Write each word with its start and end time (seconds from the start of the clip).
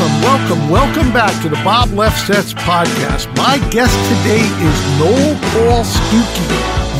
Welcome, 0.00 0.22
welcome, 0.22 0.70
welcome 0.70 1.12
back 1.12 1.42
to 1.42 1.48
the 1.48 1.56
Bob 1.56 1.88
Lefsetz 1.90 2.54
podcast. 2.54 3.34
My 3.36 3.58
guest 3.70 3.94
today 4.08 4.40
is 4.40 4.98
Noel 4.98 5.34
Paul 5.52 5.84
Stookey. 5.84 6.50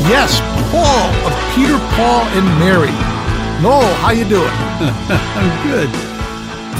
Yes, 0.09 0.39
Paul 0.71 1.09
of 1.25 1.33
Peter, 1.55 1.77
Paul, 1.95 2.25
and 2.37 2.45
Mary. 2.59 2.91
Noel, 3.61 3.93
how 3.95 4.11
you 4.11 4.25
doing? 4.25 4.47
I'm 4.49 5.67
good. 5.69 5.89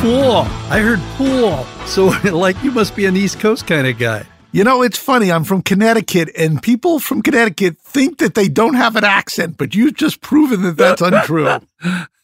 Paul, 0.02 0.46
I 0.72 0.80
heard 0.80 1.00
Paul. 1.18 1.66
So, 1.86 2.08
like, 2.36 2.62
you 2.64 2.72
must 2.72 2.96
be 2.96 3.06
an 3.06 3.16
East 3.16 3.40
Coast 3.40 3.68
kind 3.68 3.88
of 3.88 3.98
guy. 3.98 4.26
You 4.54 4.66
know, 4.66 4.82
it's 4.82 4.98
funny. 4.98 5.32
I'm 5.32 5.46
from 5.46 5.62
Connecticut, 5.62 6.30
and 6.38 6.62
people 6.62 7.00
from 7.00 7.22
Connecticut 7.22 7.78
think 7.80 8.18
that 8.18 8.36
they 8.36 8.50
don't 8.50 8.74
have 8.74 8.98
an 8.98 9.06
accent, 9.06 9.56
but 9.58 9.74
you've 9.74 9.96
just 9.96 10.20
proven 10.20 10.62
that 10.64 10.76
that's 10.76 11.02
untrue. 11.02 11.46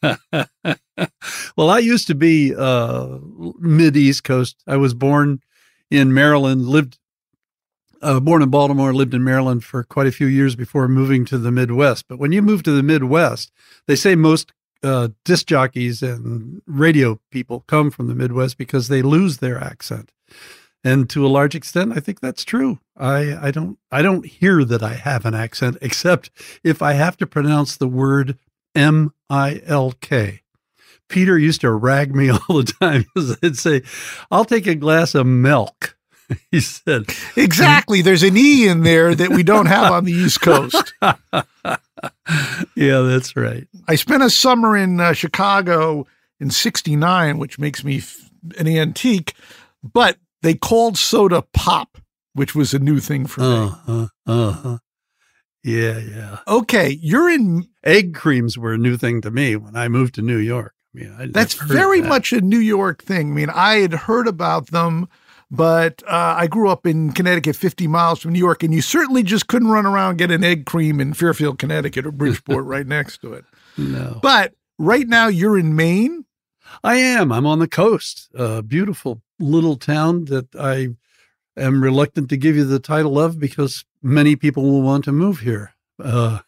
well, 1.56 1.70
I 1.70 1.80
used 1.80 2.08
to 2.08 2.16
be 2.16 2.54
uh, 2.54 3.20
mid 3.60 3.96
East 3.96 4.26
Coast. 4.26 4.62
I 4.68 4.76
was 4.76 4.94
born 4.94 5.40
in 5.90 6.14
Maryland, 6.14 6.66
lived 6.66 7.00
uh, 8.02 8.20
born 8.20 8.42
in 8.42 8.50
Baltimore, 8.50 8.94
lived 8.94 9.14
in 9.14 9.24
Maryland 9.24 9.64
for 9.64 9.84
quite 9.84 10.08
a 10.08 10.12
few 10.12 10.28
years 10.28 10.56
before 10.56 10.90
moving 10.90 11.24
to 11.26 11.38
the 11.38 11.52
Midwest. 11.52 12.10
But 12.10 12.20
when 12.20 12.34
you 12.34 12.42
move 12.42 12.62
to 12.64 12.72
the 12.72 12.84
Midwest, 12.84 13.54
they 13.88 13.96
say 13.96 14.16
most 14.16 14.52
uh, 14.84 15.10
disc 15.24 15.48
jockeys 15.48 16.04
and 16.04 16.62
radio 16.68 17.20
people 17.32 17.64
come 17.68 17.90
from 17.90 18.08
the 18.08 18.16
Midwest 18.16 18.58
because 18.58 18.90
they 18.90 19.02
lose 19.02 19.38
their 19.38 19.58
accent. 19.58 20.12
And 20.84 21.10
to 21.10 21.26
a 21.26 21.28
large 21.28 21.56
extent, 21.56 21.94
I 21.96 22.00
think 22.00 22.20
that's 22.20 22.44
true. 22.46 22.80
I, 22.96 23.48
I 23.48 23.52
don't 23.52 23.78
I 23.92 24.02
don't 24.02 24.26
hear 24.26 24.64
that 24.64 24.82
I 24.84 24.94
have 24.94 25.26
an 25.26 25.34
accent 25.34 25.78
except 25.82 26.30
if 26.64 26.82
I 26.82 26.94
have 26.94 27.18
to 27.18 27.28
pronounce 27.28 27.76
the 27.76 27.88
word 27.88 28.38
M 28.76 29.14
I 29.30 29.62
L 29.66 29.94
K. 30.00 30.42
Peter 31.10 31.38
used 31.38 31.62
to 31.62 31.72
rag 31.72 32.14
me 32.16 32.30
all 32.50 32.58
the 32.58 32.74
time 32.80 33.04
because 33.14 33.38
I'd 33.42 33.58
say, 33.58 33.82
I'll 34.30 34.46
take 34.46 34.68
a 34.68 34.76
glass 34.76 35.16
of 35.16 35.26
milk. 35.26 35.96
He 36.52 36.60
said, 36.60 37.06
Exactly. 37.38 38.02
There's 38.02 38.24
an 38.24 38.36
E 38.36 38.68
in 38.68 38.84
there 38.84 39.16
that 39.16 39.30
we 39.30 39.44
don't 39.44 39.68
have 39.68 39.94
on 39.94 40.04
the 40.04 40.12
East 40.12 40.42
Coast. 40.42 40.94
yeah, 41.02 43.00
that's 43.00 43.36
right. 43.38 43.66
I 43.88 43.96
spent 43.96 44.24
a 44.24 44.30
summer 44.30 44.76
in 44.76 45.00
uh, 45.00 45.14
Chicago 45.14 46.06
in 46.42 46.50
69, 46.52 47.38
which 47.38 47.58
makes 47.58 47.84
me 47.84 48.00
f- 48.00 48.30
an 48.58 48.68
antique, 48.68 49.36
but 49.82 50.18
they 50.42 50.54
called 50.54 50.98
soda 50.98 51.44
pop, 51.54 51.98
which 52.34 52.56
was 52.56 52.74
a 52.74 52.80
new 52.80 53.00
thing 53.00 53.26
for 53.26 53.42
me. 53.42 53.48
Uh-huh, 53.48 54.08
uh-huh. 54.26 54.78
Yeah, 55.64 55.98
yeah. 55.98 56.40
Okay, 56.48 56.98
you're 57.02 57.30
in 57.30 57.68
egg 57.84 58.16
creams 58.16 58.58
were 58.58 58.74
a 58.74 58.78
new 58.78 58.96
thing 58.96 59.22
to 59.22 59.32
me 59.32 59.56
when 59.56 59.76
I 59.76 59.88
moved 59.88 60.16
to 60.16 60.22
New 60.22 60.38
York. 60.38 60.74
I 60.96 61.00
mean, 61.00 61.16
I 61.20 61.26
that's 61.28 61.56
very 61.56 62.02
that. 62.02 62.08
much 62.08 62.32
a 62.32 62.42
New 62.42 62.60
York 62.60 63.04
thing. 63.04 63.32
I 63.32 63.34
mean, 63.34 63.50
I 63.50 63.76
had 63.80 63.94
heard 63.94 64.28
about 64.28 64.68
them, 64.68 65.10
but 65.52 66.02
uh, 66.08 66.36
I 66.38 66.48
grew 66.48 66.70
up 66.70 66.86
in 66.86 67.12
Connecticut, 67.12 67.56
50 67.56 67.88
miles 67.88 68.22
from 68.22 68.32
New 68.34 68.40
York, 68.40 68.64
and 68.64 68.74
you 68.74 68.82
certainly 68.82 69.24
just 69.24 69.48
couldn't 69.48 69.68
run 69.70 69.86
around 69.86 70.12
and 70.12 70.20
get 70.20 70.32
an 70.32 70.44
egg 70.44 70.66
cream 70.66 71.02
in 71.02 71.14
Fairfield, 71.14 71.60
Connecticut, 71.60 72.06
or 72.06 72.12
Bridgeport, 72.12 72.66
right 72.66 72.88
next 72.88 73.20
to 73.22 73.34
it. 73.34 73.44
No, 73.78 74.20
but 74.22 74.54
right 74.80 75.08
now 75.08 75.28
you're 75.28 75.58
in 75.58 75.76
Maine. 75.76 76.24
I 76.84 76.96
am. 76.96 77.32
I'm 77.32 77.46
on 77.46 77.60
the 77.60 77.68
coast. 77.68 78.30
A 78.34 78.62
beautiful 78.62 79.22
little 79.40 79.76
town 79.76 80.26
that 80.26 80.56
I 80.56 80.90
am 81.56 81.84
reluctant 81.84 82.30
to 82.30 82.38
give 82.38 82.56
you 82.56 82.66
the 82.66 82.80
title 82.80 83.20
of 83.20 83.40
because 83.40 83.86
many 84.02 84.36
people 84.36 84.64
will 84.64 84.82
want 84.82 85.04
to 85.06 85.12
move 85.12 85.40
here 85.40 85.74
uh, 86.04 86.40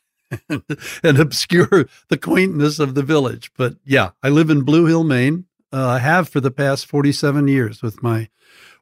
and, 0.48 0.64
and, 1.04 1.20
obscure 1.20 1.88
the 2.10 2.18
quaintness 2.18 2.80
of 2.80 2.96
the 2.96 3.04
village. 3.04 3.52
But 3.58 3.76
yeah, 3.84 4.12
I 4.22 4.30
live 4.30 4.50
in 4.50 4.62
Blue 4.62 4.86
Hill, 4.86 5.04
Maine. 5.04 5.46
Uh, 5.72 5.88
I 5.88 6.00
have 6.00 6.30
for 6.30 6.40
the 6.40 6.52
past 6.52 6.86
47 6.88 7.48
years 7.48 7.82
with 7.82 8.02
my 8.02 8.30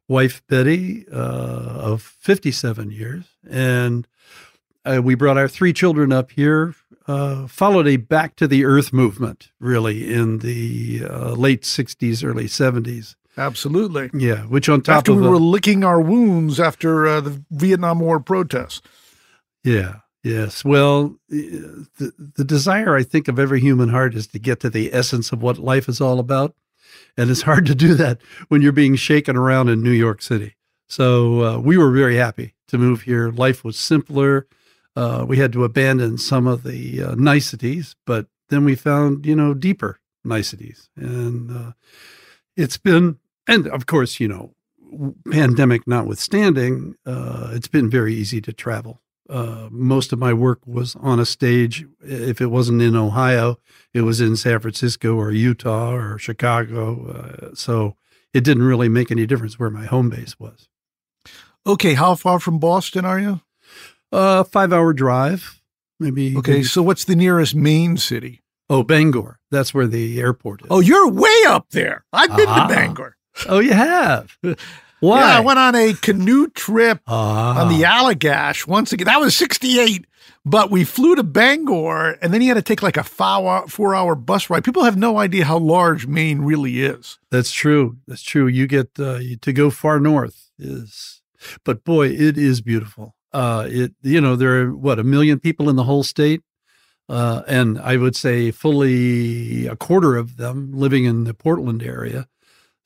wife, 0.07 0.41
Betty, 0.47 1.05
uh, 1.11 1.15
of 1.15 2.01
57 2.01 2.91
years. 2.91 3.25
And 3.49 4.07
uh, 4.85 5.01
we 5.03 5.15
brought 5.15 5.37
our 5.37 5.49
three 5.49 5.73
children 5.73 6.13
up 6.13 6.31
here, 6.31 6.75
uh, 7.07 7.47
followed 7.47 7.87
a 7.87 7.97
back 7.97 8.35
to 8.37 8.47
the 8.47 8.63
earth 8.63 8.93
movement, 8.93 9.51
really, 9.59 10.13
in 10.13 10.39
the 10.39 11.03
uh, 11.09 11.31
late 11.31 11.63
60s, 11.63 12.23
early 12.23 12.45
70s. 12.45 13.15
Absolutely. 13.37 14.09
Yeah, 14.13 14.41
which 14.43 14.67
on 14.67 14.81
top 14.81 14.97
after 14.97 15.11
of 15.11 15.19
we 15.19 15.27
were 15.27 15.37
licking 15.37 15.83
our 15.83 16.01
wounds 16.01 16.59
after 16.59 17.07
uh, 17.07 17.21
the 17.21 17.43
Vietnam 17.51 17.99
War 17.99 18.19
protests. 18.19 18.81
Yeah. 19.63 19.97
Yes. 20.23 20.65
Well, 20.65 21.15
the 21.29 21.87
the 22.35 22.43
desire 22.43 22.97
I 22.97 23.03
think 23.03 23.27
of 23.27 23.39
every 23.39 23.61
human 23.61 23.89
heart 23.89 24.15
is 24.15 24.27
to 24.27 24.39
get 24.39 24.59
to 24.61 24.69
the 24.69 24.93
essence 24.93 25.31
of 25.31 25.41
what 25.41 25.57
life 25.57 25.87
is 25.87 26.01
all 26.01 26.19
about, 26.19 26.55
and 27.15 27.29
it's 27.29 27.43
hard 27.43 27.65
to 27.67 27.75
do 27.75 27.93
that 27.93 28.19
when 28.49 28.61
you're 28.61 28.73
being 28.73 28.95
shaken 28.95 29.37
around 29.37 29.69
in 29.69 29.81
New 29.81 29.91
York 29.91 30.21
City. 30.21 30.55
So 30.87 31.43
uh, 31.43 31.59
we 31.59 31.77
were 31.77 31.91
very 31.91 32.15
happy 32.17 32.55
to 32.67 32.77
move 32.77 33.03
here. 33.03 33.29
Life 33.29 33.63
was 33.63 33.77
simpler. 33.77 34.47
Uh, 34.95 35.23
we 35.27 35.37
had 35.37 35.53
to 35.53 35.63
abandon 35.63 36.17
some 36.17 36.47
of 36.47 36.63
the 36.63 37.03
uh, 37.03 37.15
niceties, 37.15 37.95
but 38.05 38.27
then 38.49 38.65
we 38.65 38.75
found 38.75 39.25
you 39.25 39.35
know 39.35 39.53
deeper 39.53 39.99
niceties, 40.25 40.89
and 40.97 41.51
uh, 41.55 41.71
it's 42.57 42.77
been 42.77 43.17
and 43.47 43.67
of 43.67 43.85
course, 43.85 44.19
you 44.19 44.27
know, 44.27 44.53
pandemic 45.31 45.87
notwithstanding, 45.87 46.95
uh, 47.05 47.51
it's 47.53 47.67
been 47.67 47.89
very 47.89 48.13
easy 48.13 48.41
to 48.41 48.53
travel. 48.53 49.01
Uh, 49.29 49.67
most 49.71 50.13
of 50.13 50.19
my 50.19 50.31
work 50.31 50.59
was 50.65 50.95
on 50.97 51.19
a 51.19 51.25
stage. 51.25 51.85
If 52.01 52.39
it 52.39 52.47
wasn't 52.47 52.81
in 52.81 52.95
Ohio, 52.95 53.59
it 53.93 54.01
was 54.01 54.21
in 54.21 54.37
San 54.37 54.59
Francisco 54.59 55.15
or 55.15 55.31
Utah 55.31 55.93
or 55.93 56.17
Chicago. 56.17 57.07
Uh, 57.07 57.55
so 57.55 57.95
it 58.33 58.43
didn't 58.43 58.63
really 58.63 58.87
make 58.87 59.11
any 59.11 59.25
difference 59.25 59.59
where 59.59 59.69
my 59.69 59.85
home 59.85 60.09
base 60.09 60.39
was. 60.39 60.69
Okay, 61.65 61.95
how 61.95 62.15
far 62.15 62.39
from 62.39 62.59
Boston 62.59 63.03
are 63.03 63.19
you? 63.19 63.41
Uh, 64.11 64.45
five 64.45 64.71
hour 64.71 64.93
drive, 64.93 65.61
maybe. 65.99 66.37
Okay, 66.37 66.51
maybe. 66.51 66.63
so 66.63 66.81
what's 66.81 67.03
the 67.03 67.15
nearest 67.15 67.53
main 67.53 67.97
city? 67.97 68.41
Oh, 68.69 68.83
Bangor. 68.83 69.39
That's 69.51 69.73
where 69.73 69.87
the 69.87 70.19
airport 70.21 70.61
is. 70.61 70.67
Oh, 70.69 70.79
you're 70.79 71.09
way 71.09 71.43
up 71.47 71.69
there. 71.71 72.05
I've 72.13 72.35
been 72.35 72.47
to 72.47 72.65
Bangor. 72.69 73.16
Oh, 73.47 73.59
you 73.59 73.73
have? 73.73 74.37
Why? 74.99 75.19
Yeah, 75.19 75.37
I 75.37 75.39
went 75.41 75.59
on 75.59 75.75
a 75.75 75.93
canoe 75.93 76.47
trip 76.47 77.01
Ah. 77.07 77.61
on 77.61 77.69
the 77.69 77.83
Allagash 77.85 78.65
once 78.67 78.91
again. 78.91 79.05
That 79.05 79.19
was 79.19 79.35
68, 79.35 80.05
but 80.43 80.71
we 80.71 80.83
flew 80.83 81.15
to 81.15 81.23
Bangor 81.23 82.17
and 82.21 82.33
then 82.33 82.41
you 82.41 82.47
had 82.47 82.55
to 82.55 82.61
take 82.63 82.81
like 82.81 82.97
a 82.97 83.03
four, 83.03 83.67
four 83.67 83.93
hour 83.93 84.15
bus 84.15 84.49
ride. 84.49 84.63
People 84.63 84.83
have 84.85 84.97
no 84.97 85.19
idea 85.19 85.45
how 85.45 85.59
large 85.59 86.07
Maine 86.07 86.39
really 86.41 86.83
is. 86.83 87.19
That's 87.29 87.51
true. 87.51 87.97
That's 88.07 88.23
true. 88.23 88.47
You 88.47 88.65
get 88.65 88.89
uh, 88.99 89.17
you- 89.17 89.37
to 89.37 89.53
go 89.53 89.69
far 89.69 89.99
north 89.99 90.49
is, 90.57 91.21
but 91.63 91.83
boy, 91.83 92.07
it 92.07 92.35
is 92.37 92.61
beautiful. 92.61 93.13
Uh, 93.33 93.67
it 93.69 93.93
you 94.01 94.19
know 94.19 94.35
there 94.35 94.61
are 94.63 94.75
what 94.75 94.97
a 94.97 95.03
million 95.03 95.39
people 95.39 95.69
in 95.69 95.75
the 95.75 95.83
whole 95.83 96.01
state, 96.01 96.41
uh, 97.07 97.43
and 97.47 97.77
I 97.77 97.97
would 97.97 98.15
say 98.15 98.49
fully 98.49 99.67
a 99.67 99.75
quarter 99.75 100.15
of 100.15 100.37
them 100.37 100.71
living 100.73 101.05
in 101.05 101.25
the 101.25 101.33
Portland 101.35 101.83
area. 101.83 102.27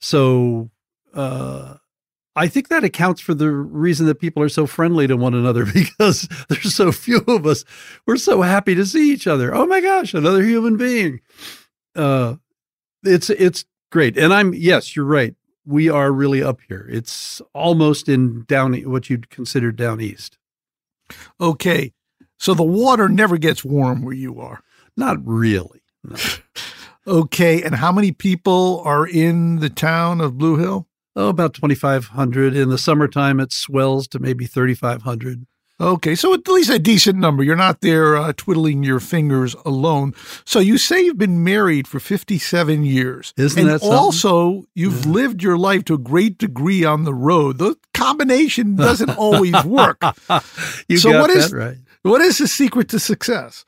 So 0.02 0.68
uh, 1.14 1.76
I 2.34 2.48
think 2.48 2.68
that 2.68 2.84
accounts 2.84 3.20
for 3.20 3.34
the 3.34 3.50
reason 3.50 4.06
that 4.06 4.16
people 4.16 4.42
are 4.42 4.48
so 4.48 4.66
friendly 4.66 5.06
to 5.06 5.16
one 5.16 5.32
another 5.32 5.64
because 5.74 6.28
there's 6.48 6.74
so 6.74 6.92
few 6.92 7.18
of 7.28 7.46
us. 7.46 7.64
We're 8.04 8.16
so 8.16 8.42
happy 8.42 8.74
to 8.74 8.84
see 8.84 9.12
each 9.12 9.26
other. 9.26 9.54
Oh 9.54 9.64
my 9.64 9.80
gosh, 9.80 10.12
another 10.12 10.42
human 10.42 10.76
being. 10.76 11.20
Uh, 11.94 12.36
it's 13.04 13.30
it's 13.30 13.64
great, 13.90 14.18
and 14.18 14.34
I'm 14.34 14.52
yes, 14.54 14.96
you're 14.96 15.04
right. 15.04 15.34
We 15.64 15.88
are 15.88 16.10
really 16.10 16.42
up 16.42 16.60
here. 16.68 16.88
It's 16.90 17.40
almost 17.54 18.08
in 18.08 18.44
down 18.48 18.74
what 18.90 19.08
you'd 19.08 19.30
consider 19.30 19.70
down 19.70 20.00
east. 20.00 20.36
Okay. 21.40 21.92
So 22.38 22.54
the 22.54 22.64
water 22.64 23.08
never 23.08 23.38
gets 23.38 23.64
warm 23.64 24.02
where 24.02 24.14
you 24.14 24.40
are. 24.40 24.62
Not 24.96 25.24
really. 25.24 25.82
No. 26.02 26.16
Okay. 27.06 27.62
And 27.62 27.74
how 27.76 27.92
many 27.92 28.12
people 28.12 28.82
are 28.84 29.06
in 29.06 29.56
the 29.60 29.70
town 29.70 30.20
of 30.20 30.38
Blue 30.38 30.56
Hill? 30.56 30.86
Oh, 31.14 31.28
about 31.28 31.54
2,500. 31.54 32.56
In 32.56 32.70
the 32.70 32.78
summertime, 32.78 33.38
it 33.40 33.52
swells 33.52 34.08
to 34.08 34.18
maybe 34.18 34.46
3,500. 34.46 35.46
Okay, 35.80 36.14
so 36.14 36.32
at 36.32 36.46
least 36.46 36.70
a 36.70 36.78
decent 36.78 37.18
number. 37.18 37.42
You're 37.42 37.56
not 37.56 37.80
there 37.80 38.16
uh, 38.16 38.32
twiddling 38.36 38.84
your 38.84 39.00
fingers 39.00 39.56
alone. 39.64 40.14
So 40.44 40.60
you 40.60 40.78
say 40.78 41.00
you've 41.04 41.18
been 41.18 41.42
married 41.42 41.88
for 41.88 41.98
57 41.98 42.84
years. 42.84 43.34
Isn't 43.36 43.58
and 43.58 43.68
that 43.68 43.80
something? 43.80 43.98
also 43.98 44.64
you've 44.76 45.04
Yeah. 45.04 45.10
lived 45.12 45.42
your 45.42 45.58
life 45.58 45.84
to 45.86 45.94
a 45.94 45.98
great 45.98 46.38
degree 46.38 46.84
on 46.84 47.02
the 47.02 47.14
road. 47.14 47.58
The 47.58 47.74
combination 47.94 48.76
doesn't 48.76 49.10
always 49.10 49.64
work. 49.64 50.00
you 50.88 50.98
So 50.98 51.10
got 51.12 51.20
what 51.22 51.30
is- 51.30 51.50
that 51.50 51.56
right. 51.56 51.78
What 52.02 52.20
is 52.20 52.38
the 52.38 52.46
secret 52.48 52.88
to 52.90 53.00
success? 53.00 53.64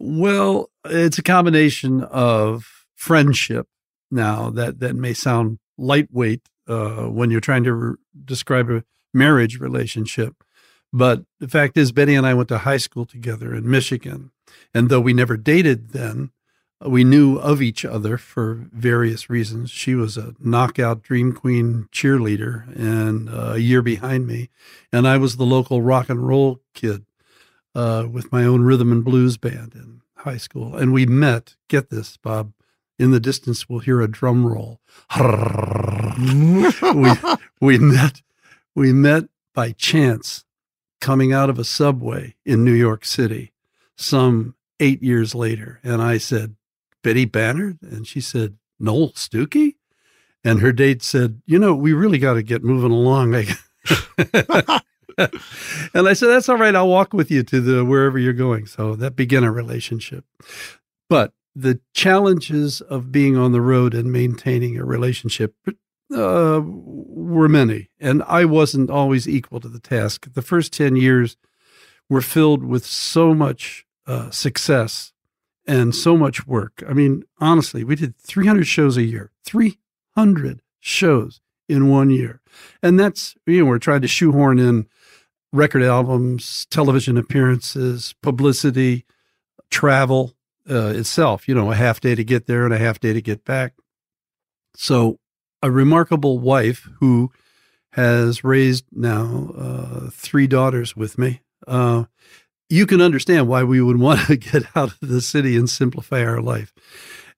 Well, 0.00 0.68
it's 0.84 1.18
a 1.18 1.22
combination 1.22 2.02
of 2.02 2.71
friendship. 3.02 3.66
Now 4.12 4.50
that 4.50 4.78
that 4.78 4.94
may 4.94 5.12
sound 5.12 5.58
lightweight 5.76 6.42
uh, 6.68 7.06
when 7.08 7.30
you're 7.30 7.40
trying 7.40 7.64
to 7.64 7.72
re- 7.72 7.94
describe 8.24 8.70
a 8.70 8.84
marriage 9.12 9.58
relationship, 9.58 10.44
but 10.92 11.24
the 11.40 11.48
fact 11.48 11.76
is, 11.76 11.90
Betty 11.90 12.14
and 12.14 12.26
I 12.26 12.34
went 12.34 12.48
to 12.50 12.58
high 12.58 12.76
school 12.76 13.04
together 13.04 13.54
in 13.54 13.68
Michigan, 13.68 14.30
and 14.72 14.88
though 14.88 15.00
we 15.00 15.14
never 15.14 15.36
dated 15.36 15.90
then, 15.90 16.30
we 16.84 17.02
knew 17.02 17.38
of 17.38 17.60
each 17.60 17.84
other 17.84 18.18
for 18.18 18.68
various 18.72 19.28
reasons. 19.28 19.70
She 19.70 19.94
was 19.96 20.16
a 20.16 20.34
knockout 20.38 21.02
dream 21.02 21.32
queen 21.32 21.88
cheerleader, 21.90 22.68
and 22.76 23.28
uh, 23.28 23.54
a 23.54 23.58
year 23.58 23.82
behind 23.82 24.28
me, 24.28 24.50
and 24.92 25.08
I 25.08 25.16
was 25.16 25.36
the 25.36 25.44
local 25.56 25.82
rock 25.82 26.08
and 26.08 26.24
roll 26.28 26.60
kid 26.72 27.04
uh, 27.74 28.06
with 28.08 28.30
my 28.30 28.44
own 28.44 28.62
rhythm 28.62 28.92
and 28.92 29.04
blues 29.04 29.38
band 29.38 29.74
in 29.74 30.02
high 30.18 30.38
school. 30.38 30.76
And 30.76 30.92
we 30.92 31.04
met, 31.06 31.56
get 31.68 31.90
this, 31.90 32.16
Bob, 32.16 32.52
in 33.02 33.10
the 33.10 33.20
distance, 33.20 33.68
we'll 33.68 33.80
hear 33.80 34.00
a 34.00 34.10
drum 34.10 34.46
roll. 34.46 34.80
we, 36.94 37.12
we 37.60 37.78
met, 37.78 38.22
we 38.76 38.92
met 38.92 39.24
by 39.52 39.72
chance 39.72 40.44
coming 41.00 41.32
out 41.32 41.50
of 41.50 41.58
a 41.58 41.64
subway 41.64 42.36
in 42.46 42.64
New 42.64 42.72
York 42.72 43.04
City 43.04 43.52
some 43.96 44.54
eight 44.78 45.02
years 45.02 45.34
later. 45.34 45.80
And 45.82 46.00
I 46.00 46.18
said, 46.18 46.54
Betty 47.02 47.24
Bannard? 47.24 47.78
And 47.82 48.06
she 48.06 48.20
said, 48.20 48.56
Noel 48.78 49.10
Stookey? 49.10 49.74
And 50.44 50.60
her 50.60 50.72
date 50.72 51.02
said, 51.02 51.42
You 51.44 51.58
know, 51.58 51.74
we 51.74 51.92
really 51.92 52.18
got 52.18 52.34
to 52.34 52.42
get 52.42 52.62
moving 52.62 52.92
along. 52.92 53.34
and 55.18 56.08
I 56.08 56.12
said, 56.14 56.28
"That's 56.28 56.48
all 56.48 56.56
right. 56.56 56.74
I'll 56.74 56.88
walk 56.88 57.12
with 57.12 57.30
you 57.30 57.44
to 57.44 57.60
the 57.60 57.84
wherever 57.84 58.18
you're 58.18 58.32
going." 58.32 58.66
So 58.66 58.96
that 58.96 59.14
began 59.14 59.44
a 59.44 59.52
relationship. 59.52 60.24
But 61.08 61.32
the 61.54 61.80
challenges 61.94 62.80
of 62.80 63.12
being 63.12 63.36
on 63.36 63.52
the 63.52 63.60
road 63.60 63.94
and 63.94 64.12
maintaining 64.12 64.78
a 64.78 64.84
relationship 64.84 65.54
uh, 66.14 66.60
were 66.64 67.48
many, 67.48 67.88
and 68.00 68.22
I 68.24 68.44
wasn't 68.44 68.90
always 68.90 69.28
equal 69.28 69.60
to 69.60 69.68
the 69.68 69.80
task. 69.80 70.32
The 70.32 70.42
first 70.42 70.72
ten 70.72 70.96
years 70.96 71.36
were 72.08 72.20
filled 72.20 72.64
with 72.64 72.84
so 72.84 73.34
much 73.34 73.86
uh, 74.06 74.30
success 74.30 75.12
and 75.66 75.94
so 75.94 76.16
much 76.16 76.46
work. 76.46 76.82
I 76.88 76.92
mean, 76.92 77.22
honestly, 77.38 77.84
we 77.84 77.96
did 77.96 78.16
300 78.18 78.66
shows 78.66 78.96
a 78.96 79.02
year. 79.02 79.30
300 79.44 80.60
shows 80.80 81.40
in 81.68 81.88
one 81.88 82.10
year. 82.10 82.40
And 82.82 82.98
that's, 82.98 83.34
you 83.46 83.60
know, 83.60 83.66
we're 83.66 83.78
trying 83.78 84.02
to 84.02 84.08
shoehorn 84.08 84.58
in 84.58 84.86
record 85.52 85.82
albums, 85.82 86.66
television 86.70 87.16
appearances, 87.16 88.14
publicity, 88.22 89.06
travel 89.70 90.34
uh, 90.70 90.92
itself, 90.94 91.48
you 91.48 91.54
know, 91.54 91.70
a 91.70 91.74
half 91.74 92.00
day 92.00 92.14
to 92.14 92.24
get 92.24 92.46
there 92.46 92.64
and 92.64 92.74
a 92.74 92.78
half 92.78 93.00
day 93.00 93.12
to 93.12 93.22
get 93.22 93.44
back. 93.44 93.74
So, 94.74 95.18
a 95.62 95.70
remarkable 95.70 96.38
wife 96.38 96.88
who 96.98 97.30
has 97.92 98.42
raised 98.42 98.84
now 98.90 99.52
uh, 99.56 100.10
three 100.10 100.46
daughters 100.46 100.96
with 100.96 101.18
me. 101.18 101.40
Uh, 101.66 102.04
you 102.68 102.86
can 102.86 103.02
understand 103.02 103.48
why 103.48 103.62
we 103.62 103.80
would 103.80 104.00
want 104.00 104.26
to 104.26 104.36
get 104.36 104.64
out 104.74 104.92
of 104.92 105.08
the 105.08 105.20
city 105.20 105.56
and 105.56 105.68
simplify 105.68 106.24
our 106.24 106.40
life. 106.40 106.72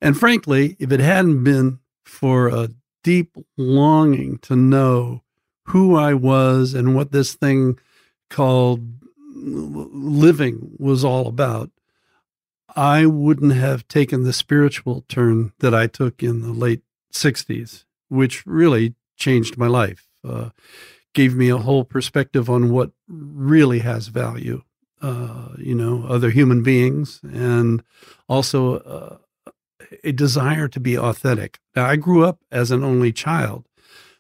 And 0.01 0.19
frankly, 0.19 0.77
if 0.79 0.93
it 0.93 1.01
hadn't 1.01 1.45
been 1.45 1.81
for 2.05 2.49
a 2.49 2.71
deep 3.03 3.37
longing 3.57 4.39
to 4.39 4.57
know 4.57 5.23
who 5.67 5.97
I 5.97 6.15
was 6.15 6.75
and 6.75 6.95
what 6.95 7.13
this 7.13 7.35
thing 7.35 7.79
called 8.31 8.83
living 9.35 10.77
was 10.79 11.05
all 11.05 11.27
about, 11.27 11.71
I 12.77 13.07
wouldn't 13.07 13.53
have 13.53 13.87
taken 13.89 14.25
the 14.25 14.33
spiritual 14.33 15.05
turn 15.09 15.53
that 15.61 15.75
I 15.75 15.87
took 15.87 16.23
in 16.23 16.43
the 16.43 16.53
late 16.53 16.83
60s, 17.13 17.85
which 18.09 18.45
really 18.47 18.95
changed 19.17 19.57
my 19.57 19.69
life, 19.69 20.09
uh, 20.27 20.51
gave 21.13 21.35
me 21.35 21.49
a 21.49 21.59
whole 21.59 21.85
perspective 21.85 22.51
on 22.51 22.71
what 22.71 22.91
really 23.07 23.79
has 23.81 24.09
value, 24.09 24.63
uh, 25.01 25.51
you 25.59 25.75
know, 25.75 26.05
other 26.09 26.31
human 26.31 26.63
beings, 26.63 27.21
and 27.23 27.83
also 28.29 28.79
uh, 28.79 29.17
a 30.03 30.13
desire 30.13 30.67
to 30.69 30.81
be 30.81 30.99
authentic. 30.99 31.61
Now, 31.77 31.87
I 31.87 31.97
grew 31.97 32.25
up 32.25 32.41
as 32.51 32.73
an 32.73 32.83
only 32.83 33.13
child, 33.13 33.67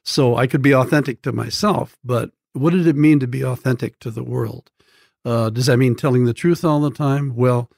so 0.04 0.36
I 0.36 0.46
could 0.46 0.62
be 0.62 0.74
authentic 0.74 1.22
to 1.22 1.32
myself, 1.32 1.96
but 2.04 2.30
what 2.52 2.72
did 2.72 2.86
it 2.86 2.96
mean 2.96 3.18
to 3.18 3.26
be 3.26 3.44
authentic 3.44 3.98
to 4.00 4.10
the 4.10 4.22
world? 4.22 4.70
Uh, 5.24 5.50
does 5.50 5.66
that 5.66 5.78
mean 5.78 5.96
telling 5.96 6.24
the 6.24 6.34
truth 6.34 6.64
all 6.64 6.80
the 6.80 6.90
time? 6.90 7.34
Well, 7.34 7.70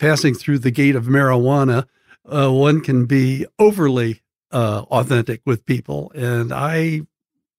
passing 0.00 0.34
through 0.34 0.58
the 0.58 0.70
gate 0.72 0.96
of 0.96 1.04
marijuana, 1.04 1.86
uh, 2.24 2.50
one 2.50 2.80
can 2.80 3.04
be 3.06 3.46
overly 3.58 4.22
uh, 4.50 4.84
authentic 4.90 5.42
with 5.44 5.66
people. 5.66 6.10
And 6.14 6.52
I 6.52 7.02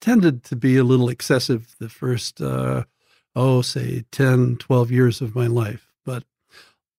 tended 0.01 0.43
to 0.45 0.55
be 0.55 0.75
a 0.75 0.83
little 0.83 1.07
excessive 1.07 1.75
the 1.79 1.88
first, 1.88 2.41
uh, 2.41 2.83
oh, 3.36 3.62
say 3.62 4.03
10, 4.12 4.57
12 4.57 4.91
years 4.91 5.21
of 5.21 5.36
my 5.36 5.48
life. 5.48 5.88
But 6.03 6.24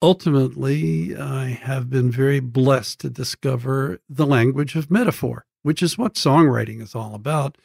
ultimately, 0.01 1.17
I 1.17 1.47
have 1.49 1.91
been 1.91 2.11
very 2.11 2.41
blessed 2.41 3.01
to 3.01 3.11
discover 3.11 3.99
the 4.09 4.27
language 4.27 4.77
of 4.77 4.91
metaphor, 4.91 5.45
which 5.63 5.83
is 5.83 5.99
what 5.99 6.15
songwriting 6.15 6.81
is 6.81 6.95
all 6.95 7.15
about, 7.17 7.59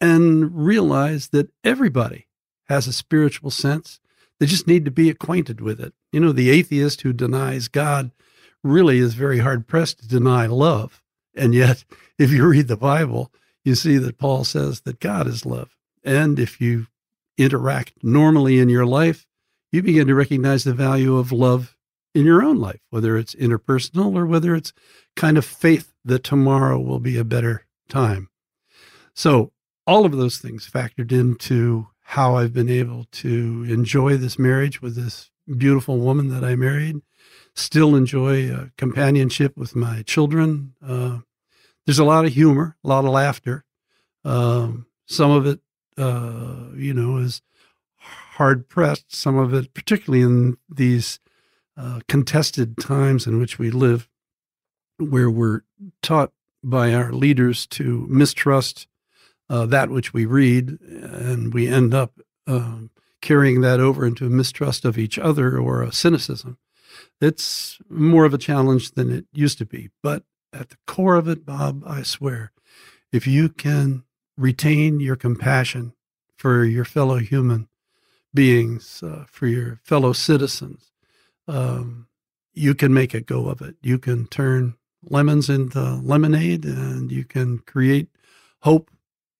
and 0.00 0.66
realize 0.66 1.28
that 1.28 1.52
everybody 1.62 2.28
has 2.68 2.86
a 2.86 2.92
spiritual 2.94 3.50
sense. 3.50 4.00
They 4.40 4.46
just 4.46 4.66
need 4.66 4.86
to 4.86 4.90
be 4.90 5.10
acquainted 5.10 5.60
with 5.60 5.80
it. 5.80 5.92
You 6.14 6.20
know, 6.20 6.30
the 6.30 6.50
atheist 6.50 7.00
who 7.00 7.12
denies 7.12 7.66
God 7.66 8.12
really 8.62 8.98
is 8.98 9.14
very 9.14 9.40
hard 9.40 9.66
pressed 9.66 9.98
to 9.98 10.06
deny 10.06 10.46
love. 10.46 11.02
And 11.34 11.52
yet, 11.52 11.84
if 12.20 12.30
you 12.30 12.46
read 12.46 12.68
the 12.68 12.76
Bible, 12.76 13.32
you 13.64 13.74
see 13.74 13.98
that 13.98 14.16
Paul 14.16 14.44
says 14.44 14.82
that 14.82 15.00
God 15.00 15.26
is 15.26 15.44
love. 15.44 15.76
And 16.04 16.38
if 16.38 16.60
you 16.60 16.86
interact 17.36 17.94
normally 18.04 18.60
in 18.60 18.68
your 18.68 18.86
life, 18.86 19.26
you 19.72 19.82
begin 19.82 20.06
to 20.06 20.14
recognize 20.14 20.62
the 20.62 20.72
value 20.72 21.16
of 21.16 21.32
love 21.32 21.76
in 22.14 22.24
your 22.24 22.44
own 22.44 22.60
life, 22.60 22.82
whether 22.90 23.16
it's 23.16 23.34
interpersonal 23.34 24.14
or 24.16 24.24
whether 24.24 24.54
it's 24.54 24.72
kind 25.16 25.36
of 25.36 25.44
faith 25.44 25.94
that 26.04 26.22
tomorrow 26.22 26.78
will 26.78 27.00
be 27.00 27.18
a 27.18 27.24
better 27.24 27.66
time. 27.88 28.28
So, 29.14 29.50
all 29.84 30.04
of 30.04 30.12
those 30.12 30.38
things 30.38 30.70
factored 30.72 31.10
into 31.10 31.88
how 32.02 32.36
I've 32.36 32.52
been 32.52 32.70
able 32.70 33.06
to 33.10 33.66
enjoy 33.68 34.16
this 34.16 34.38
marriage 34.38 34.80
with 34.80 34.94
this 34.94 35.32
beautiful 35.46 35.98
woman 35.98 36.28
that 36.28 36.44
I 36.44 36.56
married, 36.56 37.02
still 37.54 37.94
enjoy 37.94 38.50
uh, 38.50 38.66
companionship 38.76 39.56
with 39.56 39.76
my 39.76 40.02
children. 40.02 40.74
Uh, 40.84 41.18
there's 41.86 41.98
a 41.98 42.04
lot 42.04 42.24
of 42.24 42.32
humor, 42.32 42.76
a 42.84 42.88
lot 42.88 43.04
of 43.04 43.10
laughter. 43.10 43.64
Um, 44.24 44.86
Some 45.06 45.30
of 45.30 45.46
it, 45.46 45.60
uh, 45.98 46.70
you 46.74 46.94
know, 46.94 47.18
is 47.18 47.42
hard 48.36 48.68
pressed. 48.68 49.14
Some 49.14 49.36
of 49.36 49.52
it, 49.52 49.74
particularly 49.74 50.24
in 50.24 50.56
these 50.68 51.20
uh, 51.76 52.00
contested 52.08 52.78
times 52.78 53.26
in 53.26 53.38
which 53.38 53.58
we 53.58 53.70
live, 53.70 54.08
where 54.98 55.30
we're 55.30 55.60
taught 56.02 56.32
by 56.62 56.94
our 56.94 57.12
leaders 57.12 57.66
to 57.66 58.06
mistrust 58.08 58.86
uh, 59.50 59.66
that 59.66 59.90
which 59.90 60.14
we 60.14 60.24
read, 60.24 60.80
and 60.80 61.52
we 61.52 61.68
end 61.68 61.92
up 61.92 62.18
um, 62.46 62.90
carrying 63.24 63.62
that 63.62 63.80
over 63.80 64.06
into 64.06 64.26
a 64.26 64.30
mistrust 64.30 64.84
of 64.84 64.98
each 64.98 65.18
other 65.18 65.58
or 65.58 65.82
a 65.82 65.90
cynicism. 65.90 66.58
It's 67.22 67.78
more 67.88 68.26
of 68.26 68.34
a 68.34 68.38
challenge 68.38 68.92
than 68.92 69.10
it 69.10 69.24
used 69.32 69.56
to 69.58 69.66
be. 69.66 69.88
But 70.02 70.24
at 70.52 70.68
the 70.68 70.76
core 70.86 71.16
of 71.16 71.26
it, 71.26 71.46
Bob, 71.46 71.82
I 71.86 72.02
swear, 72.02 72.52
if 73.12 73.26
you 73.26 73.48
can 73.48 74.04
retain 74.36 75.00
your 75.00 75.16
compassion 75.16 75.94
for 76.36 76.64
your 76.64 76.84
fellow 76.84 77.16
human 77.16 77.68
beings, 78.34 79.02
uh, 79.02 79.24
for 79.30 79.46
your 79.46 79.80
fellow 79.82 80.12
citizens, 80.12 80.92
um, 81.48 82.08
you 82.52 82.74
can 82.74 82.92
make 82.92 83.14
a 83.14 83.22
go 83.22 83.48
of 83.48 83.62
it. 83.62 83.76
You 83.80 83.98
can 83.98 84.26
turn 84.26 84.74
lemons 85.02 85.48
into 85.48 85.80
lemonade 85.80 86.66
and 86.66 87.10
you 87.10 87.24
can 87.24 87.60
create 87.60 88.08
hope 88.60 88.90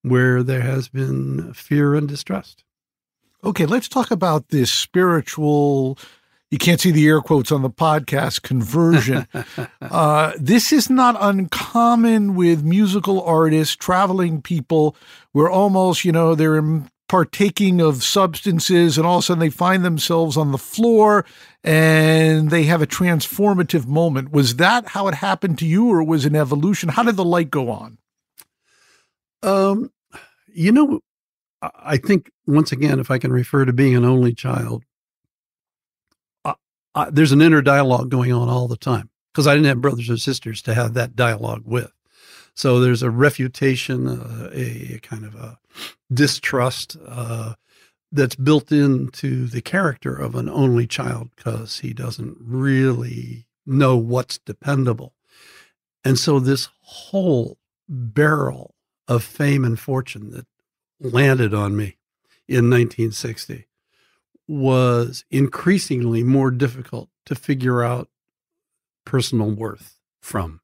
where 0.00 0.42
there 0.42 0.62
has 0.62 0.88
been 0.88 1.52
fear 1.52 1.94
and 1.94 2.08
distrust. 2.08 2.64
Okay, 3.44 3.66
let's 3.66 3.88
talk 3.88 4.10
about 4.10 4.48
this 4.48 4.72
spiritual. 4.72 5.98
You 6.50 6.56
can't 6.56 6.80
see 6.80 6.90
the 6.90 7.06
air 7.06 7.20
quotes 7.20 7.52
on 7.52 7.60
the 7.60 7.68
podcast 7.68 8.40
conversion. 8.40 9.26
uh, 9.82 10.32
this 10.38 10.72
is 10.72 10.88
not 10.88 11.16
uncommon 11.20 12.36
with 12.36 12.64
musical 12.64 13.22
artists, 13.22 13.76
traveling 13.76 14.40
people, 14.40 14.96
where 15.32 15.50
almost, 15.50 16.06
you 16.06 16.12
know, 16.12 16.34
they're 16.34 16.62
partaking 17.06 17.82
of 17.82 18.02
substances 18.02 18.96
and 18.96 19.06
all 19.06 19.18
of 19.18 19.20
a 19.20 19.26
sudden 19.26 19.40
they 19.40 19.50
find 19.50 19.84
themselves 19.84 20.38
on 20.38 20.50
the 20.50 20.58
floor 20.58 21.26
and 21.62 22.48
they 22.50 22.62
have 22.62 22.80
a 22.80 22.86
transformative 22.86 23.86
moment. 23.86 24.32
Was 24.32 24.56
that 24.56 24.88
how 24.88 25.06
it 25.08 25.14
happened 25.16 25.58
to 25.58 25.66
you 25.66 25.90
or 25.90 26.02
was 26.02 26.24
it 26.24 26.30
an 26.30 26.36
evolution? 26.36 26.88
How 26.88 27.02
did 27.02 27.16
the 27.16 27.24
light 27.24 27.50
go 27.50 27.70
on? 27.70 27.98
Um, 29.42 29.92
you 30.48 30.72
know, 30.72 31.00
I 31.74 31.96
think 31.96 32.30
once 32.46 32.72
again, 32.72 33.00
if 33.00 33.10
I 33.10 33.18
can 33.18 33.32
refer 33.32 33.64
to 33.64 33.72
being 33.72 33.94
an 33.94 34.04
only 34.04 34.34
child, 34.34 34.84
uh, 36.44 36.54
uh, 36.94 37.10
there's 37.10 37.32
an 37.32 37.40
inner 37.40 37.62
dialogue 37.62 38.10
going 38.10 38.32
on 38.32 38.48
all 38.48 38.68
the 38.68 38.76
time 38.76 39.10
because 39.32 39.46
I 39.46 39.54
didn't 39.54 39.68
have 39.68 39.80
brothers 39.80 40.10
or 40.10 40.16
sisters 40.16 40.62
to 40.62 40.74
have 40.74 40.94
that 40.94 41.16
dialogue 41.16 41.62
with. 41.64 41.92
So 42.54 42.78
there's 42.78 43.02
a 43.02 43.10
refutation, 43.10 44.06
uh, 44.06 44.50
a, 44.52 44.94
a, 44.94 44.98
kind 45.00 45.24
of 45.24 45.34
a 45.34 45.58
distrust 46.12 46.96
uh, 47.06 47.54
that's 48.12 48.36
built 48.36 48.70
into 48.70 49.46
the 49.46 49.60
character 49.60 50.14
of 50.14 50.36
an 50.36 50.48
only 50.48 50.86
child 50.86 51.30
because 51.34 51.80
he 51.80 51.92
doesn't 51.92 52.36
really 52.40 53.46
know 53.66 53.96
what's 53.96 54.38
dependable. 54.38 55.14
And 56.04 56.18
so 56.18 56.38
this 56.38 56.68
whole 56.80 57.58
barrel 57.88 58.74
of 59.08 59.24
fame 59.24 59.64
and 59.64 59.78
fortune 59.78 60.30
that 60.30 60.46
landed 61.04 61.54
on 61.54 61.76
me 61.76 61.98
in 62.48 62.70
1960 62.70 63.66
was 64.46 65.24
increasingly 65.30 66.22
more 66.22 66.50
difficult 66.50 67.08
to 67.26 67.34
figure 67.34 67.82
out 67.82 68.08
personal 69.04 69.50
worth 69.50 69.98
from. 70.20 70.60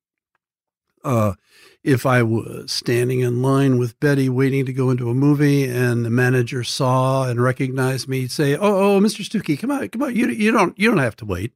Uh, 1.03 1.35
if 1.83 2.05
I 2.05 2.23
was 2.23 2.71
standing 2.71 3.21
in 3.21 3.41
line 3.41 3.79
with 3.79 3.99
Betty 4.01 4.29
waiting 4.29 4.67
to 4.67 4.73
go 4.73 4.91
into 4.91 5.09
a 5.09 5.15
movie 5.15 5.65
and 5.65 6.05
the 6.05 6.11
manager 6.11 6.63
saw 6.63 7.25
and 7.25 7.43
recognized 7.43 8.07
me, 8.07 8.21
he'd 8.21 8.31
say, 8.31 8.55
"Oh, 8.55 8.97
oh, 8.97 9.01
Mr. 9.01 9.25
Stookey, 9.25 9.59
come 9.59 9.71
on, 9.71 9.89
come 9.89 10.03
on, 10.03 10.15
you 10.15 10.29
you 10.29 10.53
don't 10.53 10.79
you 10.79 10.91
don't 10.91 10.99
have 10.99 11.17
to 11.17 11.25
wait." 11.25 11.55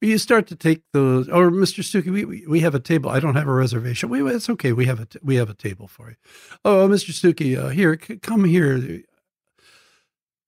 You 0.00 0.18
start 0.18 0.46
to 0.48 0.56
take 0.56 0.82
those, 0.92 1.28
or 1.28 1.50
Mr. 1.50 1.82
Stookey, 1.82 2.12
we, 2.12 2.24
we, 2.24 2.46
we 2.46 2.60
have 2.60 2.74
a 2.74 2.80
table. 2.80 3.10
I 3.10 3.20
don't 3.20 3.36
have 3.36 3.48
a 3.48 3.52
reservation. 3.52 4.08
We, 4.08 4.22
it's 4.30 4.50
okay. 4.50 4.72
We 4.72 4.86
have 4.86 5.00
a, 5.00 5.06
t- 5.06 5.18
we 5.22 5.36
have 5.36 5.50
a 5.50 5.54
table 5.54 5.88
for 5.88 6.10
you. 6.10 6.16
Oh, 6.64 6.88
Mr. 6.88 7.10
Stookey, 7.10 7.58
uh, 7.58 7.68
here, 7.68 7.98
c- 8.00 8.16
come 8.18 8.44
here. 8.44 9.02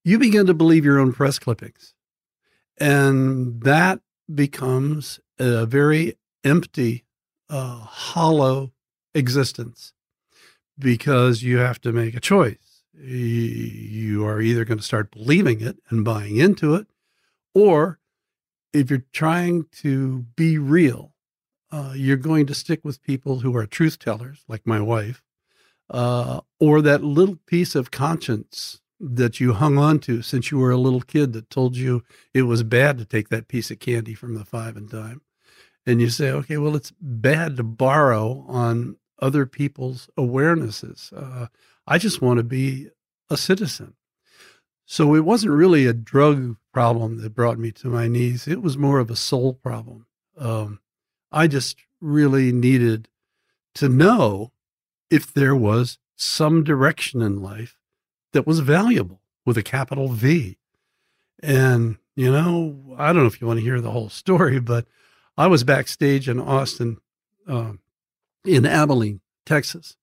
You 0.04 0.18
begin 0.18 0.46
to 0.46 0.54
believe 0.54 0.84
your 0.84 0.98
own 0.98 1.12
press 1.12 1.38
clippings. 1.38 1.94
And 2.78 3.62
that 3.62 4.00
becomes 4.32 5.20
a 5.38 5.66
very 5.66 6.16
empty, 6.44 7.04
uh, 7.48 7.78
hollow 7.78 8.72
existence 9.14 9.92
because 10.78 11.42
you 11.42 11.58
have 11.58 11.80
to 11.82 11.92
make 11.92 12.14
a 12.14 12.20
choice. 12.20 12.82
You 12.98 14.26
are 14.26 14.40
either 14.40 14.64
going 14.64 14.78
to 14.78 14.84
start 14.84 15.10
believing 15.10 15.60
it 15.60 15.78
and 15.90 16.04
buying 16.04 16.36
into 16.36 16.74
it, 16.74 16.86
or 17.54 17.98
if 18.76 18.90
you're 18.90 19.04
trying 19.12 19.64
to 19.72 20.26
be 20.36 20.58
real, 20.58 21.12
uh, 21.72 21.92
you're 21.94 22.16
going 22.16 22.46
to 22.46 22.54
stick 22.54 22.80
with 22.84 23.02
people 23.02 23.40
who 23.40 23.56
are 23.56 23.66
truth 23.66 23.98
tellers, 23.98 24.44
like 24.48 24.66
my 24.66 24.80
wife, 24.80 25.22
uh, 25.90 26.40
or 26.60 26.80
that 26.82 27.02
little 27.02 27.38
piece 27.46 27.74
of 27.74 27.90
conscience 27.90 28.80
that 28.98 29.40
you 29.40 29.52
hung 29.52 29.76
on 29.78 29.98
to 30.00 30.22
since 30.22 30.50
you 30.50 30.58
were 30.58 30.70
a 30.70 30.78
little 30.78 31.00
kid 31.00 31.32
that 31.32 31.50
told 31.50 31.76
you 31.76 32.02
it 32.32 32.42
was 32.42 32.62
bad 32.62 32.98
to 32.98 33.04
take 33.04 33.28
that 33.28 33.48
piece 33.48 33.70
of 33.70 33.78
candy 33.78 34.14
from 34.14 34.34
the 34.34 34.44
five 34.44 34.76
and 34.76 34.88
dime. 34.88 35.20
And 35.84 36.00
you 36.00 36.08
say, 36.08 36.30
okay, 36.30 36.56
well, 36.56 36.74
it's 36.74 36.92
bad 37.00 37.56
to 37.56 37.62
borrow 37.62 38.44
on 38.48 38.96
other 39.20 39.46
people's 39.46 40.08
awarenesses. 40.18 41.12
Uh, 41.12 41.46
I 41.86 41.98
just 41.98 42.20
want 42.20 42.38
to 42.38 42.44
be 42.44 42.88
a 43.30 43.36
citizen. 43.36 43.94
So 44.86 45.14
it 45.16 45.24
wasn't 45.24 45.52
really 45.52 45.84
a 45.86 45.92
drug 45.92 46.56
problem 46.72 47.20
that 47.20 47.34
brought 47.34 47.58
me 47.58 47.72
to 47.72 47.88
my 47.88 48.06
knees. 48.06 48.46
It 48.46 48.62
was 48.62 48.78
more 48.78 49.00
of 49.00 49.10
a 49.10 49.16
soul 49.16 49.52
problem. 49.52 50.06
Um, 50.38 50.80
I 51.32 51.48
just 51.48 51.76
really 52.00 52.52
needed 52.52 53.08
to 53.74 53.88
know 53.88 54.52
if 55.10 55.34
there 55.34 55.56
was 55.56 55.98
some 56.14 56.62
direction 56.62 57.20
in 57.20 57.42
life 57.42 57.76
that 58.32 58.46
was 58.46 58.60
valuable 58.60 59.20
with 59.44 59.58
a 59.58 59.62
capital 59.62 60.08
V. 60.08 60.56
And, 61.42 61.98
you 62.14 62.30
know, 62.30 62.94
I 62.96 63.12
don't 63.12 63.22
know 63.22 63.26
if 63.28 63.40
you 63.40 63.46
want 63.46 63.58
to 63.58 63.64
hear 63.64 63.80
the 63.80 63.90
whole 63.90 64.08
story, 64.08 64.60
but 64.60 64.86
I 65.36 65.48
was 65.48 65.64
backstage 65.64 66.28
in 66.28 66.40
Austin, 66.40 66.98
um, 67.46 67.80
in 68.44 68.64
Abilene, 68.64 69.20
Texas, 69.44 69.96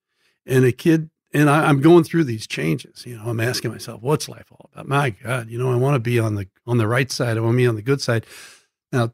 and 0.45 0.65
a 0.65 0.71
kid 0.71 1.09
and 1.33 1.49
I, 1.49 1.69
am 1.69 1.81
going 1.81 2.03
through 2.03 2.25
these 2.25 2.45
changes. 2.45 3.05
You 3.05 3.17
know, 3.17 3.23
I'm 3.25 3.39
asking 3.39 3.71
myself, 3.71 4.01
what's 4.01 4.29
life 4.29 4.51
all 4.51 4.69
about? 4.71 4.87
My 4.87 5.09
God, 5.09 5.49
you 5.49 5.57
know, 5.57 5.71
I 5.71 5.75
want 5.75 5.95
to 5.95 5.99
be 5.99 6.19
on 6.19 6.35
the 6.35 6.47
on 6.67 6.77
the 6.77 6.87
right 6.87 7.11
side. 7.11 7.37
I 7.37 7.41
want 7.41 7.53
to 7.53 7.57
be 7.57 7.67
on 7.67 7.75
the 7.75 7.81
good 7.81 8.01
side. 8.01 8.25
Now, 8.91 9.13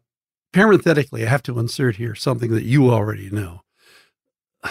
parenthetically, 0.52 1.26
I 1.26 1.30
have 1.30 1.44
to 1.44 1.58
insert 1.60 1.96
here 1.96 2.16
something 2.16 2.52
that 2.52 2.64
you 2.64 2.90
already 2.92 3.30
know. 3.30 3.62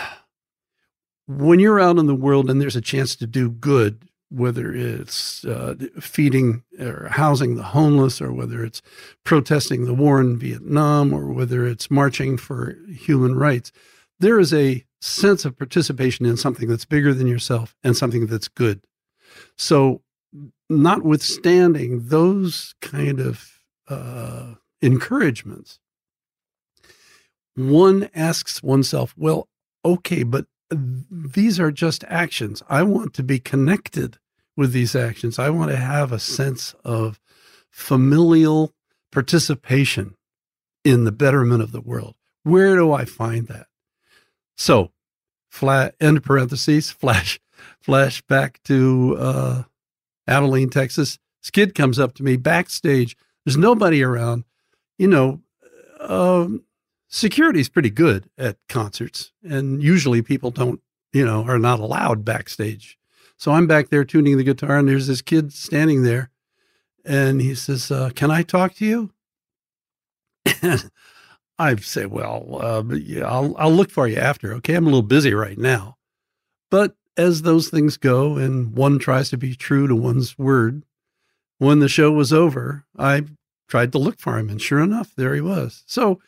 When 1.31 1.61
you're 1.61 1.79
out 1.79 1.99
in 1.99 2.07
the 2.07 2.15
world 2.15 2.49
and 2.49 2.59
there's 2.59 2.75
a 2.75 2.81
chance 2.81 3.15
to 3.17 3.27
do 3.27 3.51
good, 3.51 4.09
whether 4.31 4.73
it's 4.73 5.45
uh, 5.45 5.75
feeding 6.01 6.63
or 6.81 7.09
housing 7.11 7.55
the 7.55 7.63
homeless, 7.63 8.23
or 8.23 8.33
whether 8.33 8.65
it's 8.65 8.81
protesting 9.25 9.85
the 9.85 9.93
war 9.93 10.23
in 10.23 10.39
Vietnam, 10.39 11.13
or 11.13 11.31
whether 11.31 11.67
it's 11.67 11.91
marching 11.91 12.39
for 12.39 12.79
human 12.89 13.35
rights, 13.35 13.73
there 14.19 14.41
is 14.41 14.55
a 14.55 14.87
sense 15.01 15.45
of 15.45 15.57
participation 15.57 16.27
in 16.27 16.37
something 16.37 16.69
that's 16.69 16.85
bigger 16.85 17.15
than 17.15 17.27
yourself 17.27 17.75
and 17.83 17.97
something 17.97 18.27
that's 18.27 18.49
good. 18.49 18.81
So, 19.57 20.03
notwithstanding 20.69 22.09
those 22.09 22.75
kind 22.81 23.21
of 23.21 23.49
uh, 23.89 24.55
encouragements, 24.83 25.79
one 27.55 28.09
asks 28.15 28.63
oneself, 28.63 29.15
well, 29.17 29.49
okay, 29.85 30.23
but 30.23 30.47
these 30.71 31.59
are 31.59 31.71
just 31.71 32.05
actions. 32.05 32.63
I 32.69 32.83
want 32.83 33.15
to 33.15 33.23
be 33.23 33.39
connected 33.39 34.19
with 34.57 34.73
these 34.73 34.95
actions. 34.95 35.39
I 35.39 35.51
want 35.51 35.71
to 35.71 35.77
have 35.77 36.13
a 36.13 36.19
sense 36.19 36.75
of 36.85 37.19
familial 37.71 38.75
participation 39.11 40.15
in 40.85 41.05
the 41.05 41.13
betterment 41.13 41.63
of 41.63 41.73
the 41.73 41.81
world. 41.81 42.17
Where 42.43 42.77
do 42.77 42.93
I 42.93 43.05
find 43.05 43.47
that? 43.49 43.67
So, 44.59 44.91
flat 45.49 45.95
end 46.01 46.23
parentheses, 46.23 46.91
flash, 47.01 47.41
flash 47.81 48.21
back 48.23 48.61
to 48.65 49.17
uh, 49.19 49.63
Abilene, 50.27 50.69
Texas. 50.69 51.19
Skid 51.41 51.75
comes 51.75 51.99
up 51.99 52.15
to 52.15 52.23
me 52.23 52.37
backstage. 52.37 53.17
There's 53.45 53.57
nobody 53.57 54.03
around. 54.03 54.45
You 54.99 55.07
know, 55.07 55.41
um, 56.01 56.65
security 57.09 57.61
is 57.61 57.69
pretty 57.69 57.91
good 57.91 58.29
at 58.37 58.59
concerts, 58.69 59.33
and 59.43 59.83
usually 59.83 60.21
people 60.21 60.51
don't, 60.51 60.81
you 61.13 61.25
know, 61.25 61.45
are 61.45 61.59
not 61.59 61.79
allowed 61.79 62.25
backstage. 62.25 62.99
So 63.37 63.53
I'm 63.53 63.69
back 63.69 63.89
there 63.89 64.05
tuning 64.05 64.37
the 64.37 64.45
guitar, 64.45 64.77
and 64.77 64.89
there's 64.89 65.07
this 65.07 65.23
kid 65.23 65.53
standing 65.53 66.03
there, 66.03 66.31
and 67.05 67.41
he 67.41 67.55
says, 67.55 67.93
uh, 67.93 68.11
"Can 68.17 68.33
I 68.33 68.43
talk 68.43 68.75
to 68.75 68.85
you?" 68.85 69.13
I 71.59 71.75
say, 71.77 72.07
well, 72.07 72.59
uh, 72.61 72.95
yeah, 72.95 73.27
I'll, 73.27 73.55
I'll 73.59 73.73
look 73.73 73.91
for 73.91 74.07
you 74.07 74.17
after. 74.17 74.55
Okay. 74.55 74.75
I'm 74.75 74.85
a 74.85 74.91
little 74.91 75.03
busy 75.03 75.35
right 75.35 75.59
now. 75.59 75.97
But 76.71 76.95
as 77.17 77.43
those 77.43 77.69
things 77.69 77.97
go, 77.97 78.37
and 78.37 78.75
one 78.75 78.99
tries 78.99 79.31
to 79.31 79.37
be 79.37 79.55
true 79.55 79.89
to 79.89 79.97
one's 79.97 80.39
word, 80.39 80.85
when 81.59 81.81
the 81.81 81.89
show 81.89 82.13
was 82.13 82.33
over, 82.33 82.85
I 82.97 83.25
tried 83.67 83.93
to 83.93 83.99
look 83.99 84.21
for 84.21 84.39
him, 84.39 84.49
and 84.49 84.63
sure 84.63 84.81
enough, 84.81 85.13
there 85.17 85.35
he 85.35 85.41
was. 85.41 85.83
So, 85.87 86.21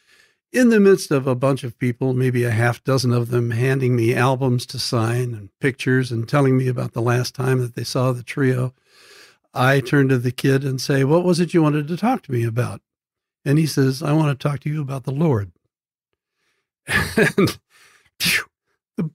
in 0.52 0.70
the 0.70 0.80
midst 0.80 1.12
of 1.12 1.28
a 1.28 1.37
bunch 1.37 1.62
of 1.62 1.78
people, 1.78 2.12
maybe 2.12 2.42
a 2.42 2.50
half 2.50 2.82
dozen 2.82 3.12
of 3.12 3.28
them 3.28 3.52
handing 3.52 3.94
me 3.94 4.16
albums 4.16 4.66
to 4.66 4.80
sign 4.80 5.32
and 5.32 5.50
pictures 5.60 6.10
and 6.10 6.28
telling 6.28 6.56
me 6.56 6.66
about 6.66 6.92
the 6.92 7.00
last 7.00 7.37
time 7.37 7.60
that 7.60 7.76
they 7.76 7.84
saw 7.84 8.10
the 8.10 8.25
trio, 8.25 8.75
I 9.54 9.78
turned 9.78 10.10
to 10.10 10.18
the 10.18 10.32
kid 10.32 10.64
and 10.64 10.80
say, 10.80 11.04
"What 11.04 11.25
was 11.25 11.38
it 11.38 11.54
you 11.54 11.62
wanted 11.62 11.87
to 11.88 11.96
talk 11.96 12.22
to 12.22 12.32
me 12.32 12.44
about?" 12.44 12.82
And 13.44 13.59
he 13.59 13.66
says, 13.66 14.02
"I 14.02 14.12
want 14.12 14.38
to 14.38 14.49
talk 14.49 14.61
to 14.61 14.70
you 14.70 14.80
about 14.82 15.04
the 15.04 15.12
Lord." 15.12 15.52
and 16.87 17.59
phew, 18.18 18.44
the, 18.97 19.11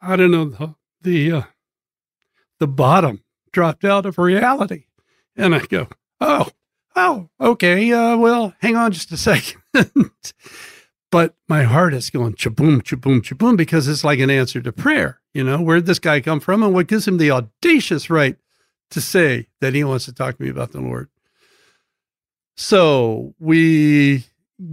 I 0.00 0.16
don't 0.16 0.30
know 0.30 0.44
the 0.46 0.74
the 1.02 1.32
uh, 1.32 1.42
the 2.58 2.66
bottom 2.66 3.22
dropped 3.52 3.84
out 3.84 4.06
of 4.06 4.18
reality, 4.18 4.84
and 5.36 5.54
I 5.54 5.60
go, 5.60 5.88
"Oh, 6.20 6.48
oh, 6.94 7.28
okay. 7.40 7.92
Uh, 7.92 8.16
well, 8.16 8.54
hang 8.60 8.76
on 8.76 8.92
just 8.92 9.12
a 9.12 9.16
second. 9.16 9.62
but 11.10 11.34
my 11.48 11.62
heart 11.62 11.94
is 11.94 12.10
going 12.10 12.34
chaboom, 12.34 12.82
chaboom, 12.82 13.20
chaboom 13.20 13.56
because 13.56 13.88
it's 13.88 14.04
like 14.04 14.18
an 14.18 14.30
answer 14.30 14.60
to 14.60 14.72
prayer. 14.72 15.20
You 15.34 15.44
know, 15.44 15.60
where'd 15.60 15.86
this 15.86 15.98
guy 15.98 16.20
come 16.20 16.40
from, 16.40 16.62
and 16.62 16.74
what 16.74 16.88
gives 16.88 17.06
him 17.06 17.18
the 17.18 17.30
audacious 17.30 18.10
right 18.10 18.36
to 18.90 19.00
say 19.00 19.48
that 19.60 19.74
he 19.74 19.84
wants 19.84 20.06
to 20.06 20.12
talk 20.12 20.36
to 20.36 20.42
me 20.42 20.48
about 20.48 20.72
the 20.72 20.80
Lord? 20.80 21.08
So 22.56 23.34
we 23.38 24.24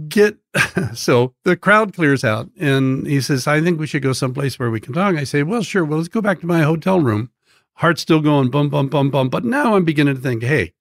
get 0.08 0.38
so 0.94 1.34
the 1.44 1.56
crowd 1.56 1.94
clears 1.94 2.24
out 2.24 2.48
and 2.58 3.06
he 3.06 3.20
says 3.20 3.46
i 3.46 3.60
think 3.60 3.78
we 3.78 3.86
should 3.86 4.02
go 4.02 4.14
someplace 4.14 4.58
where 4.58 4.70
we 4.70 4.80
can 4.80 4.94
talk. 4.94 5.14
I 5.16 5.24
say 5.24 5.42
well 5.42 5.62
sure 5.62 5.84
well 5.84 5.98
let's 5.98 6.08
go 6.08 6.22
back 6.22 6.40
to 6.40 6.46
my 6.46 6.62
hotel 6.62 7.00
room. 7.00 7.30
Heart's 7.74 8.02
still 8.02 8.20
going 8.20 8.50
bum 8.50 8.70
bum 8.70 8.88
bum 8.88 9.10
bum 9.10 9.28
but 9.28 9.44
now 9.44 9.76
i'm 9.76 9.84
beginning 9.84 10.14
to 10.14 10.20
think 10.20 10.42
hey 10.42 10.72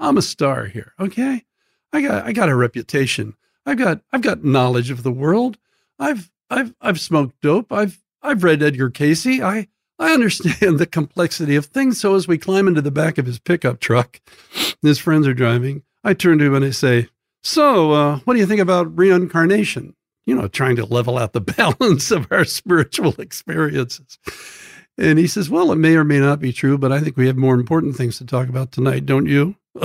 i'm 0.00 0.18
a 0.18 0.22
star 0.22 0.66
here 0.66 0.92
okay? 0.98 1.44
I 1.92 2.02
got 2.02 2.24
i 2.24 2.32
got 2.32 2.48
a 2.48 2.56
reputation. 2.56 3.34
I've 3.64 3.78
got 3.78 4.00
i've 4.12 4.22
got 4.22 4.44
knowledge 4.44 4.90
of 4.90 5.04
the 5.04 5.12
world. 5.12 5.58
I've 5.98 6.30
i've 6.50 6.74
i've 6.80 7.00
smoked 7.00 7.40
dope. 7.40 7.72
I've 7.72 8.02
i've 8.22 8.42
read 8.42 8.62
edgar 8.62 8.90
Cayce. 8.90 9.26
i 9.26 9.68
i 9.98 10.12
understand 10.12 10.78
the 10.80 10.86
complexity 10.86 11.54
of 11.54 11.66
things. 11.66 12.00
So 12.00 12.16
as 12.16 12.26
we 12.26 12.36
climb 12.36 12.66
into 12.66 12.82
the 12.82 12.90
back 12.90 13.16
of 13.16 13.26
his 13.26 13.38
pickup 13.38 13.78
truck 13.78 14.20
his 14.82 14.98
friends 14.98 15.28
are 15.28 15.34
driving 15.34 15.84
i 16.06 16.14
turn 16.14 16.38
to 16.38 16.46
him 16.46 16.54
and 16.54 16.64
i 16.64 16.70
say 16.70 17.08
so, 17.46 17.92
uh, 17.92 18.18
what 18.24 18.34
do 18.34 18.40
you 18.40 18.46
think 18.46 18.60
about 18.60 18.98
reincarnation? 18.98 19.94
You 20.26 20.34
know, 20.34 20.48
trying 20.48 20.74
to 20.76 20.84
level 20.84 21.16
out 21.16 21.32
the 21.32 21.40
balance 21.80 22.10
of 22.10 22.26
our 22.32 22.44
spiritual 22.44 23.14
experiences. 23.20 24.18
And 24.98 25.16
he 25.16 25.28
says, 25.28 25.48
Well, 25.48 25.70
it 25.70 25.76
may 25.76 25.94
or 25.94 26.02
may 26.02 26.18
not 26.18 26.40
be 26.40 26.52
true, 26.52 26.76
but 26.76 26.90
I 26.90 26.98
think 26.98 27.16
we 27.16 27.28
have 27.28 27.36
more 27.36 27.54
important 27.54 27.94
things 27.94 28.18
to 28.18 28.24
talk 28.24 28.48
about 28.48 28.72
tonight, 28.72 29.06
don't 29.06 29.26
you? 29.26 29.54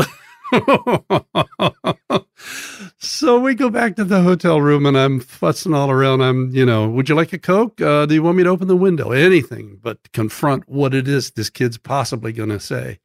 so 2.98 3.40
we 3.40 3.54
go 3.54 3.70
back 3.70 3.96
to 3.98 4.06
the 4.06 4.24
hotel 4.24 4.60
room 4.60 4.88
and 4.88 4.98
I'm 4.98 5.20
fussing 5.20 5.76
all 5.76 5.92
around. 5.92 6.22
I'm, 6.22 6.50
you 6.50 6.66
know, 6.66 6.90
would 6.90 7.10
you 7.10 7.16
like 7.16 7.32
a 7.32 7.38
Coke? 7.38 7.80
Uh, 7.80 8.08
do 8.08 8.16
you 8.16 8.24
want 8.24 8.38
me 8.38 8.44
to 8.44 8.50
open 8.50 8.68
the 8.68 8.76
window? 8.76 9.12
Anything 9.12 9.78
but 9.80 10.12
confront 10.14 10.68
what 10.68 10.96
it 10.96 11.08
is 11.08 11.30
this 11.30 11.52
kid's 11.52 11.78
possibly 11.78 12.34
going 12.34 12.50
to 12.50 12.60
say. 12.60 12.98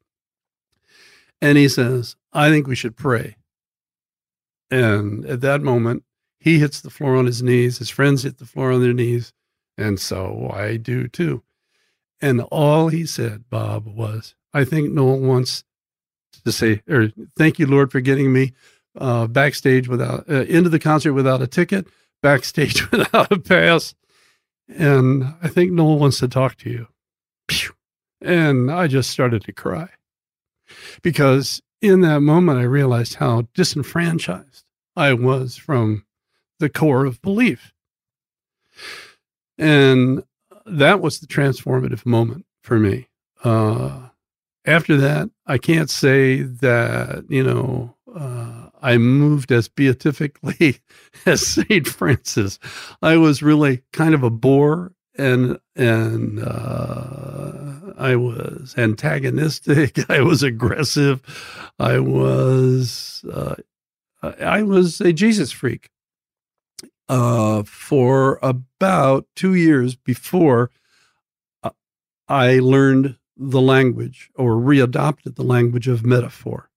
And 1.41 1.57
he 1.57 1.69
says, 1.69 2.15
I 2.33 2.49
think 2.49 2.67
we 2.67 2.75
should 2.75 2.95
pray. 2.95 3.35
And 4.69 5.25
at 5.25 5.41
that 5.41 5.61
moment, 5.61 6.03
he 6.39 6.59
hits 6.59 6.81
the 6.81 6.89
floor 6.89 7.15
on 7.15 7.25
his 7.25 7.41
knees. 7.41 7.77
His 7.77 7.89
friends 7.89 8.23
hit 8.23 8.37
the 8.37 8.45
floor 8.45 8.71
on 8.71 8.81
their 8.81 8.93
knees. 8.93 9.33
And 9.77 9.99
so 9.99 10.49
I 10.53 10.77
do 10.77 11.07
too. 11.07 11.43
And 12.21 12.41
all 12.41 12.87
he 12.87 13.05
said, 13.05 13.49
Bob, 13.49 13.85
was, 13.85 14.35
I 14.53 14.65
think 14.65 14.91
Noel 14.91 15.19
wants 15.19 15.63
to 16.43 16.51
say, 16.51 16.81
or 16.89 17.11
thank 17.37 17.59
you, 17.59 17.67
Lord, 17.67 17.91
for 17.91 18.01
getting 18.01 18.33
me 18.33 18.53
uh, 18.97 19.27
backstage 19.27 19.87
without, 19.87 20.27
uh, 20.29 20.43
into 20.43 20.69
the 20.69 20.79
concert 20.79 21.13
without 21.13 21.41
a 21.41 21.47
ticket, 21.47 21.87
backstage 22.23 22.89
without 22.91 23.31
a 23.31 23.39
pass. 23.39 23.93
And 24.67 25.35
I 25.41 25.47
think 25.47 25.71
Noel 25.71 25.99
wants 25.99 26.19
to 26.19 26.27
talk 26.27 26.55
to 26.57 26.69
you. 26.69 26.87
And 28.19 28.71
I 28.71 28.87
just 28.87 29.11
started 29.11 29.43
to 29.43 29.53
cry 29.53 29.89
because 31.01 31.61
in 31.81 32.01
that 32.01 32.21
moment, 32.21 32.59
I 32.59 32.63
realized 32.63 33.15
how 33.15 33.47
disenfranchised 33.53 34.63
I 34.95 35.13
was 35.13 35.55
from 35.55 36.05
the 36.59 36.69
core 36.69 37.05
of 37.05 37.21
belief. 37.21 37.73
And 39.57 40.23
that 40.65 41.01
was 41.01 41.19
the 41.19 41.27
transformative 41.27 42.05
moment 42.05 42.45
for 42.63 42.79
me. 42.79 43.07
Uh, 43.43 44.09
after 44.65 44.97
that, 44.97 45.29
I 45.45 45.57
can't 45.57 45.89
say 45.89 46.41
that, 46.41 47.25
you 47.29 47.43
know, 47.43 47.95
uh, 48.13 48.69
I 48.81 48.97
moved 48.97 49.51
as 49.51 49.67
beatifically 49.67 50.79
as 51.25 51.45
St. 51.45 51.87
Francis. 51.87 52.59
I 53.01 53.17
was 53.17 53.43
really 53.43 53.83
kind 53.93 54.13
of 54.13 54.23
a 54.23 54.29
bore 54.29 54.93
and, 55.17 55.59
and, 55.75 56.39
uh, 56.39 57.67
I 57.97 58.15
was 58.15 58.75
antagonistic. 58.77 60.09
I 60.09 60.21
was 60.21 60.43
aggressive. 60.43 61.21
I 61.79 61.99
was 61.99 63.25
uh, 63.31 63.55
I 64.21 64.63
was 64.63 65.01
a 65.01 65.13
Jesus 65.13 65.51
freak 65.51 65.89
uh, 67.09 67.63
for 67.63 68.39
about 68.41 69.25
two 69.35 69.53
years 69.53 69.95
before 69.95 70.71
uh, 71.63 71.71
I 72.27 72.59
learned 72.59 73.17
the 73.35 73.61
language 73.61 74.31
or 74.35 74.55
readopted 74.55 75.35
the 75.35 75.43
language 75.43 75.87
of 75.87 76.05
metaphor 76.05 76.69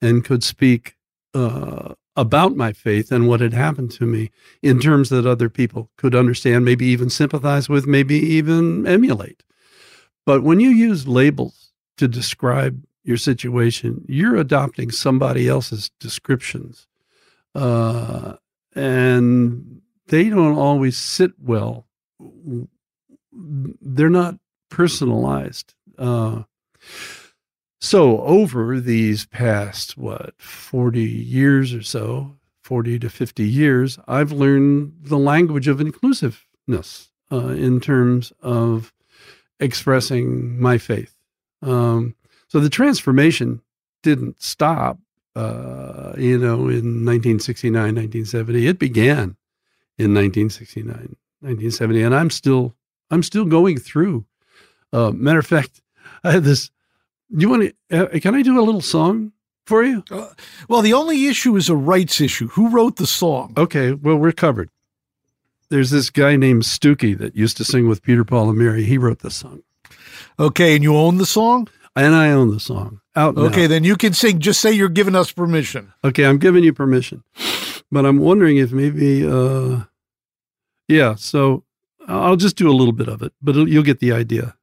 and 0.00 0.24
could 0.24 0.42
speak 0.42 0.96
uh, 1.34 1.94
about 2.20 2.54
my 2.54 2.70
faith 2.70 3.10
and 3.10 3.26
what 3.26 3.40
had 3.40 3.54
happened 3.54 3.90
to 3.90 4.04
me 4.04 4.30
in 4.62 4.78
terms 4.78 5.08
that 5.08 5.26
other 5.26 5.48
people 5.48 5.88
could 5.96 6.14
understand, 6.14 6.66
maybe 6.66 6.84
even 6.84 7.08
sympathize 7.08 7.66
with, 7.66 7.86
maybe 7.86 8.14
even 8.14 8.86
emulate. 8.86 9.42
But 10.26 10.42
when 10.42 10.60
you 10.60 10.68
use 10.68 11.08
labels 11.08 11.72
to 11.96 12.06
describe 12.06 12.84
your 13.04 13.16
situation, 13.16 14.04
you're 14.06 14.36
adopting 14.36 14.90
somebody 14.90 15.48
else's 15.48 15.90
descriptions. 15.98 16.86
Uh, 17.54 18.34
and 18.76 19.80
they 20.08 20.28
don't 20.28 20.58
always 20.58 20.98
sit 20.98 21.32
well. 21.40 21.86
They're 23.32 24.10
not 24.10 24.34
personalized. 24.68 25.74
Uh, 25.96 26.42
so, 27.80 28.20
over 28.20 28.78
these 28.78 29.24
past, 29.24 29.96
what, 29.96 30.34
40 30.38 31.00
years 31.00 31.72
or 31.72 31.82
so, 31.82 32.36
40 32.62 32.98
to 32.98 33.08
50 33.08 33.42
years, 33.42 33.98
I've 34.06 34.32
learned 34.32 34.92
the 35.02 35.18
language 35.18 35.66
of 35.66 35.80
inclusiveness 35.80 37.10
uh, 37.32 37.48
in 37.48 37.80
terms 37.80 38.32
of 38.42 38.92
expressing 39.58 40.60
my 40.60 40.76
faith. 40.76 41.14
Um, 41.62 42.14
so 42.48 42.60
the 42.60 42.68
transformation 42.68 43.62
didn't 44.02 44.42
stop, 44.42 44.98
uh, 45.34 46.12
you 46.18 46.38
know, 46.38 46.68
in 46.68 47.04
1969, 47.06 47.72
1970. 47.72 48.66
It 48.66 48.78
began 48.78 49.36
in 49.98 50.14
1969, 50.14 51.16
1970, 51.40 52.02
and 52.02 52.14
I'm 52.14 52.30
still, 52.30 52.74
I'm 53.10 53.22
still 53.22 53.44
going 53.44 53.78
through. 53.78 54.26
Uh, 54.92 55.12
matter 55.12 55.38
of 55.38 55.46
fact, 55.46 55.80
I 56.24 56.32
had 56.32 56.44
this. 56.44 56.70
You 57.30 57.48
want 57.48 57.72
to? 57.90 58.06
Uh, 58.14 58.18
can 58.18 58.34
I 58.34 58.42
do 58.42 58.60
a 58.60 58.62
little 58.62 58.80
song 58.80 59.32
for 59.66 59.82
you? 59.82 60.04
Uh, 60.10 60.28
well, 60.68 60.82
the 60.82 60.94
only 60.94 61.26
issue 61.26 61.56
is 61.56 61.68
a 61.68 61.76
rights 61.76 62.20
issue. 62.20 62.48
Who 62.48 62.70
wrote 62.70 62.96
the 62.96 63.06
song? 63.06 63.54
Okay, 63.56 63.92
well, 63.92 64.16
we're 64.16 64.32
covered 64.32 64.70
there's 65.70 65.90
this 65.90 66.10
guy 66.10 66.36
named 66.36 66.62
Stookey 66.62 67.16
that 67.18 67.34
used 67.34 67.56
to 67.56 67.64
sing 67.64 67.88
with 67.88 68.02
Peter 68.02 68.24
Paul 68.24 68.50
and 68.50 68.58
Mary. 68.58 68.84
He 68.84 68.98
wrote 68.98 69.20
the 69.20 69.30
song. 69.30 69.62
Okay, 70.38 70.74
and 70.74 70.82
you 70.82 70.96
own 70.96 71.16
the 71.16 71.26
song? 71.26 71.68
And 71.96 72.14
I 72.14 72.30
own 72.30 72.50
the 72.50 72.60
song. 72.60 73.00
Out. 73.16 73.36
Okay, 73.36 73.62
now. 73.62 73.68
then 73.68 73.84
you 73.84 73.96
can 73.96 74.12
sing. 74.12 74.38
Just 74.38 74.60
say 74.60 74.72
you're 74.72 74.88
giving 74.88 75.14
us 75.14 75.32
permission. 75.32 75.92
Okay, 76.04 76.24
I'm 76.24 76.38
giving 76.38 76.64
you 76.64 76.72
permission. 76.72 77.22
But 77.90 78.06
I'm 78.06 78.18
wondering 78.18 78.56
if 78.56 78.72
maybe 78.72 79.26
uh 79.26 79.84
yeah, 80.86 81.14
so 81.16 81.64
I'll 82.06 82.36
just 82.36 82.56
do 82.56 82.70
a 82.70 82.74
little 82.74 82.92
bit 82.92 83.08
of 83.08 83.22
it, 83.22 83.32
but 83.42 83.54
you'll 83.54 83.84
get 83.84 84.00
the 84.00 84.12
idea. 84.12 84.56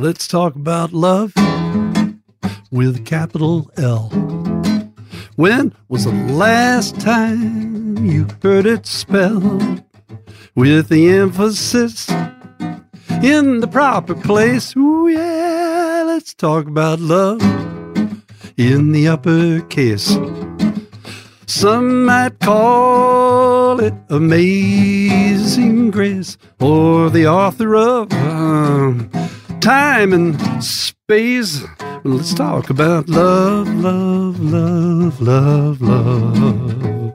Let's 0.00 0.26
talk 0.26 0.54
about 0.56 0.92
love 0.92 1.32
with 2.70 3.04
capital 3.04 3.70
L. 3.76 4.08
When 5.36 5.74
was 5.88 6.04
the 6.04 6.12
last 6.12 6.98
time 6.98 7.98
you 8.06 8.26
heard 8.42 8.64
it 8.64 8.86
spelled 8.86 9.84
with 10.54 10.88
the 10.88 11.10
emphasis 11.10 12.08
in 13.22 13.60
the 13.60 13.68
proper 13.68 14.14
place. 14.14 14.74
Ooh, 14.76 15.08
yeah, 15.08 16.02
let's 16.06 16.32
talk 16.32 16.66
about 16.66 17.00
love 17.00 17.42
in 18.56 18.92
the 18.92 19.08
uppercase. 19.08 20.16
Some 21.46 22.06
might 22.06 22.38
call 22.38 23.80
it 23.80 23.94
amazing 24.08 25.90
grace, 25.90 26.38
or 26.60 27.10
the 27.10 27.26
author 27.26 27.74
of 27.76 28.12
um, 28.12 29.10
time 29.60 30.12
and 30.12 30.64
space. 30.64 31.62
Let's 32.02 32.32
talk 32.32 32.70
about 32.70 33.08
love, 33.08 33.68
love, 33.74 34.40
love, 34.40 35.20
love, 35.20 35.82
love. 35.82 37.14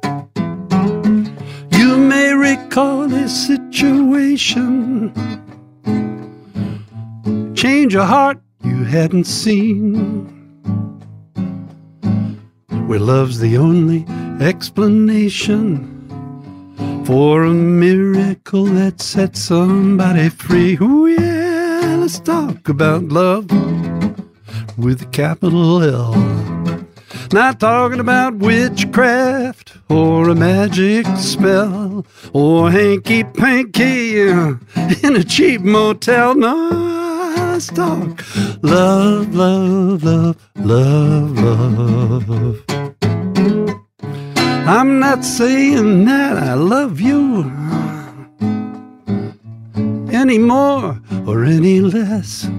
You 1.72 1.98
may 1.98 2.34
recall 2.34 3.12
a 3.12 3.28
situation, 3.28 5.12
change 7.56 7.96
a 7.96 8.06
heart 8.06 8.40
you 8.64 8.84
hadn't 8.84 9.26
seen 9.26 10.32
where 12.88 13.00
love's 13.00 13.40
the 13.40 13.58
only 13.58 14.06
explanation 14.40 15.92
for 17.06 17.44
a 17.44 17.54
miracle 17.54 18.66
that 18.66 19.02
sets 19.02 19.40
somebody 19.40 20.30
free. 20.30 20.78
Ooh, 20.82 21.08
yeah, 21.08 21.45
let's 22.06 22.20
talk 22.20 22.70
about 22.70 23.02
love 23.06 23.50
with 24.78 25.02
a 25.02 25.10
capital 25.12 25.82
L. 25.82 26.14
Not 27.34 27.60
talking 27.60 28.00
about 28.00 28.36
witchcraft 28.36 29.76
or 29.90 30.30
a 30.30 30.36
magic 30.36 31.08
spell 31.18 32.06
or 32.32 32.70
hanky 32.70 33.24
panky 33.24 34.20
in 34.20 35.16
a 35.16 35.24
cheap 35.24 35.62
motel. 35.62 36.36
No, 36.36 36.70
let's 37.38 37.70
talk 37.70 38.24
love, 38.62 39.34
love, 39.34 40.04
love, 40.04 40.38
love, 40.58 41.40
love. 41.40 42.64
I'm 44.68 45.00
not 45.00 45.26
saying 45.26 46.06
that 46.06 46.38
I 46.38 46.54
love 46.54 47.02
you 47.02 47.52
any 50.16 50.38
more 50.38 51.00
or 51.28 51.44
any 51.44 51.82
less. 51.82 52.50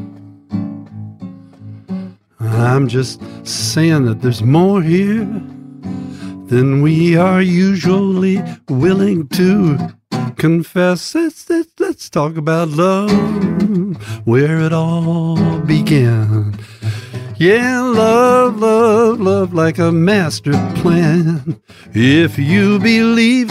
I'm 2.39 2.87
just 2.87 3.21
saying 3.47 4.05
that 4.05 4.21
there's 4.21 4.43
more 4.43 4.83
here 4.83 5.25
than 6.47 6.83
we 6.83 7.17
are 7.17 7.43
usually 7.43 8.43
willing 8.69 9.27
to 9.29 9.79
confess. 10.37 11.15
Let's, 11.15 11.49
let's, 11.51 11.73
let's 11.81 12.11
talk 12.11 12.37
about 12.37 12.69
love, 12.69 13.11
where 14.27 14.61
it 14.61 14.73
all 14.73 15.61
began. 15.61 16.59
Yeah, 17.39 17.81
love, 17.81 18.61
love, 18.61 19.21
love 19.21 19.53
like 19.53 19.79
a 19.79 19.93
master 19.93 20.53
plan. 20.77 21.61
If 21.93 22.39
you 22.39 22.79
believe, 22.79 23.51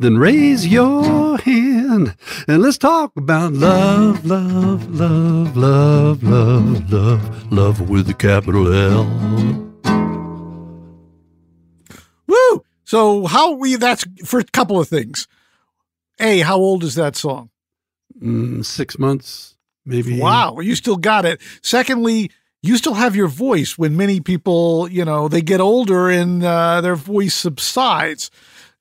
then 0.00 0.16
raise 0.16 0.66
your 0.66 1.36
hand 1.36 2.16
and 2.48 2.62
let's 2.62 2.78
talk 2.78 3.12
about 3.16 3.52
love, 3.52 4.24
love, 4.24 4.88
love, 4.94 5.54
love, 5.54 6.22
love, 6.22 6.90
love, 6.90 7.52
love 7.52 7.90
with 7.90 8.08
a 8.08 8.14
capital 8.14 8.72
L. 8.72 9.04
Woo! 12.26 12.64
So 12.84 13.26
how 13.26 13.52
we 13.52 13.76
that's 13.76 14.06
for 14.24 14.40
a 14.40 14.44
couple 14.44 14.80
of 14.80 14.88
things. 14.88 15.28
A, 16.18 16.40
how 16.40 16.56
old 16.56 16.82
is 16.82 16.94
that 16.94 17.14
song? 17.14 17.50
Mm, 18.22 18.64
six 18.64 18.98
months, 18.98 19.56
maybe. 19.84 20.18
Wow, 20.18 20.60
you 20.60 20.76
still 20.76 20.96
got 20.96 21.26
it. 21.26 21.42
Secondly, 21.62 22.30
you 22.62 22.78
still 22.78 22.94
have 22.94 23.16
your 23.16 23.28
voice 23.28 23.76
when 23.76 23.96
many 23.96 24.20
people, 24.20 24.88
you 24.88 25.04
know, 25.04 25.28
they 25.28 25.42
get 25.42 25.60
older 25.60 26.08
and 26.08 26.42
uh, 26.42 26.80
their 26.80 26.96
voice 26.96 27.34
subsides. 27.34 28.30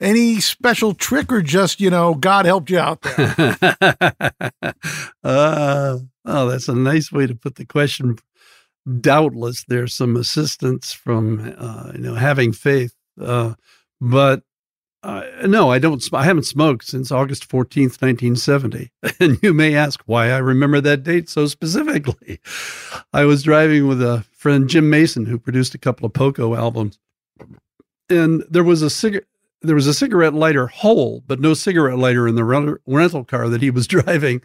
Any 0.02 0.40
special 0.40 0.94
trick 0.94 1.32
or 1.32 1.42
just, 1.42 1.82
you 1.82 1.90
know, 1.90 2.16
God 2.16 2.46
helped 2.46 2.70
you 2.70 2.80
out 2.80 3.02
there? 3.02 3.58
uh, 5.24 5.98
oh, 6.26 6.50
that's 6.50 6.70
a 6.70 6.76
nice 6.76 7.12
way 7.12 7.28
to 7.28 7.36
put 7.36 7.56
the 7.56 7.66
question. 7.66 8.18
Doubtless, 9.02 9.66
there's 9.68 9.94
some 9.94 10.16
assistance 10.16 10.94
from, 10.94 11.54
uh, 11.58 11.92
you 11.94 12.00
know, 12.00 12.16
having 12.16 12.54
faith. 12.54 12.94
Uh, 13.20 13.56
but 14.00 14.44
uh, 15.02 15.24
no, 15.46 15.72
I 15.72 15.80
don't. 15.80 16.04
I 16.14 16.26
haven't 16.26 16.44
smoked 16.44 16.86
since 16.86 17.12
August 17.12 17.46
fourteenth, 17.46 18.02
nineteen 18.02 18.36
seventy. 18.36 18.92
And 19.22 19.38
you 19.42 19.54
may 19.54 19.76
ask 19.76 20.02
why 20.06 20.32
I 20.32 20.38
remember 20.38 20.82
that 20.82 21.04
date 21.04 21.30
so 21.30 21.46
specifically. 21.48 22.40
I 23.14 23.26
was 23.26 23.44
driving 23.44 23.88
with 23.88 24.02
a 24.02 24.26
friend, 24.32 24.70
Jim 24.70 24.90
Mason, 24.90 25.26
who 25.26 25.40
produced 25.40 25.74
a 25.74 25.78
couple 25.78 26.06
of 26.06 26.14
Poco 26.14 26.56
albums, 26.56 27.00
and 28.10 28.44
there 28.50 28.64
was 28.64 28.82
a 28.82 28.90
cigarette. 28.90 29.26
There 29.62 29.76
was 29.76 29.88
a 29.88 29.94
cigarette 29.94 30.34
lighter 30.34 30.68
hole, 30.68 31.24
but 31.28 31.40
no 31.40 31.54
cigarette 31.54 31.98
lighter 31.98 32.28
in 32.28 32.36
the 32.36 32.80
rental 32.86 33.24
car 33.26 33.50
that 33.50 33.62
he 33.62 33.72
was 33.72 33.88
driving. 33.88 34.42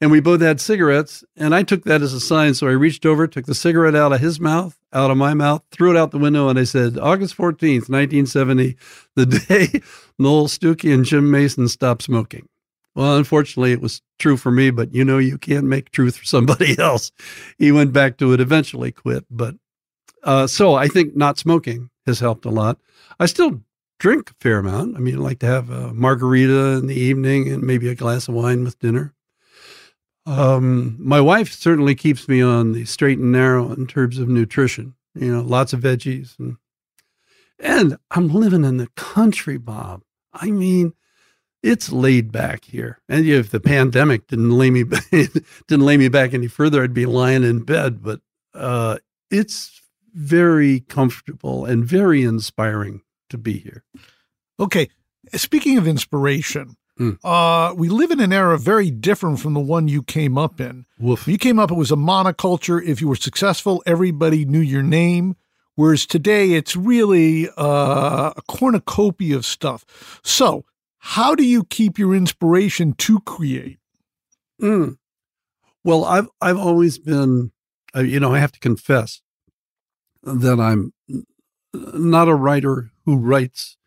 And 0.00 0.10
we 0.10 0.20
both 0.20 0.42
had 0.42 0.60
cigarettes, 0.60 1.24
and 1.36 1.54
I 1.54 1.62
took 1.62 1.84
that 1.84 2.02
as 2.02 2.12
a 2.12 2.20
sign. 2.20 2.52
So 2.52 2.66
I 2.66 2.72
reached 2.72 3.06
over, 3.06 3.26
took 3.26 3.46
the 3.46 3.54
cigarette 3.54 3.94
out 3.94 4.12
of 4.12 4.20
his 4.20 4.38
mouth, 4.38 4.78
out 4.92 5.10
of 5.10 5.16
my 5.16 5.32
mouth, 5.32 5.62
threw 5.70 5.90
it 5.90 5.96
out 5.96 6.10
the 6.10 6.18
window, 6.18 6.48
and 6.48 6.58
I 6.58 6.64
said, 6.64 6.98
August 6.98 7.36
14th, 7.36 7.88
1970, 7.88 8.76
the 9.14 9.26
day 9.26 9.80
Noel 10.18 10.48
Stookey 10.48 10.92
and 10.92 11.04
Jim 11.04 11.30
Mason 11.30 11.66
stopped 11.68 12.02
smoking. 12.02 12.46
Well, 12.94 13.16
unfortunately, 13.16 13.72
it 13.72 13.82
was 13.82 14.00
true 14.18 14.38
for 14.38 14.50
me, 14.50 14.70
but 14.70 14.92
you 14.94 15.04
know, 15.04 15.18
you 15.18 15.36
can't 15.38 15.66
make 15.66 15.92
truth 15.92 16.16
for 16.16 16.24
somebody 16.24 16.78
else. 16.78 17.12
He 17.58 17.70
went 17.70 17.92
back 17.92 18.16
to 18.18 18.32
it, 18.32 18.40
eventually 18.40 18.90
quit. 18.90 19.24
But 19.30 19.54
uh, 20.22 20.46
so 20.46 20.74
I 20.74 20.88
think 20.88 21.14
not 21.14 21.38
smoking 21.38 21.90
has 22.06 22.20
helped 22.20 22.46
a 22.46 22.50
lot. 22.50 22.78
I 23.20 23.26
still 23.26 23.60
drink 23.98 24.30
a 24.30 24.34
fair 24.40 24.58
amount. 24.58 24.96
I 24.96 25.00
mean, 25.00 25.16
I 25.16 25.18
like 25.18 25.38
to 25.40 25.46
have 25.46 25.70
a 25.70 25.92
margarita 25.92 26.78
in 26.78 26.86
the 26.86 26.98
evening 26.98 27.48
and 27.48 27.62
maybe 27.62 27.88
a 27.88 27.94
glass 27.94 28.28
of 28.28 28.34
wine 28.34 28.64
with 28.64 28.78
dinner. 28.78 29.14
Um, 30.26 30.96
my 30.98 31.20
wife 31.20 31.52
certainly 31.52 31.94
keeps 31.94 32.28
me 32.28 32.42
on 32.42 32.72
the 32.72 32.84
straight 32.84 33.18
and 33.18 33.32
narrow 33.32 33.72
in 33.72 33.86
terms 33.86 34.18
of 34.18 34.28
nutrition. 34.28 34.94
You 35.14 35.32
know, 35.32 35.40
lots 35.40 35.72
of 35.72 35.80
veggies 35.80 36.38
and 36.38 36.56
and 37.58 37.96
I'm 38.10 38.28
living 38.28 38.64
in 38.64 38.76
the 38.76 38.88
country, 38.96 39.56
Bob. 39.56 40.02
I 40.34 40.50
mean, 40.50 40.92
it's 41.62 41.90
laid 41.90 42.30
back 42.30 42.66
here. 42.66 43.00
And 43.08 43.26
if 43.26 43.50
the 43.50 43.60
pandemic 43.60 44.26
didn't 44.26 44.50
lay 44.50 44.70
me 44.70 44.84
didn't 45.10 45.86
lay 45.86 45.96
me 45.96 46.08
back 46.08 46.34
any 46.34 46.48
further, 46.48 46.82
I'd 46.82 46.92
be 46.92 47.06
lying 47.06 47.44
in 47.44 47.60
bed. 47.60 48.02
But 48.02 48.20
uh, 48.52 48.98
it's 49.30 49.80
very 50.12 50.80
comfortable 50.80 51.64
and 51.64 51.84
very 51.84 52.22
inspiring 52.22 53.02
to 53.30 53.38
be 53.38 53.58
here. 53.58 53.84
Okay, 54.58 54.88
speaking 55.34 55.78
of 55.78 55.86
inspiration, 55.86 56.76
Mm. 56.98 57.18
Uh, 57.22 57.74
we 57.74 57.88
live 57.88 58.10
in 58.10 58.20
an 58.20 58.32
era 58.32 58.58
very 58.58 58.90
different 58.90 59.38
from 59.38 59.54
the 59.54 59.60
one 59.60 59.86
you 59.88 60.02
came 60.02 60.38
up 60.38 60.60
in. 60.60 60.86
Woof. 60.98 61.28
You 61.28 61.36
came 61.36 61.58
up, 61.58 61.70
it 61.70 61.74
was 61.74 61.92
a 61.92 61.96
monoculture. 61.96 62.82
If 62.82 63.00
you 63.00 63.08
were 63.08 63.16
successful, 63.16 63.82
everybody 63.86 64.44
knew 64.44 64.60
your 64.60 64.82
name. 64.82 65.36
Whereas 65.74 66.06
today, 66.06 66.54
it's 66.54 66.74
really 66.74 67.50
uh, 67.58 68.32
a 68.34 68.42
cornucopia 68.48 69.36
of 69.36 69.44
stuff. 69.44 70.20
So, 70.24 70.64
how 70.98 71.34
do 71.34 71.44
you 71.44 71.64
keep 71.64 71.98
your 71.98 72.14
inspiration 72.14 72.94
to 72.94 73.20
create? 73.20 73.78
Mm. 74.60 74.96
Well, 75.84 76.06
I've 76.06 76.28
I've 76.40 76.56
always 76.56 76.98
been, 76.98 77.52
you 77.94 78.18
know, 78.18 78.34
I 78.34 78.38
have 78.38 78.52
to 78.52 78.58
confess 78.58 79.20
that 80.22 80.58
I'm 80.58 80.94
not 81.74 82.28
a 82.28 82.34
writer 82.34 82.90
who 83.06 83.16
writes 83.16 83.78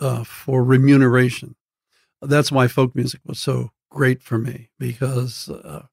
uh, 0.00 0.24
for 0.24 0.64
remuneration 0.64 1.54
that's 2.26 2.52
why 2.52 2.68
folk 2.68 2.94
music 2.94 3.20
was 3.26 3.38
so 3.38 3.70
great 3.90 4.22
for 4.22 4.38
me 4.38 4.70
because 4.78 5.48
uh, 5.48 5.86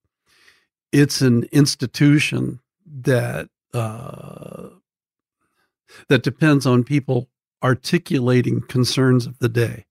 it's 0.91 1.21
an 1.21 1.47
institution 1.52 2.60
that 2.86 3.50
uh, 3.74 4.69
that 6.08 6.24
depends 6.24 6.65
on 6.65 6.84
people 6.84 7.30
articulating 7.63 8.62
concerns 8.62 9.26
of 9.26 9.39
the 9.39 9.50
day. 9.50 9.86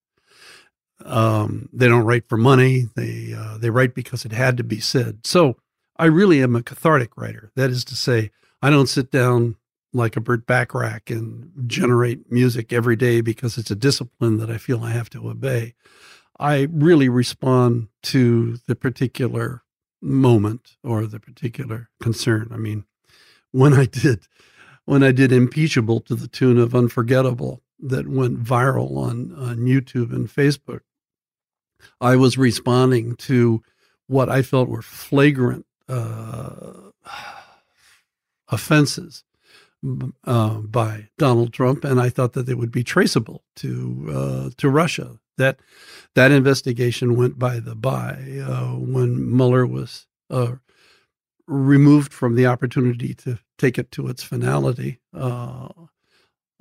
Um, 1.04 1.68
they 1.72 1.88
don't 1.88 2.04
write 2.04 2.28
for 2.28 2.36
money; 2.36 2.88
they 2.94 3.34
uh, 3.36 3.56
they 3.58 3.70
write 3.70 3.94
because 3.94 4.24
it 4.24 4.32
had 4.32 4.56
to 4.58 4.64
be 4.64 4.80
said. 4.80 5.26
So 5.26 5.56
I 5.96 6.06
really 6.06 6.42
am 6.42 6.56
a 6.56 6.62
cathartic 6.62 7.16
writer. 7.16 7.52
That 7.56 7.70
is 7.70 7.84
to 7.86 7.96
say, 7.96 8.30
I 8.60 8.70
don't 8.70 8.88
sit 8.88 9.10
down 9.10 9.56
like 9.92 10.16
a 10.16 10.20
Burt 10.20 10.46
Bacharach 10.46 11.10
and 11.10 11.50
generate 11.66 12.30
music 12.30 12.72
every 12.72 12.96
day 12.96 13.20
because 13.20 13.58
it's 13.58 13.70
a 13.70 13.76
discipline 13.76 14.38
that 14.38 14.50
I 14.50 14.56
feel 14.56 14.84
I 14.84 14.90
have 14.90 15.10
to 15.10 15.28
obey. 15.28 15.74
I 16.38 16.68
really 16.70 17.08
respond 17.08 17.88
to 18.04 18.58
the 18.66 18.76
particular 18.76 19.62
moment 20.00 20.76
or 20.82 21.06
the 21.06 21.20
particular 21.20 21.90
concern. 22.00 22.48
I 22.52 22.56
mean, 22.56 22.84
when 23.50 23.74
I 23.74 23.84
did 23.86 24.26
when 24.84 25.02
I 25.02 25.12
did 25.12 25.30
impeachable 25.30 26.00
to 26.00 26.14
the 26.14 26.26
tune 26.26 26.58
of 26.58 26.74
unforgettable 26.74 27.62
that 27.78 28.08
went 28.08 28.42
viral 28.42 28.96
on, 28.96 29.32
on 29.36 29.58
YouTube 29.58 30.12
and 30.12 30.28
Facebook, 30.28 30.80
I 32.00 32.16
was 32.16 32.36
responding 32.36 33.14
to 33.16 33.62
what 34.08 34.28
I 34.28 34.42
felt 34.42 34.68
were 34.68 34.82
flagrant 34.82 35.66
uh, 35.88 36.72
offenses 38.48 39.22
uh, 40.24 40.58
by 40.58 41.08
Donald 41.18 41.52
Trump, 41.52 41.84
and 41.84 42.00
I 42.00 42.10
thought 42.10 42.34
that 42.34 42.46
they 42.46 42.54
would 42.54 42.72
be 42.72 42.84
traceable 42.84 43.44
to 43.56 44.06
uh, 44.10 44.50
to 44.58 44.68
Russia. 44.68 45.18
That 45.38 45.60
that 46.14 46.32
investigation 46.32 47.16
went 47.16 47.38
by 47.38 47.60
the 47.60 47.74
by 47.74 48.42
uh, 48.44 48.74
when 48.74 49.34
Mueller 49.34 49.66
was 49.66 50.06
uh, 50.28 50.56
removed 51.46 52.12
from 52.12 52.34
the 52.34 52.46
opportunity 52.46 53.14
to 53.14 53.38
take 53.58 53.78
it 53.78 53.90
to 53.92 54.08
its 54.08 54.22
finality, 54.22 55.00
uh, 55.14 55.68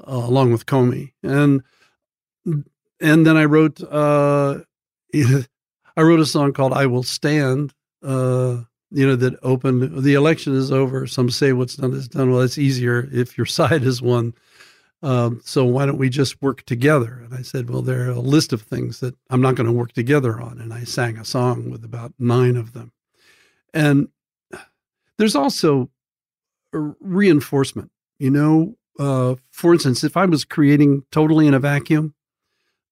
along 0.03 0.51
with 0.51 0.65
Comey, 0.65 1.13
and 1.21 1.61
and 2.45 3.25
then 3.25 3.35
I 3.35 3.45
wrote 3.45 3.81
I 3.91 4.63
wrote 5.97 6.19
a 6.19 6.25
song 6.25 6.53
called 6.53 6.73
"I 6.73 6.85
Will 6.85 7.03
Stand." 7.03 7.73
You 8.91 9.07
know, 9.07 9.15
that 9.15 9.37
opened 9.43 10.03
the 10.03 10.13
election 10.13 10.55
is 10.55 10.71
over. 10.71 11.05
Some 11.07 11.29
say 11.29 11.53
what's 11.53 11.75
done 11.75 11.93
is 11.93 12.07
done. 12.07 12.31
Well, 12.31 12.41
it's 12.41 12.57
easier 12.57 13.07
if 13.11 13.37
your 13.37 13.45
side 13.59 13.83
has 13.83 14.01
won. 14.01 14.33
Um, 15.01 15.39
so 15.45 15.63
why 15.63 15.85
don't 15.85 15.97
we 15.97 16.09
just 16.09 16.41
work 16.41 16.65
together? 16.65 17.21
And 17.23 17.33
I 17.33 17.41
said, 17.41 17.69
well, 17.69 17.81
there 17.81 18.07
are 18.07 18.11
a 18.11 18.19
list 18.19 18.51
of 18.51 18.61
things 18.61 18.99
that 18.99 19.15
I'm 19.29 19.41
not 19.41 19.55
going 19.55 19.67
to 19.67 19.73
work 19.73 19.93
together 19.93 20.41
on. 20.41 20.59
And 20.59 20.73
I 20.73 20.83
sang 20.83 21.17
a 21.17 21.23
song 21.23 21.69
with 21.69 21.85
about 21.85 22.13
nine 22.19 22.57
of 22.57 22.73
them. 22.73 22.91
And 23.73 24.09
there's 25.17 25.35
also 25.35 25.89
reinforcement. 26.73 27.91
You 28.17 28.31
know, 28.31 28.75
uh, 28.99 29.35
for 29.51 29.71
instance, 29.71 30.03
if 30.03 30.17
I 30.17 30.25
was 30.25 30.43
creating 30.43 31.03
totally 31.11 31.47
in 31.47 31.53
a 31.53 31.59
vacuum, 31.59 32.13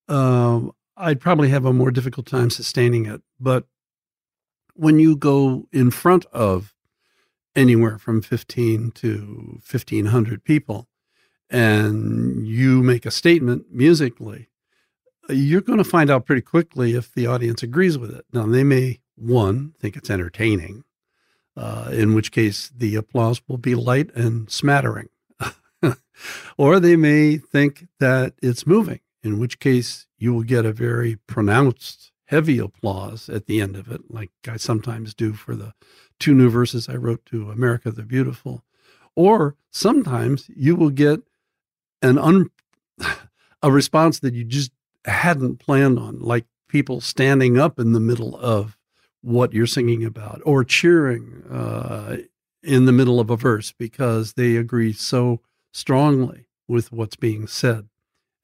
uh, 0.08 0.60
I'd 0.96 1.20
probably 1.20 1.50
have 1.50 1.66
a 1.66 1.72
more 1.72 1.90
difficult 1.90 2.26
time 2.26 2.48
sustaining 2.48 3.04
it. 3.04 3.20
But 3.38 3.66
when 4.78 5.00
you 5.00 5.16
go 5.16 5.66
in 5.72 5.90
front 5.90 6.24
of 6.26 6.72
anywhere 7.56 7.98
from 7.98 8.22
15 8.22 8.92
to 8.92 9.60
1500 9.68 10.44
people 10.44 10.86
and 11.50 12.46
you 12.46 12.80
make 12.80 13.04
a 13.04 13.10
statement 13.10 13.66
musically, 13.72 14.48
you're 15.28 15.60
going 15.60 15.78
to 15.78 15.84
find 15.84 16.10
out 16.10 16.26
pretty 16.26 16.42
quickly 16.42 16.94
if 16.94 17.12
the 17.12 17.26
audience 17.26 17.62
agrees 17.62 17.98
with 17.98 18.14
it. 18.14 18.24
Now, 18.32 18.46
they 18.46 18.62
may, 18.62 19.00
one, 19.16 19.74
think 19.80 19.96
it's 19.96 20.10
entertaining, 20.10 20.84
uh, 21.56 21.90
in 21.92 22.14
which 22.14 22.30
case 22.30 22.70
the 22.74 22.94
applause 22.94 23.42
will 23.48 23.58
be 23.58 23.74
light 23.74 24.14
and 24.14 24.48
smattering. 24.48 25.08
or 26.56 26.78
they 26.78 26.94
may 26.94 27.36
think 27.36 27.88
that 27.98 28.34
it's 28.40 28.64
moving, 28.64 29.00
in 29.24 29.40
which 29.40 29.58
case 29.58 30.06
you 30.18 30.32
will 30.32 30.44
get 30.44 30.64
a 30.64 30.72
very 30.72 31.16
pronounced 31.26 32.12
heavy 32.28 32.58
applause 32.58 33.30
at 33.30 33.46
the 33.46 33.60
end 33.60 33.74
of 33.74 33.90
it, 33.90 34.02
like 34.10 34.30
I 34.46 34.58
sometimes 34.58 35.14
do 35.14 35.32
for 35.32 35.56
the 35.56 35.72
two 36.20 36.34
new 36.34 36.50
verses 36.50 36.86
I 36.86 36.96
wrote 36.96 37.24
to 37.26 37.50
America 37.50 37.90
the 37.90 38.02
Beautiful. 38.02 38.64
Or 39.16 39.56
sometimes 39.70 40.50
you 40.54 40.76
will 40.76 40.90
get 40.90 41.20
an 42.02 42.18
un, 42.18 42.50
a 43.62 43.72
response 43.72 44.18
that 44.20 44.34
you 44.34 44.44
just 44.44 44.72
hadn't 45.06 45.58
planned 45.58 45.98
on, 45.98 46.20
like 46.20 46.44
people 46.68 47.00
standing 47.00 47.58
up 47.58 47.78
in 47.78 47.92
the 47.92 48.00
middle 48.00 48.36
of 48.36 48.76
what 49.22 49.54
you're 49.54 49.66
singing 49.66 50.04
about 50.04 50.42
or 50.44 50.64
cheering 50.64 51.42
uh, 51.50 52.18
in 52.62 52.84
the 52.84 52.92
middle 52.92 53.20
of 53.20 53.30
a 53.30 53.36
verse 53.36 53.72
because 53.72 54.34
they 54.34 54.56
agree 54.56 54.92
so 54.92 55.40
strongly 55.72 56.46
with 56.68 56.92
what's 56.92 57.16
being 57.16 57.46
said 57.46 57.88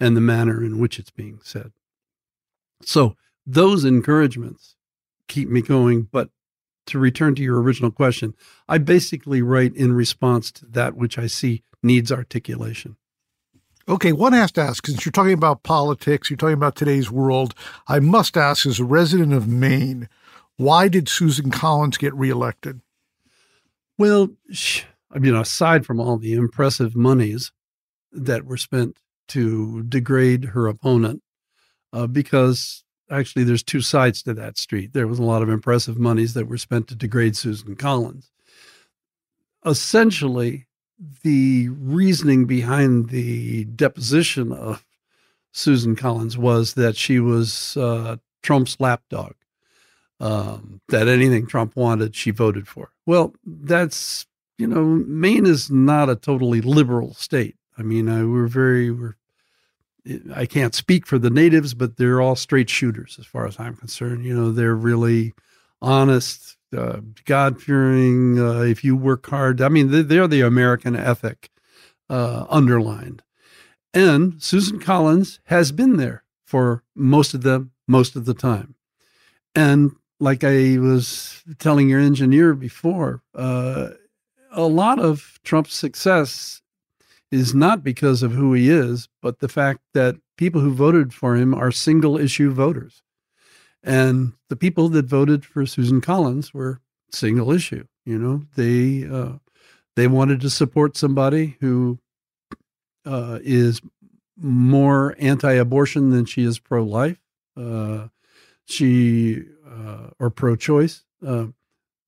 and 0.01 0.17
the 0.17 0.23
manner 0.23 0.65
in 0.65 0.79
which 0.79 0.99
it's 0.99 1.11
being 1.11 1.39
said. 1.43 1.73
So 2.83 3.15
those 3.47 3.85
encouragements 3.85 4.77
keep 5.29 5.49
me 5.49 5.63
going. 5.63 6.09
But 6.11 6.31
to 6.87 6.99
return 6.99 7.35
to 7.37 7.43
your 7.43 7.61
original 7.61 7.91
question, 7.91 8.35
I 8.69 8.79
basically 8.79 9.43
write 9.43 9.75
in 9.75 9.93
response 9.93 10.53
to 10.53 10.67
that 10.67 10.97
which 10.97 11.19
I 11.19 11.27
see 11.27 11.63
needs 11.83 12.13
articulation. 12.13 12.97
Okay, 13.87 14.13
one 14.13 14.33
has 14.33 14.51
to 14.53 14.63
ask, 14.63 14.87
since 14.87 15.05
you're 15.05 15.13
talking 15.13 15.35
about 15.35 15.63
politics, 15.63 16.31
you're 16.31 16.39
talking 16.39 16.55
about 16.55 16.75
today's 16.75 17.11
world, 17.11 17.55
I 17.87 18.01
must 18.01 18.37
ask, 18.37 18.65
as 18.65 18.81
a 18.81 18.85
resident 18.85 19.35
of 19.35 19.47
Maine, 19.47 20.09
why 20.57 20.89
did 20.89 21.09
Susan 21.09 21.51
Collins 21.51 21.99
get 21.99 22.15
reelected? 22.15 22.81
Well, 23.99 24.31
I 25.11 25.19
mean, 25.19 25.35
aside 25.35 25.85
from 25.85 26.01
all 26.01 26.17
the 26.17 26.33
impressive 26.33 26.97
monies 26.97 27.53
that 28.11 28.47
were 28.47 28.57
spent 28.57 28.97
to 29.29 29.83
degrade 29.83 30.47
her 30.47 30.67
opponent, 30.67 31.23
uh, 31.93 32.07
because 32.07 32.84
actually 33.19 33.45
there's 33.45 33.63
two 33.63 33.81
sides 33.81 34.23
to 34.23 34.35
that 34.35 34.59
street. 34.59 34.93
There 34.93 35.07
was 35.07 35.19
a 35.19 35.25
lot 35.25 35.43
of 35.43 35.49
impressive 35.49 35.99
monies 35.99 36.35
that 36.35 36.49
were 36.49 36.59
spent 36.59 36.89
to 36.89 36.95
degrade 36.95 37.37
Susan 37.37 37.77
Collins. 37.77 38.31
Essentially, 39.65 40.67
the 41.23 41.69
reasoning 41.71 42.45
behind 42.45 43.09
the 43.09 43.65
deposition 43.65 44.53
of 44.53 44.85
Susan 45.53 45.97
Collins 45.97 46.37
was 46.37 46.75
that 46.75 46.97
she 46.97 47.21
was 47.21 47.77
uh, 47.77 48.17
Trump's 48.43 48.79
lapdog. 48.81 49.35
Um, 50.21 50.81
that 50.89 51.09
anything 51.09 51.47
Trump 51.47 51.75
wanted, 51.77 52.15
she 52.15 52.31
voted 52.31 52.69
for. 52.69 52.91
Well, 53.05 53.35
that's 53.45 54.27
you 54.59 54.67
know, 54.67 54.85
Maine 54.85 55.47
is 55.47 55.71
not 55.71 56.09
a 56.09 56.17
totally 56.17 56.61
liberal 56.61 57.15
state. 57.15 57.57
I 57.77 57.83
mean, 57.83 58.09
uh, 58.09 58.27
we're 58.27 58.47
very 58.47 58.91
we're 58.91 59.17
I 60.35 60.47
can't 60.47 60.75
speak 60.75 61.07
for 61.07 61.19
the 61.19 61.31
natives, 61.31 61.75
but 61.75 61.97
they're 61.97 62.21
all 62.21 62.37
straight 62.37 62.69
shooters 62.69 63.17
as 63.19 63.27
far 63.27 63.47
as 63.47 63.59
I'm 63.59 63.75
concerned. 63.75 64.25
You 64.25 64.35
know, 64.35 64.53
they're 64.53 64.75
really 64.75 65.35
honest, 65.81 66.57
uh, 66.77 67.01
God 67.25 67.61
fearing. 67.61 68.39
Uh, 68.39 68.61
if 68.61 68.85
you 68.85 68.97
work 68.97 69.27
hard, 69.27 69.61
I 69.61 69.69
mean, 69.69 70.09
they're 70.09 70.29
the 70.29 70.43
American 70.43 70.95
ethic 70.97 71.51
uh, 72.11 72.47
underlined. 72.49 73.23
And 73.95 74.43
Susan 74.43 74.81
Collins 74.81 75.41
has 75.45 75.73
been 75.73 75.97
there 75.97 76.25
for 76.45 76.83
most 76.95 77.33
of 77.33 77.43
them, 77.43 77.71
most 77.87 78.17
of 78.17 78.25
the 78.25 78.35
time. 78.35 78.75
And 79.55 79.93
like 80.21 80.45
I 80.45 80.79
was 80.79 81.43
telling 81.59 81.89
your 81.89 82.01
engineer 82.01 82.55
before, 82.55 83.23
uh, 83.35 83.91
a 84.51 84.63
lot 84.63 84.99
of 84.99 85.39
Trump's 85.45 85.75
success 85.75 86.63
is 87.35 87.55
not 87.55 87.83
because 87.83 88.23
of 88.23 88.33
who 88.33 88.53
he 88.55 88.71
is, 88.71 89.09
but 89.21 89.41
the 89.41 89.49
fact 89.49 89.81
that 89.93 90.17
people 90.37 90.61
who 90.61 90.73
voted 90.73 91.13
for 91.13 91.35
him 91.35 91.53
are 91.53 91.73
single 91.73 92.17
issue 92.17 92.51
voters. 92.53 93.03
And 93.83 94.33
the 94.49 94.57
people 94.57 94.89
that 94.91 95.07
voted 95.07 95.45
for 95.45 95.67
Susan 95.67 96.01
Collins 96.01 96.55
were 96.55 96.81
single 97.11 97.51
issue. 97.51 97.87
You 98.07 98.19
know, 98.19 98.43
they 98.55 99.07
uh, 99.07 99.39
they 99.97 100.07
wanted 100.07 100.41
to 100.43 100.51
support 100.51 100.97
somebody 100.97 101.57
who 101.61 101.99
uh, 103.05 103.41
is 103.43 103.81
more 104.37 105.15
anti-abortion 105.19 106.11
than 106.11 106.25
she 106.25 106.45
is 106.45 106.59
pro-life. 106.59 107.21
Uh, 107.57 108.09
she 108.65 109.43
uh, 109.69 110.11
or 110.19 110.31
pro-choice. 110.31 111.05
Uh, 111.27 111.47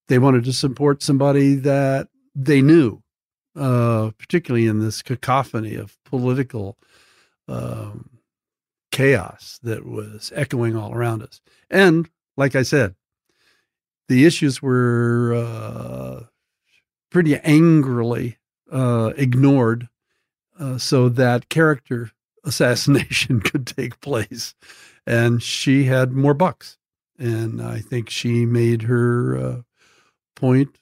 they 0.08 0.18
wanted 0.18 0.44
to 0.44 0.52
support 0.52 1.02
somebody 1.02 1.54
that 1.56 2.08
they 2.34 2.62
knew 2.62 3.02
uh, 3.56 4.10
particularly 4.18 4.66
in 4.66 4.80
this 4.80 5.02
cacophony 5.02 5.74
of 5.74 5.96
political 6.04 6.76
um, 7.48 8.10
chaos 8.92 9.58
that 9.62 9.86
was 9.86 10.32
echoing 10.34 10.76
all 10.76 10.94
around 10.94 11.22
us. 11.22 11.40
And 11.70 12.08
like 12.36 12.54
I 12.54 12.62
said, 12.62 12.94
the 14.08 14.24
issues 14.24 14.62
were 14.62 15.34
uh, 15.34 16.24
pretty 17.10 17.36
angrily 17.38 18.38
uh, 18.70 19.12
ignored 19.16 19.88
uh, 20.58 20.78
so 20.78 21.08
that 21.08 21.48
character 21.48 22.10
assassination 22.44 23.40
could 23.40 23.66
take 23.66 24.00
place. 24.00 24.54
And 25.06 25.42
she 25.42 25.84
had 25.84 26.12
more 26.12 26.34
bucks. 26.34 26.78
And 27.18 27.62
I 27.62 27.80
think 27.80 28.10
she 28.10 28.44
made 28.44 28.82
her 28.82 29.36
uh, 29.36 29.62
point 30.34 30.78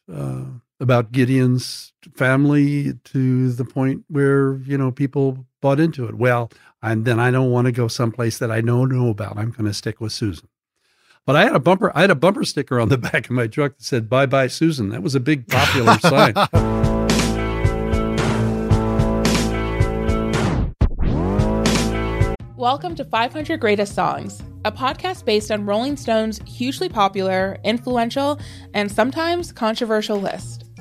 about 0.80 1.12
Gideon's 1.12 1.92
family 2.14 2.94
to 3.04 3.52
the 3.52 3.64
point 3.64 4.04
where 4.08 4.56
you 4.58 4.76
know 4.76 4.90
people 4.90 5.46
bought 5.60 5.80
into 5.80 6.06
it. 6.06 6.14
Well, 6.16 6.50
and 6.82 7.04
then 7.04 7.18
I 7.18 7.30
don't 7.30 7.50
want 7.50 7.66
to 7.66 7.72
go 7.72 7.88
someplace 7.88 8.38
that 8.38 8.50
I 8.50 8.60
don't 8.60 8.90
know 8.90 9.08
about. 9.08 9.38
I'm 9.38 9.50
going 9.50 9.66
to 9.66 9.74
stick 9.74 10.00
with 10.00 10.12
Susan. 10.12 10.48
But 11.26 11.37
I 11.37 11.44
had 11.44 11.54
a 11.54 11.60
bumper. 11.60 11.90
I 11.94 12.02
had 12.02 12.10
a 12.10 12.14
bumper 12.14 12.44
sticker 12.44 12.78
on 12.78 12.88
the 12.88 12.98
back 13.12 13.26
of 13.26 13.30
my 13.30 13.46
truck 13.46 13.76
that 13.78 13.84
said 13.84 14.10
"Bye 14.10 14.26
bye 14.26 14.48
Susan." 14.48 14.90
That 14.90 15.02
was 15.02 15.14
a 15.14 15.20
big 15.20 15.48
popular 15.48 15.98
sign. 15.98 16.34
Welcome 22.56 22.94
to 22.94 23.04
500 23.04 23.60
Greatest 23.60 23.94
Songs, 23.94 24.42
a 24.64 24.72
podcast 24.72 25.26
based 25.26 25.50
on 25.50 25.66
Rolling 25.66 25.98
Stone's 25.98 26.40
hugely 26.46 26.88
popular, 26.88 27.58
influential, 27.62 28.40
and 28.72 28.90
sometimes 28.90 29.52
controversial 29.52 30.18
list. 30.18 30.63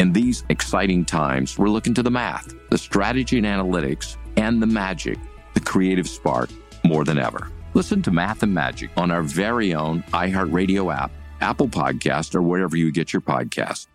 In 0.00 0.12
these 0.12 0.44
exciting 0.48 1.04
times, 1.04 1.56
we're 1.56 1.68
looking 1.68 1.94
to 1.94 2.02
the 2.02 2.10
math, 2.10 2.52
the 2.70 2.78
strategy 2.78 3.38
and 3.38 3.46
analytics, 3.46 4.16
and 4.36 4.60
the 4.60 4.66
magic, 4.66 5.18
the 5.54 5.60
creative 5.60 6.08
spark, 6.08 6.50
more 6.84 7.04
than 7.04 7.18
ever. 7.18 7.50
Listen 7.74 8.02
to 8.02 8.10
Math 8.10 8.42
and 8.42 8.52
Magic 8.52 8.90
on 8.96 9.10
our 9.10 9.22
very 9.22 9.72
own 9.74 10.02
iHeartRadio 10.12 10.94
app, 10.94 11.12
Apple 11.40 11.68
Podcast, 11.68 12.34
or 12.34 12.42
wherever 12.42 12.76
you 12.76 12.90
get 12.90 13.12
your 13.12 13.22
podcast. 13.22 13.86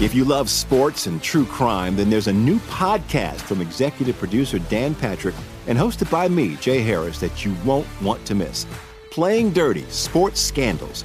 If 0.00 0.12
you 0.12 0.24
love 0.24 0.50
sports 0.50 1.06
and 1.06 1.22
true 1.22 1.46
crime, 1.46 1.94
then 1.94 2.10
there's 2.10 2.26
a 2.26 2.32
new 2.32 2.58
podcast 2.60 3.40
from 3.42 3.60
executive 3.60 4.18
producer 4.18 4.58
Dan 4.58 4.94
Patrick 4.96 5.36
and 5.68 5.78
hosted 5.78 6.10
by 6.10 6.28
me, 6.28 6.56
Jay 6.56 6.82
Harris, 6.82 7.20
that 7.20 7.44
you 7.44 7.54
won't 7.64 7.86
want 8.02 8.24
to 8.26 8.34
miss. 8.34 8.66
Playing 9.12 9.52
Dirty 9.52 9.84
Sports 9.90 10.40
Scandals. 10.40 11.04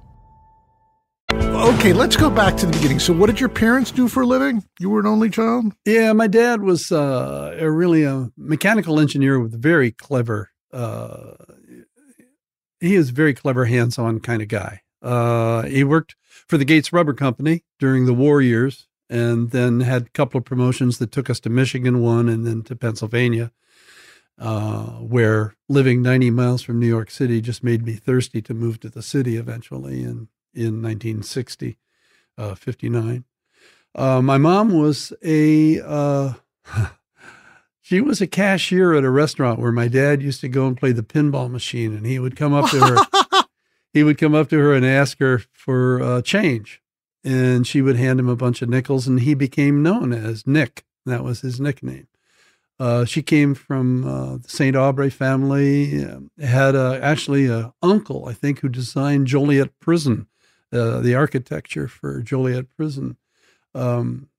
Okay, 1.31 1.93
let's 1.93 2.17
go 2.17 2.29
back 2.29 2.57
to 2.57 2.65
the 2.65 2.71
beginning. 2.73 2.99
So, 2.99 3.13
what 3.13 3.27
did 3.27 3.39
your 3.39 3.49
parents 3.49 3.91
do 3.91 4.07
for 4.07 4.23
a 4.23 4.25
living? 4.25 4.63
You 4.79 4.89
were 4.89 4.99
an 4.99 5.07
only 5.07 5.29
child? 5.29 5.73
Yeah, 5.85 6.11
my 6.13 6.27
dad 6.27 6.61
was 6.61 6.91
uh, 6.91 7.55
a 7.57 7.71
really 7.71 8.03
a 8.03 8.29
mechanical 8.35 8.99
engineer 8.99 9.39
with 9.39 9.59
very 9.59 9.91
clever. 9.91 10.51
Uh, 10.73 11.33
he 12.79 12.95
is 12.95 13.11
very 13.11 13.33
clever, 13.33 13.65
hands-on 13.65 14.19
kind 14.19 14.41
of 14.41 14.47
guy. 14.47 14.81
Uh, 15.01 15.63
he 15.63 15.83
worked 15.83 16.15
for 16.47 16.57
the 16.57 16.65
Gates 16.65 16.91
Rubber 16.91 17.13
Company 17.13 17.63
during 17.79 18.05
the 18.05 18.13
war 18.13 18.41
years, 18.41 18.87
and 19.09 19.51
then 19.51 19.79
had 19.79 20.07
a 20.07 20.09
couple 20.09 20.39
of 20.39 20.45
promotions 20.45 20.97
that 20.97 21.11
took 21.11 21.29
us 21.29 21.39
to 21.41 21.49
Michigan, 21.49 22.01
one, 22.01 22.27
and 22.27 22.45
then 22.45 22.63
to 22.63 22.75
Pennsylvania. 22.75 23.51
Uh, 24.37 24.93
where 24.99 25.55
living 25.69 26.01
90 26.01 26.31
miles 26.31 26.63
from 26.63 26.79
New 26.79 26.87
York 26.87 27.11
City 27.11 27.41
just 27.41 27.63
made 27.63 27.85
me 27.85 27.93
thirsty 27.93 28.41
to 28.41 28.55
move 28.55 28.79
to 28.79 28.89
the 28.89 29.03
city 29.03 29.37
eventually. 29.37 30.03
And 30.03 30.29
in 30.53 30.81
1960, 30.81 31.77
uh, 32.37 32.55
59. 32.55 33.23
Uh, 33.93 34.21
my 34.21 34.37
mom 34.37 34.71
was 34.71 35.11
a 35.23 35.81
uh, 35.81 36.33
she 37.81 37.99
was 37.99 38.21
a 38.21 38.27
cashier 38.27 38.93
at 38.93 39.03
a 39.03 39.09
restaurant 39.09 39.59
where 39.59 39.71
my 39.71 39.87
dad 39.87 40.21
used 40.21 40.41
to 40.41 40.49
go 40.49 40.67
and 40.67 40.77
play 40.77 40.91
the 40.91 41.03
pinball 41.03 41.49
machine, 41.49 41.93
and 41.93 42.05
he 42.05 42.19
would 42.19 42.35
come 42.35 42.53
up 42.53 42.69
to 42.71 42.79
her. 42.79 43.43
he 43.93 44.03
would 44.03 44.17
come 44.17 44.33
up 44.33 44.49
to 44.49 44.59
her 44.59 44.73
and 44.73 44.85
ask 44.85 45.19
her 45.19 45.41
for 45.51 46.01
uh, 46.01 46.21
change, 46.21 46.81
and 47.23 47.67
she 47.67 47.81
would 47.81 47.97
hand 47.97 48.19
him 48.19 48.29
a 48.29 48.35
bunch 48.35 48.61
of 48.61 48.69
nickels, 48.69 49.07
and 49.07 49.21
he 49.21 49.33
became 49.33 49.83
known 49.83 50.13
as 50.13 50.47
Nick. 50.47 50.85
That 51.05 51.23
was 51.23 51.41
his 51.41 51.59
nickname. 51.59 52.07
Uh, 52.79 53.05
she 53.05 53.21
came 53.21 53.53
from 53.53 54.07
uh, 54.07 54.37
the 54.37 54.49
St. 54.49 54.75
Aubrey 54.75 55.09
family. 55.09 56.03
had 56.41 56.75
actually 56.75 57.47
a 57.47 57.73
uncle, 57.83 58.27
I 58.27 58.33
think, 58.33 58.59
who 58.59 58.69
designed 58.69 59.27
Joliet 59.27 59.79
Prison 59.79 60.27
uh, 60.71 60.99
the 61.01 61.15
architecture 61.15 61.87
for 61.87 62.21
Joliet 62.21 62.75
Prison. 62.75 63.17
Um, 63.73 64.29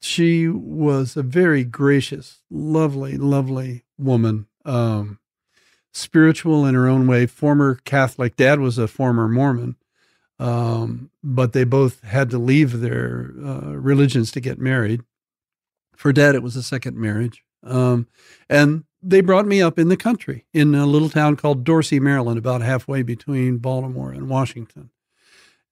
she 0.00 0.48
was 0.48 1.16
a 1.16 1.22
very 1.22 1.64
gracious, 1.64 2.42
lovely, 2.50 3.16
lovely 3.16 3.84
woman. 3.98 4.46
Um, 4.64 5.18
spiritual 5.92 6.64
in 6.64 6.74
her 6.74 6.88
own 6.88 7.06
way, 7.06 7.26
former 7.26 7.76
Catholic. 7.84 8.36
Dad 8.36 8.60
was 8.60 8.78
a 8.78 8.88
former 8.88 9.28
Mormon, 9.28 9.76
um, 10.38 11.10
but 11.22 11.52
they 11.52 11.64
both 11.64 12.02
had 12.02 12.30
to 12.30 12.38
leave 12.38 12.80
their 12.80 13.32
uh, 13.44 13.72
religions 13.76 14.30
to 14.32 14.40
get 14.40 14.58
married. 14.58 15.02
For 15.96 16.12
dad, 16.12 16.34
it 16.34 16.42
was 16.42 16.56
a 16.56 16.62
second 16.62 16.96
marriage. 16.96 17.44
Um, 17.62 18.06
and 18.48 18.84
they 19.02 19.20
brought 19.20 19.46
me 19.46 19.60
up 19.60 19.78
in 19.78 19.88
the 19.88 19.96
country 19.96 20.46
in 20.54 20.74
a 20.74 20.86
little 20.86 21.10
town 21.10 21.36
called 21.36 21.64
Dorsey, 21.64 22.00
Maryland, 22.00 22.38
about 22.38 22.62
halfway 22.62 23.02
between 23.02 23.58
Baltimore 23.58 24.12
and 24.12 24.28
Washington 24.28 24.90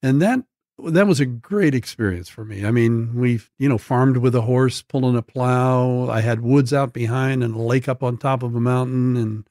and 0.02 0.22
that 0.22 0.40
that 0.84 1.08
was 1.08 1.18
a 1.18 1.26
great 1.26 1.74
experience 1.74 2.28
for 2.28 2.44
me. 2.44 2.64
I 2.64 2.70
mean, 2.70 3.14
we 3.14 3.40
you 3.58 3.68
know 3.68 3.78
farmed 3.78 4.18
with 4.18 4.34
a 4.34 4.42
horse, 4.42 4.82
pulling 4.82 5.16
a 5.16 5.22
plow. 5.22 6.08
I 6.08 6.20
had 6.20 6.40
woods 6.40 6.72
out 6.72 6.92
behind 6.92 7.42
and 7.42 7.54
a 7.54 7.62
lake 7.62 7.88
up 7.88 8.02
on 8.02 8.16
top 8.16 8.42
of 8.42 8.54
a 8.54 8.60
mountain, 8.60 9.16
and 9.16 9.48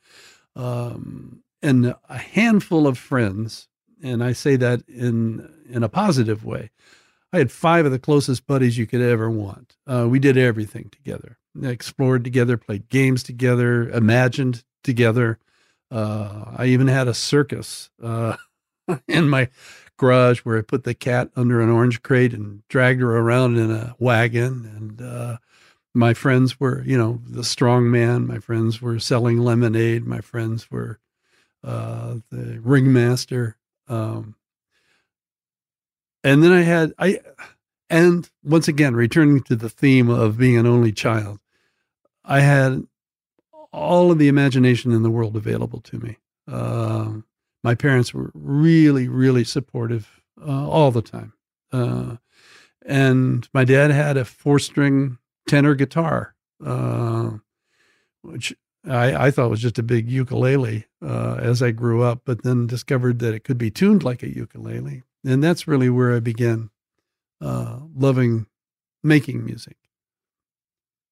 um, 0.55 1.43
and 1.62 1.95
a 2.10 2.17
handful 2.17 2.88
of 2.88 2.97
friends. 2.97 3.67
And 4.03 4.23
I 4.23 4.33
say 4.33 4.55
that 4.57 4.88
in 4.88 5.49
in 5.69 5.83
a 5.83 5.89
positive 5.89 6.45
way. 6.45 6.71
I 7.33 7.39
had 7.39 7.51
five 7.51 7.86
of 7.86 7.91
the 7.91 7.99
closest 7.99 8.47
buddies 8.47 8.77
you 8.77 8.88
could 8.88 9.01
ever 9.01 9.29
want. 9.29 9.75
Uh, 9.86 10.07
we 10.10 10.17
did 10.17 10.38
everything 10.38 10.89
together, 10.91 11.38
explored 11.62 12.23
together, 12.23 12.55
played 12.55 12.88
games 12.88 13.21
together, 13.21 13.89
imagined 13.89 14.63
together. 14.83 15.38
Uh, 15.91 16.53
I 16.55 16.67
even 16.67 16.88
had 16.88 17.10
a 17.10 17.13
circus 17.13 17.89
uh, 18.01 18.38
in 19.10 19.29
my 19.29 19.49
garage 19.97 20.39
where 20.39 20.57
I 20.57 20.62
put 20.62 20.83
the 20.83 20.93
cat 20.93 21.29
under 21.36 21.62
an 21.62 21.69
orange 21.69 22.01
crate 22.01 22.33
and 22.33 22.65
dragged 22.67 23.01
her 23.01 23.17
around 23.17 23.57
in 23.57 23.71
a 23.71 23.95
wagon. 23.99 24.71
And 24.75 25.01
uh, 25.01 25.38
my 25.93 26.13
friends 26.13 26.60
were, 26.60 26.83
you 26.83 26.97
know, 26.97 27.19
the 27.27 27.43
strong 27.43 27.89
man. 27.91 28.27
My 28.27 28.39
friends 28.39 28.81
were 28.81 28.99
selling 28.99 29.39
lemonade. 29.39 30.05
My 30.05 30.21
friends 30.21 30.69
were 30.71 31.00
uh, 31.63 32.17
the 32.29 32.60
ringmaster. 32.62 33.58
Um, 33.87 34.35
and 36.23 36.43
then 36.43 36.52
I 36.52 36.62
had 36.62 36.93
I, 37.00 37.19
and 37.89 38.29
once 38.43 38.67
again 38.67 38.95
returning 38.95 39.41
to 39.43 39.56
the 39.56 39.69
theme 39.69 40.10
of 40.10 40.37
being 40.37 40.58
an 40.58 40.67
only 40.67 40.91
child, 40.91 41.39
I 42.23 42.41
had 42.41 42.85
all 43.71 44.12
of 44.12 44.17
the 44.17 44.27
imagination 44.27 44.91
in 44.91 45.04
the 45.04 45.10
world 45.10 45.35
available 45.35 45.81
to 45.81 46.00
me. 46.00 46.17
Um, 46.48 47.25
my 47.63 47.75
parents 47.75 48.13
were 48.13 48.31
really, 48.33 49.08
really 49.08 49.43
supportive 49.43 50.21
uh, 50.41 50.69
all 50.69 50.91
the 50.91 51.01
time. 51.01 51.33
Uh, 51.71 52.17
and 52.85 53.47
my 53.53 53.65
dad 53.65 53.91
had 53.91 54.17
a 54.17 54.25
four 54.25 54.60
string 54.60 55.17
tenor 55.47 55.75
guitar, 55.75 56.35
uh, 56.65 57.31
which 58.21 58.55
I, 58.87 59.27
I, 59.27 59.31
thought 59.31 59.49
was 59.49 59.62
just 59.62 59.79
a 59.79 59.83
big 59.83 60.10
ukulele 60.10 60.85
uh, 61.03 61.35
as 61.41 61.62
I 61.62 61.71
grew 61.71 62.03
up, 62.03 62.21
but 62.25 62.43
then 62.43 62.67
discovered 62.67 63.19
that 63.19 63.33
it 63.33 63.43
could 63.43 63.58
be 63.58 63.71
tuned 63.71 64.03
like 64.03 64.23
a 64.23 64.33
ukulele. 64.33 65.03
And 65.25 65.43
that's 65.43 65.67
really 65.67 65.89
where 65.89 66.15
I 66.15 66.19
began 66.19 66.69
uh, 67.41 67.79
loving 67.95 68.47
making 69.03 69.43
music. 69.43 69.77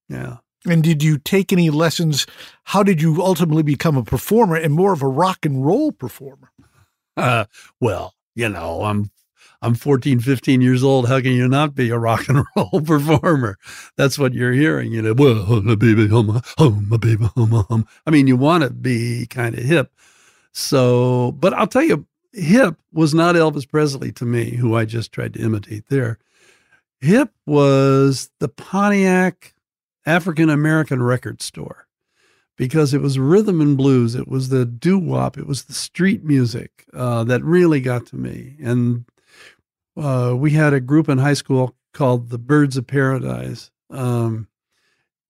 Yeah. 0.08 0.38
And 0.66 0.84
did 0.84 1.04
you 1.04 1.18
take 1.18 1.54
any 1.54 1.70
lessons? 1.70 2.26
How 2.64 2.84
did 2.84 3.02
you 3.02 3.22
ultimately 3.22 3.64
become 3.64 3.98
a 3.98 4.04
performer 4.04 4.56
and 4.56 4.74
more 4.74 4.94
of 4.94 5.02
a 5.02 5.08
rock 5.08 5.46
and 5.46 5.66
roll 5.66 5.92
performer? 5.92 6.52
Uh, 7.16 7.46
well, 7.80 8.14
you 8.36 8.50
know, 8.50 8.84
I'm 8.84 9.12
I'm 9.62 9.74
14, 9.74 10.20
15 10.20 10.62
years 10.62 10.84
old. 10.84 11.08
How 11.08 11.20
can 11.20 11.32
you 11.32 11.48
not 11.48 11.74
be 11.74 11.90
a 11.90 11.98
rock 11.98 12.28
and 12.30 12.46
roll 12.56 12.82
performer? 12.82 13.58
That's 13.98 14.20
what 14.20 14.34
you're 14.34 14.52
hearing, 14.54 14.92
you 14.92 15.02
know. 15.02 15.14
Well, 15.14 15.76
baby, 15.76 16.08
hum, 16.08 16.42
hum, 16.58 16.90
baby, 17.00 17.26
hum, 17.36 17.66
hum. 17.70 17.88
I 18.06 18.12
mean, 18.12 18.28
you 18.28 18.38
want 18.38 18.64
to 18.64 18.70
be 18.70 19.26
kind 19.28 19.58
of 19.58 19.64
hip. 19.64 19.92
So, 20.52 21.32
but 21.32 21.54
I'll 21.54 21.68
tell 21.68 21.84
you, 21.84 22.06
hip 22.32 22.76
was 22.94 23.16
not 23.16 23.36
Elvis 23.36 23.68
Presley 23.68 24.12
to 24.14 24.26
me, 24.26 24.52
who 24.52 24.76
I 24.76 24.86
just 24.86 25.12
tried 25.12 25.34
to 25.34 25.42
imitate 25.42 25.86
there. 25.90 26.20
Hip 27.02 27.32
was 27.48 28.30
the 28.40 28.50
Pontiac 28.50 29.55
African 30.06 30.50
American 30.50 31.02
record 31.02 31.42
store 31.42 31.88
because 32.58 32.94
it 32.94 33.02
was 33.02 33.20
rhythm 33.20 33.62
and 33.62 33.78
blues. 33.78 34.16
It 34.16 34.28
was 34.28 34.50
the 34.50 34.66
doo 34.66 34.98
wop. 34.98 35.38
It 35.38 35.48
was 35.48 35.64
the 35.64 35.74
street 35.74 36.24
music 36.24 36.86
uh, 36.94 37.24
that 37.26 37.44
really 37.44 37.82
got 37.82 38.06
to 38.08 38.16
me. 38.16 38.56
And 38.62 39.06
uh, 39.98 40.36
we 40.38 40.52
had 40.52 40.74
a 40.74 40.80
group 40.80 41.10
in 41.10 41.18
high 41.18 41.34
school 41.34 41.76
called 41.94 42.30
the 42.30 42.38
Birds 42.38 42.78
of 42.78 42.88
Paradise. 42.88 43.72
Um, 43.90 44.48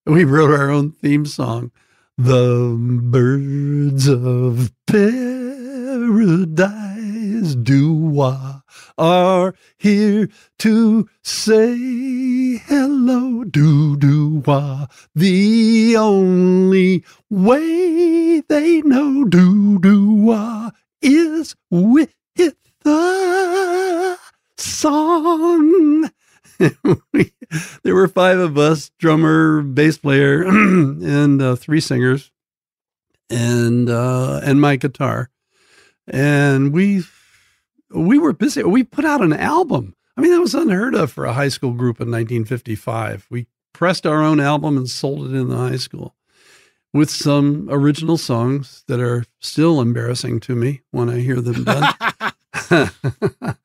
we 0.06 0.24
wrote 0.24 0.52
our 0.52 0.70
own 0.70 0.92
theme 0.92 1.26
song, 1.26 1.72
The 2.18 2.76
Birds 2.78 4.08
of 4.08 4.72
Paradise 4.86 6.95
Doo-wah 7.42 8.62
are 8.98 9.56
here 9.78 10.30
to 10.60 11.10
say 11.24 11.76
hello, 12.58 13.44
Do 13.44 13.98
doo 13.98 14.42
wah. 14.46 14.88
The 15.14 15.98
only 15.98 17.04
way 17.30 18.42
they 18.48 18.82
know 18.82 19.26
do 19.26 19.80
doo 19.80 20.14
wah 20.14 20.72
is 21.02 21.56
with 21.70 22.14
the 22.36 24.18
song. 24.58 26.10
there 27.84 27.96
were 27.96 28.08
five 28.08 28.40
of 28.40 28.58
us 28.58 28.92
drummer, 28.98 29.62
bass 29.62 29.98
player, 29.98 30.44
and 30.46 31.42
uh, 31.42 31.56
three 31.56 31.82
singers, 31.82 32.32
and 33.30 33.90
uh, 33.90 34.40
and 34.44 34.62
my 34.62 34.78
guitar. 34.78 35.30
And 36.08 36.72
we 36.72 37.04
we 37.96 38.18
were 38.18 38.34
busy. 38.34 38.64
We 38.64 38.84
put 38.84 39.06
out 39.06 39.22
an 39.22 39.34
album. 39.34 39.96
I 40.18 40.22
mean, 40.22 40.32
that 40.32 40.39
was 40.39 40.56
unheard 40.56 40.96
of 40.96 41.12
for 41.12 41.26
a 41.26 41.34
high 41.34 41.50
school 41.50 41.72
group 41.72 42.00
in 42.00 42.10
1955. 42.10 43.28
We 43.30 43.48
pressed 43.74 44.06
our 44.06 44.22
own 44.22 44.39
album 44.39 44.78
and 44.78 44.89
sold 44.89 45.28
it 45.28 45.36
in 45.36 45.50
the 45.50 45.58
high 45.58 45.76
school 45.78 46.16
with 46.93 47.10
some 47.10 47.68
original 47.70 48.18
songs 48.18 48.84
that 48.88 49.02
are 49.02 49.26
still 49.39 49.82
embarrassing 49.82 50.39
to 50.41 50.56
me 50.56 50.82
when 50.91 51.10
I 51.10 51.20
hear 51.20 51.41
them 51.41 51.64
done. 51.64 51.93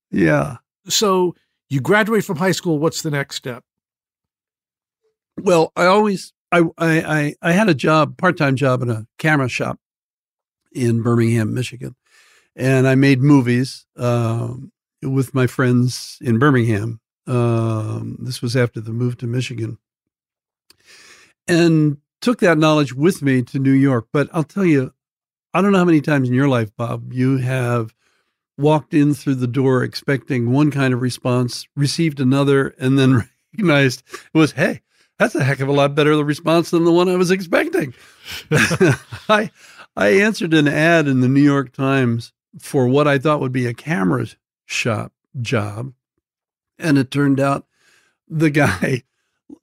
yeah. 0.10 0.56
So 0.88 1.34
you 1.68 1.80
graduate 1.80 2.24
from 2.24 2.36
high 2.36 2.52
school. 2.52 2.78
What's 2.78 3.02
the 3.02 3.10
next 3.10 3.36
step? 3.36 3.64
Well, 5.40 5.72
I 5.76 5.86
always 5.86 6.32
I 6.52 6.62
I 6.78 7.34
I 7.42 7.52
had 7.52 7.68
a 7.68 7.74
job, 7.74 8.16
part 8.16 8.36
time 8.38 8.56
job 8.56 8.82
in 8.82 8.90
a 8.90 9.06
camera 9.18 9.48
shop 9.48 9.78
in 10.72 11.02
Birmingham, 11.02 11.54
Michigan, 11.54 11.96
and 12.56 12.86
I 12.86 12.94
made 12.94 13.20
movies 13.20 13.86
um, 13.96 14.72
with 15.02 15.34
my 15.34 15.46
friends 15.46 16.18
in 16.20 16.38
Birmingham. 16.38 17.00
Um, 17.26 18.16
this 18.20 18.42
was 18.42 18.56
after 18.56 18.80
the 18.80 18.92
move 18.92 19.16
to 19.18 19.26
Michigan, 19.26 19.78
and 21.48 21.98
took 22.20 22.40
that 22.40 22.58
knowledge 22.58 22.94
with 22.94 23.22
me 23.22 23.42
to 23.42 23.58
New 23.58 23.72
York. 23.72 24.08
But 24.12 24.28
I'll 24.32 24.44
tell 24.44 24.64
you, 24.64 24.92
I 25.52 25.62
don't 25.62 25.72
know 25.72 25.78
how 25.78 25.84
many 25.84 26.00
times 26.00 26.28
in 26.28 26.34
your 26.34 26.48
life, 26.48 26.70
Bob, 26.76 27.12
you 27.12 27.38
have 27.38 27.94
walked 28.56 28.94
in 28.94 29.14
through 29.14 29.36
the 29.36 29.46
door 29.46 29.82
expecting 29.82 30.50
one 30.50 30.70
kind 30.70 30.94
of 30.94 31.02
response, 31.02 31.66
received 31.76 32.20
another, 32.20 32.74
and 32.78 32.98
then 32.98 33.14
recognized 33.52 34.02
it 34.32 34.38
was, 34.38 34.52
hey, 34.52 34.80
that's 35.18 35.34
a 35.34 35.44
heck 35.44 35.60
of 35.60 35.68
a 35.68 35.72
lot 35.72 35.94
better 35.94 36.12
response 36.24 36.70
than 36.70 36.84
the 36.84 36.92
one 36.92 37.08
I 37.08 37.16
was 37.16 37.30
expecting. 37.30 37.94
I 38.50 39.50
I 39.96 40.08
answered 40.08 40.54
an 40.54 40.66
ad 40.66 41.06
in 41.06 41.20
the 41.20 41.28
New 41.28 41.40
York 41.40 41.72
Times 41.72 42.32
for 42.58 42.86
what 42.86 43.08
I 43.08 43.18
thought 43.18 43.40
would 43.40 43.52
be 43.52 43.66
a 43.66 43.74
camera 43.74 44.26
shop 44.66 45.12
job. 45.40 45.92
And 46.78 46.98
it 46.98 47.10
turned 47.10 47.40
out 47.40 47.66
the 48.28 48.50
guy 48.50 49.02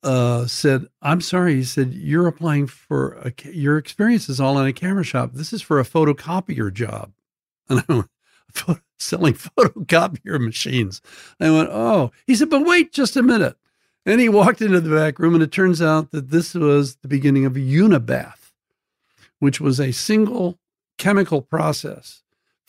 uh, 0.04 0.46
said, 0.46 0.86
I'm 1.02 1.22
sorry. 1.22 1.56
He 1.56 1.64
said, 1.64 1.94
You're 1.94 2.28
applying 2.28 2.68
for 2.68 3.14
a, 3.14 3.34
your 3.50 3.78
experience 3.78 4.30
is 4.30 4.40
all 4.40 4.60
in 4.60 4.68
a 4.68 4.74
camera 4.74 5.04
shop. 5.04 5.32
This 5.34 5.54
is 5.54 5.62
for 5.62 5.80
a 5.80 5.86
photocopier 5.86 6.72
job. 6.74 7.12
And 7.70 7.84
I 7.88 7.94
went, 7.94 8.80
Selling 9.00 9.34
photocopier 9.34 10.40
machines. 10.40 11.02
I 11.40 11.50
went, 11.50 11.70
Oh, 11.72 12.12
he 12.28 12.36
said, 12.36 12.50
But 12.50 12.66
wait 12.66 12.92
just 12.92 13.16
a 13.16 13.24
minute. 13.24 13.56
And 14.06 14.20
he 14.20 14.30
walked 14.30 14.62
into 14.62 14.82
the 14.82 14.94
back 14.94 15.20
room, 15.20 15.36
and 15.36 15.44
it 15.44 15.52
turns 15.52 15.82
out 15.82 16.12
that 16.12 16.32
this 16.32 16.54
was 16.54 16.96
the 16.98 17.08
beginning 17.08 17.46
of 17.46 17.54
Unibath, 17.54 18.52
which 19.40 19.62
was 19.62 19.80
a 19.80 19.92
single 19.92 20.60
chemical 20.98 21.42
process 21.42 22.21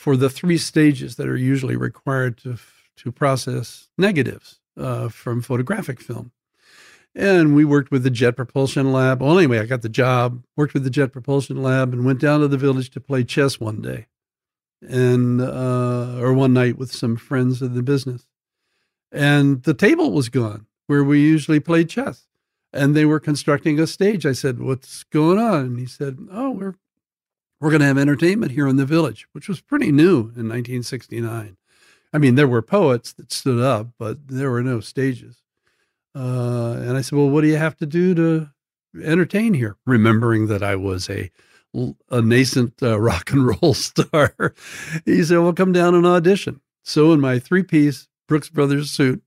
for 0.03 0.16
the 0.16 0.28
three 0.28 0.59
stages 0.59 1.14
that 1.14 1.28
are 1.28 1.36
usually 1.36 1.76
required 1.76 2.36
to 2.36 2.59
to 2.96 3.12
process 3.12 3.88
negatives 3.96 4.59
uh, 4.76 5.09
from 5.09 5.40
photographic 5.40 6.00
film. 6.00 6.32
And 7.14 7.55
we 7.55 7.64
worked 7.64 7.92
with 7.92 8.03
the 8.03 8.11
Jet 8.11 8.34
Propulsion 8.34 8.90
Lab. 8.92 9.22
Well, 9.22 9.38
anyway, 9.38 9.61
I 9.61 9.66
got 9.66 9.82
the 9.82 9.88
job, 9.88 10.42
worked 10.57 10.74
with 10.74 10.82
the 10.82 10.90
Jet 10.90 11.12
Propulsion 11.12 11.62
Lab, 11.62 11.92
and 11.92 12.05
went 12.05 12.20
down 12.20 12.40
to 12.40 12.48
the 12.48 12.57
village 12.57 12.90
to 12.90 13.00
play 13.00 13.22
chess 13.22 13.61
one 13.61 13.80
day, 13.80 14.07
and 14.80 15.40
uh, 15.40 16.18
or 16.18 16.32
one 16.32 16.53
night 16.53 16.76
with 16.76 16.92
some 16.92 17.16
friends 17.16 17.62
in 17.62 17.74
the 17.74 17.82
business. 17.82 18.26
And 19.12 19.62
the 19.62 19.74
table 19.74 20.11
was 20.11 20.28
gone 20.28 20.66
where 20.88 21.05
we 21.05 21.20
usually 21.20 21.61
played 21.61 21.88
chess, 21.88 22.26
and 22.72 22.96
they 22.96 23.05
were 23.05 23.20
constructing 23.20 23.78
a 23.78 23.86
stage. 23.86 24.26
I 24.26 24.32
said, 24.32 24.59
"What's 24.59 25.05
going 25.05 25.38
on?" 25.38 25.61
And 25.61 25.78
he 25.78 25.86
said, 25.86 26.18
"Oh, 26.32 26.50
we're 26.50 26.74
we're 27.63 27.71
going 27.71 27.81
to 27.81 27.87
have 27.87 27.97
entertainment 27.97 28.51
here 28.51 28.67
in 28.67 28.75
the 28.75 28.85
village, 28.85 29.29
which 29.31 29.49
was 29.49 29.61
pretty 29.61 29.93
new 29.93 30.19
in 30.19 30.49
1969. 30.49 31.57
I 32.13 32.19
mean, 32.19 32.35
there 32.35 32.49
were 32.49 32.61
poets 32.61 33.13
that 33.13 33.33
stood 33.33 33.63
up, 33.63 33.91
but 34.01 34.27
there 34.27 34.51
were 34.51 34.65
no 34.65 34.81
stages. 34.81 35.43
Uh, 36.13 36.75
and 36.81 36.97
I 36.97 37.03
said, 37.03 37.17
Well, 37.17 37.31
what 37.31 37.43
do 37.43 37.47
you 37.47 37.57
have 37.57 37.77
to 37.77 37.87
do 37.87 38.17
to 38.17 38.51
entertain 39.01 39.55
here? 39.55 39.77
Remembering 39.87 40.49
that 40.49 40.65
I 40.65 40.75
was 40.75 41.09
a, 41.09 41.31
a 42.11 42.21
nascent 42.21 42.83
uh, 42.83 42.99
rock 43.01 43.31
and 43.31 43.47
roll 43.47 43.75
star. 43.75 44.55
he 45.05 45.23
said, 45.23 45.39
Well, 45.39 45.53
come 45.53 45.73
down 45.73 45.95
and 45.95 46.05
audition. 46.05 46.61
So, 46.83 47.13
in 47.13 47.21
my 47.21 47.39
three 47.39 47.63
piece 47.63 48.09
Brooks 48.27 48.49
Brothers 48.49 48.91
suit, 48.91 49.23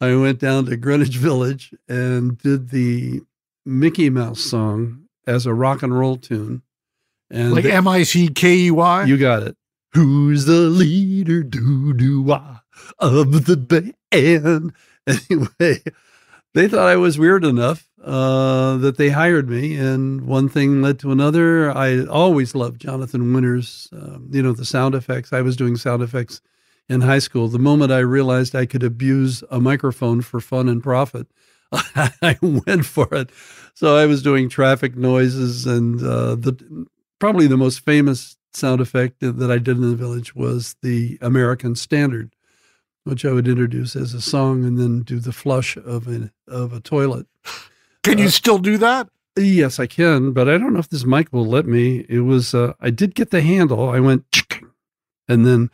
I 0.00 0.14
went 0.14 0.38
down 0.38 0.66
to 0.66 0.76
Greenwich 0.76 1.16
Village 1.16 1.74
and 1.88 2.38
did 2.38 2.70
the 2.70 3.22
Mickey 3.66 4.08
Mouse 4.08 4.40
song 4.40 5.08
as 5.26 5.46
a 5.46 5.52
rock 5.52 5.82
and 5.82 5.98
roll 5.98 6.16
tune 6.16 6.62
and 7.32 7.52
like 7.52 7.64
M 7.64 7.88
I 7.88 8.02
C 8.04 8.28
K 8.28 8.56
E 8.56 8.70
Y. 8.70 9.04
You 9.04 9.16
got 9.16 9.42
it. 9.42 9.56
Who's 9.94 10.44
the 10.44 10.52
leader? 10.52 11.42
Doo 11.42 11.92
doo 11.94 12.22
wah 12.22 12.58
of 12.98 13.46
the 13.46 13.56
band. 13.56 14.72
Anyway, 15.04 15.82
they 16.54 16.68
thought 16.68 16.86
I 16.86 16.94
was 16.94 17.18
weird 17.18 17.44
enough 17.44 17.88
uh, 18.04 18.76
that 18.76 18.98
they 18.98 19.08
hired 19.08 19.50
me, 19.50 19.74
and 19.74 20.20
one 20.20 20.48
thing 20.48 20.80
led 20.80 21.00
to 21.00 21.10
another. 21.10 21.76
I 21.76 22.04
always 22.04 22.54
loved 22.54 22.80
Jonathan 22.80 23.32
Winters. 23.34 23.88
Um, 23.92 24.28
you 24.30 24.44
know 24.44 24.52
the 24.52 24.64
sound 24.64 24.94
effects. 24.94 25.32
I 25.32 25.40
was 25.40 25.56
doing 25.56 25.74
sound 25.74 26.04
effects 26.04 26.40
in 26.88 27.00
high 27.00 27.18
school. 27.18 27.48
The 27.48 27.58
moment 27.58 27.90
I 27.90 27.98
realized 27.98 28.54
I 28.54 28.66
could 28.66 28.84
abuse 28.84 29.42
a 29.50 29.58
microphone 29.58 30.20
for 30.20 30.38
fun 30.38 30.68
and 30.68 30.80
profit, 30.80 31.26
I 31.72 32.38
went 32.40 32.86
for 32.86 33.12
it. 33.12 33.30
So 33.74 33.96
I 33.96 34.06
was 34.06 34.22
doing 34.22 34.48
traffic 34.48 34.96
noises 34.96 35.66
and 35.66 36.00
uh, 36.00 36.36
the 36.36 36.86
probably 37.22 37.46
the 37.46 37.56
most 37.56 37.84
famous 37.84 38.36
sound 38.52 38.80
effect 38.80 39.20
that 39.20 39.48
I 39.48 39.58
did 39.58 39.76
in 39.76 39.88
the 39.88 39.94
village 39.94 40.34
was 40.34 40.74
the 40.82 41.18
American 41.20 41.76
Standard, 41.76 42.34
which 43.04 43.24
I 43.24 43.30
would 43.30 43.46
introduce 43.46 43.94
as 43.94 44.12
a 44.12 44.20
song 44.20 44.64
and 44.64 44.76
then 44.76 45.02
do 45.02 45.20
the 45.20 45.30
flush 45.30 45.76
of 45.76 46.08
a 46.08 46.32
of 46.48 46.72
a 46.72 46.80
toilet. 46.80 47.28
Can 48.02 48.18
uh, 48.18 48.22
you 48.22 48.28
still 48.28 48.58
do 48.58 48.76
that? 48.78 49.08
Yes, 49.36 49.78
I 49.78 49.86
can, 49.86 50.32
but 50.32 50.48
I 50.48 50.58
don't 50.58 50.72
know 50.72 50.80
if 50.80 50.88
this 50.88 51.04
mic 51.04 51.32
will 51.32 51.46
let 51.46 51.64
me. 51.64 52.04
It 52.08 52.22
was 52.22 52.54
uh, 52.56 52.72
I 52.80 52.90
did 52.90 53.14
get 53.14 53.30
the 53.30 53.40
handle. 53.40 53.88
I 53.88 54.00
went 54.00 54.24
and 55.28 55.46
then 55.46 55.70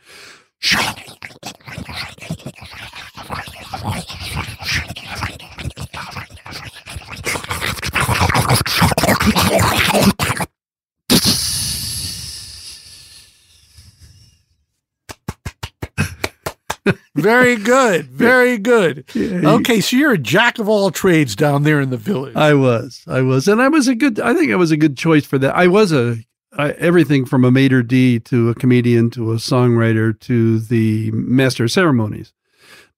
Very 17.15 17.55
good. 17.55 18.05
Very 18.09 18.57
good. 18.57 19.05
Okay, 19.15 19.81
so 19.81 19.97
you're 19.97 20.13
a 20.13 20.17
jack 20.17 20.59
of 20.59 20.69
all 20.69 20.91
trades 20.91 21.35
down 21.35 21.63
there 21.63 21.81
in 21.81 21.89
the 21.89 21.97
village. 21.97 22.35
I 22.35 22.53
was, 22.53 23.03
I 23.07 23.21
was, 23.21 23.47
and 23.47 23.61
I 23.61 23.67
was 23.67 23.87
a 23.87 23.95
good. 23.95 24.19
I 24.19 24.33
think 24.33 24.51
I 24.51 24.55
was 24.55 24.71
a 24.71 24.77
good 24.77 24.97
choice 24.97 25.25
for 25.25 25.37
that. 25.39 25.55
I 25.55 25.67
was 25.67 25.91
a 25.91 26.17
I, 26.57 26.71
everything 26.71 27.25
from 27.25 27.45
a 27.45 27.51
maitre 27.51 27.83
d 27.83 28.19
to 28.19 28.49
a 28.49 28.55
comedian 28.55 29.09
to 29.11 29.31
a 29.31 29.35
songwriter 29.35 30.19
to 30.21 30.59
the 30.59 31.11
master 31.11 31.65
of 31.65 31.71
ceremonies. 31.71 32.33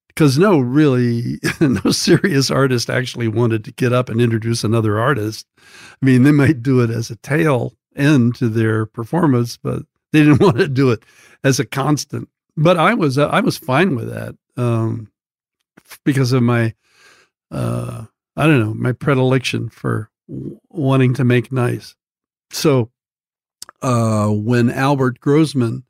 Because 0.08 0.38
no, 0.38 0.58
really, 0.58 1.38
no 1.60 1.90
serious 1.90 2.50
artist 2.50 2.90
actually 2.90 3.28
wanted 3.28 3.64
to 3.64 3.72
get 3.72 3.92
up 3.92 4.08
and 4.08 4.20
introduce 4.20 4.62
another 4.64 4.98
artist. 4.98 5.46
I 5.58 6.04
mean, 6.04 6.22
they 6.22 6.32
might 6.32 6.62
do 6.62 6.80
it 6.80 6.90
as 6.90 7.10
a 7.10 7.16
tail 7.16 7.74
end 7.96 8.34
to 8.36 8.48
their 8.48 8.84
performance, 8.84 9.56
but 9.56 9.82
they 10.12 10.20
didn't 10.20 10.40
want 10.40 10.58
to 10.58 10.68
do 10.68 10.90
it 10.90 11.04
as 11.44 11.58
a 11.58 11.64
constant. 11.64 12.28
But 12.56 12.76
I 12.76 12.94
was, 12.94 13.18
uh, 13.18 13.28
I 13.28 13.40
was 13.40 13.56
fine 13.56 13.94
with 13.96 14.10
that 14.10 14.34
um, 14.56 15.10
because 16.04 16.32
of 16.32 16.42
my, 16.42 16.74
uh, 17.50 18.04
I 18.36 18.46
don't 18.46 18.60
know, 18.60 18.74
my 18.74 18.92
predilection 18.92 19.68
for 19.68 20.10
w- 20.28 20.60
wanting 20.68 21.14
to 21.14 21.24
make 21.24 21.52
nice. 21.52 21.94
So 22.50 22.90
uh, 23.80 24.28
when 24.28 24.70
Albert 24.70 25.20
Grossman 25.20 25.84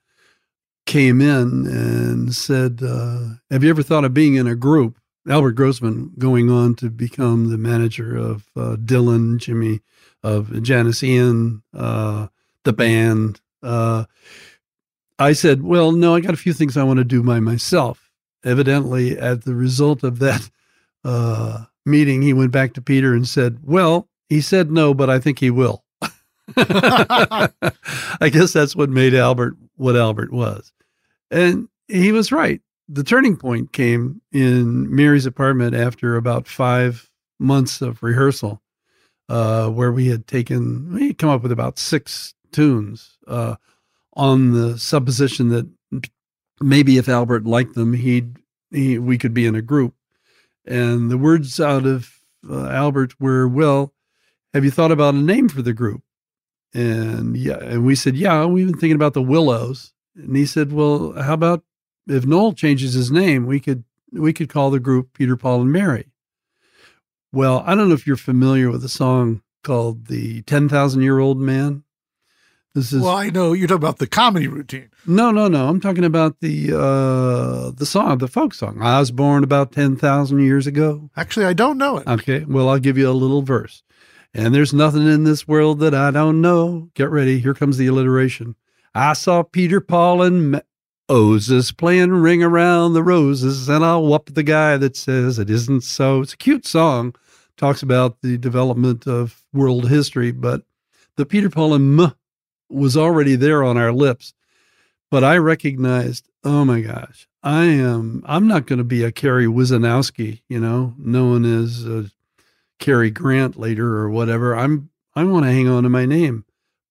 came 0.86 1.20
in 1.20 1.66
and 1.66 2.34
said, 2.34 2.80
uh, 2.82 3.34
Have 3.50 3.62
you 3.62 3.70
ever 3.70 3.82
thought 3.82 4.04
of 4.04 4.14
being 4.14 4.34
in 4.34 4.46
a 4.46 4.54
group? 4.56 4.98
Albert 5.28 5.52
Grossman 5.52 6.12
going 6.18 6.50
on 6.50 6.74
to 6.76 6.90
become 6.90 7.50
the 7.50 7.58
manager 7.58 8.16
of 8.16 8.48
uh, 8.56 8.76
Dylan, 8.76 9.38
Jimmy, 9.38 9.80
of 10.22 10.62
Janis 10.62 11.02
Ian, 11.02 11.62
uh, 11.74 12.28
the 12.64 12.72
band. 12.72 13.40
I 15.18 15.32
said, 15.32 15.62
Well, 15.62 15.92
no, 15.92 16.14
I 16.14 16.20
got 16.20 16.34
a 16.34 16.38
few 16.38 16.52
things 16.52 16.76
I 16.76 16.84
want 16.84 16.98
to 16.98 17.04
do 17.04 17.22
by 17.22 17.40
myself. 17.40 18.10
Evidently, 18.44 19.18
at 19.18 19.44
the 19.44 19.54
result 19.54 20.02
of 20.02 20.18
that 20.18 20.50
uh, 21.04 21.64
meeting, 21.86 22.22
he 22.22 22.32
went 22.32 22.52
back 22.52 22.74
to 22.74 22.82
Peter 22.82 23.14
and 23.14 23.26
said, 23.26 23.58
Well, 23.62 24.08
he 24.28 24.40
said 24.40 24.70
no, 24.70 24.94
but 24.94 25.10
I 25.10 25.18
think 25.18 25.38
he 25.38 25.50
will. 25.50 25.84
I 26.56 27.48
guess 28.32 28.52
that's 28.52 28.74
what 28.74 28.90
made 28.90 29.14
Albert 29.14 29.56
what 29.76 29.96
Albert 29.96 30.32
was. 30.32 30.72
And 31.30 31.68
he 31.88 32.12
was 32.12 32.32
right. 32.32 32.60
The 32.88 33.04
turning 33.04 33.36
point 33.36 33.72
came 33.72 34.20
in 34.32 34.94
Mary's 34.94 35.26
apartment 35.26 35.74
after 35.74 36.16
about 36.16 36.46
five 36.46 37.10
months 37.38 37.80
of 37.80 38.02
rehearsal, 38.02 38.60
uh, 39.28 39.68
where 39.68 39.92
we 39.92 40.08
had 40.08 40.26
taken, 40.26 40.92
we 40.92 41.08
had 41.08 41.18
come 41.18 41.30
up 41.30 41.42
with 41.42 41.52
about 41.52 41.78
six 41.78 42.34
tunes 42.52 43.18
uh, 43.26 43.56
on 44.14 44.52
the 44.52 44.78
supposition 44.78 45.48
that 45.48 45.68
maybe 46.60 46.98
if 46.98 47.08
Albert 47.08 47.44
liked 47.44 47.74
them, 47.74 47.94
he'd, 47.94 48.36
he, 48.70 48.98
we 48.98 49.18
could 49.18 49.34
be 49.34 49.46
in 49.46 49.54
a 49.54 49.62
group. 49.62 49.94
And 50.66 51.10
the 51.10 51.18
words 51.18 51.60
out 51.60 51.86
of 51.86 52.20
uh, 52.48 52.68
Albert 52.68 53.20
were, 53.20 53.48
well, 53.48 53.92
have 54.54 54.64
you 54.64 54.70
thought 54.70 54.92
about 54.92 55.14
a 55.14 55.18
name 55.18 55.48
for 55.48 55.62
the 55.62 55.72
group? 55.72 56.02
And 56.74 57.36
yeah, 57.36 57.58
and 57.58 57.84
we 57.84 57.94
said, 57.94 58.16
yeah, 58.16 58.44
we've 58.44 58.66
been 58.66 58.78
thinking 58.78 58.96
about 58.96 59.14
the 59.14 59.22
Willows. 59.22 59.92
And 60.16 60.36
he 60.36 60.46
said, 60.46 60.72
well, 60.72 61.12
how 61.20 61.34
about 61.34 61.64
if 62.06 62.26
Noel 62.26 62.52
changes 62.52 62.94
his 62.94 63.10
name, 63.10 63.46
we 63.46 63.60
could 63.60 63.84
we 64.12 64.32
could 64.32 64.48
call 64.48 64.70
the 64.70 64.80
group 64.80 65.14
Peter, 65.14 65.36
Paul, 65.36 65.62
and 65.62 65.72
Mary. 65.72 66.06
Well, 67.32 67.62
I 67.66 67.74
don't 67.74 67.88
know 67.88 67.94
if 67.94 68.06
you're 68.06 68.16
familiar 68.16 68.70
with 68.70 68.84
a 68.84 68.88
song 68.88 69.42
called 69.64 70.06
"The 70.06 70.42
Ten 70.42 70.68
Thousand 70.68 71.02
Year 71.02 71.18
Old 71.18 71.38
Man." 71.38 71.84
This 72.74 72.92
is 72.92 73.02
well, 73.02 73.16
I 73.16 73.28
know 73.28 73.52
you're 73.52 73.68
talking 73.68 73.82
about 73.82 73.98
the 73.98 74.06
comedy 74.06 74.48
routine. 74.48 74.88
No, 75.06 75.30
no, 75.30 75.46
no. 75.46 75.68
I'm 75.68 75.80
talking 75.80 76.04
about 76.04 76.40
the 76.40 76.72
uh 76.72 77.70
the 77.70 77.84
song, 77.84 78.18
the 78.18 78.28
folk 78.28 78.54
song. 78.54 78.80
I 78.80 78.98
was 78.98 79.10
born 79.10 79.44
about 79.44 79.72
ten 79.72 79.96
thousand 79.96 80.40
years 80.40 80.66
ago. 80.66 81.10
Actually, 81.16 81.46
I 81.46 81.52
don't 81.52 81.76
know 81.76 81.98
it. 81.98 82.06
Okay, 82.06 82.44
well, 82.44 82.70
I'll 82.70 82.78
give 82.78 82.96
you 82.96 83.10
a 83.10 83.12
little 83.12 83.42
verse. 83.42 83.82
And 84.32 84.54
there's 84.54 84.72
nothing 84.72 85.06
in 85.06 85.24
this 85.24 85.46
world 85.46 85.80
that 85.80 85.94
I 85.94 86.10
don't 86.10 86.40
know. 86.40 86.88
Get 86.94 87.10
ready. 87.10 87.40
Here 87.40 87.52
comes 87.52 87.76
the 87.76 87.86
alliteration. 87.88 88.56
I 88.94 89.12
saw 89.12 89.42
Peter, 89.42 89.80
Paul, 89.80 90.22
and 90.22 90.62
Moses 91.10 91.72
playing 91.72 92.12
Ring 92.12 92.42
Around 92.42 92.94
the 92.94 93.02
Roses, 93.02 93.68
and 93.68 93.84
I'll 93.84 94.06
whoop 94.06 94.32
the 94.32 94.42
guy 94.42 94.78
that 94.78 94.96
says 94.96 95.38
it 95.38 95.50
isn't 95.50 95.82
so. 95.82 96.22
It's 96.22 96.32
a 96.32 96.38
cute 96.38 96.66
song. 96.66 97.14
Talks 97.58 97.82
about 97.82 98.22
the 98.22 98.38
development 98.38 99.06
of 99.06 99.42
world 99.52 99.90
history, 99.90 100.32
but 100.32 100.62
the 101.16 101.26
Peter, 101.26 101.50
Paul, 101.50 101.74
and 101.74 102.00
M 102.00 102.14
was 102.72 102.96
already 102.96 103.36
there 103.36 103.62
on 103.62 103.76
our 103.76 103.92
lips. 103.92 104.34
But 105.10 105.24
I 105.24 105.36
recognized, 105.36 106.28
oh 106.42 106.64
my 106.64 106.80
gosh, 106.80 107.28
I 107.42 107.64
am, 107.64 108.22
I'm 108.26 108.46
not 108.46 108.66
going 108.66 108.78
to 108.78 108.84
be 108.84 109.04
a 109.04 109.12
Kerry 109.12 109.46
Wisanowski, 109.46 110.42
you 110.48 110.58
know, 110.58 110.94
known 110.98 111.44
as 111.44 111.86
uh, 111.86 112.04
Cary 112.78 113.10
Grant 113.10 113.58
later 113.58 113.98
or 113.98 114.08
whatever. 114.08 114.56
I'm 114.56 114.90
I 115.14 115.24
want 115.24 115.44
to 115.44 115.52
hang 115.52 115.68
on 115.68 115.82
to 115.82 115.90
my 115.90 116.06
name. 116.06 116.44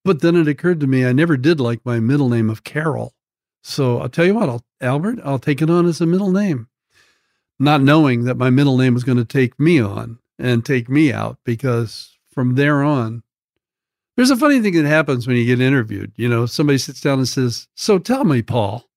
But 0.03 0.21
then 0.21 0.35
it 0.35 0.47
occurred 0.47 0.79
to 0.81 0.87
me 0.87 1.05
I 1.05 1.11
never 1.11 1.37
did 1.37 1.59
like 1.59 1.85
my 1.85 1.99
middle 1.99 2.29
name 2.29 2.49
of 2.49 2.63
Carol. 2.63 3.13
So 3.63 3.99
I'll 3.99 4.09
tell 4.09 4.25
you 4.25 4.35
what, 4.35 4.49
I'll, 4.49 4.65
Albert, 4.79 5.19
I'll 5.23 5.39
take 5.39 5.61
it 5.61 5.69
on 5.69 5.85
as 5.85 6.01
a 6.01 6.05
middle 6.05 6.31
name, 6.31 6.67
not 7.59 7.81
knowing 7.81 8.23
that 8.23 8.37
my 8.37 8.49
middle 8.49 8.77
name 8.77 8.93
was 8.93 9.03
going 9.03 9.19
to 9.19 9.25
take 9.25 9.59
me 9.59 9.79
on 9.79 10.19
and 10.39 10.65
take 10.65 10.89
me 10.89 11.13
out 11.13 11.37
because 11.43 12.17
from 12.33 12.55
there 12.55 12.81
on, 12.83 13.21
there's 14.21 14.29
a 14.29 14.37
funny 14.37 14.61
thing 14.61 14.75
that 14.75 14.85
happens 14.85 15.25
when 15.25 15.35
you 15.35 15.45
get 15.45 15.59
interviewed. 15.59 16.11
You 16.15 16.29
know, 16.29 16.45
somebody 16.45 16.77
sits 16.77 17.01
down 17.01 17.17
and 17.17 17.27
says, 17.27 17.67
So 17.73 17.97
tell 17.97 18.23
me, 18.23 18.43
Paul. 18.43 18.87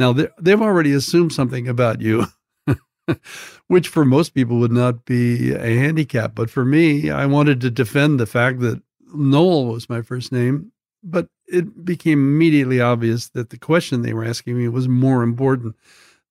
Now, 0.00 0.12
they've 0.12 0.60
already 0.60 0.92
assumed 0.92 1.32
something 1.32 1.68
about 1.68 2.00
you. 2.00 2.26
which 3.68 3.86
for 3.86 4.04
most 4.04 4.34
people 4.34 4.58
would 4.58 4.72
not 4.72 5.04
be 5.04 5.52
a 5.54 5.76
handicap. 5.76 6.34
But 6.34 6.50
for 6.50 6.64
me, 6.64 7.08
I 7.08 7.24
wanted 7.26 7.60
to 7.60 7.70
defend 7.70 8.18
the 8.18 8.26
fact 8.26 8.58
that 8.58 8.82
Noel 9.14 9.66
was 9.66 9.88
my 9.88 10.02
first 10.02 10.32
name. 10.32 10.72
But 11.04 11.28
it 11.46 11.84
became 11.84 12.18
immediately 12.18 12.80
obvious 12.80 13.28
that 13.28 13.50
the 13.50 13.58
question 13.58 14.02
they 14.02 14.12
were 14.12 14.24
asking 14.24 14.58
me 14.58 14.66
was 14.66 14.88
more 14.88 15.22
important 15.22 15.76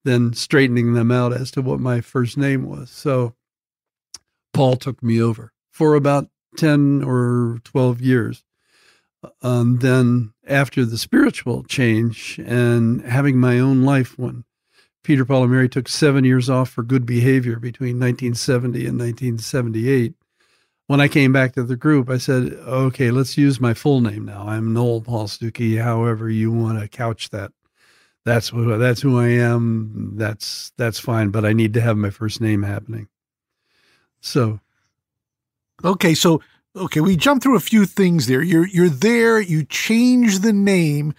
than 0.03 0.33
straightening 0.33 0.95
them 0.95 1.11
out 1.11 1.31
as 1.31 1.49
to 1.51 1.61
what 1.61 1.79
my 1.79 2.01
first 2.01 2.37
name 2.37 2.67
was. 2.67 2.89
So 2.89 3.35
Paul 4.53 4.75
took 4.75 5.01
me 5.01 5.21
over 5.21 5.53
for 5.71 5.95
about 5.95 6.27
10 6.57 7.03
or 7.03 7.59
12 7.63 8.01
years. 8.01 8.43
And 9.41 9.79
then 9.81 10.33
after 10.47 10.85
the 10.85 10.97
spiritual 10.97 11.63
change 11.63 12.39
and 12.45 13.01
having 13.01 13.37
my 13.37 13.59
own 13.59 13.83
life 13.83 14.17
when 14.17 14.43
Peter, 15.03 15.25
Paul, 15.25 15.43
and 15.43 15.51
Mary 15.51 15.69
took 15.69 15.87
seven 15.87 16.23
years 16.25 16.49
off 16.49 16.69
for 16.69 16.83
good 16.83 17.05
behavior 17.05 17.59
between 17.59 17.99
1970 17.99 18.79
and 18.85 18.99
1978. 18.99 20.13
When 20.87 21.01
I 21.01 21.07
came 21.07 21.33
back 21.33 21.53
to 21.53 21.63
the 21.63 21.75
group, 21.75 22.09
I 22.09 22.17
said, 22.17 22.53
okay, 22.53 23.11
let's 23.11 23.37
use 23.37 23.59
my 23.59 23.73
full 23.73 24.01
name 24.01 24.25
now. 24.25 24.47
I'm 24.47 24.73
Noel 24.73 25.01
Paul 25.01 25.27
Stookey, 25.27 25.81
however 25.81 26.29
you 26.29 26.51
want 26.51 26.79
to 26.79 26.87
couch 26.87 27.29
that. 27.29 27.51
That's 28.25 28.49
who, 28.49 28.77
that's 28.77 29.01
who 29.01 29.19
I 29.19 29.29
am. 29.29 30.13
That's, 30.15 30.71
that's 30.77 30.99
fine, 30.99 31.29
but 31.29 31.45
I 31.45 31.53
need 31.53 31.73
to 31.75 31.81
have 31.81 31.97
my 31.97 32.09
first 32.09 32.41
name 32.41 32.63
happening. 32.63 33.07
So. 34.21 34.59
Okay. 35.83 36.13
So, 36.13 36.41
okay. 36.75 37.01
We 37.01 37.15
jumped 37.15 37.43
through 37.43 37.57
a 37.57 37.61
few 37.61 37.85
things 37.85 38.27
there. 38.27 38.41
You're, 38.41 38.67
you're 38.67 38.89
there. 38.89 39.39
You 39.39 39.63
change 39.63 40.39
the 40.39 40.53
name. 40.53 41.13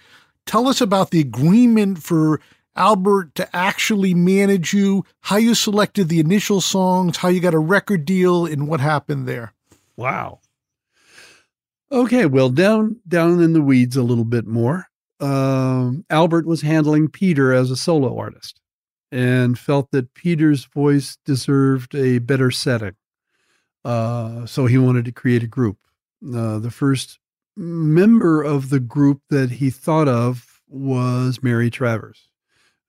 Tell 0.45 0.67
us 0.67 0.81
about 0.81 1.11
the 1.11 1.19
agreement 1.19 2.01
for 2.01 2.41
Albert 2.75 3.35
to 3.35 3.55
actually 3.55 4.13
manage 4.13 4.73
you, 4.73 5.03
how 5.21 5.35
you 5.35 5.53
selected 5.53 6.07
the 6.07 6.19
initial 6.19 6.61
songs, 6.61 7.17
how 7.17 7.27
you 7.27 7.41
got 7.41 7.53
a 7.53 7.59
record 7.59 8.05
deal, 8.05 8.45
and 8.45 8.67
what 8.67 8.79
happened 8.79 9.27
there. 9.27 9.53
Wow. 9.97 10.39
Okay, 11.91 12.25
well, 12.25 12.49
down 12.49 13.01
down 13.07 13.41
in 13.41 13.53
the 13.53 13.61
weeds 13.61 13.97
a 13.97 14.03
little 14.03 14.23
bit 14.23 14.47
more. 14.47 14.87
Um, 15.19 16.05
Albert 16.09 16.45
was 16.45 16.61
handling 16.61 17.09
Peter 17.09 17.51
as 17.51 17.69
a 17.69 17.75
solo 17.75 18.17
artist, 18.17 18.61
and 19.11 19.59
felt 19.59 19.91
that 19.91 20.13
Peter's 20.13 20.65
voice 20.65 21.17
deserved 21.25 21.93
a 21.95 22.19
better 22.19 22.49
setting. 22.49 22.95
Uh, 23.85 24.45
so 24.45 24.65
he 24.65 24.77
wanted 24.77 25.05
to 25.05 25.11
create 25.11 25.43
a 25.43 25.47
group. 25.47 25.77
Uh, 26.23 26.59
the 26.59 26.71
first 26.71 27.19
member 27.55 28.43
of 28.43 28.69
the 28.69 28.79
group 28.79 29.21
that 29.29 29.51
he 29.51 29.69
thought 29.69 30.07
of 30.07 30.61
was 30.67 31.41
Mary 31.41 31.69
Travers 31.69 32.29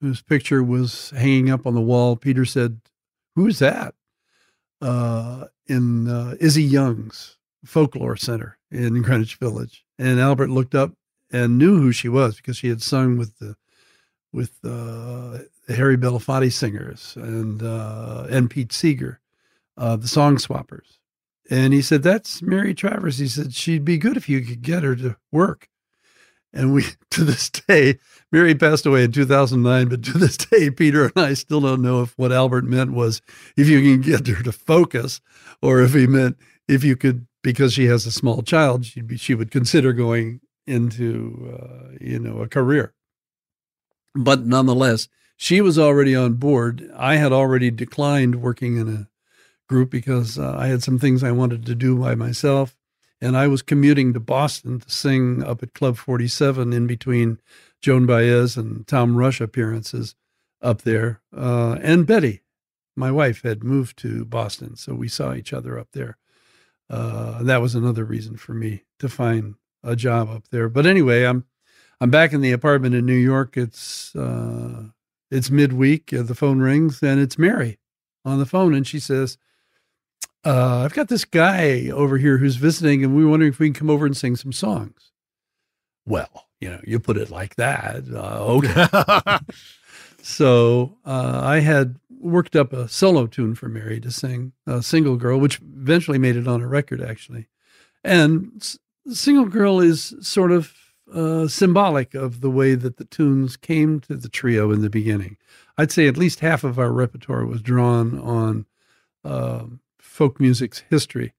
whose 0.01 0.23
picture 0.23 0.63
was 0.63 1.11
hanging 1.11 1.51
up 1.51 1.67
on 1.67 1.75
the 1.75 1.81
wall. 1.81 2.17
Peter 2.17 2.45
said, 2.45 2.81
Who's 3.37 3.59
that? 3.59 3.95
Uh, 4.81 5.47
in 5.67 6.09
uh, 6.09 6.37
Izzy 6.41 6.63
Young's 6.63 7.37
Folklore 7.65 8.17
Center 8.17 8.59
in 8.71 9.03
Greenwich 9.03 9.37
Village. 9.37 9.85
And 9.99 10.19
Albert 10.19 10.49
looked 10.49 10.75
up 10.75 10.95
and 11.31 11.59
knew 11.59 11.81
who 11.81 11.93
she 11.93 12.09
was 12.09 12.37
because 12.37 12.57
she 12.57 12.69
had 12.69 12.83
sung 12.83 13.19
with 13.19 13.39
the 13.39 13.57
with 14.33 14.53
uh, 14.65 15.39
the 15.67 15.75
Harry 15.75 15.99
Belafonte 15.99 16.53
singers 16.53 17.15
and 17.17 17.63
uh, 17.63 18.27
and 18.31 18.49
Pete 18.49 18.73
Seeger, 18.73 19.21
uh, 19.81 19.97
the 19.97 20.07
Song 20.07 20.37
Swappers. 20.37 20.99
And 21.51 21.73
he 21.73 21.83
said, 21.83 22.05
"That's 22.05 22.43
Mary 22.43 22.75
Travers." 22.75 23.19
He 23.19 23.27
said, 23.27 23.55
"She'd 23.55 23.85
be 23.85 23.99
good 23.99 24.17
if 24.17 24.29
you 24.29 24.43
could 24.43 24.63
get 24.63 24.85
her 24.85 24.95
to 24.97 25.17
work." 25.33 25.69
And 26.53 26.73
we, 26.73 26.85
to 27.11 27.25
this 27.25 27.51
day, 27.51 27.99
Mary 28.31 28.55
passed 28.55 28.87
away 28.87 29.05
in 29.05 29.13
2009, 29.13 29.89
but 29.89 30.05
to 30.05 30.19
this 30.19 30.37
day, 30.37 30.71
Peter 30.71 31.05
and 31.05 31.13
I 31.17 31.35
still 31.35 31.61
don't 31.61 31.83
know 31.83 32.03
if 32.03 32.17
what 32.17 32.31
Albert 32.31 32.65
meant 32.65 32.93
was 32.93 33.21
if 33.57 33.69
you 33.69 33.81
can 33.81 34.01
get 34.01 34.29
her 34.29 34.43
to 34.43 34.53
focus 34.53 35.21
or 35.63 35.81
if 35.81 35.95
he 35.95 36.07
meant 36.07 36.37
if 36.69 36.85
you 36.85 36.97
could, 36.97 37.27
because 37.43 37.73
she 37.73 37.87
has 37.87 38.07
a 38.07 38.13
small 38.13 38.43
child, 38.43 38.85
she'd 38.85 39.09
be, 39.09 39.17
she 39.17 39.35
would 39.35 39.51
consider 39.51 39.93
going 39.93 40.41
into, 40.67 41.59
uh, 41.59 41.97
you 42.01 42.19
know, 42.19 42.39
a 42.43 42.49
career. 42.49 42.95
But 44.15 44.45
nonetheless, 44.45 45.09
she 45.37 45.61
was 45.61 45.79
already 45.79 46.15
on 46.15 46.35
board. 46.35 46.89
I 46.97 47.17
had 47.17 47.33
already 47.33 47.71
declined 47.71 48.43
working 48.43 48.77
in 48.77 48.89
a 48.89 49.10
group 49.71 49.89
because 49.89 50.37
uh, 50.37 50.57
I 50.59 50.67
had 50.67 50.83
some 50.83 50.99
things 50.99 51.23
I 51.23 51.31
wanted 51.31 51.65
to 51.67 51.77
do 51.77 51.97
by 51.97 52.17
myself. 52.17 52.77
And 53.21 53.37
I 53.37 53.47
was 53.47 53.63
commuting 53.63 54.13
to 54.13 54.21
Boston 54.21 54.81
to 54.81 54.91
sing 54.91 55.45
up 55.45 55.63
at 55.63 55.75
Club 55.75 55.97
47 55.97 56.73
in 56.73 56.89
between 56.89 57.39
Joan 57.81 58.05
Baez 58.05 58.57
and 58.57 58.85
Tom 58.89 59.17
Rush 59.17 59.41
appearances 59.41 60.17
up 60.61 60.83
there. 60.83 61.21
Uh, 61.35 61.79
and 61.83 62.05
Betty, 62.05 62.41
my 62.97 63.13
wife, 63.13 63.43
had 63.43 63.63
moved 63.63 63.97
to 63.99 64.25
Boston. 64.25 64.75
So 64.75 64.95
we 64.95 65.07
saw 65.07 65.35
each 65.35 65.53
other 65.53 65.79
up 65.79 65.93
there. 65.93 66.17
Uh, 66.89 67.45
that 67.45 67.63
was 67.63 67.77
another 67.77 68.05
reason 68.05 68.37
for 68.37 68.53
me 68.53 68.83
to 68.99 69.09
find 69.09 69.55
a 69.85 69.95
job 69.95 70.29
up 70.29 70.49
there. 70.51 70.69
But 70.69 70.85
anyway, 70.85 71.25
I'm 71.25 71.45
I'm 72.01 72.11
back 72.11 72.33
in 72.33 72.41
the 72.41 72.51
apartment 72.51 72.97
in 72.97 73.07
New 73.07 73.15
York. 73.15 73.57
It's 73.57 74.17
uh, 74.17 74.87
it's 75.31 75.51
midweek. 75.51 76.13
Uh, 76.13 76.23
the 76.23 76.35
phone 76.35 76.59
rings 76.59 77.03
and 77.03 77.21
it's 77.21 77.39
Mary 77.39 77.79
on 78.25 78.41
the 78.41 78.47
phone, 78.47 78.75
and 78.75 78.87
she 78.87 78.99
says, 78.99 79.39
uh, 80.45 80.83
"I've 80.85 80.95
got 80.95 81.09
this 81.09 81.25
guy 81.25 81.89
over 81.91 82.19
here 82.19 82.39
who's 82.39 82.57
visiting, 82.57 83.05
and 83.05 83.17
we 83.17 83.25
are 83.25 83.29
wondering 83.29 83.53
if 83.53 83.59
we 83.59 83.69
can 83.69 83.75
come 83.75 83.91
over 83.91 84.07
and 84.07 84.17
sing 84.17 84.37
some 84.37 84.53
songs." 84.53 85.11
Well, 86.07 86.49
you 86.61 86.71
know, 86.71 86.81
you 86.85 86.99
put 86.99 87.17
it 87.17 87.31
like 87.31 87.57
that. 87.57 88.05
Uh, 88.13 88.59
okay. 88.59 89.39
so 90.23 90.97
uh, 91.05 91.41
I 91.43 91.61
had 91.61 91.97
worked 92.21 92.55
up 92.55 92.73
a 92.73 92.89
solo 92.89 93.27
tune 93.27 93.55
for 93.55 93.69
Mary 93.69 94.01
to 94.01 94.11
sing, 94.11 94.53
a 94.67 94.83
single 94.83 95.17
girl, 95.17 95.41
which 95.41 95.61
eventually 95.61 96.19
made 96.19 96.37
it 96.37 96.47
on 96.47 96.61
a 96.61 96.67
record, 96.67 97.01
actually. 97.01 97.49
And 98.05 98.77
Single 99.09 99.47
Girl 99.47 99.81
is 99.81 100.15
sort 100.21 100.53
of 100.53 100.75
uh, 101.13 101.49
symbolic 101.49 102.15
of 102.15 102.41
the 102.41 102.51
way 102.51 102.75
that 102.75 102.97
the 102.97 103.05
tunes 103.05 103.57
came 103.57 104.01
to 104.01 104.17
the 104.17 104.29
trio 104.29 104.71
in 104.71 104.83
the 104.83 104.91
beginning. 104.91 105.37
I'd 105.77 105.93
say 105.93 106.07
at 106.07 106.17
least 106.17 106.41
half 106.41 106.63
of 106.63 106.79
our 106.79 106.93
repertoire 106.93 107.47
was 107.47 107.63
drawn 107.63 108.19
on 108.21 108.67
uh, 109.25 109.65
folk 110.21 110.39
music's 110.39 110.85
history, 110.91 111.33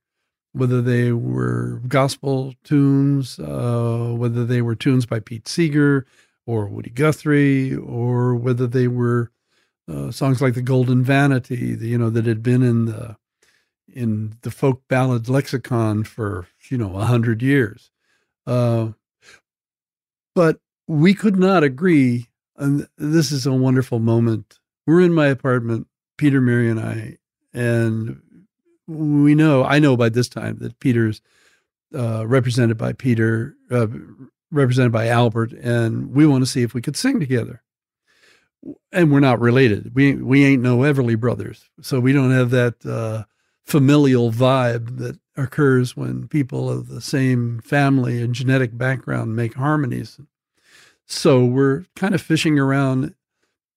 whether 0.53 0.81
they 0.81 1.11
were 1.11 1.79
gospel 1.87 2.55
tunes, 2.63 3.37
uh, 3.37 4.11
whether 4.17 4.43
they 4.43 4.59
were 4.59 4.73
tunes 4.73 5.05
by 5.05 5.19
Pete 5.19 5.47
Seeger 5.47 6.07
or 6.47 6.65
Woody 6.65 6.89
Guthrie, 6.89 7.75
or 7.75 8.33
whether 8.33 8.65
they 8.65 8.87
were 8.87 9.29
uh, 9.87 10.09
songs 10.09 10.41
like 10.41 10.55
the 10.55 10.63
Golden 10.63 11.03
Vanity, 11.03 11.75
the, 11.75 11.89
you 11.89 11.97
know, 11.99 12.09
that 12.09 12.25
had 12.25 12.41
been 12.41 12.63
in 12.63 12.85
the 12.85 13.17
in 13.87 14.37
the 14.41 14.49
folk 14.49 14.81
ballad 14.87 15.29
lexicon 15.29 16.03
for 16.03 16.47
you 16.71 16.77
know 16.79 16.95
a 16.95 17.05
hundred 17.05 17.43
years. 17.43 17.91
Uh, 18.47 18.93
but 20.33 20.57
we 20.87 21.13
could 21.13 21.37
not 21.37 21.63
agree. 21.63 22.29
And 22.57 22.87
this 22.97 23.31
is 23.31 23.45
a 23.45 23.53
wonderful 23.53 23.99
moment. 23.99 24.57
We're 24.87 25.01
in 25.01 25.13
my 25.13 25.27
apartment, 25.27 25.85
Peter, 26.17 26.41
Mary, 26.41 26.67
and 26.67 26.79
I, 26.79 27.19
and 27.53 28.23
we 28.87 29.35
know, 29.35 29.63
I 29.63 29.79
know 29.79 29.95
by 29.95 30.09
this 30.09 30.29
time 30.29 30.57
that 30.59 30.79
Peter's 30.79 31.21
uh, 31.95 32.25
represented 32.27 32.77
by 32.77 32.93
Peter, 32.93 33.55
uh, 33.69 33.87
represented 34.51 34.91
by 34.91 35.07
Albert, 35.07 35.53
and 35.53 36.13
we 36.13 36.25
want 36.25 36.43
to 36.43 36.49
see 36.49 36.61
if 36.61 36.73
we 36.73 36.81
could 36.81 36.97
sing 36.97 37.19
together. 37.19 37.61
And 38.91 39.11
we're 39.11 39.19
not 39.19 39.39
related. 39.39 39.95
We 39.95 40.15
we 40.15 40.45
ain't 40.45 40.61
no 40.61 40.79
Everly 40.79 41.19
brothers, 41.19 41.69
so 41.81 41.99
we 41.99 42.13
don't 42.13 42.31
have 42.31 42.51
that 42.51 42.85
uh, 42.85 43.23
familial 43.65 44.31
vibe 44.31 44.97
that 44.97 45.19
occurs 45.35 45.97
when 45.97 46.27
people 46.27 46.69
of 46.69 46.87
the 46.87 47.01
same 47.01 47.59
family 47.61 48.21
and 48.21 48.35
genetic 48.35 48.77
background 48.77 49.35
make 49.35 49.55
harmonies. 49.55 50.19
So 51.07 51.43
we're 51.43 51.85
kind 51.95 52.13
of 52.13 52.21
fishing 52.21 52.59
around, 52.59 53.15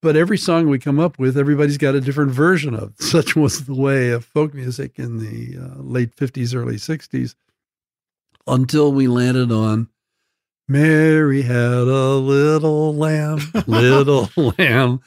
but 0.04 0.16
every 0.16 0.36
song 0.36 0.68
we 0.68 0.78
come 0.78 1.00
up 1.00 1.18
with, 1.18 1.38
everybody's 1.38 1.78
got 1.78 1.94
a 1.94 2.00
different 2.00 2.30
version 2.30 2.74
of. 2.74 2.92
Such 2.98 3.34
was 3.34 3.64
the 3.64 3.74
way 3.74 4.10
of 4.10 4.22
folk 4.22 4.52
music 4.52 4.98
in 4.98 5.16
the 5.18 5.58
uh, 5.58 5.80
late 5.80 6.14
50s, 6.14 6.54
early 6.54 6.76
60s, 6.76 7.34
until 8.46 8.92
we 8.92 9.08
landed 9.08 9.50
on 9.50 9.88
Mary 10.68 11.40
had 11.42 11.56
a 11.56 12.14
little 12.16 12.94
lamb, 12.94 13.38
little 13.66 14.28
lamb. 14.58 15.00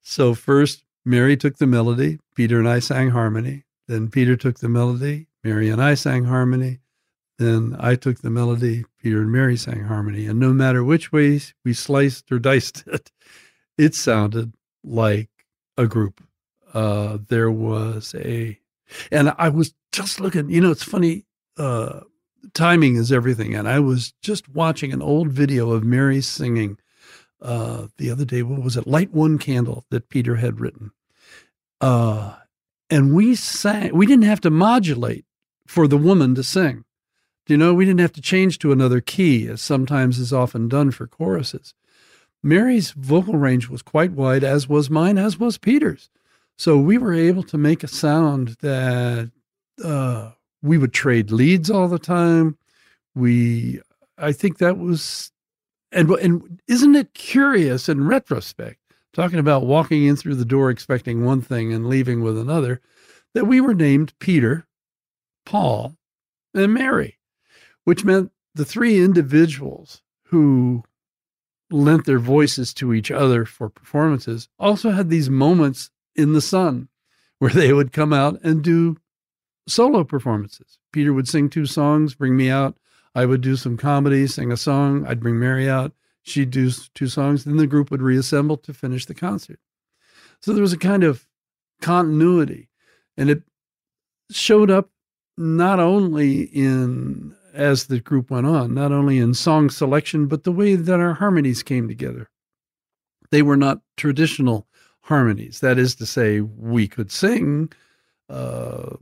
So 0.00 0.34
first, 0.34 0.82
Mary 1.04 1.36
took 1.36 1.58
the 1.58 1.66
melody, 1.66 2.18
Peter 2.34 2.58
and 2.58 2.68
I 2.68 2.78
sang 2.78 3.10
harmony. 3.10 3.64
Then 3.86 4.08
Peter 4.08 4.34
took 4.34 4.60
the 4.60 4.68
melody, 4.70 5.26
Mary 5.44 5.68
and 5.68 5.82
I 5.82 5.92
sang 5.92 6.24
harmony. 6.24 6.80
Then 7.38 7.76
I 7.78 7.96
took 7.96 8.20
the 8.20 8.30
melody, 8.30 8.86
Peter 9.02 9.20
and 9.20 9.30
Mary 9.30 9.58
sang 9.58 9.84
harmony. 9.84 10.26
And 10.26 10.40
no 10.40 10.54
matter 10.54 10.82
which 10.82 11.12
way 11.12 11.40
we 11.64 11.74
sliced 11.74 12.32
or 12.32 12.38
diced 12.38 12.84
it, 12.86 13.10
it 13.78 13.94
sounded 13.94 14.52
like 14.84 15.30
a 15.76 15.86
group. 15.86 16.22
Uh, 16.74 17.18
there 17.28 17.50
was 17.50 18.14
a, 18.18 18.58
and 19.10 19.32
I 19.38 19.48
was 19.48 19.72
just 19.92 20.20
looking, 20.20 20.50
you 20.50 20.60
know, 20.60 20.70
it's 20.70 20.82
funny, 20.82 21.24
uh, 21.56 22.00
timing 22.52 22.96
is 22.96 23.10
everything. 23.10 23.54
And 23.54 23.68
I 23.68 23.78
was 23.78 24.12
just 24.20 24.48
watching 24.48 24.92
an 24.92 25.00
old 25.00 25.28
video 25.28 25.70
of 25.70 25.84
Mary 25.84 26.20
singing 26.20 26.78
uh, 27.40 27.86
the 27.96 28.10
other 28.10 28.24
day. 28.24 28.42
What 28.42 28.62
was 28.62 28.76
it? 28.76 28.86
Light 28.86 29.12
One 29.12 29.38
Candle 29.38 29.86
that 29.90 30.08
Peter 30.08 30.36
had 30.36 30.60
written. 30.60 30.90
Uh, 31.80 32.34
and 32.90 33.14
we 33.14 33.34
sang, 33.34 33.94
we 33.94 34.06
didn't 34.06 34.24
have 34.24 34.40
to 34.42 34.50
modulate 34.50 35.24
for 35.66 35.86
the 35.86 35.98
woman 35.98 36.34
to 36.34 36.42
sing. 36.42 36.84
You 37.46 37.56
know, 37.56 37.72
we 37.72 37.86
didn't 37.86 38.00
have 38.00 38.12
to 38.12 38.20
change 38.20 38.58
to 38.58 38.72
another 38.72 39.00
key, 39.00 39.46
as 39.48 39.62
sometimes 39.62 40.18
is 40.18 40.32
often 40.32 40.68
done 40.68 40.90
for 40.90 41.06
choruses. 41.06 41.72
Mary's 42.42 42.92
vocal 42.92 43.34
range 43.34 43.68
was 43.68 43.82
quite 43.82 44.12
wide, 44.12 44.44
as 44.44 44.68
was 44.68 44.90
mine, 44.90 45.18
as 45.18 45.38
was 45.38 45.58
Peter's. 45.58 46.10
So 46.56 46.76
we 46.76 46.98
were 46.98 47.14
able 47.14 47.42
to 47.44 47.58
make 47.58 47.82
a 47.82 47.88
sound 47.88 48.56
that 48.60 49.30
uh, 49.82 50.32
we 50.62 50.78
would 50.78 50.92
trade 50.92 51.30
leads 51.30 51.70
all 51.70 51.88
the 51.88 51.98
time. 51.98 52.58
We, 53.14 53.80
I 54.16 54.32
think 54.32 54.58
that 54.58 54.78
was, 54.78 55.32
and 55.92 56.10
and 56.10 56.60
isn't 56.68 56.96
it 56.96 57.14
curious 57.14 57.88
in 57.88 58.06
retrospect, 58.06 58.80
talking 59.12 59.38
about 59.38 59.66
walking 59.66 60.04
in 60.04 60.16
through 60.16 60.34
the 60.36 60.44
door 60.44 60.70
expecting 60.70 61.24
one 61.24 61.40
thing 61.40 61.72
and 61.72 61.88
leaving 61.88 62.22
with 62.22 62.38
another, 62.38 62.80
that 63.34 63.46
we 63.46 63.60
were 63.60 63.74
named 63.74 64.14
Peter, 64.18 64.66
Paul, 65.46 65.96
and 66.54 66.74
Mary, 66.74 67.18
which 67.84 68.04
meant 68.04 68.32
the 68.54 68.64
three 68.64 69.02
individuals 69.02 70.02
who 70.24 70.82
lent 71.70 72.06
their 72.06 72.18
voices 72.18 72.72
to 72.74 72.94
each 72.94 73.10
other 73.10 73.44
for 73.44 73.68
performances 73.68 74.48
also 74.58 74.90
had 74.90 75.10
these 75.10 75.28
moments 75.28 75.90
in 76.16 76.32
the 76.32 76.40
sun 76.40 76.88
where 77.38 77.50
they 77.50 77.72
would 77.72 77.92
come 77.92 78.12
out 78.12 78.38
and 78.42 78.62
do 78.62 78.96
solo 79.66 80.02
performances. 80.04 80.78
Peter 80.92 81.12
would 81.12 81.28
sing 81.28 81.48
two 81.48 81.66
songs, 81.66 82.14
bring 82.14 82.36
me 82.36 82.50
out. 82.50 82.76
I 83.14 83.26
would 83.26 83.40
do 83.40 83.56
some 83.56 83.76
comedy, 83.76 84.26
sing 84.26 84.52
a 84.52 84.56
song. 84.56 85.06
I'd 85.06 85.20
bring 85.20 85.38
Mary 85.38 85.68
out. 85.68 85.92
She'd 86.22 86.50
do 86.50 86.70
two 86.94 87.08
songs. 87.08 87.44
Then 87.44 87.56
the 87.56 87.66
group 87.66 87.90
would 87.90 88.02
reassemble 88.02 88.56
to 88.58 88.74
finish 88.74 89.06
the 89.06 89.14
concert. 89.14 89.58
So 90.40 90.52
there 90.52 90.62
was 90.62 90.72
a 90.72 90.78
kind 90.78 91.04
of 91.04 91.26
continuity. 91.80 92.68
And 93.16 93.30
it 93.30 93.42
showed 94.30 94.70
up 94.70 94.90
not 95.36 95.80
only 95.80 96.42
in, 96.42 97.34
as 97.58 97.86
the 97.86 98.00
group 98.00 98.30
went 98.30 98.46
on, 98.46 98.72
not 98.72 98.92
only 98.92 99.18
in 99.18 99.34
song 99.34 99.68
selection, 99.68 100.26
but 100.26 100.44
the 100.44 100.52
way 100.52 100.76
that 100.76 101.00
our 101.00 101.14
harmonies 101.14 101.62
came 101.62 101.88
together. 101.88 102.30
They 103.30 103.42
were 103.42 103.56
not 103.56 103.80
traditional 103.96 104.66
harmonies. 105.02 105.60
That 105.60 105.76
is 105.76 105.96
to 105.96 106.06
say, 106.06 106.40
we 106.40 106.86
could 106.86 107.10
sing, 107.10 107.72
uh, 108.30 108.96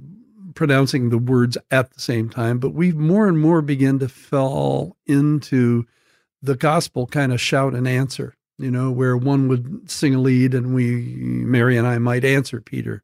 pronouncing 0.54 1.10
the 1.10 1.18
words 1.18 1.58
at 1.70 1.92
the 1.92 2.00
same 2.00 2.30
time, 2.30 2.58
but 2.58 2.70
we 2.70 2.92
more 2.92 3.28
and 3.28 3.38
more 3.38 3.60
began 3.60 3.98
to 3.98 4.08
fall 4.08 4.96
into 5.06 5.84
the 6.40 6.56
gospel 6.56 7.06
kind 7.06 7.32
of 7.32 7.40
shout 7.40 7.74
and 7.74 7.86
answer, 7.86 8.34
you 8.58 8.70
know, 8.70 8.90
where 8.90 9.16
one 9.16 9.48
would 9.48 9.90
sing 9.90 10.14
a 10.14 10.20
lead 10.20 10.54
and 10.54 10.74
we, 10.74 11.16
Mary 11.18 11.76
and 11.76 11.86
I 11.86 11.98
might 11.98 12.24
answer 12.24 12.60
Peter. 12.60 13.02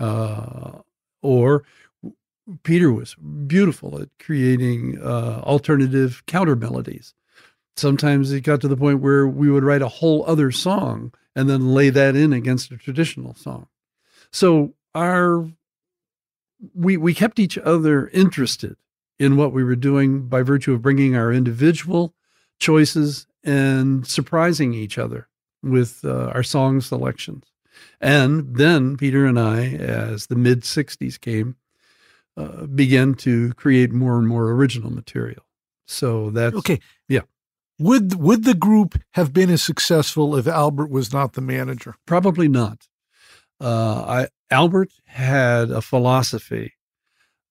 Uh, 0.00 0.78
or 1.22 1.64
Peter 2.62 2.92
was 2.92 3.14
beautiful 3.46 4.00
at 4.00 4.08
creating 4.18 4.98
uh, 5.02 5.40
alternative 5.44 6.22
counter 6.26 6.56
melodies. 6.56 7.14
Sometimes 7.76 8.30
it 8.32 8.42
got 8.42 8.60
to 8.60 8.68
the 8.68 8.76
point 8.76 9.00
where 9.00 9.26
we 9.26 9.50
would 9.50 9.64
write 9.64 9.82
a 9.82 9.88
whole 9.88 10.24
other 10.26 10.50
song 10.50 11.12
and 11.34 11.48
then 11.48 11.74
lay 11.74 11.90
that 11.90 12.14
in 12.14 12.32
against 12.32 12.70
a 12.70 12.76
traditional 12.76 13.34
song. 13.34 13.66
So 14.30 14.74
our 14.94 15.48
we 16.74 16.96
we 16.96 17.14
kept 17.14 17.38
each 17.38 17.58
other 17.58 18.08
interested 18.08 18.76
in 19.18 19.36
what 19.36 19.52
we 19.52 19.64
were 19.64 19.76
doing 19.76 20.28
by 20.28 20.42
virtue 20.42 20.72
of 20.72 20.82
bringing 20.82 21.16
our 21.16 21.32
individual 21.32 22.14
choices 22.58 23.26
and 23.42 24.06
surprising 24.06 24.72
each 24.74 24.98
other 24.98 25.28
with 25.62 26.04
uh, 26.04 26.26
our 26.34 26.42
song 26.42 26.80
selections. 26.80 27.44
And 28.00 28.56
then 28.56 28.96
Peter 28.96 29.26
and 29.26 29.38
I, 29.38 29.66
as 29.74 30.26
the 30.26 30.36
mid 30.36 30.62
60s 30.62 31.20
came, 31.20 31.56
uh, 32.36 32.66
began 32.66 33.14
to 33.14 33.52
create 33.54 33.92
more 33.92 34.18
and 34.18 34.26
more 34.26 34.50
original 34.50 34.90
material. 34.90 35.44
So 35.86 36.30
that's 36.30 36.56
Okay. 36.56 36.80
Yeah. 37.08 37.20
Would 37.78 38.14
would 38.14 38.44
the 38.44 38.54
group 38.54 39.00
have 39.12 39.32
been 39.32 39.50
as 39.50 39.62
successful 39.62 40.36
if 40.36 40.46
Albert 40.46 40.90
was 40.90 41.12
not 41.12 41.32
the 41.32 41.40
manager? 41.40 41.94
Probably 42.06 42.48
not. 42.48 42.86
Uh, 43.60 44.04
I, 44.06 44.28
Albert 44.50 44.92
had 45.06 45.70
a 45.70 45.80
philosophy 45.80 46.74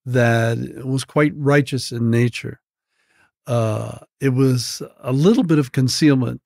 that 0.05 0.57
was 0.85 1.03
quite 1.03 1.33
righteous 1.35 1.91
in 1.91 2.09
nature. 2.09 2.59
Uh, 3.45 3.99
it 4.19 4.29
was 4.29 4.81
a 4.99 5.11
little 5.11 5.43
bit 5.43 5.59
of 5.59 5.71
concealment 5.71 6.41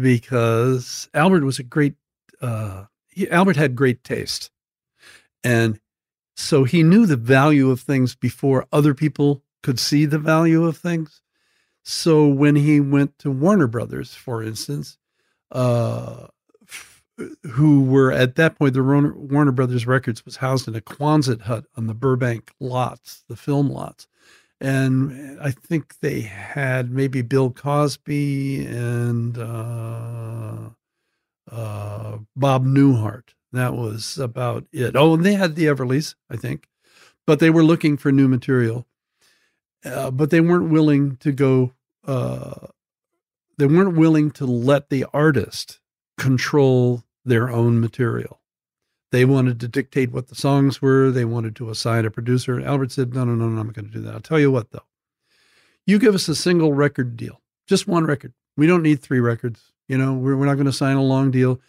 because 0.00 1.08
Albert 1.14 1.44
was 1.44 1.58
a 1.58 1.62
great, 1.62 1.94
uh, 2.40 2.84
he, 3.08 3.30
Albert 3.30 3.56
had 3.56 3.74
great 3.74 4.04
taste. 4.04 4.50
And 5.44 5.78
so 6.36 6.64
he 6.64 6.82
knew 6.82 7.06
the 7.06 7.16
value 7.16 7.70
of 7.70 7.80
things 7.80 8.14
before 8.14 8.66
other 8.70 8.94
people 8.94 9.42
could 9.62 9.80
see 9.80 10.04
the 10.04 10.18
value 10.18 10.64
of 10.64 10.76
things. 10.76 11.22
So 11.82 12.26
when 12.26 12.56
he 12.56 12.78
went 12.78 13.18
to 13.20 13.30
Warner 13.30 13.66
Brothers, 13.66 14.14
for 14.14 14.42
instance, 14.42 14.98
uh, 15.50 16.26
who 17.50 17.84
were 17.84 18.12
at 18.12 18.34
that 18.36 18.58
point 18.58 18.74
the 18.74 18.82
Warner 18.82 19.52
Brothers 19.52 19.86
Records 19.86 20.24
was 20.24 20.36
housed 20.36 20.68
in 20.68 20.76
a 20.76 20.80
Quonset 20.80 21.42
hut 21.42 21.64
on 21.76 21.86
the 21.86 21.94
Burbank 21.94 22.52
lots, 22.60 23.24
the 23.28 23.36
film 23.36 23.70
lots, 23.70 24.06
and 24.60 25.40
I 25.40 25.50
think 25.50 26.00
they 26.00 26.20
had 26.20 26.90
maybe 26.90 27.22
Bill 27.22 27.50
Cosby 27.50 28.66
and 28.66 29.38
uh, 29.38 30.70
uh, 31.50 32.18
Bob 32.34 32.66
Newhart. 32.66 33.34
That 33.52 33.74
was 33.74 34.18
about 34.18 34.64
it. 34.72 34.96
Oh, 34.96 35.14
and 35.14 35.24
they 35.24 35.34
had 35.34 35.54
the 35.54 35.66
Everlys, 35.66 36.14
I 36.30 36.36
think, 36.36 36.68
but 37.26 37.38
they 37.38 37.50
were 37.50 37.64
looking 37.64 37.96
for 37.96 38.12
new 38.12 38.28
material, 38.28 38.86
uh, 39.84 40.10
but 40.10 40.30
they 40.30 40.40
weren't 40.40 40.70
willing 40.70 41.16
to 41.18 41.32
go. 41.32 41.72
Uh, 42.06 42.68
they 43.58 43.66
weren't 43.66 43.96
willing 43.96 44.30
to 44.32 44.46
let 44.46 44.90
the 44.90 45.06
artist 45.12 45.80
control 46.18 47.04
their 47.24 47.48
own 47.48 47.80
material. 47.80 48.40
They 49.12 49.24
wanted 49.24 49.60
to 49.60 49.68
dictate 49.68 50.12
what 50.12 50.28
the 50.28 50.34
songs 50.34 50.82
were. 50.82 51.10
They 51.10 51.24
wanted 51.24 51.56
to 51.56 51.70
assign 51.70 52.04
a 52.04 52.10
producer. 52.10 52.60
Albert 52.60 52.92
said, 52.92 53.14
No, 53.14 53.24
no, 53.24 53.34
no, 53.34 53.48
no, 53.48 53.60
I'm 53.60 53.66
not 53.66 53.74
going 53.74 53.86
to 53.86 53.92
do 53.92 54.00
that. 54.02 54.14
I'll 54.14 54.20
tell 54.20 54.40
you 54.40 54.50
what, 54.50 54.70
though. 54.72 54.84
You 55.86 55.98
give 55.98 56.14
us 56.14 56.28
a 56.28 56.34
single 56.34 56.72
record 56.72 57.16
deal, 57.16 57.40
just 57.66 57.86
one 57.86 58.04
record. 58.04 58.32
We 58.56 58.66
don't 58.66 58.82
need 58.82 59.00
three 59.00 59.20
records. 59.20 59.72
You 59.88 59.98
know, 59.98 60.14
we're, 60.14 60.36
we're 60.36 60.46
not 60.46 60.54
going 60.54 60.66
to 60.66 60.72
sign 60.72 60.96
a 60.96 61.02
long 61.02 61.30
deal. 61.30 61.60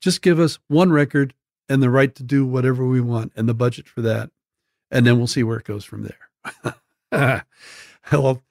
Just 0.00 0.22
give 0.22 0.38
us 0.38 0.58
one 0.68 0.92
record 0.92 1.34
and 1.68 1.82
the 1.82 1.90
right 1.90 2.14
to 2.14 2.22
do 2.22 2.46
whatever 2.46 2.86
we 2.86 3.00
want 3.00 3.32
and 3.36 3.48
the 3.48 3.54
budget 3.54 3.88
for 3.88 4.02
that. 4.02 4.30
And 4.90 5.06
then 5.06 5.18
we'll 5.18 5.26
see 5.26 5.42
where 5.42 5.58
it 5.58 5.64
goes 5.64 5.84
from 5.84 6.08
there. 7.12 7.44
well, 8.12 8.42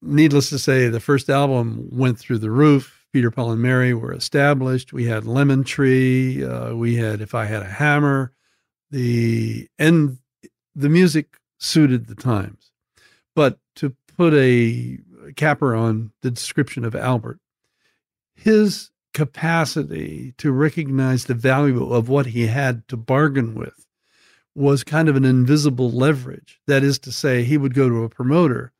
needless 0.00 0.48
to 0.50 0.58
say, 0.58 0.88
the 0.88 1.00
first 1.00 1.30
album 1.30 1.88
went 1.92 2.18
through 2.18 2.38
the 2.38 2.50
roof 2.50 3.02
Peter, 3.12 3.30
Paul, 3.30 3.52
and 3.52 3.60
Mary 3.60 3.92
were 3.92 4.12
established. 4.12 4.92
We 4.92 5.04
had 5.04 5.26
Lemon 5.26 5.64
Tree. 5.64 6.42
Uh, 6.44 6.74
we 6.74 6.96
had 6.96 7.20
If 7.20 7.34
I 7.34 7.44
Had 7.44 7.62
a 7.62 7.68
Hammer. 7.68 8.32
The 8.90 9.68
and 9.78 10.18
the 10.74 10.88
music 10.88 11.36
suited 11.58 12.06
the 12.06 12.14
times. 12.14 12.70
But 13.34 13.58
to 13.76 13.94
put 14.16 14.34
a 14.34 14.98
capper 15.36 15.74
on 15.74 16.12
the 16.22 16.30
description 16.30 16.84
of 16.84 16.94
Albert, 16.94 17.38
his 18.34 18.90
capacity 19.12 20.34
to 20.38 20.52
recognize 20.52 21.24
the 21.24 21.34
value 21.34 21.92
of 21.92 22.08
what 22.08 22.26
he 22.26 22.46
had 22.46 22.86
to 22.88 22.96
bargain 22.96 23.54
with 23.54 23.86
was 24.54 24.84
kind 24.84 25.08
of 25.08 25.16
an 25.16 25.24
invisible 25.24 25.90
leverage. 25.90 26.60
That 26.66 26.82
is 26.82 26.98
to 27.00 27.12
say, 27.12 27.44
he 27.44 27.56
would 27.56 27.74
go 27.74 27.88
to 27.88 28.04
a 28.04 28.08
promoter 28.08 28.72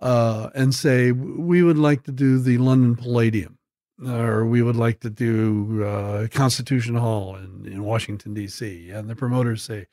uh, 0.00 0.50
and 0.54 0.74
say, 0.74 1.12
We 1.12 1.62
would 1.62 1.78
like 1.78 2.04
to 2.04 2.12
do 2.12 2.38
the 2.38 2.58
London 2.58 2.96
Palladium, 2.96 3.58
or 4.04 4.44
we 4.44 4.62
would 4.62 4.76
like 4.76 5.00
to 5.00 5.10
do 5.10 5.84
uh, 5.84 6.28
Constitution 6.28 6.96
Hall 6.96 7.36
in, 7.36 7.66
in 7.66 7.84
Washington, 7.84 8.34
D.C. 8.34 8.90
And 8.90 9.08
the 9.08 9.16
promoters 9.16 9.62
say, 9.62 9.86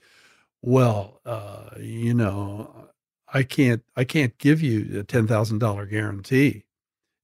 Well, 0.61 1.21
uh, 1.25 1.69
you 1.79 2.13
know, 2.13 2.89
I 3.33 3.43
can't, 3.43 3.83
I 3.95 4.03
can't 4.03 4.37
give 4.37 4.61
you 4.61 4.99
a 4.99 5.03
ten 5.03 5.27
thousand 5.27 5.59
dollar 5.59 5.85
guarantee. 5.85 6.65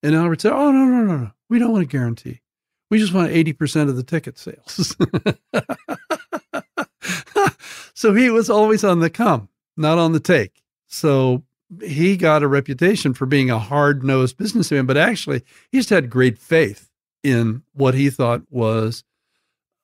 And 0.01 0.15
Albert 0.15 0.41
said, 0.41 0.53
"Oh 0.53 0.71
no, 0.71 0.85
no, 0.85 1.03
no, 1.03 1.17
no, 1.17 1.31
we 1.49 1.59
don't 1.59 1.71
want 1.71 1.83
a 1.83 1.87
guarantee. 1.87 2.41
We 2.89 2.97
just 2.97 3.13
want 3.13 3.31
eighty 3.31 3.53
percent 3.53 3.89
of 3.89 3.95
the 3.95 4.03
ticket 4.03 4.37
sales." 4.37 4.95
so 7.93 8.13
he 8.13 8.29
was 8.29 8.49
always 8.49 8.83
on 8.83 8.99
the 8.99 9.09
come, 9.09 9.49
not 9.77 9.97
on 9.97 10.13
the 10.13 10.19
take. 10.19 10.63
So 10.87 11.43
he 11.83 12.17
got 12.17 12.43
a 12.43 12.47
reputation 12.47 13.13
for 13.13 13.25
being 13.25 13.51
a 13.51 13.59
hard 13.59 14.03
nosed 14.03 14.37
businessman, 14.37 14.85
but 14.85 14.97
actually, 14.97 15.43
he 15.71 15.77
just 15.77 15.89
had 15.89 16.09
great 16.09 16.37
faith 16.37 16.89
in 17.23 17.63
what 17.73 17.93
he 17.93 18.09
thought 18.09 18.41
was 18.49 19.03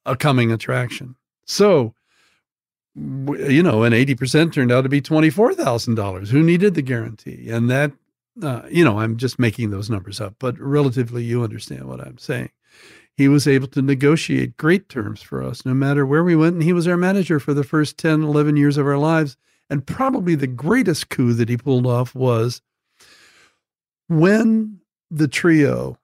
a 0.06 0.16
coming 0.16 0.52
attraction. 0.52 1.16
So, 1.46 1.94
you 2.96 3.62
know, 3.62 3.84
and 3.84 3.94
80% 3.94 4.54
turned 4.54 4.72
out 4.72 4.82
to 4.82 4.90
be 4.90 5.02
$24,000. 5.02 6.30
Who 6.30 6.42
needed 6.42 6.76
the 6.76 6.82
guarantee? 6.82 7.50
And 7.50 7.70
that, 7.70 7.92
uh, 8.42 8.64
you 8.70 8.84
know, 8.84 9.00
I'm 9.00 9.18
just 9.18 9.40
making 9.40 9.72
those 9.72 9.90
numbers 9.90 10.20
up, 10.20 10.36
but 10.40 10.60
relatively, 10.60 11.24
you 11.24 11.44
understand 11.44 11.86
what 11.86 12.02
I'm 12.02 12.18
saying. 12.18 12.52
He 13.16 13.28
was 13.30 13.48
able 13.48 13.68
to 13.68 13.82
negotiate 13.82 14.58
great 14.58 14.90
terms 14.90 15.22
for 15.22 15.42
us 15.42 15.66
no 15.66 15.74
matter 15.74 16.06
where 16.06 16.24
we 16.24 16.36
went. 16.36 16.56
And 16.56 16.64
he 16.64 16.74
was 16.74 16.88
our 16.88 16.98
manager 16.98 17.40
for 17.40 17.54
the 17.54 17.64
first 17.64 17.98
10, 17.98 18.24
11 18.24 18.58
years 18.58 18.78
of 18.78 18.86
our 18.86 18.98
lives 18.98 19.38
and 19.70 19.86
probably 19.86 20.36
the 20.36 20.48
greatest 20.48 21.10
coup 21.10 21.34
that 21.34 21.50
he 21.50 21.58
pulled 21.58 21.88
off 21.88 22.14
was 22.14 22.62
when 24.08 24.80
the 25.10 25.28
trio 25.28 25.98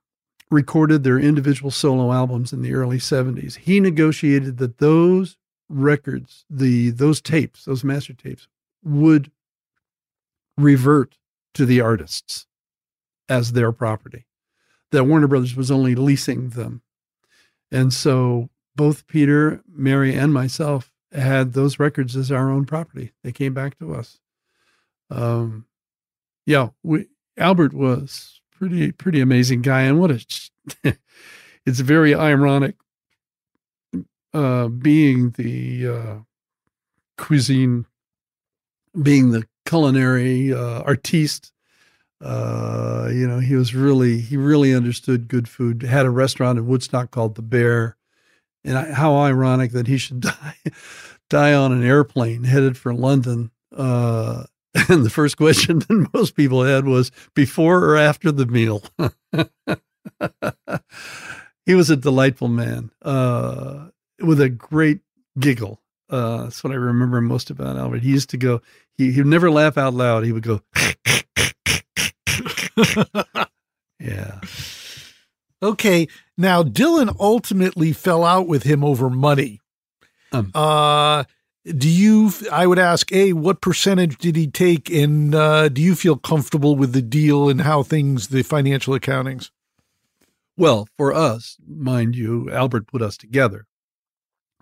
recorded 0.50 1.02
their 1.02 1.18
individual 1.18 1.70
solo 1.70 2.12
albums 2.12 2.52
in 2.52 2.62
the 2.62 2.74
early 2.74 2.98
70s. 2.98 3.56
He 3.56 3.80
negotiated 3.80 4.58
that 4.58 4.78
those 4.78 5.36
records, 5.68 6.44
the 6.50 6.90
those 6.90 7.20
tapes, 7.20 7.64
those 7.64 7.84
master 7.84 8.12
tapes 8.12 8.48
would 8.84 9.30
revert 10.58 11.16
to 11.54 11.66
the 11.66 11.80
artists 11.80 12.46
as 13.28 13.52
their 13.52 13.72
property. 13.72 14.26
That 14.90 15.04
Warner 15.04 15.28
Brothers 15.28 15.56
was 15.56 15.70
only 15.70 15.94
leasing 15.94 16.50
them. 16.50 16.82
And 17.70 17.92
so 17.92 18.50
both 18.76 19.06
Peter, 19.06 19.62
Mary, 19.68 20.14
and 20.14 20.32
myself 20.32 20.92
had 21.12 21.52
those 21.52 21.78
records 21.78 22.16
as 22.16 22.30
our 22.30 22.50
own 22.50 22.64
property. 22.64 23.12
They 23.22 23.32
came 23.32 23.54
back 23.54 23.78
to 23.78 23.94
us. 23.94 24.18
Um, 25.10 25.66
yeah, 26.46 26.70
we 26.82 27.08
Albert 27.36 27.72
was 27.72 28.40
pretty 28.50 28.92
pretty 28.92 29.20
amazing 29.20 29.62
guy, 29.62 29.82
and 29.82 30.00
what 30.00 30.10
a 30.10 30.24
it's 31.66 31.80
very 31.80 32.14
ironic 32.14 32.76
uh, 34.34 34.68
being 34.68 35.30
the 35.30 35.88
uh, 35.88 36.16
cuisine, 37.18 37.86
being 39.00 39.30
the 39.30 39.46
culinary 39.64 40.52
uh, 40.52 40.82
artiste. 40.82 41.52
Uh, 42.20 43.08
you 43.12 43.26
know, 43.26 43.40
he 43.40 43.54
was 43.56 43.74
really 43.74 44.20
he 44.20 44.36
really 44.36 44.74
understood 44.74 45.28
good 45.28 45.48
food. 45.48 45.82
Had 45.82 46.06
a 46.06 46.10
restaurant 46.10 46.58
in 46.58 46.66
Woodstock 46.66 47.10
called 47.10 47.34
the 47.34 47.42
Bear 47.42 47.96
and 48.64 48.78
I, 48.78 48.92
how 48.92 49.16
ironic 49.16 49.72
that 49.72 49.86
he 49.86 49.98
should 49.98 50.20
die 50.20 50.56
die 51.28 51.54
on 51.54 51.72
an 51.72 51.82
airplane 51.82 52.44
headed 52.44 52.76
for 52.76 52.94
London. 52.94 53.50
Uh, 53.74 54.44
and 54.88 55.04
the 55.04 55.10
first 55.10 55.36
question 55.36 55.78
that 55.88 56.08
most 56.14 56.36
people 56.36 56.62
had 56.62 56.84
was 56.84 57.10
before 57.34 57.84
or 57.84 57.96
after 57.96 58.30
the 58.30 58.46
meal. 58.46 58.82
he 61.66 61.74
was 61.74 61.90
a 61.90 61.96
delightful 61.96 62.48
man 62.48 62.90
uh, 63.02 63.88
with 64.20 64.40
a 64.40 64.48
great 64.48 65.00
giggle. 65.38 65.81
Uh, 66.12 66.44
that's 66.44 66.62
what 66.62 66.72
I 66.72 66.76
remember 66.76 67.20
most 67.22 67.48
about 67.48 67.78
Albert. 67.78 68.02
He 68.02 68.10
used 68.10 68.28
to 68.30 68.36
go, 68.36 68.60
he, 68.98 69.12
he 69.12 69.20
would 69.20 69.26
never 69.26 69.50
laugh 69.50 69.78
out 69.78 69.94
loud. 69.94 70.24
He 70.24 70.32
would 70.32 70.42
go, 70.42 70.60
yeah. 73.98 74.40
Okay. 75.62 76.08
Now, 76.36 76.62
Dylan 76.62 77.16
ultimately 77.18 77.92
fell 77.92 78.24
out 78.24 78.46
with 78.46 78.64
him 78.64 78.84
over 78.84 79.08
money. 79.08 79.60
Um, 80.32 80.50
uh, 80.54 81.24
do 81.64 81.88
you, 81.88 82.30
I 82.50 82.66
would 82.66 82.78
ask, 82.78 83.10
A, 83.12 83.32
what 83.32 83.62
percentage 83.62 84.18
did 84.18 84.36
he 84.36 84.48
take? 84.48 84.90
And 84.90 85.34
uh, 85.34 85.70
do 85.70 85.80
you 85.80 85.94
feel 85.94 86.16
comfortable 86.16 86.76
with 86.76 86.92
the 86.92 87.02
deal 87.02 87.48
and 87.48 87.62
how 87.62 87.82
things, 87.82 88.28
the 88.28 88.42
financial 88.42 88.98
accountings? 88.98 89.50
Well, 90.58 90.88
for 90.98 91.14
us, 91.14 91.56
mind 91.66 92.16
you, 92.16 92.50
Albert 92.50 92.86
put 92.86 93.00
us 93.00 93.16
together. 93.16 93.66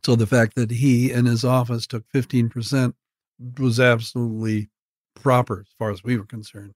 So 0.02 0.16
the 0.16 0.26
fact 0.26 0.54
that 0.56 0.70
he 0.70 1.12
and 1.12 1.26
his 1.26 1.44
office 1.44 1.86
took 1.86 2.04
15% 2.14 2.94
was 3.58 3.80
absolutely 3.80 4.70
proper 5.14 5.60
as 5.60 5.74
far 5.78 5.90
as 5.90 6.02
we 6.02 6.16
were 6.16 6.24
concerned. 6.24 6.74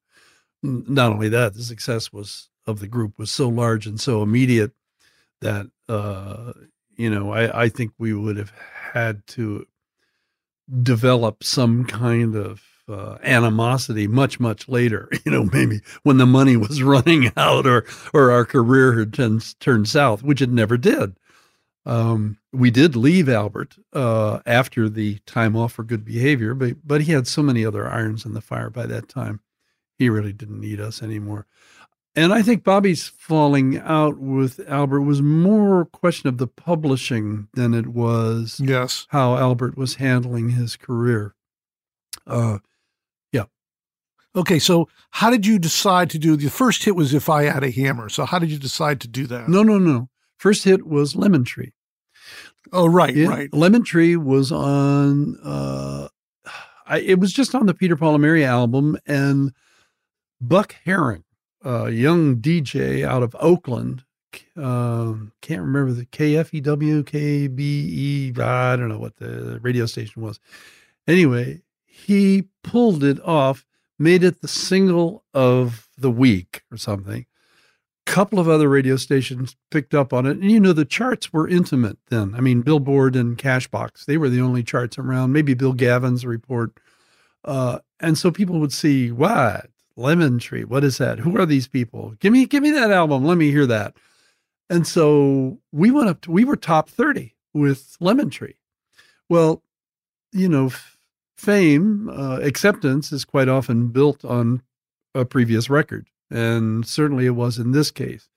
Not 0.62 1.12
only 1.12 1.28
that, 1.28 1.54
the 1.54 1.62
success 1.62 2.12
was 2.12 2.48
of 2.66 2.80
the 2.80 2.88
group 2.88 3.18
was 3.18 3.30
so 3.30 3.48
large 3.48 3.86
and 3.86 4.00
so 4.00 4.22
immediate 4.22 4.72
that 5.40 5.66
uh, 5.88 6.52
you 6.96 7.10
know 7.10 7.32
I, 7.32 7.64
I 7.64 7.68
think 7.68 7.92
we 7.98 8.14
would 8.14 8.36
have 8.36 8.52
had 8.92 9.26
to 9.28 9.66
develop 10.82 11.44
some 11.44 11.84
kind 11.84 12.34
of 12.34 12.62
uh, 12.88 13.18
animosity 13.22 14.06
much 14.06 14.40
much 14.40 14.68
later 14.68 15.08
you 15.26 15.32
know 15.32 15.44
maybe 15.52 15.80
when 16.02 16.18
the 16.18 16.26
money 16.26 16.56
was 16.56 16.82
running 16.94 17.30
out 17.36 17.66
or 17.66 17.84
or 18.12 18.30
our 18.30 18.44
career 18.44 18.98
had 18.98 19.12
turned, 19.12 19.60
turned 19.60 19.88
south 19.88 20.22
which 20.22 20.42
it 20.42 20.50
never 20.50 20.76
did 20.76 21.14
um, 21.86 22.38
we 22.52 22.70
did 22.70 22.96
leave 22.96 23.28
Albert 23.28 23.76
uh, 23.92 24.40
after 24.46 24.88
the 24.88 25.18
time 25.26 25.54
off 25.56 25.72
for 25.72 25.82
good 25.82 26.04
behavior, 26.04 26.54
but 26.54 26.76
but 26.86 27.02
he 27.02 27.12
had 27.12 27.26
so 27.26 27.42
many 27.42 27.64
other 27.64 27.88
irons 27.88 28.24
in 28.24 28.32
the 28.32 28.40
fire 28.40 28.70
by 28.70 28.86
that 28.86 29.08
time. 29.08 29.40
He 29.98 30.08
really 30.08 30.32
didn't 30.32 30.60
need 30.60 30.80
us 30.80 31.02
anymore. 31.02 31.46
And 32.16 32.32
I 32.32 32.42
think 32.42 32.62
Bobby's 32.62 33.08
falling 33.08 33.78
out 33.78 34.18
with 34.18 34.60
Albert 34.68 35.02
was 35.02 35.20
more 35.20 35.82
a 35.82 35.86
question 35.86 36.28
of 36.28 36.38
the 36.38 36.46
publishing 36.46 37.48
than 37.54 37.74
it 37.74 37.88
was 37.88 38.60
yes 38.62 39.06
how 39.10 39.36
Albert 39.36 39.76
was 39.76 39.96
handling 39.96 40.50
his 40.50 40.76
career. 40.76 41.34
Uh, 42.26 42.58
yeah. 43.32 43.44
Okay, 44.34 44.58
so 44.58 44.88
how 45.10 45.28
did 45.28 45.44
you 45.44 45.58
decide 45.58 46.08
to 46.10 46.18
do 46.18 46.36
the 46.36 46.48
first 46.48 46.84
hit? 46.84 46.96
Was 46.96 47.12
if 47.12 47.28
I 47.28 47.44
had 47.44 47.64
a 47.64 47.70
hammer. 47.70 48.08
So 48.08 48.24
how 48.24 48.38
did 48.38 48.50
you 48.50 48.58
decide 48.58 49.00
to 49.02 49.08
do 49.08 49.26
that? 49.26 49.48
No, 49.48 49.62
no, 49.62 49.78
no. 49.78 50.08
First 50.44 50.64
hit 50.64 50.86
was 50.86 51.16
Lemon 51.16 51.42
Tree. 51.42 51.72
Oh, 52.70 52.84
right, 52.84 53.16
Yeah, 53.16 53.28
right. 53.28 53.54
Lemon 53.54 53.82
Tree 53.82 54.14
was 54.14 54.52
on. 54.52 55.38
Uh, 55.42 56.08
I, 56.86 56.98
it 56.98 57.18
was 57.18 57.32
just 57.32 57.54
on 57.54 57.64
the 57.64 57.72
Peter 57.72 57.96
Paul 57.96 58.16
and 58.16 58.20
Mary 58.20 58.44
album, 58.44 58.98
and 59.06 59.54
Buck 60.42 60.76
Herring, 60.84 61.24
a 61.62 61.88
young 61.88 62.36
DJ 62.42 63.06
out 63.06 63.22
of 63.22 63.34
Oakland, 63.40 64.04
um, 64.54 65.32
can't 65.40 65.62
remember 65.62 65.92
the 65.92 66.04
KFEW, 66.04 67.04
KBE, 67.04 68.38
I 68.38 68.76
don't 68.76 68.90
know 68.90 68.98
what 68.98 69.16
the 69.16 69.58
radio 69.62 69.86
station 69.86 70.20
was. 70.20 70.38
Anyway, 71.08 71.62
he 71.86 72.50
pulled 72.62 73.02
it 73.02 73.18
off, 73.24 73.64
made 73.98 74.22
it 74.22 74.42
the 74.42 74.48
single 74.48 75.24
of 75.32 75.88
the 75.96 76.10
week 76.10 76.64
or 76.70 76.76
something 76.76 77.24
couple 78.06 78.38
of 78.38 78.48
other 78.48 78.68
radio 78.68 78.96
stations 78.96 79.56
picked 79.70 79.94
up 79.94 80.12
on 80.12 80.26
it. 80.26 80.38
And 80.38 80.50
you 80.50 80.60
know, 80.60 80.72
the 80.72 80.84
charts 80.84 81.32
were 81.32 81.48
intimate 81.48 81.98
then. 82.08 82.34
I 82.34 82.40
mean, 82.40 82.62
Billboard 82.62 83.16
and 83.16 83.38
Cashbox, 83.38 84.04
they 84.04 84.18
were 84.18 84.28
the 84.28 84.40
only 84.40 84.62
charts 84.62 84.98
around, 84.98 85.32
maybe 85.32 85.54
Bill 85.54 85.72
Gavin's 85.72 86.26
report. 86.26 86.78
Uh, 87.44 87.78
and 88.00 88.16
so 88.18 88.30
people 88.30 88.60
would 88.60 88.72
see, 88.72 89.10
what? 89.10 89.70
Lemon 89.96 90.38
Tree, 90.38 90.64
what 90.64 90.84
is 90.84 90.98
that? 90.98 91.18
Who 91.18 91.38
are 91.38 91.46
these 91.46 91.68
people? 91.68 92.14
Give 92.18 92.32
me, 92.32 92.46
give 92.46 92.62
me 92.62 92.70
that 92.72 92.90
album. 92.90 93.24
Let 93.24 93.38
me 93.38 93.50
hear 93.50 93.66
that. 93.66 93.96
And 94.68 94.86
so 94.86 95.58
we 95.72 95.90
went 95.90 96.08
up 96.08 96.22
to, 96.22 96.30
we 96.30 96.44
were 96.44 96.56
top 96.56 96.88
30 96.88 97.34
with 97.52 97.96
Lemon 98.00 98.30
Tree. 98.30 98.56
Well, 99.28 99.62
you 100.32 100.48
know, 100.48 100.66
f- 100.66 100.98
fame, 101.36 102.08
uh, 102.08 102.40
acceptance 102.40 103.12
is 103.12 103.24
quite 103.24 103.48
often 103.48 103.88
built 103.88 104.24
on 104.24 104.62
a 105.14 105.24
previous 105.24 105.70
record. 105.70 106.08
And 106.30 106.86
certainly 106.86 107.26
it 107.26 107.30
was 107.30 107.58
in 107.58 107.72
this 107.72 107.90
case. 107.90 108.28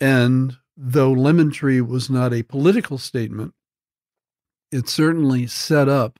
And 0.00 0.56
though 0.76 1.12
Lemon 1.12 1.50
Tree 1.50 1.80
was 1.80 2.10
not 2.10 2.32
a 2.32 2.42
political 2.42 2.98
statement, 2.98 3.54
it 4.70 4.88
certainly 4.88 5.46
set 5.46 5.88
up 5.88 6.18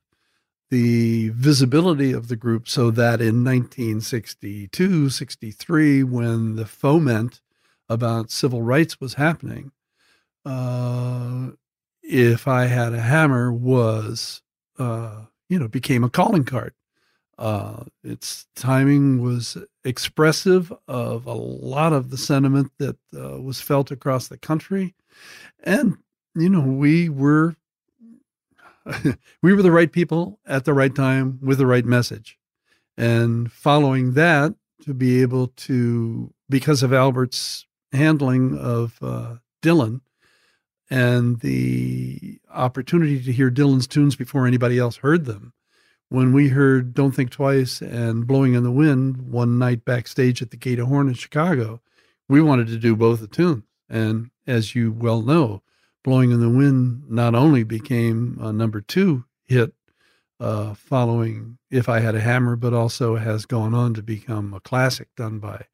the 0.70 1.28
visibility 1.30 2.12
of 2.12 2.28
the 2.28 2.36
group 2.36 2.68
so 2.68 2.90
that 2.90 3.20
in 3.20 3.44
1962, 3.44 5.10
63, 5.10 6.02
when 6.02 6.56
the 6.56 6.66
foment 6.66 7.40
about 7.88 8.30
civil 8.30 8.62
rights 8.62 9.00
was 9.00 9.14
happening, 9.14 9.70
uh, 10.44 11.50
if 12.02 12.48
I 12.48 12.66
had 12.66 12.94
a 12.94 13.00
hammer 13.00 13.52
was, 13.52 14.42
uh, 14.78 15.26
you 15.48 15.58
know, 15.58 15.68
became 15.68 16.04
a 16.04 16.10
calling 16.10 16.44
card. 16.44 16.72
Uh, 17.38 17.84
its 18.02 18.46
timing 18.56 19.20
was 19.20 19.58
expressive 19.84 20.72
of 20.88 21.26
a 21.26 21.34
lot 21.34 21.92
of 21.92 22.10
the 22.10 22.16
sentiment 22.16 22.72
that 22.78 22.96
uh, 23.14 23.40
was 23.40 23.60
felt 23.60 23.90
across 23.90 24.28
the 24.28 24.38
country, 24.38 24.94
and 25.62 25.98
you 26.34 26.48
know 26.48 26.60
we 26.60 27.10
were 27.10 27.56
we 29.42 29.52
were 29.52 29.62
the 29.62 29.70
right 29.70 29.92
people 29.92 30.38
at 30.46 30.64
the 30.64 30.72
right 30.72 30.94
time 30.94 31.38
with 31.42 31.58
the 31.58 31.66
right 31.66 31.84
message, 31.84 32.38
and 32.96 33.52
following 33.52 34.14
that 34.14 34.54
to 34.84 34.94
be 34.94 35.20
able 35.20 35.48
to 35.48 36.32
because 36.48 36.82
of 36.82 36.92
Albert's 36.92 37.66
handling 37.92 38.56
of 38.56 38.98
uh, 39.02 39.36
Dylan 39.62 40.00
and 40.88 41.40
the 41.40 42.38
opportunity 42.50 43.22
to 43.22 43.32
hear 43.32 43.50
Dylan's 43.50 43.86
tunes 43.86 44.16
before 44.16 44.46
anybody 44.46 44.78
else 44.78 44.96
heard 44.96 45.24
them 45.24 45.52
when 46.08 46.32
we 46.32 46.48
heard 46.48 46.94
Don't 46.94 47.12
Think 47.12 47.30
Twice 47.30 47.82
and 47.82 48.26
Blowing 48.26 48.54
in 48.54 48.62
the 48.62 48.70
Wind 48.70 49.22
one 49.22 49.58
night 49.58 49.84
backstage 49.84 50.40
at 50.40 50.50
the 50.50 50.56
Gate 50.56 50.78
of 50.78 50.88
Horn 50.88 51.08
in 51.08 51.14
Chicago, 51.14 51.80
we 52.28 52.40
wanted 52.40 52.68
to 52.68 52.78
do 52.78 52.94
both 52.94 53.20
the 53.20 53.26
tunes. 53.26 53.64
And 53.88 54.30
as 54.46 54.74
you 54.74 54.92
well 54.92 55.22
know, 55.22 55.62
Blowing 56.04 56.30
in 56.30 56.40
the 56.40 56.50
Wind 56.50 57.02
not 57.08 57.34
only 57.34 57.64
became 57.64 58.38
a 58.40 58.52
number 58.52 58.80
two 58.80 59.24
hit 59.44 59.74
uh, 60.38 60.74
following 60.74 61.58
If 61.70 61.88
I 61.88 61.98
Had 62.00 62.14
a 62.14 62.20
Hammer, 62.20 62.56
but 62.56 62.72
also 62.72 63.16
has 63.16 63.46
gone 63.46 63.74
on 63.74 63.94
to 63.94 64.02
become 64.02 64.54
a 64.54 64.60
classic 64.60 65.08
done 65.16 65.38
by, 65.40 65.64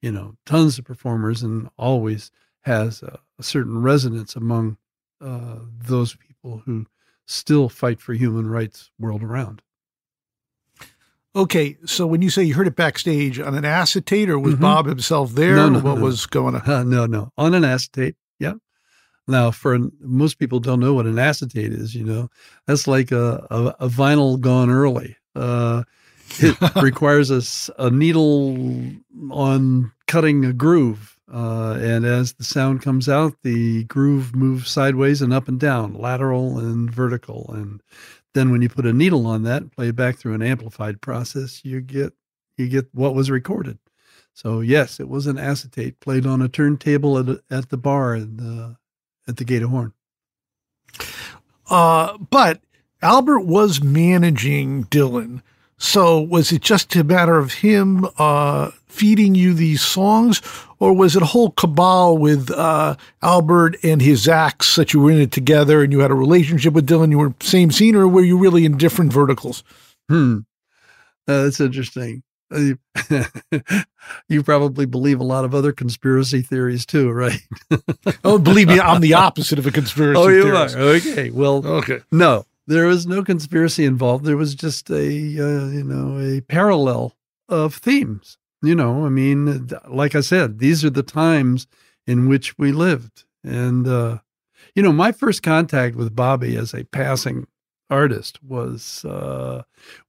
you 0.00 0.12
know, 0.12 0.36
tons 0.46 0.78
of 0.78 0.84
performers 0.84 1.42
and 1.42 1.68
always 1.76 2.30
has 2.62 3.02
a, 3.02 3.18
a 3.38 3.42
certain 3.42 3.82
resonance 3.82 4.36
among 4.36 4.76
uh, 5.20 5.56
those 5.78 6.14
people 6.14 6.62
who 6.64 6.86
still 7.26 7.68
fight 7.68 8.00
for 8.00 8.12
human 8.12 8.48
rights 8.48 8.90
world 8.98 9.22
around. 9.22 9.62
Okay, 11.36 11.76
so 11.86 12.06
when 12.08 12.22
you 12.22 12.30
say 12.30 12.42
you 12.42 12.54
heard 12.54 12.66
it 12.66 12.74
backstage 12.74 13.38
on 13.38 13.54
an 13.54 13.64
acetate, 13.64 14.28
or 14.28 14.38
was 14.38 14.54
Mhm. 14.56 14.60
Bob 14.60 14.86
himself 14.86 15.32
there? 15.32 15.54
No, 15.56 15.68
no, 15.68 15.78
what 15.78 15.98
no. 15.98 16.04
was 16.04 16.26
going 16.26 16.56
on? 16.56 16.62
Uh, 16.68 16.82
no, 16.82 17.06
no, 17.06 17.32
on 17.38 17.54
an 17.54 17.64
acetate. 17.64 18.16
Yeah. 18.40 18.54
Now, 19.28 19.52
for 19.52 19.78
most 20.00 20.40
people, 20.40 20.58
don't 20.58 20.80
know 20.80 20.92
what 20.94 21.06
an 21.06 21.18
acetate 21.20 21.72
is. 21.72 21.94
You 21.94 22.04
know, 22.04 22.30
that's 22.66 22.88
like 22.88 23.12
a 23.12 23.46
a, 23.50 23.84
a 23.84 23.88
vinyl 23.88 24.40
gone 24.40 24.70
early. 24.70 25.16
Uh, 25.36 25.84
it 26.40 26.56
requires 26.82 27.30
a, 27.30 27.42
a 27.80 27.90
needle 27.90 28.56
on 29.30 29.92
cutting 30.08 30.44
a 30.44 30.52
groove, 30.52 31.16
uh, 31.32 31.78
and 31.80 32.04
as 32.04 32.32
the 32.32 32.44
sound 32.44 32.82
comes 32.82 33.08
out, 33.08 33.34
the 33.44 33.84
groove 33.84 34.34
moves 34.34 34.68
sideways 34.68 35.22
and 35.22 35.32
up 35.32 35.46
and 35.46 35.60
down, 35.60 35.94
lateral 35.94 36.58
and 36.58 36.90
vertical, 36.90 37.50
and 37.54 37.80
then 38.34 38.50
when 38.50 38.62
you 38.62 38.68
put 38.68 38.86
a 38.86 38.92
needle 38.92 39.26
on 39.26 39.42
that 39.42 39.62
and 39.62 39.72
play 39.72 39.88
it 39.88 39.96
back 39.96 40.18
through 40.18 40.34
an 40.34 40.42
amplified 40.42 41.00
process, 41.00 41.64
you 41.64 41.80
get 41.80 42.12
you 42.56 42.68
get 42.68 42.88
what 42.92 43.14
was 43.14 43.30
recorded. 43.30 43.78
So 44.32 44.60
yes, 44.60 45.00
it 45.00 45.08
was 45.08 45.26
an 45.26 45.38
acetate 45.38 46.00
played 46.00 46.26
on 46.26 46.42
a 46.42 46.48
turntable 46.48 47.18
at 47.18 47.40
at 47.50 47.70
the 47.70 47.76
bar 47.76 48.14
in 48.14 48.36
the, 48.36 48.76
at 49.26 49.36
the 49.36 49.44
Gate 49.44 49.62
of 49.62 49.70
Horn. 49.70 49.92
Uh, 51.68 52.18
but 52.18 52.60
Albert 53.02 53.40
was 53.40 53.82
managing 53.82 54.84
Dylan. 54.84 55.42
So 55.78 56.20
was 56.20 56.52
it 56.52 56.62
just 56.62 56.94
a 56.96 57.04
matter 57.04 57.38
of 57.38 57.54
him 57.54 58.06
uh, 58.18 58.70
feeding 58.90 59.34
you 59.34 59.54
these 59.54 59.80
songs, 59.82 60.40
or 60.78 60.92
was 60.92 61.16
it 61.16 61.22
a 61.22 61.26
whole 61.26 61.50
cabal 61.52 62.18
with 62.18 62.50
uh, 62.50 62.96
Albert 63.22 63.76
and 63.82 64.00
his 64.02 64.28
acts 64.28 64.76
that 64.76 64.92
you 64.92 65.00
were 65.00 65.10
in 65.10 65.20
it 65.20 65.32
together 65.32 65.82
and 65.82 65.92
you 65.92 66.00
had 66.00 66.10
a 66.10 66.14
relationship 66.14 66.74
with 66.74 66.86
Dylan? 66.88 67.10
You 67.10 67.18
were 67.18 67.34
same 67.40 67.70
scene, 67.70 67.94
or 67.94 68.06
were 68.08 68.22
you 68.24 68.36
really 68.38 68.64
in 68.64 68.76
different 68.76 69.12
verticals? 69.12 69.62
Hmm, 70.08 70.38
Uh, 71.28 71.44
that's 71.44 71.60
interesting. 71.60 72.22
Uh, 72.52 72.72
you 74.28 74.42
probably 74.42 74.84
believe 74.86 75.20
a 75.20 75.24
lot 75.24 75.44
of 75.44 75.54
other 75.54 75.70
conspiracy 75.72 76.42
theories 76.42 76.84
too, 76.84 77.10
right? 77.10 77.40
Oh, 78.24 78.38
believe 78.38 78.68
me, 78.68 78.80
I'm 78.80 79.00
the 79.00 79.14
opposite 79.14 79.58
of 79.58 79.66
a 79.66 79.70
conspiracy 79.70 80.20
oh, 80.20 80.28
you 80.28 80.42
theorist. 80.42 80.76
are 80.76 80.80
okay. 80.80 81.30
Well, 81.30 81.64
Okay. 81.64 82.00
no, 82.10 82.44
there 82.66 82.86
was 82.86 83.06
no 83.06 83.22
conspiracy 83.22 83.84
involved. 83.84 84.24
There 84.24 84.36
was 84.36 84.54
just 84.54 84.90
a 84.90 84.96
uh, 84.96 85.68
you 85.68 85.84
know 85.84 86.18
a 86.18 86.40
parallel 86.40 87.14
of 87.48 87.74
themes. 87.76 88.36
You 88.62 88.74
know, 88.74 89.06
I 89.06 89.08
mean, 89.08 89.68
like 89.88 90.14
I 90.14 90.20
said, 90.20 90.58
these 90.58 90.84
are 90.84 90.90
the 90.90 91.02
times 91.02 91.66
in 92.06 92.28
which 92.28 92.58
we 92.58 92.72
lived, 92.72 93.24
and 93.42 93.88
uh, 93.88 94.18
you 94.74 94.82
know, 94.82 94.92
my 94.92 95.12
first 95.12 95.42
contact 95.42 95.96
with 95.96 96.14
Bobby 96.14 96.56
as 96.56 96.74
a 96.74 96.84
passing 96.84 97.46
artist 97.88 98.42
was 98.42 99.04
uh, 99.04 99.62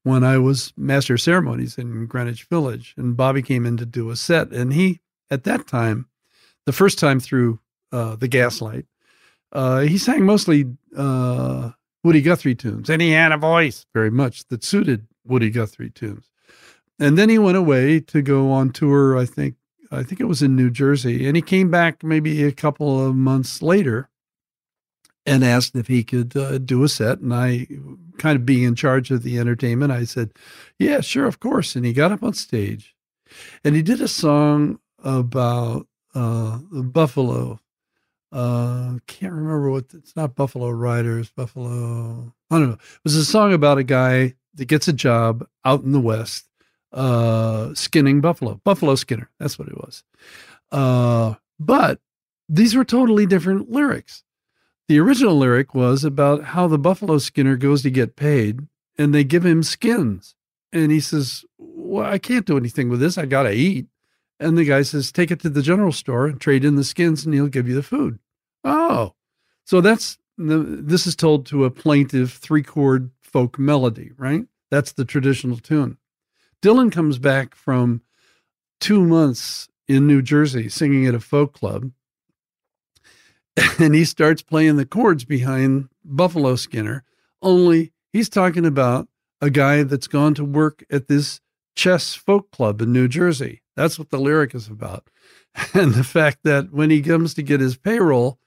when 0.04 0.24
I 0.24 0.38
was 0.38 0.74
master 0.78 1.16
of 1.16 1.22
ceremonies 1.22 1.78
in 1.78 2.06
Greenwich 2.08 2.44
Village, 2.44 2.94
and 2.98 3.18
Bobby 3.18 3.42
came 3.42 3.66
in 3.66 3.78
to 3.78 3.86
do 3.86 4.10
a 4.10 4.16
set, 4.16 4.52
and 4.52 4.74
he 4.74 5.00
at 5.30 5.46
that 5.46 5.68
time, 5.68 6.08
the 6.66 6.74
first 6.74 7.00
time 7.00 7.20
through 7.20 7.60
uh, 7.92 8.16
the 8.18 8.28
Gaslight, 8.28 8.86
uh, 9.54 9.80
he 9.80 9.98
sang 9.98 10.26
mostly 10.26 10.66
uh, 10.96 11.72
Woody 12.04 12.22
Guthrie 12.22 12.56
tunes, 12.56 12.90
and 12.90 13.02
he 13.02 13.12
had 13.12 13.32
a 13.32 13.38
voice. 13.38 13.86
Very 13.94 14.12
much 14.12 14.46
that 14.50 14.64
suited 14.64 15.08
Woody 15.26 15.50
Guthrie 15.50 15.90
tunes. 15.90 16.31
And 17.02 17.18
then 17.18 17.30
he 17.30 17.40
went 17.40 17.58
away 17.58 18.00
to 18.00 18.22
go 18.22 18.52
on 18.52 18.70
tour, 18.70 19.18
I 19.18 19.26
think, 19.26 19.56
I 19.92 20.04
think 20.04 20.22
it 20.22 20.26
was 20.26 20.44
in 20.44 20.56
New 20.56 20.70
Jersey, 20.70 21.28
and 21.28 21.36
he 21.36 21.42
came 21.42 21.72
back 21.72 22.04
maybe 22.04 22.44
a 22.44 22.52
couple 22.52 23.06
of 23.06 23.16
months 23.16 23.64
later 23.64 24.08
and 25.26 25.44
asked 25.44 25.76
if 25.76 25.88
he 25.88 26.04
could 26.04 26.38
uh, 26.38 26.60
do 26.60 26.84
a 26.84 26.88
set. 26.88 27.20
And 27.20 27.34
I, 27.34 27.68
kind 28.20 28.36
of 28.36 28.46
being 28.46 28.64
in 28.64 28.76
charge 28.76 29.10
of 29.10 29.24
the 29.24 29.40
entertainment, 29.40 29.92
I 29.92 30.04
said, 30.04 30.32
"Yeah, 30.78 31.02
sure, 31.02 31.26
of 31.26 31.40
course." 31.40 31.76
And 31.76 31.86
he 31.86 31.92
got 31.92 32.12
up 32.12 32.22
on 32.22 32.34
stage, 32.34 32.96
and 33.64 33.76
he 33.76 33.82
did 33.82 34.00
a 34.00 34.08
song 34.08 34.80
about 35.04 35.88
uh, 36.14 36.60
Buffalo. 36.72 37.60
Uh, 38.32 39.00
can't 39.08 39.34
remember 39.34 39.72
what 39.72 39.86
it's 39.94 40.16
not 40.16 40.36
Buffalo 40.36 40.70
Riders, 40.70 41.32
Buffalo. 41.32 42.34
I 42.52 42.60
don't 42.60 42.70
know. 42.70 42.76
It 42.76 43.04
was 43.04 43.16
a 43.16 43.26
song 43.26 43.54
about 43.54 43.80
a 43.80 43.84
guy 43.84 44.36
that 44.54 44.66
gets 44.66 44.88
a 44.88 44.94
job 44.94 45.48
out 45.66 45.84
in 45.84 45.92
the 45.92 46.00
West, 46.00 46.46
uh, 46.94 47.74
skinning 47.74 48.22
buffalo, 48.22 48.60
buffalo 48.64 48.96
skinner. 48.96 49.30
That's 49.40 49.58
what 49.58 49.68
it 49.68 49.78
was. 49.78 50.04
Uh, 50.72 51.36
but 51.60 52.00
these 52.50 52.76
were 52.76 52.86
totally 52.86 53.26
different 53.26 53.70
lyrics. 53.70 54.24
The 54.88 55.00
original 55.00 55.38
lyric 55.38 55.74
was 55.74 56.04
about 56.04 56.44
how 56.44 56.68
the 56.68 56.80
buffalo 56.80 57.18
skinner 57.18 57.56
goes 57.56 57.82
to 57.84 57.90
get 57.90 58.16
paid 58.16 58.68
and 58.98 59.14
they 59.14 59.24
give 59.24 59.46
him 59.46 59.64
skins. 59.64 60.36
And 60.74 60.92
he 60.92 61.00
says, 61.00 61.46
Well, 61.58 62.06
I 62.06 62.18
can't 62.18 62.46
do 62.46 62.58
anything 62.58 62.90
with 62.90 63.00
this. 63.00 63.18
I 63.18 63.26
got 63.26 63.44
to 63.44 63.52
eat. 63.52 63.88
And 64.40 64.58
the 64.58 64.66
guy 64.66 64.82
says, 64.82 65.12
Take 65.12 65.32
it 65.32 65.40
to 65.42 65.50
the 65.50 65.62
general 65.62 65.92
store 65.92 66.28
and 66.28 66.42
trade 66.42 66.66
in 66.66 66.76
the 66.76 66.84
skins 66.84 67.26
and 67.26 67.34
he'll 67.34 67.48
give 67.48 67.68
you 67.68 67.76
the 67.76 67.84
food. 67.84 68.20
Oh, 68.64 69.14
so 69.66 69.82
that's 69.82 70.18
this 70.38 71.08
is 71.08 71.16
told 71.16 71.46
to 71.48 71.66
a 71.66 71.72
plaintive 71.72 72.34
three 72.34 72.64
chord 72.64 73.12
folk 73.22 73.60
melody, 73.60 74.12
right? 74.18 74.46
That's 74.70 74.94
the 74.94 75.06
traditional 75.06 75.58
tune. 75.58 75.98
Dylan 76.62 76.92
comes 76.92 77.18
back 77.18 77.56
from 77.56 78.02
two 78.80 79.02
months 79.02 79.68
in 79.88 80.08
New 80.08 80.22
Jersey 80.22 80.70
singing 80.70 81.06
at 81.08 81.16
a 81.16 81.20
folk 81.20 81.54
club 81.54 81.92
and 83.80 83.94
he 83.94 84.06
starts 84.06 84.42
playing 84.42 84.78
the 84.78 84.86
chords 84.86 85.26
behind 85.26 85.90
Buffalo 86.04 86.56
Skinner, 86.56 87.04
only 87.42 87.92
he's 88.12 88.30
talking 88.30 88.66
about 88.66 89.08
a 89.42 89.50
guy 89.50 89.84
that's 89.84 90.08
gone 90.08 90.34
to 90.36 90.46
work 90.46 90.84
at 90.92 91.08
this 91.08 91.42
chess 91.76 92.14
folk 92.14 92.52
club 92.52 92.82
in 92.82 92.94
New 92.94 93.08
Jersey. 93.08 93.62
That's 93.76 93.98
what 93.98 94.10
the 94.10 94.20
lyric 94.20 94.54
is 94.56 94.68
about. 94.68 95.08
And 95.74 95.94
the 95.96 96.06
fact 96.06 96.40
that 96.46 96.72
when 96.72 96.90
he 96.90 97.02
comes 97.02 97.34
to 97.34 97.44
get 97.44 97.60
his 97.60 97.76
payroll, 97.76 98.40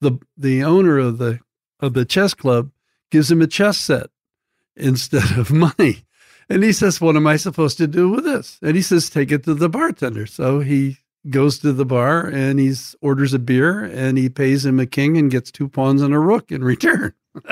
the 0.00 0.18
the 0.38 0.64
owner 0.64 0.96
of 0.96 1.18
the 1.18 1.40
of 1.80 1.92
the 1.92 2.06
chess 2.06 2.32
club 2.32 2.70
gives 3.10 3.30
him 3.30 3.42
a 3.42 3.46
chess 3.46 3.76
set 3.76 4.06
instead 4.74 5.36
of 5.36 5.50
money. 5.78 6.05
And 6.48 6.62
he 6.62 6.72
says, 6.72 7.00
What 7.00 7.16
am 7.16 7.26
I 7.26 7.36
supposed 7.36 7.78
to 7.78 7.86
do 7.86 8.08
with 8.10 8.24
this? 8.24 8.58
And 8.62 8.76
he 8.76 8.82
says, 8.82 9.10
Take 9.10 9.32
it 9.32 9.44
to 9.44 9.54
the 9.54 9.68
bartender. 9.68 10.26
So 10.26 10.60
he 10.60 10.98
goes 11.30 11.58
to 11.58 11.72
the 11.72 11.84
bar 11.84 12.26
and 12.26 12.60
he 12.60 12.72
orders 13.00 13.34
a 13.34 13.38
beer 13.38 13.84
and 13.84 14.16
he 14.16 14.28
pays 14.28 14.64
him 14.64 14.78
a 14.78 14.86
king 14.86 15.16
and 15.16 15.30
gets 15.30 15.50
two 15.50 15.68
pawns 15.68 16.02
and 16.02 16.14
a 16.14 16.18
rook 16.18 16.52
in 16.52 16.62
return. 16.62 17.12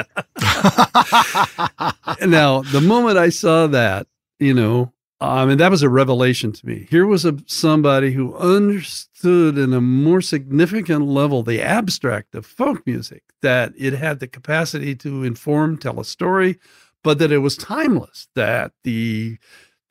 now, 2.25 2.63
the 2.63 2.83
moment 2.83 3.19
I 3.19 3.29
saw 3.31 3.67
that, 3.67 4.07
you 4.39 4.55
know, 4.55 4.93
I 5.21 5.47
mean, 5.47 5.59
that 5.59 5.71
was 5.71 5.83
a 5.83 5.89
revelation 5.89 6.53
to 6.53 6.67
me. 6.67 6.87
Here 6.91 7.07
was 7.07 7.25
a 7.25 7.39
somebody 7.47 8.13
who 8.13 8.37
understood 8.37 9.57
in 9.57 9.73
a 9.73 9.81
more 9.81 10.21
significant 10.21 11.07
level 11.07 11.43
the 11.43 11.63
abstract 11.63 12.35
of 12.35 12.45
folk 12.45 12.87
music, 12.87 13.23
that 13.41 13.73
it 13.77 13.95
had 13.95 14.21
the 14.21 14.27
capacity 14.27 14.95
to 14.97 15.25
inform, 15.25 15.79
tell 15.79 16.01
a 16.01 16.05
story, 16.05 16.59
but 17.05 17.21
that 17.21 17.31
it 17.31 17.39
was 17.39 17.57
timeless, 17.57 18.27
that 18.35 18.73
the 18.83 19.39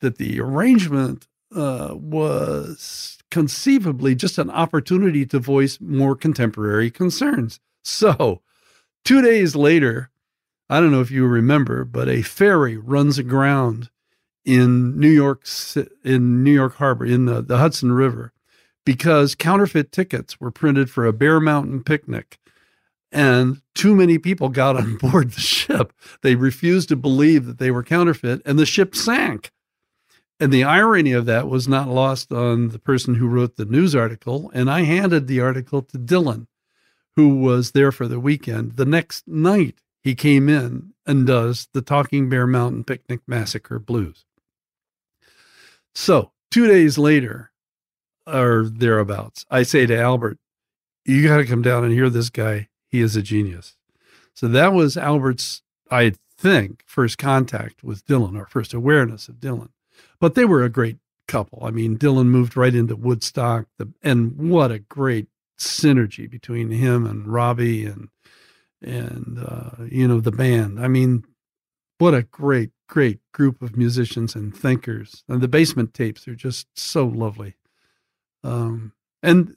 that 0.02 0.18
the 0.18 0.38
arrangement 0.38 1.26
uh, 1.56 1.94
was 1.94 3.16
conceivably 3.30 4.14
just 4.14 4.36
an 4.36 4.50
opportunity 4.50 5.24
to 5.24 5.38
voice 5.38 5.78
more 5.80 6.14
contemporary 6.14 6.90
concerns. 6.90 7.60
So, 7.82 8.42
two 9.04 9.22
days 9.22 9.56
later, 9.56 10.10
I 10.68 10.80
don't 10.80 10.90
know 10.90 11.00
if 11.00 11.10
you 11.10 11.26
remember, 11.26 11.84
but 11.84 12.08
a 12.08 12.22
ferry 12.22 12.76
runs 12.76 13.18
aground 13.18 13.88
in 14.44 14.98
New 14.98 15.08
York 15.08 15.46
in 16.04 16.42
New 16.42 16.52
York 16.52 16.74
Harbor 16.74 17.06
in 17.06 17.24
the, 17.24 17.40
the 17.40 17.58
Hudson 17.58 17.92
River 17.92 18.32
because 18.84 19.34
counterfeit 19.34 19.92
tickets 19.92 20.40
were 20.40 20.50
printed 20.50 20.90
for 20.90 21.06
a 21.06 21.12
Bear 21.12 21.40
Mountain 21.40 21.84
picnic 21.84 22.38
and 23.14 23.62
too 23.74 23.94
many 23.94 24.18
people 24.18 24.48
got 24.48 24.76
on 24.76 24.96
board 24.98 25.30
the 25.30 25.40
ship. 25.40 25.92
They 26.22 26.34
refused 26.34 26.88
to 26.90 26.96
believe 26.96 27.46
that 27.46 27.58
they 27.58 27.70
were 27.70 27.84
counterfeit 27.84 28.42
and 28.44 28.58
the 28.58 28.66
ship 28.66 28.94
sank. 28.94 29.52
And 30.40 30.52
the 30.52 30.64
irony 30.64 31.12
of 31.12 31.26
that 31.26 31.48
was 31.48 31.68
not 31.68 31.88
lost 31.88 32.32
on 32.32 32.70
the 32.70 32.78
person 32.80 33.14
who 33.14 33.28
wrote 33.28 33.56
the 33.56 33.64
news 33.64 33.94
article. 33.94 34.50
And 34.52 34.68
I 34.68 34.82
handed 34.82 35.28
the 35.28 35.40
article 35.40 35.80
to 35.82 35.98
Dylan, 35.98 36.48
who 37.14 37.36
was 37.36 37.70
there 37.70 37.92
for 37.92 38.08
the 38.08 38.18
weekend. 38.18 38.72
The 38.72 38.84
next 38.84 39.28
night, 39.28 39.76
he 40.02 40.16
came 40.16 40.48
in 40.48 40.92
and 41.06 41.26
does 41.26 41.68
the 41.72 41.82
Talking 41.82 42.28
Bear 42.28 42.48
Mountain 42.48 42.84
Picnic 42.84 43.20
Massacre 43.28 43.78
Blues. 43.78 44.26
So, 45.94 46.32
two 46.50 46.66
days 46.66 46.98
later, 46.98 47.52
or 48.26 48.66
thereabouts, 48.68 49.46
I 49.48 49.62
say 49.62 49.86
to 49.86 49.96
Albert, 49.96 50.38
You 51.04 51.26
got 51.26 51.36
to 51.36 51.46
come 51.46 51.62
down 51.62 51.84
and 51.84 51.92
hear 51.92 52.10
this 52.10 52.28
guy. 52.28 52.68
He 52.94 53.00
is 53.00 53.16
a 53.16 53.22
genius. 53.22 53.74
So, 54.34 54.46
that 54.46 54.72
was 54.72 54.96
Albert's, 54.96 55.62
I 55.90 56.12
think, 56.38 56.84
first 56.86 57.18
contact 57.18 57.82
with 57.82 58.06
Dylan 58.06 58.38
or 58.38 58.46
first 58.46 58.72
awareness 58.72 59.26
of 59.26 59.40
Dylan. 59.40 59.70
But 60.20 60.36
they 60.36 60.44
were 60.44 60.62
a 60.62 60.68
great 60.68 60.98
couple. 61.26 61.64
I 61.64 61.72
mean, 61.72 61.98
Dylan 61.98 62.26
moved 62.26 62.56
right 62.56 62.72
into 62.72 62.94
Woodstock, 62.94 63.66
the, 63.78 63.92
and 64.04 64.36
what 64.36 64.70
a 64.70 64.78
great 64.78 65.26
synergy 65.58 66.30
between 66.30 66.70
him 66.70 67.04
and 67.04 67.26
Robbie 67.26 67.84
and 67.84 68.10
and 68.80 69.44
uh, 69.44 69.86
you 69.90 70.06
know 70.06 70.20
the 70.20 70.30
band. 70.30 70.78
I 70.78 70.86
mean, 70.86 71.24
what 71.98 72.14
a 72.14 72.22
great 72.22 72.70
great 72.88 73.18
group 73.32 73.60
of 73.60 73.76
musicians 73.76 74.36
and 74.36 74.56
thinkers. 74.56 75.24
And 75.28 75.40
the 75.40 75.48
basement 75.48 75.94
tapes 75.94 76.28
are 76.28 76.36
just 76.36 76.68
so 76.78 77.06
lovely. 77.06 77.56
Um, 78.44 78.92
and 79.20 79.52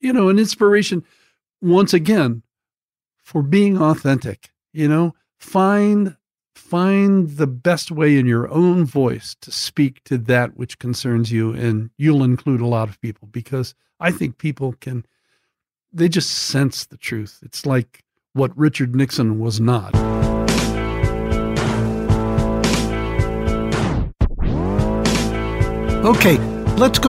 you 0.00 0.12
know, 0.12 0.28
an 0.28 0.40
inspiration 0.40 1.04
once 1.62 1.94
again 1.94 2.42
for 3.30 3.42
being 3.42 3.80
authentic. 3.80 4.50
You 4.72 4.88
know, 4.88 5.14
find 5.38 6.16
find 6.56 7.28
the 7.36 7.46
best 7.46 7.92
way 7.92 8.18
in 8.18 8.26
your 8.26 8.50
own 8.50 8.84
voice 8.84 9.36
to 9.40 9.52
speak 9.52 10.02
to 10.04 10.18
that 10.18 10.56
which 10.56 10.80
concerns 10.80 11.30
you 11.30 11.52
and 11.52 11.90
you'll 11.96 12.24
include 12.24 12.60
a 12.60 12.66
lot 12.66 12.88
of 12.88 13.00
people 13.00 13.26
because 13.32 13.74
i 13.98 14.10
think 14.10 14.36
people 14.36 14.74
can 14.80 15.06
they 15.92 16.08
just 16.08 16.30
sense 16.30 16.84
the 16.86 16.96
truth 16.96 17.38
it's 17.42 17.64
like 17.64 18.04
what 18.34 18.56
richard 18.58 18.94
nixon 18.94 19.38
was 19.38 19.58
not 19.60 19.94
okay 26.04 26.36
let's 26.76 26.98
go 26.98 27.09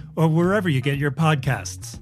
or 0.15 0.27
wherever 0.27 0.69
you 0.69 0.81
get 0.81 0.97
your 0.97 1.11
podcasts. 1.11 1.99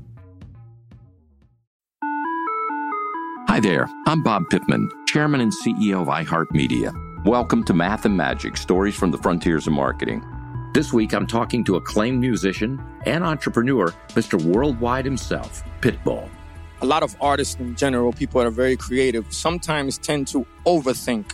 Hi 3.47 3.59
there, 3.59 3.87
I'm 4.05 4.21
Bob 4.23 4.43
Pittman, 4.49 4.89
Chairman 5.07 5.41
and 5.41 5.51
CEO 5.51 6.01
of 6.01 6.07
iHeartMedia. 6.07 7.25
Welcome 7.25 7.63
to 7.65 7.73
Math 7.73 8.05
and 8.05 8.15
Magic 8.15 8.55
Stories 8.57 8.95
from 8.95 9.11
the 9.11 9.17
Frontiers 9.17 9.67
of 9.67 9.73
Marketing. 9.73 10.23
This 10.73 10.93
week 10.93 11.13
I'm 11.13 11.25
talking 11.27 11.63
to 11.65 11.75
acclaimed 11.75 12.19
musician 12.19 12.79
and 13.05 13.23
entrepreneur, 13.23 13.93
Mr. 14.09 14.41
Worldwide 14.41 15.03
himself, 15.03 15.63
Pitbull. 15.81 16.29
a 16.81 16.85
lot 16.85 17.03
of 17.03 17.15
artists 17.19 17.55
in 17.59 17.75
general, 17.75 18.13
people 18.13 18.39
that 18.39 18.47
are 18.47 18.51
very 18.51 18.77
creative, 18.77 19.25
sometimes 19.33 19.97
tend 19.97 20.27
to 20.27 20.45
overthink. 20.65 21.33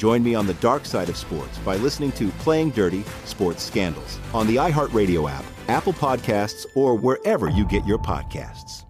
Join 0.00 0.22
me 0.22 0.34
on 0.34 0.46
the 0.46 0.54
dark 0.54 0.86
side 0.86 1.10
of 1.10 1.16
sports 1.18 1.58
by 1.58 1.76
listening 1.76 2.12
to 2.12 2.30
Playing 2.38 2.70
Dirty 2.70 3.04
Sports 3.26 3.62
Scandals 3.62 4.18
on 4.32 4.46
the 4.46 4.56
iHeartRadio 4.56 5.30
app, 5.30 5.44
Apple 5.68 5.92
Podcasts, 5.92 6.64
or 6.74 6.94
wherever 6.94 7.50
you 7.50 7.66
get 7.66 7.84
your 7.84 7.98
podcasts. 7.98 8.86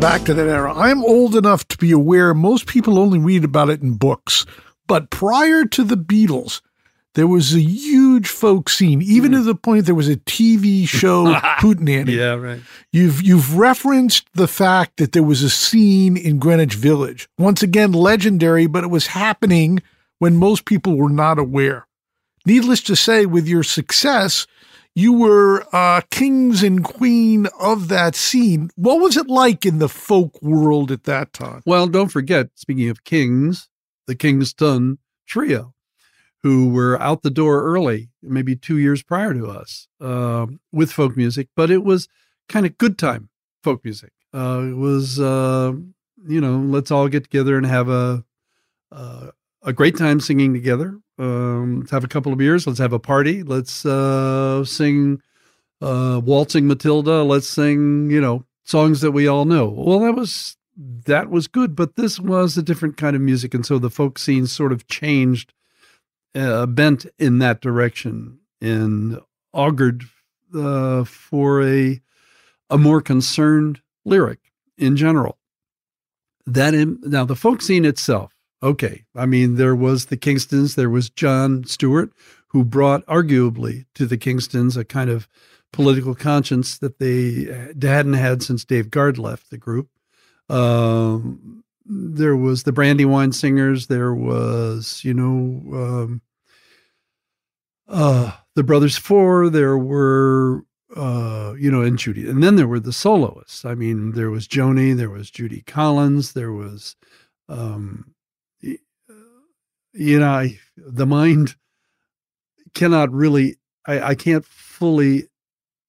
Back 0.00 0.22
to 0.22 0.32
that 0.32 0.48
era. 0.48 0.72
I'm 0.74 1.04
old 1.04 1.36
enough 1.36 1.68
to 1.68 1.76
be 1.76 1.92
aware 1.92 2.32
most 2.32 2.66
people 2.66 2.98
only 2.98 3.18
read 3.18 3.44
about 3.44 3.68
it 3.68 3.82
in 3.82 3.98
books. 3.98 4.46
But 4.86 5.10
prior 5.10 5.66
to 5.66 5.84
the 5.84 5.98
Beatles, 5.98 6.62
there 7.16 7.26
was 7.26 7.54
a 7.54 7.60
huge 7.62 8.28
folk 8.28 8.68
scene, 8.68 9.00
even 9.00 9.32
to 9.32 9.42
the 9.42 9.54
point 9.54 9.86
there 9.86 9.94
was 9.94 10.08
a 10.08 10.16
TV 10.16 10.86
show, 10.86 11.24
Hootenanny. 11.60 12.14
Yeah, 12.14 12.34
right. 12.34 12.60
You've 12.92 13.22
you've 13.22 13.56
referenced 13.56 14.28
the 14.34 14.46
fact 14.46 14.98
that 14.98 15.12
there 15.12 15.22
was 15.22 15.42
a 15.42 15.48
scene 15.48 16.18
in 16.18 16.38
Greenwich 16.38 16.74
Village. 16.74 17.26
Once 17.38 17.62
again, 17.62 17.92
legendary, 17.92 18.66
but 18.66 18.84
it 18.84 18.90
was 18.90 19.08
happening 19.08 19.82
when 20.18 20.36
most 20.36 20.66
people 20.66 20.96
were 20.96 21.08
not 21.08 21.38
aware. 21.38 21.86
Needless 22.44 22.82
to 22.82 22.94
say, 22.94 23.24
with 23.24 23.48
your 23.48 23.62
success, 23.62 24.46
you 24.94 25.14
were 25.14 25.66
uh, 25.72 26.02
kings 26.10 26.62
and 26.62 26.84
queen 26.84 27.46
of 27.58 27.88
that 27.88 28.14
scene. 28.14 28.70
What 28.76 29.00
was 29.00 29.16
it 29.16 29.28
like 29.28 29.64
in 29.64 29.78
the 29.78 29.88
folk 29.88 30.40
world 30.42 30.92
at 30.92 31.04
that 31.04 31.32
time? 31.32 31.62
Well, 31.64 31.86
don't 31.86 32.08
forget, 32.08 32.50
speaking 32.56 32.90
of 32.90 33.04
kings, 33.04 33.68
the 34.06 34.14
Kingston 34.14 34.98
Trio, 35.26 35.72
who 36.42 36.68
were 36.68 37.00
out 37.00 37.22
the 37.22 37.30
door 37.30 37.62
early, 37.64 38.08
maybe 38.22 38.54
two 38.54 38.78
years 38.78 39.02
prior 39.02 39.34
to 39.34 39.46
us, 39.46 39.88
uh, 40.00 40.46
with 40.72 40.92
folk 40.92 41.16
music, 41.16 41.48
but 41.56 41.70
it 41.70 41.84
was 41.84 42.08
kind 42.48 42.66
of 42.66 42.78
good 42.78 42.98
time 42.98 43.28
folk 43.62 43.84
music. 43.84 44.12
Uh, 44.32 44.62
it 44.70 44.76
was, 44.76 45.18
uh, 45.18 45.72
you 46.28 46.40
know, 46.40 46.58
let's 46.58 46.90
all 46.90 47.08
get 47.08 47.24
together 47.24 47.56
and 47.56 47.66
have 47.66 47.88
a 47.88 48.24
uh, 48.92 49.28
a 49.62 49.72
great 49.72 49.96
time 49.96 50.20
singing 50.20 50.52
together. 50.52 50.98
Um, 51.18 51.80
let's 51.80 51.90
have 51.90 52.04
a 52.04 52.08
couple 52.08 52.32
of 52.32 52.38
beers. 52.38 52.66
Let's 52.66 52.78
have 52.78 52.92
a 52.92 52.98
party. 52.98 53.42
Let's 53.42 53.84
uh, 53.84 54.64
sing 54.64 55.20
uh, 55.80 56.20
waltzing 56.24 56.66
Matilda. 56.66 57.22
Let's 57.22 57.48
sing, 57.48 58.10
you 58.10 58.20
know, 58.20 58.44
songs 58.64 59.00
that 59.00 59.12
we 59.12 59.26
all 59.26 59.44
know. 59.44 59.68
Well, 59.68 60.00
that 60.00 60.14
was 60.14 60.56
that 60.76 61.30
was 61.30 61.46
good, 61.46 61.74
but 61.74 61.96
this 61.96 62.20
was 62.20 62.56
a 62.56 62.62
different 62.62 62.96
kind 62.96 63.16
of 63.16 63.22
music, 63.22 63.54
and 63.54 63.64
so 63.64 63.78
the 63.78 63.90
folk 63.90 64.18
scene 64.18 64.46
sort 64.46 64.72
of 64.72 64.86
changed, 64.88 65.54
uh, 66.36 66.66
bent 66.66 67.06
in 67.18 67.38
that 67.38 67.60
direction, 67.60 68.38
and 68.60 69.20
augured 69.52 70.04
uh, 70.54 71.04
for 71.04 71.62
a 71.62 72.00
a 72.68 72.78
more 72.78 73.00
concerned 73.00 73.80
lyric 74.04 74.40
in 74.76 74.96
general. 74.96 75.38
That 76.46 76.74
in, 76.74 76.98
now 77.02 77.24
the 77.24 77.36
folk 77.36 77.62
scene 77.62 77.84
itself. 77.84 78.32
Okay, 78.62 79.04
I 79.14 79.26
mean 79.26 79.56
there 79.56 79.74
was 79.74 80.06
the 80.06 80.16
Kingstons, 80.16 80.74
there 80.74 80.90
was 80.90 81.10
John 81.10 81.64
Stewart, 81.64 82.12
who 82.48 82.64
brought 82.64 83.04
arguably 83.06 83.86
to 83.94 84.06
the 84.06 84.18
Kingstons 84.18 84.76
a 84.76 84.84
kind 84.84 85.10
of 85.10 85.28
political 85.72 86.14
conscience 86.14 86.78
that 86.78 86.98
they 86.98 87.44
hadn't 87.86 88.14
had 88.14 88.42
since 88.42 88.64
Dave 88.64 88.90
Guard 88.90 89.18
left 89.18 89.50
the 89.50 89.58
group. 89.58 89.88
Um, 90.48 91.64
there 91.84 92.36
was 92.36 92.62
the 92.62 92.72
Brandywine 92.72 93.32
Singers. 93.32 93.88
There 93.88 94.14
was, 94.14 95.02
you 95.04 95.14
know, 95.14 95.76
um, 95.76 96.22
uh, 97.88 98.32
the 98.54 98.62
Brothers 98.62 98.96
Four. 98.96 99.50
There 99.50 99.78
were, 99.78 100.64
uh, 100.94 101.54
you 101.58 101.70
know, 101.70 101.82
and 101.82 101.98
Judy. 101.98 102.28
And 102.28 102.42
then 102.42 102.56
there 102.56 102.68
were 102.68 102.80
the 102.80 102.92
soloists. 102.92 103.64
I 103.64 103.74
mean, 103.74 104.12
there 104.12 104.30
was 104.30 104.48
Joni. 104.48 104.96
There 104.96 105.10
was 105.10 105.30
Judy 105.30 105.62
Collins. 105.62 106.32
There 106.32 106.52
was, 106.52 106.96
um, 107.48 108.14
you 108.60 110.20
know, 110.20 110.28
I, 110.28 110.58
the 110.76 111.06
mind 111.06 111.56
cannot 112.74 113.12
really. 113.12 113.56
I, 113.86 114.00
I 114.00 114.14
can't 114.14 114.44
fully 114.44 115.28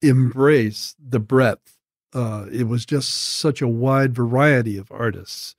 embrace 0.01 0.95
the 0.99 1.19
breadth 1.19 1.77
uh, 2.13 2.45
it 2.51 2.67
was 2.67 2.85
just 2.85 3.13
such 3.13 3.61
a 3.61 3.67
wide 3.67 4.15
variety 4.15 4.77
of 4.77 4.91
artists 4.91 5.55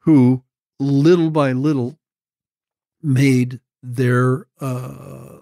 who, 0.00 0.42
little 0.78 1.30
by 1.30 1.52
little, 1.52 1.98
made 3.02 3.60
their 3.82 4.46
uh, 4.60 5.38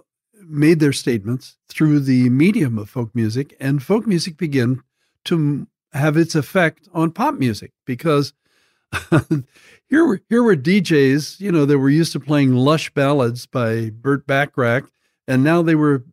made 0.48 0.80
their 0.80 0.92
statements 0.92 1.56
through 1.68 2.00
the 2.00 2.28
medium 2.30 2.78
of 2.78 2.90
folk 2.90 3.14
music, 3.14 3.56
and 3.60 3.82
folk 3.82 4.06
music 4.06 4.36
began 4.36 4.82
to 5.24 5.66
have 5.92 6.16
its 6.16 6.34
effect 6.34 6.88
on 6.92 7.10
pop 7.10 7.34
music 7.34 7.72
because 7.84 8.32
here 9.88 10.06
were 10.06 10.20
here 10.28 10.42
were 10.42 10.56
DJs, 10.56 11.40
you 11.40 11.52
know, 11.52 11.64
that 11.66 11.78
were 11.78 11.90
used 11.90 12.12
to 12.12 12.20
playing 12.20 12.54
lush 12.54 12.90
ballads 12.90 13.46
by 13.46 13.90
Burt 13.90 14.26
Bacharach, 14.26 14.90
and 15.26 15.44
now 15.44 15.62
they 15.62 15.74
were 15.74 16.04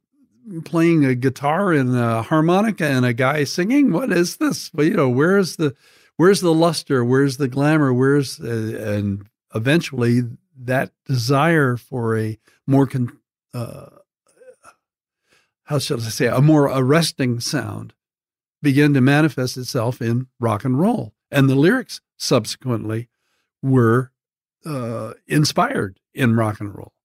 playing 0.63 1.05
a 1.05 1.15
guitar 1.15 1.71
and 1.71 1.95
a 1.95 2.21
harmonica 2.21 2.85
and 2.85 3.05
a 3.05 3.13
guy 3.13 3.43
singing. 3.43 3.91
What 3.91 4.11
is 4.11 4.37
this? 4.37 4.71
Well, 4.73 4.85
you 4.85 4.93
know, 4.93 5.09
where's 5.09 5.55
the 5.55 5.75
where's 6.17 6.41
the 6.41 6.53
luster? 6.53 7.03
Where's 7.03 7.37
the 7.37 7.47
glamour? 7.47 7.93
Where's 7.93 8.39
uh, 8.39 8.97
and 8.97 9.27
eventually 9.53 10.21
that 10.57 10.91
desire 11.05 11.77
for 11.77 12.17
a 12.17 12.37
more 12.67 12.87
con, 12.87 13.17
uh, 13.53 13.87
how 15.65 15.79
shall 15.79 15.99
I 15.99 16.09
say 16.09 16.27
a 16.27 16.41
more 16.41 16.65
arresting 16.65 17.39
sound 17.39 17.93
began 18.61 18.93
to 18.93 19.01
manifest 19.01 19.57
itself 19.57 20.01
in 20.01 20.27
rock 20.39 20.65
and 20.65 20.79
roll, 20.79 21.13
and 21.29 21.49
the 21.49 21.55
lyrics 21.55 22.01
subsequently 22.17 23.09
were 23.61 24.11
uh, 24.65 25.13
inspired 25.27 25.99
in 26.13 26.35
rock 26.35 26.59
and 26.59 26.75
roll 26.75 26.95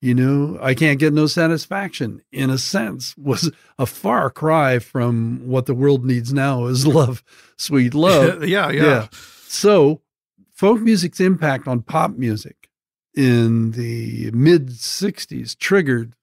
you 0.00 0.14
know, 0.14 0.58
I 0.62 0.74
can't 0.74 0.98
get 0.98 1.12
no 1.12 1.26
satisfaction, 1.26 2.22
in 2.32 2.48
a 2.48 2.58
sense, 2.58 3.16
was 3.18 3.50
a 3.78 3.86
far 3.86 4.30
cry 4.30 4.78
from 4.78 5.46
what 5.46 5.66
the 5.66 5.74
world 5.74 6.04
needs 6.04 6.32
now 6.32 6.66
is 6.66 6.86
love, 6.86 7.22
sweet 7.56 7.94
love. 7.94 8.44
yeah, 8.44 8.70
yeah, 8.70 8.82
yeah. 8.82 9.08
So, 9.46 10.00
folk 10.52 10.80
music's 10.80 11.20
impact 11.20 11.68
on 11.68 11.82
pop 11.82 12.12
music 12.12 12.70
in 13.14 13.72
the 13.72 14.30
mid 14.32 14.68
60s 14.68 15.58
triggered 15.58 16.14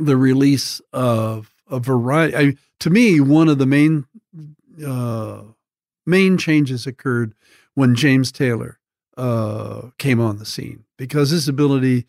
the 0.00 0.16
release 0.16 0.80
of 0.92 1.52
a 1.70 1.78
variety. 1.78 2.36
I, 2.36 2.54
to 2.80 2.90
me, 2.90 3.20
one 3.20 3.48
of 3.48 3.58
the 3.58 3.66
main 3.66 4.06
uh, 4.86 5.42
main 6.06 6.38
changes 6.38 6.86
occurred 6.86 7.34
when 7.74 7.94
James 7.94 8.32
Taylor 8.32 8.78
uh, 9.16 9.90
came 9.98 10.20
on 10.20 10.38
the 10.38 10.46
scene 10.46 10.84
because 10.96 11.30
his 11.30 11.48
ability 11.48 12.06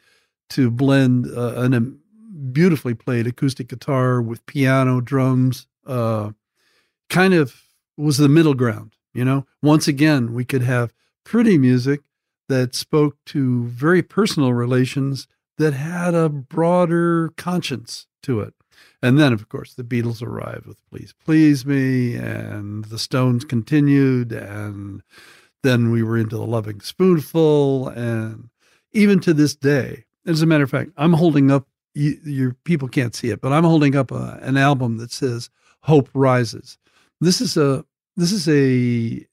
to 0.51 0.69
blend 0.71 1.27
uh, 1.27 1.53
an, 1.55 1.73
a 1.73 1.81
beautifully 2.51 2.93
played 2.93 3.27
acoustic 3.27 3.67
guitar 3.67 4.21
with 4.21 4.45
piano, 4.45 5.01
drums, 5.01 5.67
uh, 5.85 6.31
kind 7.09 7.33
of 7.33 7.63
was 7.97 8.17
the 8.17 8.29
middle 8.29 8.53
ground. 8.53 8.95
You 9.13 9.25
know, 9.25 9.45
once 9.61 9.87
again, 9.87 10.33
we 10.33 10.43
could 10.43 10.63
have 10.63 10.93
pretty 11.23 11.57
music 11.57 12.01
that 12.49 12.75
spoke 12.75 13.17
to 13.25 13.65
very 13.65 14.01
personal 14.01 14.53
relations 14.53 15.27
that 15.57 15.73
had 15.73 16.13
a 16.15 16.29
broader 16.29 17.31
conscience 17.37 18.07
to 18.23 18.39
it. 18.41 18.53
And 19.01 19.19
then, 19.19 19.33
of 19.33 19.49
course, 19.49 19.73
the 19.73 19.83
Beatles 19.83 20.21
arrived 20.21 20.65
with 20.65 20.77
Please 20.89 21.13
Please 21.23 21.65
Me, 21.65 22.15
and 22.15 22.85
the 22.85 22.97
Stones 22.97 23.43
continued, 23.43 24.31
and 24.31 25.03
then 25.61 25.91
we 25.91 26.03
were 26.03 26.17
into 26.17 26.37
the 26.37 26.45
Lovin' 26.45 26.79
Spoonful, 26.79 27.89
and 27.89 28.49
even 28.93 29.19
to 29.21 29.33
this 29.33 29.55
day. 29.55 30.05
As 30.25 30.41
a 30.41 30.45
matter 30.45 30.63
of 30.63 30.71
fact, 30.71 30.91
I'm 30.97 31.13
holding 31.13 31.51
up. 31.51 31.67
You, 31.95 32.17
your 32.23 32.53
people 32.63 32.87
can't 32.87 33.13
see 33.13 33.29
it, 33.29 33.41
but 33.41 33.51
I'm 33.51 33.65
holding 33.65 33.95
up 33.95 34.11
a, 34.11 34.39
an 34.41 34.57
album 34.57 34.97
that 34.97 35.11
says 35.11 35.49
"Hope 35.81 36.09
Rises." 36.13 36.77
This 37.19 37.41
is 37.41 37.57
a 37.57 37.85
this 38.15 38.31
is 38.31 38.47
a 38.47 39.25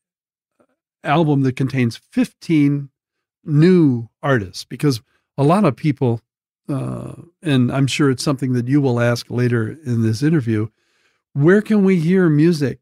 album 1.05 1.43
that 1.43 1.57
contains 1.57 1.97
15 1.97 2.91
new 3.45 4.09
artists 4.23 4.65
because 4.65 5.01
a 5.41 5.43
lot 5.43 5.65
of 5.65 5.75
people, 5.75 6.21
uh, 6.69 7.15
and 7.43 7.73
I'm 7.73 7.87
sure 7.87 8.11
it's 8.11 8.23
something 8.23 8.53
that 8.53 8.69
you 8.69 8.79
will 8.83 9.01
ask 9.01 9.31
later 9.31 9.71
in 9.87 10.03
this 10.03 10.23
interview, 10.23 10.69
where 11.33 11.63
can 11.63 11.83
we 11.83 11.99
hear 11.99 12.29
music 12.29 12.81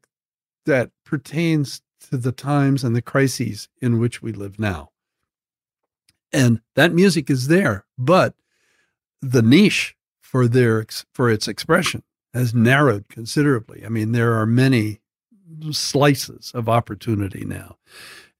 that 0.65 0.91
pertains 1.05 1.81
to 2.09 2.17
the 2.17 2.33
times 2.33 2.83
and 2.83 2.93
the 2.93 3.01
crises 3.01 3.69
in 3.81 3.97
which 3.97 4.21
we 4.21 4.33
live 4.33 4.59
now? 4.59 4.89
And 6.33 6.59
that 6.75 6.93
music 6.93 7.29
is 7.29 7.47
there, 7.47 7.85
but 7.97 8.35
the 9.21 9.41
niche 9.41 9.95
for 10.19 10.45
their 10.45 10.85
for 11.13 11.29
its 11.29 11.47
expression 11.47 12.03
has 12.33 12.53
narrowed 12.53 13.07
considerably. 13.07 13.85
I 13.85 13.89
mean, 13.89 14.11
there 14.11 14.33
are 14.33 14.45
many 14.45 14.99
slices 15.71 16.51
of 16.53 16.67
opportunity 16.67 17.45
now. 17.45 17.77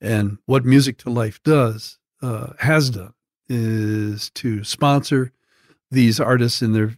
And 0.02 0.40
what 0.46 0.66
Music 0.66 0.98
to 1.00 1.10
Life 1.10 1.42
does, 1.44 2.00
uh, 2.22 2.52
has 2.60 2.90
done, 2.90 3.14
is 3.50 4.30
to 4.32 4.64
sponsor 4.64 5.32
these 5.92 6.20
artists 6.20 6.62
in 6.62 6.74
their 6.74 6.98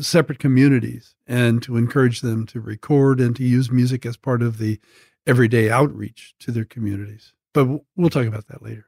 separate 0.00 0.38
communities 0.38 1.14
and 1.26 1.62
to 1.62 1.76
encourage 1.76 2.20
them 2.20 2.46
to 2.46 2.60
record 2.60 3.20
and 3.20 3.36
to 3.36 3.44
use 3.44 3.70
music 3.70 4.06
as 4.06 4.16
part 4.16 4.42
of 4.42 4.58
the 4.58 4.80
everyday 5.26 5.70
outreach 5.70 6.34
to 6.40 6.50
their 6.50 6.64
communities. 6.64 7.32
But 7.52 7.82
we'll 7.96 8.10
talk 8.10 8.26
about 8.26 8.48
that 8.48 8.62
later. 8.62 8.86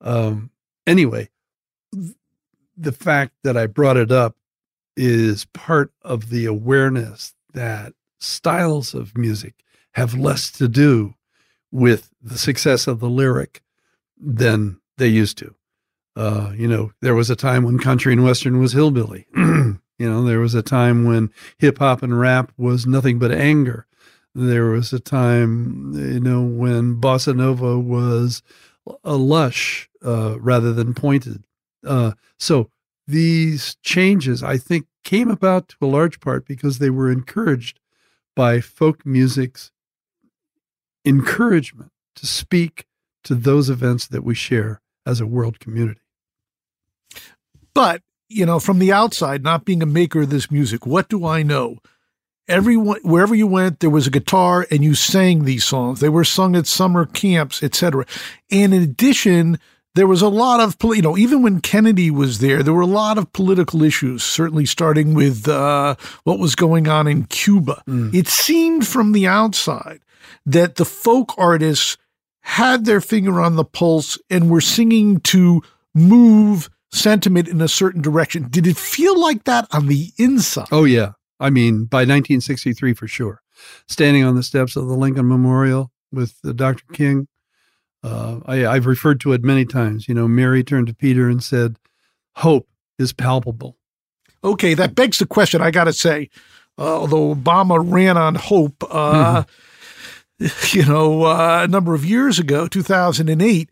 Um, 0.00 0.50
anyway, 0.86 1.28
the 2.76 2.92
fact 2.92 3.34
that 3.42 3.56
I 3.56 3.66
brought 3.66 3.96
it 3.96 4.10
up 4.10 4.36
is 4.96 5.44
part 5.46 5.92
of 6.02 6.30
the 6.30 6.46
awareness 6.46 7.34
that 7.52 7.92
styles 8.20 8.94
of 8.94 9.16
music 9.16 9.54
have 9.94 10.14
less 10.14 10.50
to 10.52 10.68
do 10.68 11.14
with 11.70 12.10
the 12.22 12.38
success 12.38 12.86
of 12.86 13.00
the 13.00 13.08
lyric 13.08 13.62
than 14.18 14.80
they 14.98 15.08
used 15.08 15.38
to. 15.38 15.54
Uh, 16.14 16.52
you 16.56 16.68
know, 16.68 16.92
there 17.00 17.14
was 17.14 17.30
a 17.30 17.36
time 17.36 17.64
when 17.64 17.78
country 17.78 18.12
and 18.12 18.22
western 18.24 18.60
was 18.60 18.72
hillbilly. 18.72 19.26
you 19.36 19.78
know, 19.98 20.24
there 20.24 20.40
was 20.40 20.54
a 20.54 20.62
time 20.62 21.04
when 21.04 21.30
hip 21.58 21.78
hop 21.78 22.02
and 22.02 22.18
rap 22.18 22.52
was 22.56 22.86
nothing 22.86 23.18
but 23.18 23.32
anger. 23.32 23.86
There 24.34 24.66
was 24.66 24.92
a 24.92 25.00
time, 25.00 25.92
you 25.94 26.20
know, 26.20 26.42
when 26.42 27.00
bossa 27.00 27.34
nova 27.34 27.78
was 27.78 28.42
a 29.04 29.16
lush 29.16 29.88
uh, 30.04 30.38
rather 30.40 30.72
than 30.72 30.94
pointed. 30.94 31.44
Uh, 31.86 32.12
so 32.38 32.70
these 33.06 33.76
changes, 33.82 34.42
I 34.42 34.56
think, 34.56 34.86
came 35.04 35.30
about 35.30 35.68
to 35.68 35.76
a 35.82 35.86
large 35.86 36.20
part 36.20 36.46
because 36.46 36.78
they 36.78 36.90
were 36.90 37.10
encouraged 37.10 37.80
by 38.34 38.60
folk 38.60 39.04
music's 39.04 39.70
encouragement 41.04 41.90
to 42.16 42.26
speak 42.26 42.86
to 43.24 43.34
those 43.34 43.68
events 43.68 44.06
that 44.08 44.24
we 44.24 44.34
share 44.34 44.80
as 45.04 45.20
a 45.20 45.26
world 45.26 45.58
community. 45.60 46.01
But, 47.74 48.02
you 48.28 48.46
know, 48.46 48.60
from 48.60 48.78
the 48.78 48.92
outside, 48.92 49.42
not 49.42 49.64
being 49.64 49.82
a 49.82 49.86
maker 49.86 50.22
of 50.22 50.30
this 50.30 50.50
music, 50.50 50.86
what 50.86 51.08
do 51.08 51.26
I 51.26 51.42
know? 51.42 51.78
Everyone, 52.48 53.00
wherever 53.02 53.34
you 53.34 53.46
went, 53.46 53.80
there 53.80 53.90
was 53.90 54.06
a 54.06 54.10
guitar 54.10 54.66
and 54.70 54.82
you 54.82 54.94
sang 54.94 55.44
these 55.44 55.64
songs. 55.64 56.00
They 56.00 56.08
were 56.08 56.24
sung 56.24 56.56
at 56.56 56.66
summer 56.66 57.06
camps, 57.06 57.62
etc. 57.62 58.04
And 58.50 58.74
in 58.74 58.82
addition, 58.82 59.58
there 59.94 60.06
was 60.06 60.22
a 60.22 60.28
lot 60.28 60.60
of, 60.60 60.76
you 60.94 61.02
know, 61.02 61.16
even 61.16 61.42
when 61.42 61.60
Kennedy 61.60 62.10
was 62.10 62.38
there, 62.38 62.62
there 62.62 62.72
were 62.72 62.80
a 62.80 62.86
lot 62.86 63.18
of 63.18 63.32
political 63.32 63.82
issues, 63.82 64.22
certainly 64.22 64.66
starting 64.66 65.14
with 65.14 65.46
uh, 65.46 65.94
what 66.24 66.38
was 66.38 66.54
going 66.54 66.88
on 66.88 67.06
in 67.06 67.24
Cuba. 67.24 67.82
Mm. 67.86 68.14
It 68.14 68.26
seemed 68.26 68.86
from 68.86 69.12
the 69.12 69.26
outside 69.26 70.00
that 70.46 70.76
the 70.76 70.84
folk 70.84 71.34
artists 71.36 71.96
had 72.40 72.84
their 72.84 73.00
finger 73.00 73.40
on 73.40 73.56
the 73.56 73.64
pulse 73.64 74.18
and 74.30 74.50
were 74.50 74.60
singing 74.60 75.20
to 75.20 75.62
move 75.94 76.70
sentiment 76.92 77.48
in 77.48 77.60
a 77.60 77.68
certain 77.68 78.02
direction. 78.02 78.48
Did 78.48 78.66
it 78.66 78.76
feel 78.76 79.18
like 79.18 79.44
that 79.44 79.66
on 79.72 79.86
the 79.86 80.12
inside? 80.18 80.68
Oh, 80.70 80.84
yeah. 80.84 81.12
I 81.40 81.50
mean, 81.50 81.86
by 81.86 82.00
1963, 82.00 82.94
for 82.94 83.08
sure. 83.08 83.42
Standing 83.88 84.24
on 84.24 84.36
the 84.36 84.42
steps 84.42 84.76
of 84.76 84.86
the 84.86 84.94
Lincoln 84.94 85.28
Memorial 85.28 85.90
with 86.12 86.36
uh, 86.44 86.52
Dr. 86.52 86.84
King, 86.92 87.28
uh, 88.04 88.40
I, 88.46 88.66
I've 88.66 88.86
referred 88.86 89.20
to 89.20 89.32
it 89.32 89.42
many 89.42 89.64
times. 89.64 90.08
You 90.08 90.14
know, 90.14 90.28
Mary 90.28 90.62
turned 90.62 90.88
to 90.88 90.94
Peter 90.94 91.28
and 91.28 91.42
said, 91.42 91.76
Hope 92.36 92.68
is 92.98 93.12
palpable. 93.12 93.76
Okay, 94.44 94.74
that 94.74 94.94
begs 94.94 95.18
the 95.18 95.26
question. 95.26 95.60
I 95.60 95.70
got 95.70 95.84
to 95.84 95.92
say, 95.92 96.28
uh, 96.78 97.00
although 97.00 97.34
Obama 97.34 97.82
ran 97.84 98.16
on 98.16 98.34
hope, 98.34 98.82
uh, 98.90 99.44
mm-hmm. 100.40 100.76
you 100.78 100.84
know, 100.84 101.24
uh, 101.24 101.62
a 101.64 101.68
number 101.68 101.94
of 101.94 102.04
years 102.04 102.38
ago, 102.38 102.66
2008. 102.66 103.70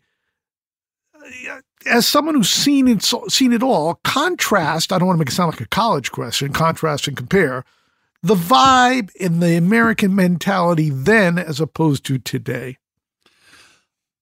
As 1.85 2.07
someone 2.07 2.35
who's 2.35 2.49
seen 2.49 2.87
it, 2.87 3.03
seen 3.03 3.53
it 3.53 3.63
all, 3.63 3.99
contrast, 4.03 4.91
I 4.91 4.99
don't 4.99 5.07
want 5.07 5.17
to 5.17 5.19
make 5.19 5.29
it 5.29 5.35
sound 5.35 5.51
like 5.51 5.61
a 5.61 5.67
college 5.67 6.11
question, 6.11 6.53
contrast 6.53 7.07
and 7.07 7.17
compare 7.17 7.65
the 8.23 8.35
vibe 8.35 9.13
in 9.15 9.39
the 9.39 9.55
American 9.57 10.15
mentality 10.15 10.89
then 10.89 11.39
as 11.39 11.59
opposed 11.59 12.05
to 12.05 12.19
today. 12.19 12.77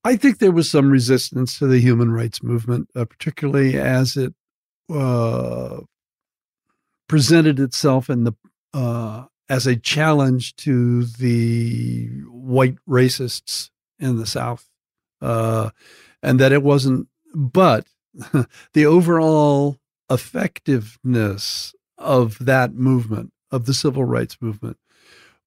I 0.03 0.15
think 0.15 0.39
there 0.39 0.51
was 0.51 0.71
some 0.71 0.89
resistance 0.89 1.59
to 1.59 1.67
the 1.67 1.79
human 1.79 2.11
rights 2.11 2.41
movement, 2.41 2.89
uh, 2.95 3.05
particularly 3.05 3.77
as 3.77 4.15
it 4.15 4.33
uh, 4.89 5.81
presented 7.07 7.59
itself 7.59 8.09
in 8.09 8.23
the 8.23 8.33
uh, 8.73 9.25
as 9.49 9.65
a 9.67 9.75
challenge 9.75 10.55
to 10.57 11.03
the 11.03 12.07
white 12.29 12.75
racists 12.87 13.71
in 13.99 14.17
the 14.17 14.27
South, 14.27 14.69
uh, 15.21 15.71
and 16.23 16.39
that 16.39 16.51
it 16.53 16.63
wasn't. 16.63 17.07
But 17.33 17.87
the 18.73 18.85
overall 18.85 19.77
effectiveness 20.09 21.73
of 21.97 22.37
that 22.45 22.73
movement, 22.73 23.31
of 23.51 23.65
the 23.65 23.73
civil 23.73 24.03
rights 24.03 24.37
movement, 24.41 24.77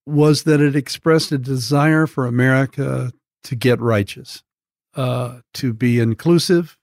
was 0.07 0.45
that 0.45 0.61
it 0.61 0.77
expressed 0.77 1.33
a 1.33 1.39
desire 1.39 2.07
for 2.07 2.27
America 2.27 3.13
to 3.45 3.57
get 3.57 3.81
righteous, 3.81 4.43
uh, 4.95 5.39
to 5.55 5.73
be 5.73 5.99
inclusive, 6.01 6.77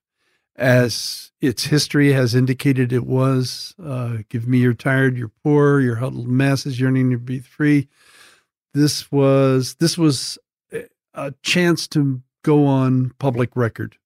as 0.55 1.31
its 1.39 1.65
history 1.65 2.11
has 2.11 2.35
indicated 2.35 2.91
it 2.91 3.05
was. 3.05 3.73
Uh, 3.81 4.17
give 4.29 4.47
me 4.47 4.57
your 4.59 4.73
tired, 4.73 5.17
your 5.17 5.31
poor, 5.43 5.79
your 5.79 5.95
huddled 5.95 6.27
masses 6.27 6.79
yearning 6.79 7.11
to 7.11 7.17
be 7.17 7.39
free. 7.39 7.87
This 8.73 9.11
was 9.11 9.75
this 9.75 9.97
was 9.97 10.37
a 11.13 11.33
chance 11.41 11.87
to 11.87 12.21
go 12.43 12.65
on 12.65 13.11
public 13.19 13.55
record 13.55 13.97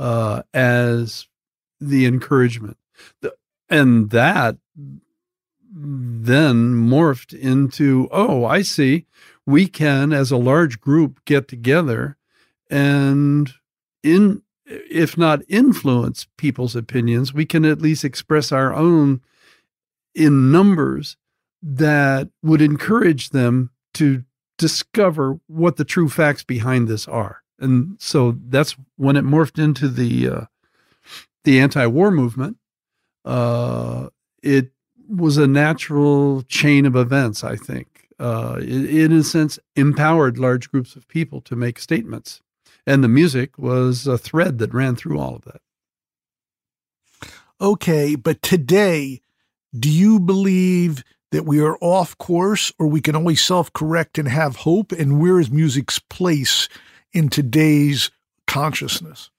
uh, 0.00 0.42
as 0.54 1.28
the 1.78 2.06
encouragement, 2.06 2.78
and 3.68 4.10
that 4.10 4.56
then 5.72 6.74
morphed 6.74 7.38
into 7.38 8.08
oh, 8.10 8.44
I 8.44 8.62
see. 8.62 9.06
We 9.46 9.66
can, 9.66 10.12
as 10.12 10.30
a 10.30 10.36
large 10.36 10.80
group, 10.80 11.24
get 11.24 11.48
together 11.48 12.16
and 12.68 13.52
in 14.02 14.42
if 14.66 15.18
not 15.18 15.42
influence 15.48 16.28
people's 16.36 16.76
opinions, 16.76 17.34
we 17.34 17.44
can 17.44 17.64
at 17.64 17.82
least 17.82 18.04
express 18.04 18.52
our 18.52 18.72
own 18.72 19.20
in 20.14 20.52
numbers 20.52 21.16
that 21.60 22.28
would 22.42 22.62
encourage 22.62 23.30
them 23.30 23.70
to 23.94 24.24
discover 24.58 25.40
what 25.48 25.76
the 25.76 25.84
true 25.84 26.08
facts 26.08 26.44
behind 26.44 26.86
this 26.86 27.08
are. 27.08 27.39
And 27.60 27.96
so 28.00 28.36
that's 28.48 28.76
when 28.96 29.16
it 29.16 29.24
morphed 29.24 29.62
into 29.62 29.88
the 29.88 30.28
uh, 30.28 30.44
the 31.44 31.60
anti-war 31.60 32.10
movement. 32.10 32.56
Uh, 33.24 34.08
it 34.42 34.70
was 35.08 35.36
a 35.36 35.46
natural 35.46 36.42
chain 36.42 36.86
of 36.86 36.96
events, 36.96 37.44
I 37.44 37.56
think. 37.56 38.08
Uh, 38.18 38.56
it, 38.60 38.94
in 38.94 39.12
a 39.12 39.22
sense, 39.22 39.58
empowered 39.76 40.38
large 40.38 40.70
groups 40.70 40.96
of 40.96 41.08
people 41.08 41.40
to 41.42 41.56
make 41.56 41.78
statements 41.78 42.42
and 42.86 43.04
the 43.04 43.08
music 43.08 43.58
was 43.58 44.06
a 44.06 44.18
thread 44.18 44.58
that 44.58 44.74
ran 44.74 44.96
through 44.96 45.18
all 45.18 45.36
of 45.36 45.42
that. 45.42 45.60
Okay, 47.60 48.16
but 48.16 48.40
today, 48.42 49.20
do 49.78 49.90
you 49.90 50.18
believe 50.18 51.04
that 51.30 51.44
we 51.44 51.60
are 51.60 51.76
off 51.80 52.16
course 52.18 52.72
or 52.78 52.86
we 52.86 53.00
can 53.00 53.14
always 53.14 53.42
self 53.42 53.72
correct 53.72 54.18
and 54.18 54.28
have 54.28 54.56
hope? 54.56 54.92
And 54.92 55.20
where 55.20 55.38
is 55.38 55.50
music's 55.50 55.98
place 55.98 56.68
in 57.12 57.28
today's 57.28 58.10
consciousness? 58.46 59.30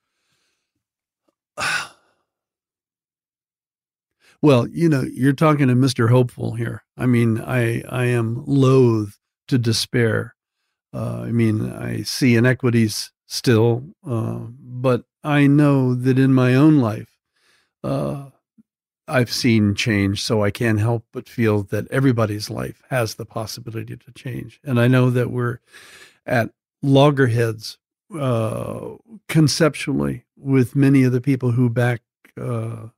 Well, 4.44 4.66
you 4.66 4.88
know, 4.88 5.02
you're 5.02 5.32
talking 5.32 5.68
to 5.68 5.74
Mr. 5.74 6.10
Hopeful 6.10 6.54
here. 6.54 6.82
I 6.96 7.06
mean, 7.06 7.40
I 7.40 7.82
I 7.88 8.06
am 8.06 8.42
loath 8.44 9.16
to 9.46 9.56
despair. 9.56 10.34
Uh, 10.92 11.20
I 11.26 11.30
mean, 11.30 11.70
I 11.70 12.02
see 12.02 12.34
inequities 12.34 13.12
still, 13.26 13.84
uh, 14.04 14.40
but 14.58 15.04
I 15.22 15.46
know 15.46 15.94
that 15.94 16.18
in 16.18 16.34
my 16.34 16.54
own 16.56 16.80
life, 16.80 17.16
uh, 17.84 18.30
I've 19.08 19.32
seen 19.32 19.74
change, 19.74 20.22
so 20.22 20.42
I 20.42 20.50
can't 20.50 20.80
help 20.80 21.04
but 21.12 21.28
feel 21.28 21.62
that 21.64 21.90
everybody's 21.90 22.50
life 22.50 22.82
has 22.90 23.14
the 23.14 23.24
possibility 23.24 23.96
to 23.96 24.12
change. 24.12 24.60
And 24.64 24.80
I 24.80 24.88
know 24.88 25.10
that 25.10 25.30
we're 25.30 25.58
at 26.26 26.50
loggerheads 26.82 27.78
uh, 28.18 28.96
conceptually 29.28 30.24
with 30.36 30.76
many 30.76 31.04
of 31.04 31.12
the 31.12 31.20
people 31.20 31.52
who 31.52 31.70
back 31.70 32.02
uh, 32.40 32.88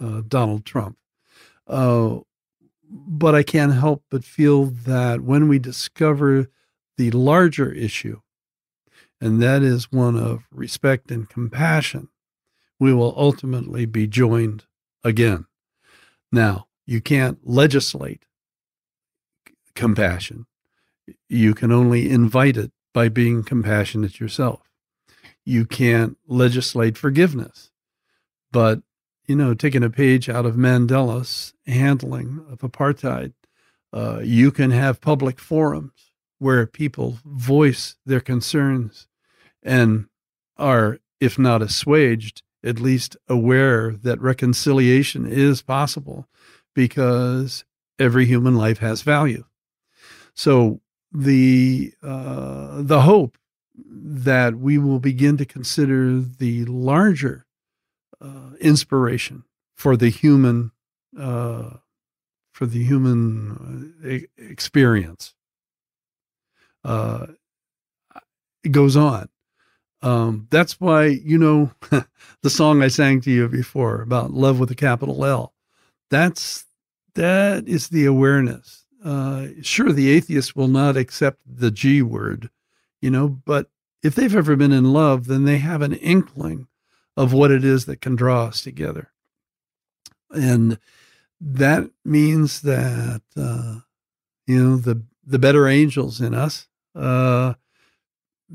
uh, 0.00 0.22
Donald 0.26 0.64
Trump. 0.64 0.98
Uh, 1.66 2.18
but 2.90 3.34
I 3.34 3.42
can't 3.42 3.72
help 3.72 4.04
but 4.10 4.24
feel 4.24 4.66
that 4.66 5.22
when 5.22 5.48
we 5.48 5.58
discover 5.58 6.48
the 6.96 7.10
larger 7.10 7.72
issue, 7.72 8.20
and 9.20 9.40
that 9.42 9.62
is 9.62 9.90
one 9.90 10.16
of 10.16 10.44
respect 10.50 11.10
and 11.10 11.28
compassion, 11.28 12.08
we 12.78 12.92
will 12.92 13.14
ultimately 13.16 13.86
be 13.86 14.06
joined 14.06 14.64
again. 15.02 15.46
Now, 16.30 16.66
you 16.86 17.00
can't 17.00 17.38
legislate 17.42 18.26
compassion. 19.74 20.46
You 21.28 21.54
can 21.54 21.72
only 21.72 22.10
invite 22.10 22.56
it 22.56 22.72
by 22.94 23.10
being 23.10 23.42
compassionate 23.42 24.18
yourself. 24.18 24.62
You 25.44 25.66
can't 25.66 26.16
legislate 26.26 26.96
forgiveness. 26.96 27.70
But, 28.50 28.80
you 29.26 29.36
know, 29.36 29.52
taking 29.52 29.82
a 29.82 29.90
page 29.90 30.30
out 30.30 30.46
of 30.46 30.54
Mandela's 30.54 31.52
handling 31.66 32.46
of 32.48 32.60
apartheid, 32.60 33.34
uh, 33.92 34.20
you 34.22 34.50
can 34.50 34.70
have 34.70 35.02
public 35.02 35.38
forums 35.38 36.12
where 36.38 36.66
people 36.66 37.18
voice 37.24 37.96
their 38.06 38.20
concerns 38.20 39.06
and 39.62 40.06
are, 40.56 41.00
if 41.20 41.38
not 41.38 41.62
assuaged, 41.62 42.42
at 42.62 42.80
least 42.80 43.16
aware 43.28 43.92
that 43.92 44.20
reconciliation 44.20 45.26
is 45.26 45.62
possible 45.62 46.28
because 46.74 47.64
every 47.98 48.26
human 48.26 48.56
life 48.56 48.78
has 48.78 49.02
value. 49.02 49.44
So 50.34 50.80
the 51.14 51.94
uh, 52.02 52.82
the 52.82 53.02
hope 53.02 53.38
that 53.76 54.56
we 54.56 54.78
will 54.78 55.00
begin 55.00 55.36
to 55.38 55.46
consider 55.46 56.20
the 56.20 56.64
larger 56.66 57.46
uh, 58.20 58.50
inspiration 58.60 59.44
for 59.76 59.96
the 59.96 60.10
human 60.10 60.72
uh, 61.18 61.70
for 62.52 62.66
the 62.66 62.84
human 62.84 63.94
uh, 64.04 64.42
experience 64.42 65.34
uh, 66.84 67.26
it 68.64 68.72
goes 68.72 68.96
on 68.96 69.28
um, 70.04 70.48
that's 70.50 70.78
why, 70.78 71.06
you 71.06 71.38
know, 71.38 71.70
the 72.42 72.50
song 72.50 72.82
I 72.82 72.88
sang 72.88 73.22
to 73.22 73.30
you 73.30 73.48
before 73.48 74.02
about 74.02 74.32
love 74.32 74.60
with 74.60 74.70
a 74.70 74.74
capital 74.74 75.24
L. 75.24 75.54
That's 76.10 76.66
that 77.14 77.66
is 77.66 77.88
the 77.88 78.04
awareness. 78.04 78.83
Uh, 79.04 79.48
sure, 79.60 79.92
the 79.92 80.10
atheist 80.10 80.56
will 80.56 80.68
not 80.68 80.96
accept 80.96 81.40
the 81.46 81.70
G 81.70 82.00
word, 82.00 82.48
you 83.02 83.10
know, 83.10 83.28
but 83.28 83.68
if 84.02 84.14
they've 84.14 84.34
ever 84.34 84.56
been 84.56 84.72
in 84.72 84.92
love, 84.92 85.26
then 85.26 85.44
they 85.44 85.58
have 85.58 85.82
an 85.82 85.92
inkling 85.92 86.66
of 87.16 87.32
what 87.32 87.50
it 87.50 87.64
is 87.64 87.84
that 87.84 88.00
can 88.00 88.16
draw 88.16 88.44
us 88.44 88.62
together. 88.62 89.10
And 90.30 90.78
that 91.40 91.90
means 92.04 92.62
that, 92.62 93.22
uh, 93.36 93.80
you 94.46 94.62
know, 94.62 94.76
the, 94.76 95.02
the 95.24 95.38
better 95.38 95.68
angels 95.68 96.20
in 96.20 96.34
us, 96.34 96.66
uh, 96.94 97.54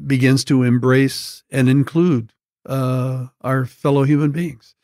begins 0.08 0.44
to 0.46 0.64
embrace 0.64 1.44
and 1.52 1.70
include 1.70 2.34
uh, 2.66 3.28
our 3.42 3.66
fellow 3.66 4.04
human 4.04 4.32
beings. 4.32 4.76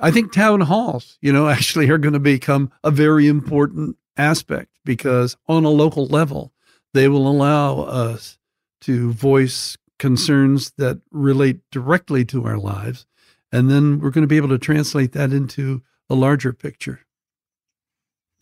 I 0.00 0.10
think 0.10 0.32
town 0.32 0.62
halls, 0.62 1.18
you 1.20 1.32
know, 1.32 1.48
actually 1.50 1.88
are 1.88 1.98
going 1.98 2.12
to 2.12 2.18
become 2.18 2.70
a 2.84 2.90
very 2.90 3.26
important 3.26 3.96
aspect 4.20 4.68
because 4.84 5.36
on 5.48 5.64
a 5.64 5.70
local 5.70 6.06
level, 6.06 6.52
they 6.94 7.08
will 7.08 7.28
allow 7.28 7.80
us 7.80 8.38
to 8.82 9.12
voice 9.12 9.76
concerns 9.98 10.72
that 10.78 11.00
relate 11.10 11.60
directly 11.70 12.24
to 12.26 12.44
our 12.46 12.58
lives. 12.58 13.06
And 13.52 13.70
then 13.70 14.00
we're 14.00 14.10
going 14.10 14.22
to 14.22 14.28
be 14.28 14.36
able 14.36 14.48
to 14.48 14.58
translate 14.58 15.12
that 15.12 15.32
into 15.32 15.82
a 16.08 16.14
larger 16.14 16.52
picture. 16.52 17.00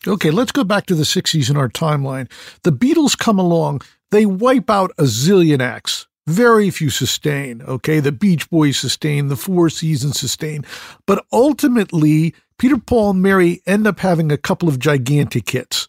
Okay, 0.07 0.31
let's 0.31 0.53
go 0.53 0.63
back 0.63 0.85
to 0.85 0.95
the 0.95 1.03
60s 1.03 1.49
in 1.49 1.57
our 1.57 1.67
timeline. 1.67 2.31
The 2.63 2.71
Beatles 2.71 3.17
come 3.17 3.37
along 3.37 3.81
they 4.11 4.25
wipe 4.25 4.69
out 4.69 4.91
a 4.97 5.03
zillion 5.03 5.61
acts. 5.61 6.07
Very 6.27 6.69
few 6.69 6.89
sustain, 6.89 7.61
okay? 7.63 7.99
The 7.99 8.11
Beach 8.11 8.49
Boys 8.49 8.77
sustain, 8.77 9.27
the 9.27 9.35
Four 9.35 9.69
Seasons 9.69 10.19
sustain. 10.19 10.63
But 11.07 11.25
ultimately, 11.31 12.35
Peter, 12.59 12.77
Paul, 12.77 13.11
and 13.11 13.21
Mary 13.21 13.61
end 13.65 13.87
up 13.87 13.99
having 13.99 14.31
a 14.31 14.37
couple 14.37 14.69
of 14.69 14.77
gigantic 14.77 15.49
hits. 15.49 15.87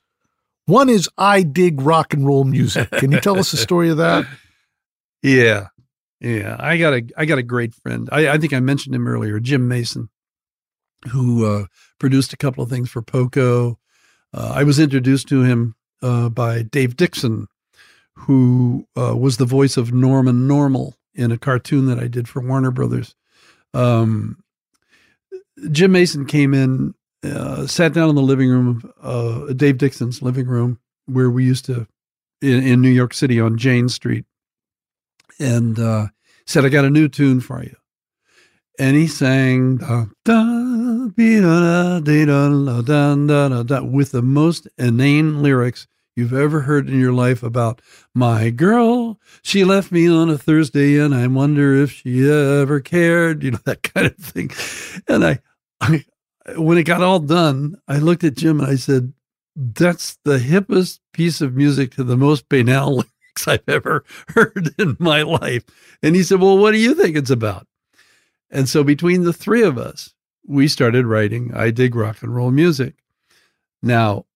One 0.66 0.88
is 0.88 1.08
I 1.18 1.42
Dig 1.42 1.80
Rock 1.80 2.14
and 2.14 2.24
Roll 2.24 2.44
Music. 2.44 2.88
Can 2.92 3.10
you 3.10 3.20
tell 3.20 3.38
us 3.38 3.50
the 3.50 3.56
story 3.56 3.90
of 3.90 3.98
that? 3.98 4.26
Yeah. 5.22 5.66
Yeah. 6.18 6.56
I 6.58 6.78
got 6.78 6.94
a 6.94 7.02
I 7.14 7.26
got 7.26 7.36
a 7.36 7.42
great 7.42 7.74
friend. 7.74 8.08
I, 8.10 8.30
I 8.30 8.38
think 8.38 8.54
I 8.54 8.60
mentioned 8.60 8.94
him 8.94 9.06
earlier, 9.06 9.38
Jim 9.38 9.68
Mason, 9.68 10.08
who 11.10 11.44
uh, 11.44 11.66
produced 11.98 12.32
a 12.32 12.38
couple 12.38 12.64
of 12.64 12.70
things 12.70 12.88
for 12.88 13.02
Poco. 13.02 13.78
Uh, 14.32 14.52
I 14.54 14.64
was 14.64 14.78
introduced 14.78 15.28
to 15.28 15.42
him 15.42 15.74
uh, 16.00 16.30
by 16.30 16.62
Dave 16.62 16.96
Dixon, 16.96 17.48
who 18.14 18.86
uh, 18.96 19.14
was 19.14 19.36
the 19.36 19.44
voice 19.44 19.76
of 19.76 19.92
Norman 19.92 20.48
Normal 20.48 20.96
in 21.14 21.32
a 21.32 21.36
cartoon 21.36 21.84
that 21.88 21.98
I 21.98 22.06
did 22.06 22.26
for 22.26 22.40
Warner 22.40 22.70
Brothers. 22.70 23.14
Um, 23.74 24.42
Jim 25.70 25.92
Mason 25.92 26.26
came 26.26 26.54
in, 26.54 26.94
uh, 27.24 27.66
sat 27.66 27.92
down 27.92 28.08
in 28.08 28.14
the 28.14 28.22
living 28.22 28.48
room, 28.48 28.92
uh, 29.02 29.52
Dave 29.52 29.78
Dixon's 29.78 30.22
living 30.22 30.46
room, 30.46 30.78
where 31.06 31.30
we 31.30 31.44
used 31.44 31.64
to 31.66 31.86
in, 32.40 32.62
in 32.62 32.80
New 32.80 32.90
York 32.90 33.12
City 33.14 33.40
on 33.40 33.58
Jane 33.58 33.88
Street, 33.88 34.24
and 35.38 35.78
uh, 35.78 36.08
said, 36.46 36.64
"I 36.64 36.68
got 36.68 36.84
a 36.84 36.90
new 36.90 37.08
tune 37.08 37.40
for 37.40 37.62
you." 37.62 37.76
And 38.78 38.96
he 38.96 39.06
sang 39.06 39.80
with 43.84 44.12
the 44.12 44.22
most 44.22 44.68
inane 44.78 45.42
lyrics 45.42 45.86
you've 46.20 46.34
ever 46.34 46.60
heard 46.60 46.86
in 46.88 47.00
your 47.00 47.14
life 47.14 47.42
about 47.42 47.80
my 48.14 48.50
girl. 48.50 49.18
She 49.42 49.64
left 49.64 49.90
me 49.90 50.06
on 50.06 50.28
a 50.28 50.36
Thursday 50.36 50.98
and 50.98 51.14
I 51.14 51.26
wonder 51.26 51.74
if 51.74 51.92
she 51.92 52.30
ever 52.30 52.78
cared, 52.78 53.42
you 53.42 53.52
know, 53.52 53.58
that 53.64 53.82
kind 53.82 54.06
of 54.06 54.16
thing. 54.16 54.50
And 55.08 55.24
I, 55.24 55.38
I, 55.80 56.04
when 56.56 56.76
it 56.76 56.82
got 56.82 57.02
all 57.02 57.20
done, 57.20 57.76
I 57.88 57.98
looked 57.98 58.22
at 58.22 58.36
Jim 58.36 58.60
and 58.60 58.70
I 58.70 58.76
said, 58.76 59.14
that's 59.56 60.18
the 60.24 60.38
hippest 60.38 61.00
piece 61.14 61.40
of 61.40 61.54
music 61.54 61.92
to 61.92 62.04
the 62.04 62.18
most 62.18 62.50
banal 62.50 62.96
lyrics 62.96 63.48
I've 63.48 63.66
ever 63.66 64.04
heard 64.28 64.74
in 64.78 64.98
my 65.00 65.22
life. 65.22 65.64
And 66.02 66.14
he 66.14 66.22
said, 66.22 66.40
well, 66.40 66.58
what 66.58 66.72
do 66.72 66.78
you 66.78 66.94
think 66.94 67.16
it's 67.16 67.30
about? 67.30 67.66
And 68.50 68.68
so 68.68 68.84
between 68.84 69.22
the 69.22 69.32
three 69.32 69.62
of 69.62 69.78
us, 69.78 70.14
we 70.46 70.68
started 70.68 71.06
writing 71.06 71.54
I 71.54 71.70
Dig 71.70 71.94
Rock 71.94 72.22
and 72.22 72.34
Roll 72.34 72.50
Music. 72.50 72.94
Now, 73.82 74.26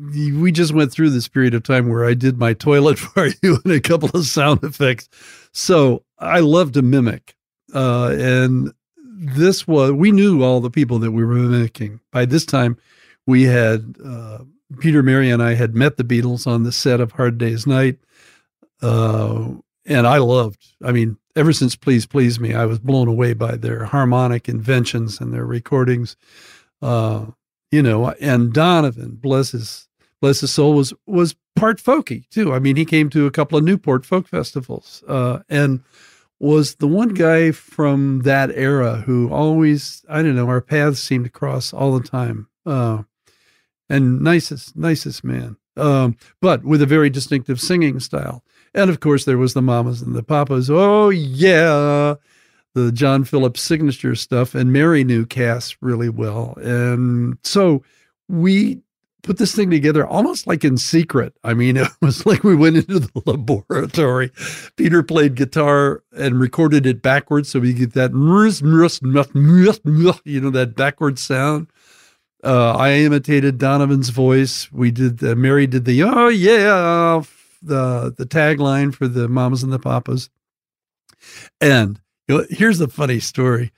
we 0.00 0.52
just 0.52 0.72
went 0.72 0.92
through 0.92 1.10
this 1.10 1.28
period 1.28 1.54
of 1.54 1.62
time 1.62 1.88
where 1.88 2.04
I 2.04 2.14
did 2.14 2.38
my 2.38 2.54
toilet 2.54 2.98
for 2.98 3.28
you 3.42 3.58
and 3.64 3.72
a 3.72 3.80
couple 3.80 4.10
of 4.14 4.26
sound 4.26 4.62
effects. 4.64 5.08
So 5.52 6.04
I 6.18 6.40
love 6.40 6.72
to 6.72 6.82
mimic. 6.82 7.36
Uh, 7.74 8.16
and 8.18 8.72
this 8.96 9.68
was, 9.68 9.92
we 9.92 10.12
knew 10.12 10.42
all 10.42 10.60
the 10.60 10.70
people 10.70 10.98
that 11.00 11.12
we 11.12 11.24
were 11.24 11.34
mimicking. 11.34 12.00
By 12.10 12.24
this 12.24 12.44
time, 12.44 12.78
we 13.26 13.44
had, 13.44 13.96
uh, 14.04 14.38
Peter, 14.78 15.02
Mary, 15.02 15.30
and 15.30 15.42
I 15.42 15.54
had 15.54 15.74
met 15.74 15.96
the 15.96 16.04
Beatles 16.04 16.46
on 16.46 16.62
the 16.62 16.72
set 16.72 17.00
of 17.00 17.12
Hard 17.12 17.38
Day's 17.38 17.66
Night. 17.66 17.98
Uh, 18.80 19.50
and 19.84 20.06
I 20.06 20.18
loved, 20.18 20.64
I 20.82 20.92
mean, 20.92 21.16
ever 21.36 21.52
since 21.52 21.76
Please 21.76 22.06
Please 22.06 22.40
Me, 22.40 22.54
I 22.54 22.66
was 22.66 22.78
blown 22.78 23.08
away 23.08 23.34
by 23.34 23.56
their 23.56 23.84
harmonic 23.84 24.48
inventions 24.48 25.20
and 25.20 25.32
their 25.32 25.44
recordings. 25.44 26.16
Uh, 26.80 27.26
you 27.70 27.82
know, 27.82 28.10
and 28.20 28.52
Donovan, 28.52 29.18
bless 29.20 29.50
his 29.52 29.88
bless 30.20 30.40
his 30.40 30.52
soul, 30.52 30.74
was 30.74 30.92
was 31.06 31.34
part 31.56 31.78
folky 31.78 32.28
too. 32.30 32.52
I 32.52 32.58
mean, 32.58 32.76
he 32.76 32.84
came 32.84 33.10
to 33.10 33.26
a 33.26 33.30
couple 33.30 33.58
of 33.58 33.64
Newport 33.64 34.06
folk 34.06 34.26
festivals, 34.28 35.02
uh, 35.08 35.40
and 35.48 35.82
was 36.38 36.76
the 36.76 36.88
one 36.88 37.10
guy 37.10 37.52
from 37.52 38.20
that 38.20 38.50
era 38.54 39.02
who 39.06 39.30
always, 39.30 40.02
I 40.08 40.22
don't 40.22 40.34
know, 40.34 40.48
our 40.48 40.62
paths 40.62 40.98
seemed 40.98 41.24
to 41.24 41.30
cross 41.30 41.72
all 41.72 41.98
the 41.98 42.06
time. 42.06 42.48
Uh, 42.64 43.02
and 43.90 44.20
nicest, 44.22 44.76
nicest 44.76 45.24
man, 45.24 45.56
um, 45.76 46.16
but 46.40 46.64
with 46.64 46.80
a 46.80 46.86
very 46.86 47.10
distinctive 47.10 47.60
singing 47.60 48.00
style. 48.00 48.42
And 48.72 48.88
of 48.88 49.00
course, 49.00 49.24
there 49.24 49.36
was 49.36 49.52
the 49.52 49.62
mamas 49.62 50.00
and 50.00 50.14
the 50.14 50.22
papas. 50.22 50.70
Oh 50.70 51.10
yeah, 51.10 52.14
the 52.74 52.92
John 52.92 53.24
Phillips 53.24 53.60
signature 53.60 54.14
stuff, 54.14 54.54
and 54.54 54.72
Mary 54.72 55.02
knew 55.02 55.26
Cass 55.26 55.76
really 55.80 56.08
well, 56.08 56.54
and 56.62 57.36
so 57.42 57.82
we 58.28 58.80
put 59.22 59.38
this 59.38 59.54
thing 59.54 59.70
together 59.70 60.06
almost 60.06 60.46
like 60.46 60.64
in 60.64 60.76
secret. 60.76 61.34
I 61.44 61.54
mean, 61.54 61.76
it 61.78 61.88
was 62.00 62.26
like 62.26 62.44
we 62.44 62.56
went 62.56 62.76
into 62.76 63.00
the 63.00 63.22
laboratory. 63.26 64.30
Peter 64.76 65.02
played 65.02 65.34
guitar 65.34 66.02
and 66.12 66.40
recorded 66.40 66.86
it 66.86 67.02
backwards 67.02 67.48
so 67.48 67.60
we 67.60 67.72
get 67.72 67.94
that, 67.94 68.12
you 70.24 70.40
know, 70.40 70.50
that 70.50 70.76
backwards 70.76 71.22
sound. 71.22 71.68
Uh, 72.42 72.72
I 72.72 72.92
imitated 72.92 73.58
Donovan's 73.58 74.08
voice. 74.08 74.72
We 74.72 74.90
did, 74.90 75.22
uh, 75.22 75.34
Mary 75.34 75.66
did 75.66 75.84
the, 75.84 76.02
oh 76.04 76.28
yeah, 76.28 77.22
the, 77.62 78.14
the 78.16 78.24
tagline 78.24 78.94
for 78.94 79.06
the 79.08 79.28
mamas 79.28 79.62
and 79.62 79.72
the 79.72 79.78
papas. 79.78 80.30
And 81.60 82.00
you 82.28 82.38
know, 82.38 82.46
here's 82.48 82.78
the 82.78 82.88
funny 82.88 83.20
story. 83.20 83.72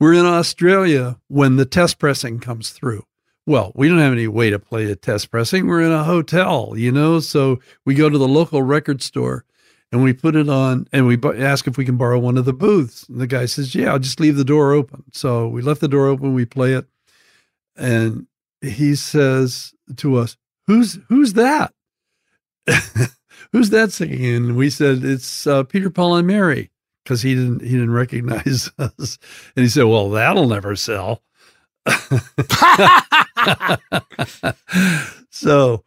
We're 0.00 0.14
in 0.14 0.26
Australia 0.26 1.18
when 1.28 1.56
the 1.56 1.64
test 1.64 1.98
pressing 1.98 2.40
comes 2.40 2.70
through 2.70 3.04
well, 3.48 3.72
we 3.74 3.88
don't 3.88 3.98
have 3.98 4.12
any 4.12 4.28
way 4.28 4.50
to 4.50 4.58
play 4.58 4.90
a 4.92 4.94
test 4.94 5.30
pressing. 5.30 5.66
We're 5.66 5.80
in 5.80 5.90
a 5.90 6.04
hotel, 6.04 6.74
you 6.76 6.92
know, 6.92 7.18
so 7.18 7.60
we 7.86 7.94
go 7.94 8.10
to 8.10 8.18
the 8.18 8.28
local 8.28 8.62
record 8.62 9.02
store 9.02 9.46
and 9.90 10.02
we 10.02 10.12
put 10.12 10.36
it 10.36 10.50
on 10.50 10.86
and 10.92 11.06
we 11.06 11.18
ask 11.38 11.66
if 11.66 11.78
we 11.78 11.86
can 11.86 11.96
borrow 11.96 12.18
one 12.18 12.36
of 12.36 12.44
the 12.44 12.52
booths. 12.52 13.08
And 13.08 13.18
the 13.18 13.26
guy 13.26 13.46
says, 13.46 13.74
Yeah, 13.74 13.92
I'll 13.92 13.98
just 13.98 14.20
leave 14.20 14.36
the 14.36 14.44
door 14.44 14.72
open. 14.72 15.02
So 15.12 15.48
we 15.48 15.62
left 15.62 15.80
the 15.80 15.88
door 15.88 16.08
open, 16.08 16.34
we 16.34 16.44
play 16.44 16.74
it. 16.74 16.86
And 17.74 18.26
he 18.60 18.94
says 18.94 19.72
to 19.96 20.16
us, 20.16 20.36
Who's 20.66 20.98
who's 21.08 21.32
that? 21.32 21.72
who's 23.52 23.70
that 23.70 23.92
singing? 23.92 24.36
And 24.36 24.56
we 24.56 24.68
said, 24.68 25.02
It's 25.02 25.46
uh, 25.46 25.62
Peter, 25.62 25.88
Paul, 25.88 26.16
and 26.16 26.26
Mary, 26.26 26.70
because 27.02 27.22
he 27.22 27.34
didn't 27.34 27.62
he 27.62 27.70
didn't 27.70 27.92
recognize 27.92 28.70
us. 28.78 29.18
And 29.56 29.62
he 29.62 29.70
said, 29.70 29.84
Well, 29.84 30.10
that'll 30.10 30.48
never 30.48 30.76
sell. 30.76 31.22
so 35.30 35.84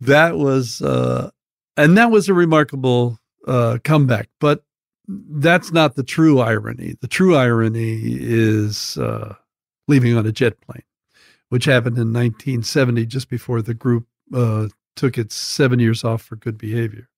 that 0.00 0.36
was 0.36 0.82
uh 0.82 1.30
and 1.76 1.96
that 1.96 2.10
was 2.10 2.28
a 2.28 2.34
remarkable 2.34 3.18
uh 3.46 3.78
comeback 3.84 4.28
but 4.40 4.64
that's 5.08 5.72
not 5.72 5.96
the 5.96 6.04
true 6.04 6.38
irony. 6.40 6.94
The 7.00 7.08
true 7.08 7.34
irony 7.36 8.00
is 8.04 8.96
uh 8.98 9.34
leaving 9.88 10.16
on 10.16 10.26
a 10.26 10.32
jet 10.32 10.60
plane 10.60 10.84
which 11.48 11.64
happened 11.66 11.96
in 11.98 12.12
1970 12.12 13.06
just 13.06 13.28
before 13.28 13.62
the 13.62 13.74
group 13.74 14.06
uh 14.34 14.68
took 14.96 15.18
its 15.18 15.34
7 15.34 15.78
years 15.78 16.04
off 16.04 16.22
for 16.22 16.36
good 16.36 16.58
behavior. 16.58 17.08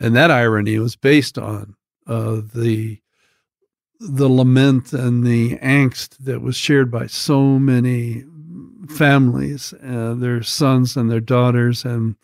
And 0.00 0.14
that 0.16 0.30
irony 0.30 0.78
was 0.78 0.96
based 0.96 1.38
on 1.38 1.74
uh 2.06 2.40
the 2.54 3.00
the 4.00 4.28
lament 4.28 4.92
and 4.92 5.24
the 5.26 5.56
angst 5.58 6.18
that 6.18 6.40
was 6.40 6.56
shared 6.56 6.90
by 6.90 7.06
so 7.06 7.58
many 7.58 8.24
families, 8.88 9.74
uh, 9.84 10.14
their 10.14 10.42
sons 10.42 10.96
and 10.96 11.10
their 11.10 11.20
daughters, 11.20 11.84
and 11.84 12.16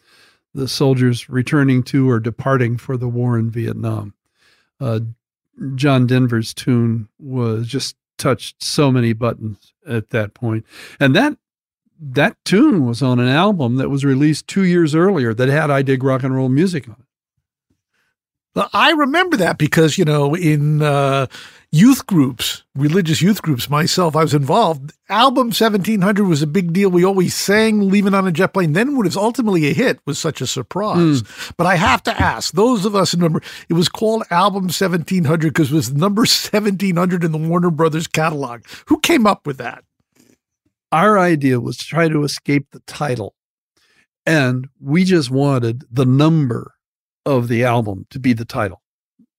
the 0.55 0.69
soldiers 0.69 1.29
returning 1.29 1.83
to 1.85 2.09
or 2.09 2.21
departing 2.21 2.77
for 2.77 2.97
the 2.97 3.09
war 3.09 3.39
in 3.39 3.51
Vietnam. 3.51 4.15
Uh, 4.81 5.01
John 5.75 6.07
Denver's 6.07 6.53
tune 6.55 7.09
was 7.19 7.67
just 7.67 7.97
touched 8.19 8.63
so 8.63 8.91
many 8.91 9.13
buttons 9.13 9.73
at 9.87 10.11
that 10.11 10.35
point, 10.35 10.65
and 10.99 11.15
that 11.15 11.37
that 12.01 12.37
tune 12.45 12.85
was 12.85 13.03
on 13.03 13.21
an 13.21 13.29
album 13.29 13.77
that 13.77 13.89
was 13.89 14.05
released 14.05 14.49
two 14.49 14.65
years 14.65 14.95
earlier 14.95 15.33
that 15.35 15.49
had 15.49 15.71
"I 15.71 15.83
Dig 15.83 16.03
Rock 16.03 16.23
and 16.23 16.35
Roll" 16.35 16.49
music 16.49 16.89
on 16.89 16.97
it. 16.99 17.05
I 18.73 18.93
remember 18.93 19.37
that 19.39 19.59
because, 19.59 19.99
you 19.99 20.05
know, 20.05 20.35
in 20.35 20.81
uh, 20.83 21.27
youth 21.75 22.07
groups, 22.07 22.63
religious 22.77 23.21
youth 23.21 23.43
groups, 23.43 23.69
myself, 23.69 24.15
I 24.15 24.23
was 24.23 24.33
involved. 24.33 24.93
Album 25.09 25.49
1700 25.49 26.25
was 26.25 26.41
a 26.41 26.47
big 26.47 26.73
deal. 26.73 26.89
We 26.89 27.05
always 27.05 27.35
sang 27.35 27.91
Leaving 27.91 28.15
on 28.15 28.29
a 28.29 28.33
Jet 28.33 28.55
Plane. 28.55 28.75
Then 28.75 28.97
what 28.97 29.07
was 29.07 29.17
ultimately 29.17 29.67
a 29.67 29.75
hit 29.75 29.99
was 30.07 30.17
such 30.17 30.41
a 30.41 30.47
surprise. 30.47 31.23
Mm. 31.23 31.53
But 31.57 31.67
I 31.67 31.75
have 31.75 32.01
to 32.05 32.21
ask 32.21 32.55
those 32.55 32.85
of 32.85 32.95
us 32.95 33.11
who 33.11 33.19
remember, 33.19 33.43
it 33.69 33.75
was 33.75 33.89
called 33.89 34.23
Album 34.31 34.65
1700 34.65 35.53
because 35.53 35.73
it 35.73 35.75
was 35.75 35.93
number 35.93 36.21
1700 36.21 37.25
in 37.25 37.33
the 37.33 37.39
Warner 37.39 37.73
Brothers 37.73 38.07
catalog. 38.07 38.63
Who 38.87 39.01
came 39.01 39.27
up 39.27 39.45
with 39.45 39.59
that? 39.59 39.83
Our 40.93 41.19
idea 41.19 41.59
was 41.59 41.77
to 41.79 41.85
try 41.85 42.09
to 42.09 42.23
escape 42.23 42.69
the 42.71 42.83
title. 42.87 43.35
And 44.25 44.69
we 44.81 45.03
just 45.03 45.29
wanted 45.29 45.83
the 45.91 46.07
number 46.07 46.75
of 47.27 47.49
the 47.49 47.65
album 47.65 48.07
to 48.11 48.21
be 48.21 48.33
the 48.33 48.45
title. 48.45 48.81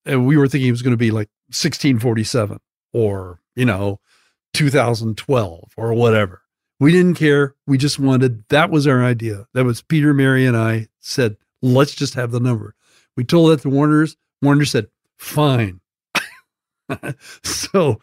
And 0.06 0.28
we 0.28 0.36
were 0.36 0.50
thinking 0.50 0.68
it 0.68 0.72
was 0.72 0.82
going 0.82 0.92
to 0.92 0.98
be 0.98 1.12
like 1.12 1.30
1647 1.50 2.60
or, 2.94 3.42
you 3.56 3.66
know, 3.66 4.00
2012 4.54 5.74
or 5.78 5.94
whatever. 5.94 6.42
We 6.80 6.92
didn't 6.92 7.16
care. 7.16 7.56
We 7.68 7.78
just 7.78 8.00
wanted, 8.00 8.44
that 8.50 8.70
was 8.70 8.88
our 8.88 9.04
idea. 9.04 9.48
That 9.54 9.66
was 9.66 9.82
Peter, 9.82 10.14
Mary, 10.14 10.46
and 10.46 10.58
I 10.58 10.88
said, 11.00 11.38
let's 11.62 11.96
just 11.96 12.16
have 12.16 12.32
the 12.32 12.40
number. 12.40 12.76
We 13.16 13.24
told 13.24 13.52
that 13.52 13.62
to 13.62 13.70
Warner's. 13.70 14.18
Warner 14.42 14.66
said, 14.66 14.88
fine. 15.18 15.80
so 17.44 18.02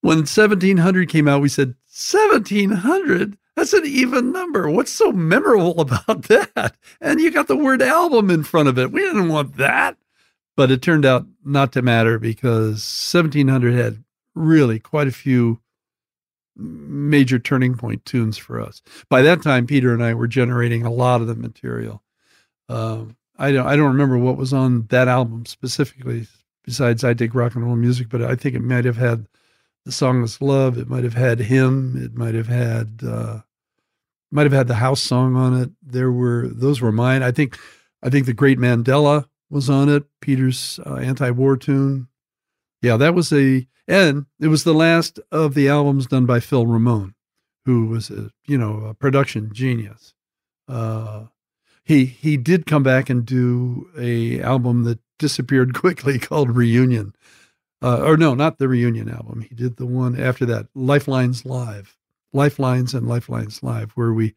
when 0.00 0.18
1700 0.18 1.08
came 1.08 1.28
out, 1.28 1.42
we 1.42 1.48
said, 1.48 1.74
1700? 1.86 3.38
That's 3.56 3.72
an 3.72 3.86
even 3.86 4.30
number. 4.32 4.70
What's 4.70 4.92
so 4.92 5.10
memorable 5.10 5.80
about 5.80 6.22
that? 6.24 6.76
And 7.00 7.20
you 7.20 7.30
got 7.30 7.48
the 7.48 7.56
word 7.56 7.82
album 7.82 8.30
in 8.30 8.44
front 8.44 8.68
of 8.68 8.78
it. 8.78 8.92
We 8.92 9.00
didn't 9.00 9.28
want 9.28 9.56
that. 9.56 9.96
But 10.58 10.72
it 10.72 10.82
turned 10.82 11.06
out 11.06 11.24
not 11.44 11.70
to 11.74 11.82
matter 11.82 12.18
because 12.18 12.82
1700 13.12 13.74
had 13.74 14.02
really 14.34 14.80
quite 14.80 15.06
a 15.06 15.12
few 15.12 15.60
major 16.56 17.38
turning 17.38 17.76
point 17.76 18.04
tunes 18.04 18.36
for 18.36 18.60
us. 18.60 18.82
By 19.08 19.22
that 19.22 19.40
time, 19.40 19.68
Peter 19.68 19.94
and 19.94 20.02
I 20.02 20.14
were 20.14 20.26
generating 20.26 20.84
a 20.84 20.90
lot 20.90 21.20
of 21.20 21.28
the 21.28 21.36
material. 21.36 22.02
Um, 22.68 23.16
I 23.38 23.52
don't 23.52 23.68
I 23.68 23.76
don't 23.76 23.92
remember 23.92 24.18
what 24.18 24.36
was 24.36 24.52
on 24.52 24.88
that 24.88 25.06
album 25.06 25.46
specifically. 25.46 26.26
Besides, 26.64 27.04
I 27.04 27.12
dig 27.12 27.36
rock 27.36 27.54
and 27.54 27.64
roll 27.64 27.76
music, 27.76 28.08
but 28.08 28.20
I 28.20 28.34
think 28.34 28.56
it 28.56 28.60
might 28.60 28.84
have 28.84 28.96
had 28.96 29.28
the 29.84 29.92
song 29.92 30.24
is 30.24 30.42
love. 30.42 30.76
It 30.76 30.88
might 30.88 31.04
have 31.04 31.14
had 31.14 31.38
him. 31.38 32.02
It 32.04 32.16
might 32.16 32.34
have 32.34 32.48
had 32.48 32.98
uh, 33.06 33.42
might 34.32 34.42
have 34.42 34.52
had 34.52 34.66
the 34.66 34.74
house 34.74 35.02
song 35.02 35.36
on 35.36 35.56
it. 35.56 35.70
There 35.80 36.10
were 36.10 36.48
those 36.48 36.80
were 36.80 36.90
mine. 36.90 37.22
I 37.22 37.30
think 37.30 37.56
I 38.02 38.10
think 38.10 38.26
the 38.26 38.32
Great 38.32 38.58
Mandala 38.58 39.28
was 39.50 39.70
on 39.70 39.88
it. 39.88 40.04
Peter's 40.20 40.78
uh, 40.84 40.96
anti-war 40.96 41.56
tune. 41.56 42.08
Yeah, 42.82 42.96
that 42.96 43.14
was 43.14 43.32
a 43.32 43.66
and 43.86 44.26
it 44.38 44.48
was 44.48 44.64
the 44.64 44.74
last 44.74 45.18
of 45.32 45.54
the 45.54 45.68
albums 45.68 46.06
done 46.06 46.26
by 46.26 46.40
Phil 46.40 46.66
Ramone, 46.66 47.14
who 47.64 47.86
was 47.86 48.10
a 48.10 48.30
you 48.46 48.58
know 48.58 48.84
a 48.84 48.94
production 48.94 49.50
genius. 49.52 50.14
Uh, 50.68 51.24
he 51.84 52.04
he 52.04 52.36
did 52.36 52.66
come 52.66 52.82
back 52.82 53.08
and 53.08 53.24
do 53.24 53.88
a 53.98 54.40
album 54.42 54.84
that 54.84 55.00
disappeared 55.18 55.74
quickly 55.78 56.18
called 56.18 56.50
Reunion. 56.50 57.14
Uh, 57.80 58.02
or 58.02 58.16
no, 58.16 58.34
not 58.34 58.58
the 58.58 58.68
Reunion 58.68 59.08
album. 59.08 59.40
He 59.40 59.54
did 59.54 59.76
the 59.76 59.86
one 59.86 60.20
after 60.20 60.44
that, 60.46 60.66
Lifelines 60.74 61.44
Live. 61.44 61.96
Lifelines 62.32 62.92
and 62.92 63.06
Lifelines 63.06 63.62
Live, 63.62 63.92
where 63.92 64.12
we 64.12 64.34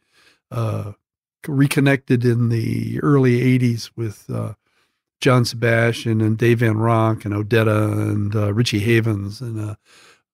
uh, 0.51 0.93
reconnected 1.47 2.23
in 2.23 2.49
the 2.49 2.99
early 3.01 3.59
80s 3.59 3.91
with 3.95 4.29
uh, 4.29 4.53
John 5.21 5.45
Sebastian 5.45 6.19
and 6.19 6.37
Dave 6.37 6.59
Van 6.59 6.75
Ronk 6.75 7.25
and 7.25 7.33
Odetta 7.33 7.91
and 7.93 8.35
uh, 8.35 8.53
Richie 8.53 8.79
Havens 8.79 9.39
and 9.39 9.59
uh, 9.59 9.75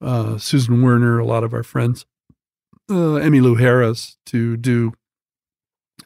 uh, 0.02 0.38
Susan 0.38 0.82
Werner, 0.82 1.20
a 1.20 1.26
lot 1.26 1.44
of 1.44 1.54
our 1.54 1.64
friends, 1.64 2.06
uh, 2.90 3.20
Emmylou 3.20 3.60
Harris 3.60 4.18
to 4.28 4.58
do 4.58 4.94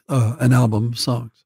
an 0.08 0.52
album 0.52 0.88
of 0.88 0.98
songs. 0.98 1.44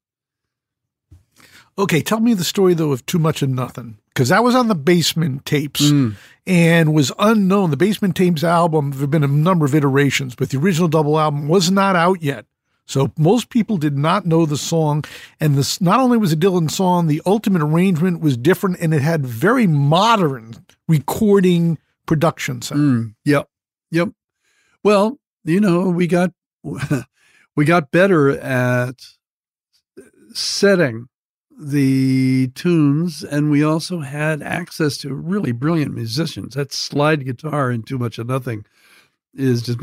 Okay, 1.79 2.01
tell 2.01 2.21
me 2.21 2.33
the 2.35 2.43
story 2.43 2.75
though 2.75 2.93
of 2.93 3.05
Too 3.05 3.19
Much 3.19 3.43
of 3.43 3.51
Nothing 3.51 3.99
because 4.09 4.31
that 4.31 4.43
was 4.43 4.55
on 4.55 4.69
the 4.69 4.75
Basement 4.75 5.45
tapes 5.45 5.83
mm. 5.83 6.15
and 6.47 6.95
was 6.95 7.13
unknown. 7.19 7.71
The 7.71 7.77
Basement 7.77 8.17
tapes 8.17 8.43
album 8.43 8.93
there 8.93 9.01
have 9.01 9.11
been 9.11 9.23
a 9.23 9.29
number 9.29 9.67
of 9.67 9.75
iterations, 9.75 10.35
but 10.35 10.49
the 10.49 10.59
original 10.59 10.89
double 10.89 11.19
album 11.19 11.49
was 11.49 11.71
not 11.71 11.95
out 11.95 12.23
yet. 12.23 12.47
So 12.87 13.13
most 13.19 13.51
people 13.51 13.77
did 13.77 13.99
not 13.99 14.27
know 14.27 14.47
the 14.47 14.57
song, 14.57 15.05
and 15.41 15.57
this 15.57 15.81
not 15.81 16.01
only 16.01 16.17
was 16.17 16.33
a 16.33 16.37
Dylan 16.37 16.71
song, 16.71 17.09
the 17.09 17.21
ultimate 17.27 17.63
arrangement 17.63 18.21
was 18.21 18.37
different, 18.37 18.79
and 18.81 18.95
it 18.95 19.03
had 19.03 19.27
very 19.27 19.67
modern 19.67 20.55
recording 20.89 21.79
production 22.07 22.63
sound. 22.63 22.81
Mm, 22.81 23.15
yep, 23.25 23.49
yep. 23.91 24.11
Well, 24.85 25.19
you 25.45 25.61
know, 25.61 25.91
we 25.91 26.07
got 26.07 26.33
we 27.57 27.65
got 27.65 27.91
better 27.91 28.31
at 28.39 28.95
setting 30.33 31.09
the 31.59 32.49
tunes, 32.55 33.25
and 33.25 33.51
we 33.51 33.65
also 33.65 34.01
had 34.01 34.43
access 34.43 34.97
to 34.99 35.15
really 35.15 35.53
brilliant 35.53 35.95
musicians. 35.95 36.55
That 36.55 36.73
slide 36.73 37.25
guitar 37.25 37.71
in 37.71 37.83
Too 37.83 37.99
Much 37.99 38.19
of 38.19 38.27
Nothing 38.27 38.65
is 39.35 39.63
just, 39.63 39.79
I 39.81 39.83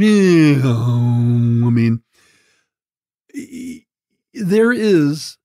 mean, 1.69 2.01
there 4.33 4.71
is 4.71 5.37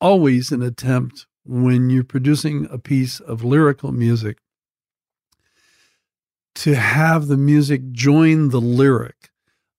always 0.00 0.50
an 0.52 0.62
attempt 0.62 1.26
when 1.44 1.90
you're 1.90 2.04
producing 2.04 2.66
a 2.70 2.78
piece 2.78 3.20
of 3.20 3.44
lyrical 3.44 3.92
music 3.92 4.38
to 6.54 6.74
have 6.74 7.26
the 7.26 7.36
music 7.36 7.92
join 7.92 8.48
the 8.48 8.60
lyric 8.60 9.30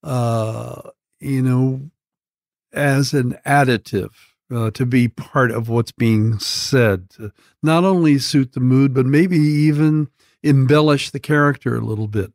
uh, 0.03 0.81
you 1.19 1.41
know, 1.41 1.89
as 2.73 3.13
an 3.13 3.37
additive 3.45 4.11
uh, 4.53 4.71
to 4.71 4.85
be 4.85 5.07
part 5.07 5.51
of 5.51 5.67
what's 5.67 5.91
being 5.91 6.39
said, 6.39 7.09
to 7.09 7.31
not 7.61 7.83
only 7.83 8.17
suit 8.17 8.53
the 8.53 8.59
mood, 8.59 8.93
but 8.93 9.05
maybe 9.05 9.37
even 9.37 10.07
embellish 10.43 11.09
the 11.09 11.19
character 11.19 11.75
a 11.75 11.81
little 11.81 12.07
bit. 12.07 12.31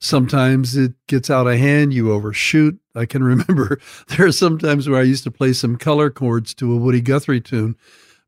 Sometimes 0.00 0.76
it 0.76 0.94
gets 1.08 1.28
out 1.28 1.46
of 1.46 1.58
hand, 1.58 1.92
you 1.92 2.10
overshoot. 2.10 2.78
I 2.94 3.04
can 3.06 3.22
remember 3.24 3.78
there 4.08 4.26
are 4.26 4.32
some 4.32 4.58
times 4.58 4.88
where 4.88 5.00
I 5.00 5.04
used 5.04 5.24
to 5.24 5.30
play 5.30 5.52
some 5.52 5.76
color 5.76 6.10
chords 6.10 6.54
to 6.54 6.72
a 6.72 6.76
Woody 6.76 7.00
Guthrie 7.00 7.40
tune. 7.40 7.76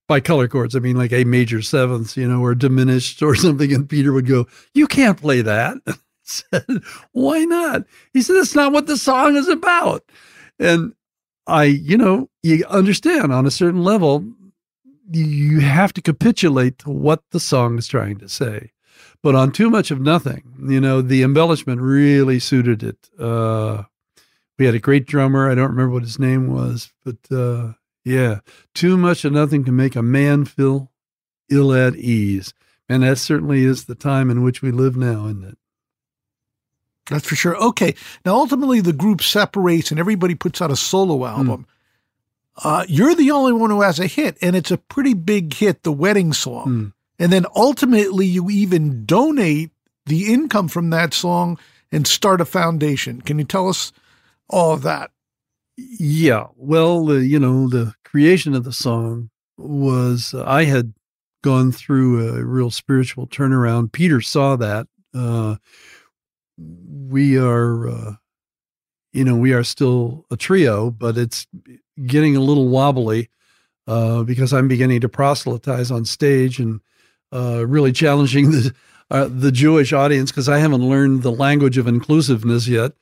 By 0.09 0.21
color 0.21 0.49
chords, 0.49 0.77
I 0.77 0.81
mean 0.81 0.97
like 0.97 1.13
A 1.13 1.25
major 1.25 1.63
seventh, 1.63 2.17
you 2.17 2.29
know, 2.29 2.43
or 2.43 2.55
diminished 2.55 3.23
or 3.23 3.35
something. 3.37 3.73
And 3.73 3.89
Peter 3.89 4.13
would 4.13 4.27
go, 4.27 4.47
You 4.75 4.87
can't 4.87 5.21
play 5.21 5.41
that. 5.43 5.79
I 5.87 5.95
said, 6.23 6.67
Why 7.13 7.45
not? 7.45 7.85
He 8.13 8.21
said, 8.21 8.37
That's 8.37 8.55
not 8.55 8.73
what 8.73 8.87
the 8.87 8.97
song 8.97 9.37
is 9.37 9.49
about. 9.49 10.05
And 10.59 10.93
I, 11.47 11.65
you 11.65 11.97
know, 11.97 12.29
you 12.43 12.65
understand 12.69 13.33
on 13.33 13.47
a 13.47 13.51
certain 13.51 13.83
level, 13.83 14.25
you 15.11 15.61
have 15.61 15.93
to 15.95 16.03
capitulate 16.03 16.79
to 16.79 16.91
what 16.91 17.23
the 17.31 17.41
song 17.41 17.79
is 17.79 17.87
trying 17.87 18.19
to 18.19 18.29
say. 18.29 18.73
But 19.23 19.35
on 19.37 19.53
too 19.53 19.71
much 19.71 19.91
of 19.91 20.01
nothing, 20.01 20.43
you 20.69 20.81
know, 20.81 21.01
the 21.01 21.23
embellishment 21.23 21.81
really 21.81 22.41
suited 22.41 22.83
it. 22.83 23.09
Uh, 23.19 23.85
we 24.59 24.67
had 24.67 24.75
a 24.75 24.81
great 24.81 25.07
drummer. 25.07 25.51
I 25.51 25.55
don't 25.55 25.71
remember 25.71 25.95
what 25.95 26.03
his 26.03 26.19
name 26.19 26.53
was, 26.53 26.93
but 27.05 27.17
uh, 27.31 27.75
yeah, 28.05 28.41
too 28.75 28.97
much 28.97 29.25
of 29.25 29.33
nothing 29.33 29.65
can 29.65 29.77
make 29.77 29.95
a 29.95 30.03
man 30.03 30.45
feel 30.45 30.91
ill 31.49 31.73
at 31.73 31.95
ease. 31.95 32.53
And 32.89 33.05
that 33.05 33.19
certainly 33.19 33.65
is 33.65 33.85
the 33.85 33.95
time 33.95 34.31
in 34.31 34.43
which 34.43 34.61
we 34.61 34.71
live 34.71 34.97
now, 34.97 35.27
isn't 35.27 35.45
it? 35.45 35.59
That's 37.09 37.27
for 37.27 37.37
sure. 37.37 37.57
Okay. 37.57 37.95
Now, 38.25 38.35
ultimately, 38.35 38.81
the 38.81 38.93
group 38.93 39.23
separates 39.23 39.91
and 39.91 40.01
everybody 40.01 40.35
puts 40.35 40.61
out 40.61 40.71
a 40.71 40.77
solo 40.77 41.25
album. 41.27 41.67
Mm. 41.67 42.65
Uh, 42.65 42.85
you're 42.89 43.15
the 43.15 43.31
only 43.31 43.53
one 43.53 43.71
who 43.71 43.81
has 43.81 43.99
a 43.99 44.07
hit, 44.07 44.37
and 44.43 44.55
it's 44.55 44.71
a 44.71 44.77
pretty 44.77 45.15
big 45.15 45.55
hit, 45.55 45.83
the 45.83 45.93
wedding 45.93 46.33
song. 46.33 46.67
Mm. 46.67 46.93
And 47.23 47.33
then 47.33 47.47
ultimately, 47.55 48.27
you 48.27 48.51
even 48.51 49.07
donate 49.07 49.71
the 50.07 50.33
income 50.33 50.67
from 50.67 50.91
that 50.91 51.15
song 51.15 51.57
and 51.93 52.05
start 52.05 52.41
a 52.41 52.45
foundation. 52.45 53.21
Can 53.21 53.39
you 53.39 53.45
tell 53.45 53.69
us 53.69 53.93
all 54.49 54.73
of 54.73 54.83
that? 54.83 55.13
Yeah. 55.77 56.49
Well, 56.57 57.15
you 57.15 57.39
know, 57.39 57.69
the 57.69 57.95
creation 58.05 58.55
of 58.55 58.65
the 58.65 58.73
song 58.73 59.31
was, 59.57 60.35
uh, 60.35 60.43
I 60.45 60.65
had 60.65 60.95
gone 61.45 61.71
through 61.71 62.29
a 62.29 62.45
real 62.45 62.73
spiritual 62.73 63.29
turnaround. 63.29 63.93
Peter 63.93 64.21
saw 64.21 64.57
that. 64.57 64.89
Uh, 65.15 65.57
we 66.59 67.39
are, 67.39 67.89
uh, 67.89 68.13
you 69.13 69.23
know, 69.23 69.37
we 69.37 69.53
are 69.53 69.63
still 69.63 70.27
a 70.33 70.37
trio, 70.37 70.91
but 70.91 71.17
it's 71.17 71.47
getting 72.05 72.35
a 72.35 72.41
little 72.41 72.67
wobbly 72.67 73.31
uh, 73.87 74.25
because 74.25 74.53
I'm 74.53 74.67
beginning 74.67 75.03
to 75.03 75.09
proselytize 75.09 75.93
on 75.93 76.05
stage 76.05 76.59
and 76.59 76.81
uh, 77.33 77.67
really 77.67 77.93
challenging 77.93 78.51
the 78.51 78.75
uh, 79.11 79.29
the 79.29 79.53
Jewish 79.53 79.93
audience 79.93 80.31
because 80.31 80.49
I 80.49 80.59
haven't 80.59 80.89
learned 80.89 81.23
the 81.23 81.33
language 81.33 81.79
of 81.79 81.87
inclusiveness 81.87 82.67
yet, 82.69 82.93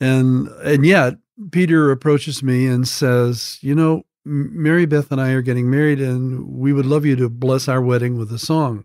and 0.00 0.48
and 0.62 0.84
yet 0.86 1.14
Peter 1.50 1.90
approaches 1.90 2.42
me 2.42 2.66
and 2.66 2.86
says, 2.86 3.58
you 3.60 3.74
know, 3.74 4.04
Mary 4.24 4.86
Beth 4.86 5.10
and 5.12 5.20
I 5.20 5.30
are 5.30 5.42
getting 5.42 5.70
married, 5.70 6.00
and 6.00 6.48
we 6.48 6.72
would 6.72 6.86
love 6.86 7.06
you 7.06 7.16
to 7.16 7.28
bless 7.28 7.68
our 7.68 7.80
wedding 7.80 8.16
with 8.16 8.32
a 8.32 8.38
song. 8.38 8.84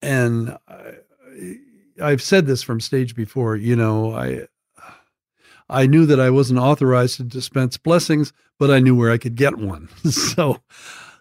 And 0.00 0.56
I, 0.68 0.94
I've 2.00 2.22
said 2.22 2.46
this 2.46 2.62
from 2.62 2.80
stage 2.80 3.14
before. 3.14 3.56
You 3.56 3.76
know, 3.76 4.14
I 4.14 4.46
I 5.70 5.86
knew 5.86 6.06
that 6.06 6.20
I 6.20 6.30
wasn't 6.30 6.60
authorized 6.60 7.16
to 7.16 7.24
dispense 7.24 7.76
blessings, 7.76 8.32
but 8.58 8.70
I 8.70 8.78
knew 8.78 8.94
where 8.94 9.10
I 9.10 9.18
could 9.18 9.36
get 9.36 9.58
one. 9.58 9.88
so, 10.10 10.58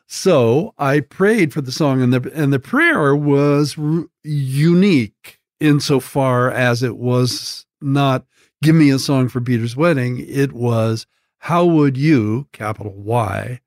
so 0.08 0.74
I 0.78 1.02
prayed 1.02 1.54
for 1.54 1.62
the 1.62 1.72
song, 1.72 2.02
and 2.02 2.14
the 2.14 2.32
and 2.34 2.52
the 2.52 2.60
prayer 2.60 3.16
was 3.16 3.78
r- 3.78 4.06
unique 4.24 5.40
insofar 5.60 6.50
as 6.50 6.82
it 6.82 6.98
was 6.98 7.66
not 7.82 8.26
"Give 8.62 8.76
me 8.76 8.90
a 8.90 9.00
song 9.00 9.28
for 9.30 9.42
Peter's 9.42 9.76
wedding." 9.76 10.20
It 10.20 10.54
was, 10.54 11.06
"How 11.40 11.66
would 11.66 11.98
you, 11.98 12.48
capital 12.54 12.94
Y, 12.94 13.62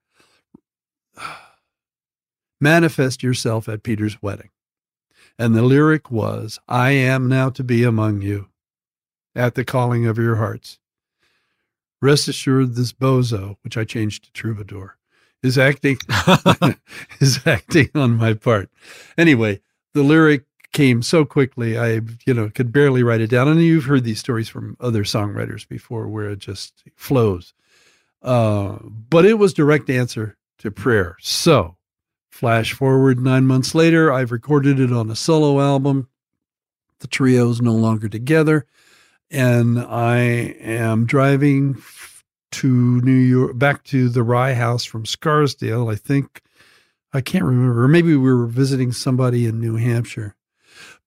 manifest 2.61 3.23
yourself 3.23 3.69
at 3.69 3.83
Peter's 3.83 4.21
wedding?" 4.23 4.51
And 5.39 5.55
the 5.55 5.63
lyric 5.63 6.11
was, 6.11 6.59
I 6.69 6.91
am 6.91 7.27
now 7.27 7.49
to 7.49 7.65
be 7.65 7.83
among 7.83 8.21
you 8.21 8.49
at 9.35 9.55
the 9.55 9.65
calling 9.65 10.05
of 10.07 10.19
your 10.19 10.37
hearts. 10.37 10.79
Rest 12.03 12.29
assured, 12.29 12.75
this 12.75 12.93
bozo, 12.93 13.57
which 13.63 13.79
I 13.79 13.85
changed 13.85 14.25
to 14.25 14.33
troubadour, 14.33 14.99
is 15.43 15.59
acting 15.59 15.99
is 17.21 17.41
acting 17.47 17.91
on 17.95 18.17
my 18.17 18.35
part. 18.35 18.71
Anyway, 19.17 19.61
the 19.95 20.03
lyric 20.03 20.45
came 20.73 21.03
so 21.03 21.25
quickly, 21.25 21.77
I 21.79 22.01
you 22.27 22.35
know 22.35 22.51
could 22.51 22.73
barely 22.73 23.03
write 23.03 23.21
it 23.21 23.31
down. 23.31 23.49
And 23.49 23.61
you've 23.63 23.85
heard 23.85 24.05
these 24.05 24.21
stories 24.21 24.49
from 24.49 24.77
other 24.81 25.05
songwriters 25.05 25.67
before, 25.69 26.09
where 26.09 26.31
it 26.31 26.39
just 26.39 26.85
flows. 26.97 27.55
Uh, 28.23 28.79
but 28.83 29.25
it 29.25 29.39
was 29.39 29.55
direct 29.55 29.89
answer 29.89 30.37
to 30.59 30.71
prayer. 30.71 31.17
So 31.21 31.77
Flash 32.41 32.73
forward 32.73 33.21
nine 33.21 33.45
months 33.45 33.75
later, 33.75 34.11
I've 34.11 34.33
recorded 34.33 34.81
it 34.81 34.91
on 34.91 35.11
a 35.11 35.15
solo 35.15 35.61
album. 35.61 36.09
The 37.01 37.07
trio 37.07 37.51
is 37.51 37.61
no 37.61 37.75
longer 37.75 38.09
together. 38.09 38.65
And 39.31 39.79
I 39.79 40.17
am 40.59 41.05
driving 41.05 41.75
to 42.53 43.01
New 43.01 43.13
York, 43.13 43.59
back 43.59 43.85
to 43.85 44.09
the 44.09 44.23
Rye 44.23 44.55
House 44.55 44.85
from 44.85 45.07
Scarsdale. 45.07 45.89
I 45.89 45.95
think, 45.95 46.43
I 47.13 47.21
can't 47.21 47.45
remember. 47.45 47.87
Maybe 47.89 48.17
we 48.17 48.33
were 48.33 48.47
visiting 48.47 48.93
somebody 48.93 49.47
in 49.47 49.61
New 49.61 49.77
Hampshire. 49.77 50.35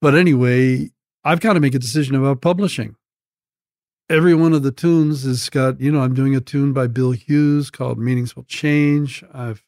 But 0.02 0.16
anyway, 0.16 0.92
I've 1.24 1.40
got 1.40 1.54
to 1.54 1.60
make 1.60 1.76
a 1.76 1.80
decision 1.80 2.16
about 2.16 2.42
publishing. 2.42 2.96
Every 4.10 4.36
one 4.36 4.54
of 4.54 4.64
the 4.64 4.72
tunes 4.72 5.24
has 5.24 5.50
got, 5.50 5.80
you 5.80 5.92
know, 5.92 6.02
I'm 6.02 6.14
doing 6.14 6.36
a 6.36 6.42
tune 6.42 6.74
by 6.74 6.88
Bill 6.88 7.12
Hughes 7.12 7.70
called 7.70 7.98
Meanings 7.98 8.36
Will 8.36 8.44
Change. 8.44 9.24
I've 9.34 9.64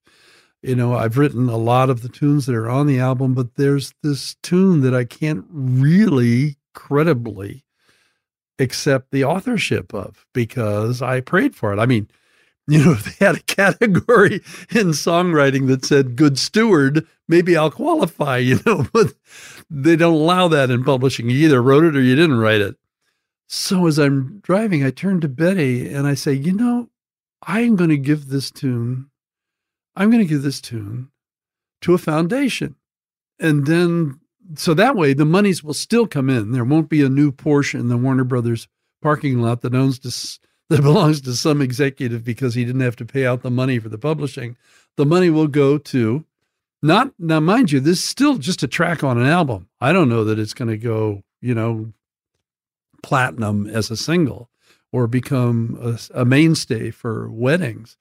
you 0.65 0.75
know, 0.75 0.95
I've 0.95 1.17
written 1.17 1.47
a 1.47 1.57
lot 1.57 1.91
of 1.91 2.01
the 2.01 2.09
tunes 2.09 2.47
that 2.47 2.55
are 2.55 2.69
on 2.69 2.87
the 2.87 2.99
album, 2.99 3.35
but 3.35 3.53
there's 3.53 3.93
this 4.01 4.35
tune 4.41 4.81
that 4.81 4.95
I 4.95 5.03
can't 5.03 5.45
really 5.51 6.57
credibly 6.73 7.64
accept 8.59 9.11
the 9.11 9.23
authorship 9.23 9.93
of 9.93 10.25
because 10.33 11.01
I 11.01 11.21
prayed 11.21 11.55
for 11.55 11.73
it. 11.73 11.79
I 11.79 11.85
mean, 11.85 12.07
you 12.67 12.83
know, 12.83 12.93
if 12.93 13.03
they 13.03 13.25
had 13.25 13.35
a 13.35 13.41
category 13.41 14.35
in 14.71 14.87
songwriting 14.89 15.67
that 15.67 15.85
said 15.85 16.15
good 16.15 16.39
steward, 16.39 17.05
maybe 17.27 17.55
I'll 17.55 17.71
qualify, 17.71 18.37
you 18.39 18.59
know, 18.65 18.87
but 18.91 19.13
they 19.69 19.95
don't 19.95 20.13
allow 20.13 20.47
that 20.47 20.71
in 20.71 20.83
publishing. 20.83 21.29
You 21.29 21.45
either 21.45 21.61
wrote 21.61 21.83
it 21.83 21.95
or 21.95 22.01
you 22.01 22.15
didn't 22.15 22.39
write 22.39 22.61
it. 22.61 22.75
So 23.47 23.85
as 23.85 23.99
I'm 23.99 24.39
driving, 24.39 24.83
I 24.83 24.89
turn 24.89 25.21
to 25.21 25.27
Betty 25.27 25.87
and 25.87 26.07
I 26.07 26.15
say, 26.15 26.33
you 26.33 26.51
know, 26.51 26.89
I'm 27.45 27.75
going 27.75 27.91
to 27.91 27.97
give 27.97 28.29
this 28.29 28.49
tune 28.49 29.11
I'm 29.95 30.09
going 30.11 30.23
to 30.23 30.29
give 30.29 30.41
this 30.41 30.61
tune 30.61 31.09
to 31.81 31.93
a 31.93 31.97
foundation. 31.97 32.75
And 33.39 33.65
then, 33.65 34.19
so 34.55 34.73
that 34.73 34.95
way 34.95 35.13
the 35.13 35.25
monies 35.25 35.63
will 35.63 35.73
still 35.73 36.07
come 36.07 36.29
in. 36.29 36.51
There 36.51 36.63
won't 36.63 36.89
be 36.89 37.03
a 37.03 37.09
new 37.09 37.31
Porsche 37.31 37.79
in 37.79 37.89
the 37.89 37.97
Warner 37.97 38.23
Brothers 38.23 38.67
parking 39.01 39.41
lot 39.41 39.61
that 39.61 39.75
owns 39.75 39.99
to, 39.99 40.39
that 40.69 40.81
belongs 40.81 41.21
to 41.21 41.33
some 41.33 41.61
executive 41.61 42.23
because 42.23 42.55
he 42.55 42.65
didn't 42.65 42.81
have 42.81 42.95
to 42.97 43.05
pay 43.05 43.25
out 43.25 43.41
the 43.41 43.51
money 43.51 43.79
for 43.79 43.89
the 43.89 43.97
publishing. 43.97 44.55
The 44.97 45.05
money 45.05 45.29
will 45.29 45.47
go 45.47 45.77
to 45.77 46.25
not 46.81 47.13
now, 47.17 47.39
mind 47.39 47.71
you, 47.71 47.79
this 47.79 47.99
is 47.99 48.03
still 48.03 48.37
just 48.37 48.61
a 48.61 48.67
track 48.67 49.03
on 49.03 49.17
an 49.17 49.25
album. 49.25 49.67
I 49.81 49.91
don't 49.91 50.09
know 50.09 50.23
that 50.25 50.37
it's 50.37 50.53
going 50.53 50.69
to 50.69 50.77
go, 50.77 51.23
you 51.41 51.55
know, 51.55 51.93
platinum 53.01 53.67
as 53.67 53.89
a 53.89 53.97
single 53.97 54.49
or 54.91 55.07
become 55.07 55.77
a, 55.81 56.21
a 56.21 56.25
mainstay 56.25 56.91
for 56.91 57.29
weddings. 57.29 57.97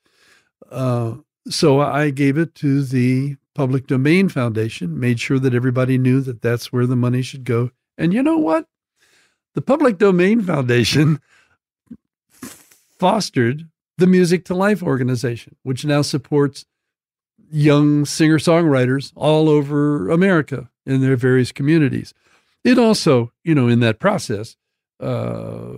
Uh, 0.71 1.15
so 1.49 1.81
I 1.81 2.11
gave 2.11 2.37
it 2.37 2.55
to 2.57 2.83
the 2.83 3.37
Public 3.55 3.87
Domain 3.87 4.29
Foundation, 4.29 4.99
made 4.99 5.21
sure 5.21 5.39
that 5.39 5.55
everybody 5.55 5.99
knew 5.99 6.21
that 6.21 6.43
that's 6.43 6.73
where 6.73 6.87
the 6.87 6.97
money 6.97 7.23
should 7.23 7.45
go. 7.45 7.71
And 7.97 8.13
you 8.13 8.23
know 8.23 8.39
what? 8.39 8.67
The 9.55 9.63
Public 9.63 9.99
Domain 9.99 10.43
Foundation 10.43 11.21
fostered 12.99 13.69
the 13.99 14.07
Music 14.07 14.45
to 14.47 14.55
Life 14.55 14.83
organization, 14.83 15.57
which 15.63 15.85
now 15.85 16.03
supports 16.03 16.67
young 17.51 18.05
singer 18.05 18.39
songwriters 18.39 19.13
all 19.15 19.49
over 19.49 20.11
America 20.11 20.71
in 20.85 21.01
their 21.01 21.17
various 21.17 21.53
communities. 21.53 22.13
It 22.65 22.79
also, 22.79 23.33
you 23.45 23.55
know, 23.55 23.69
in 23.69 23.81
that 23.81 24.01
process, 24.01 24.57
uh, 25.01 25.75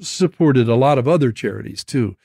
supported 0.00 0.68
a 0.68 0.74
lot 0.74 0.96
of 0.98 1.08
other 1.08 1.32
charities 1.32 1.84
too. 1.84 2.16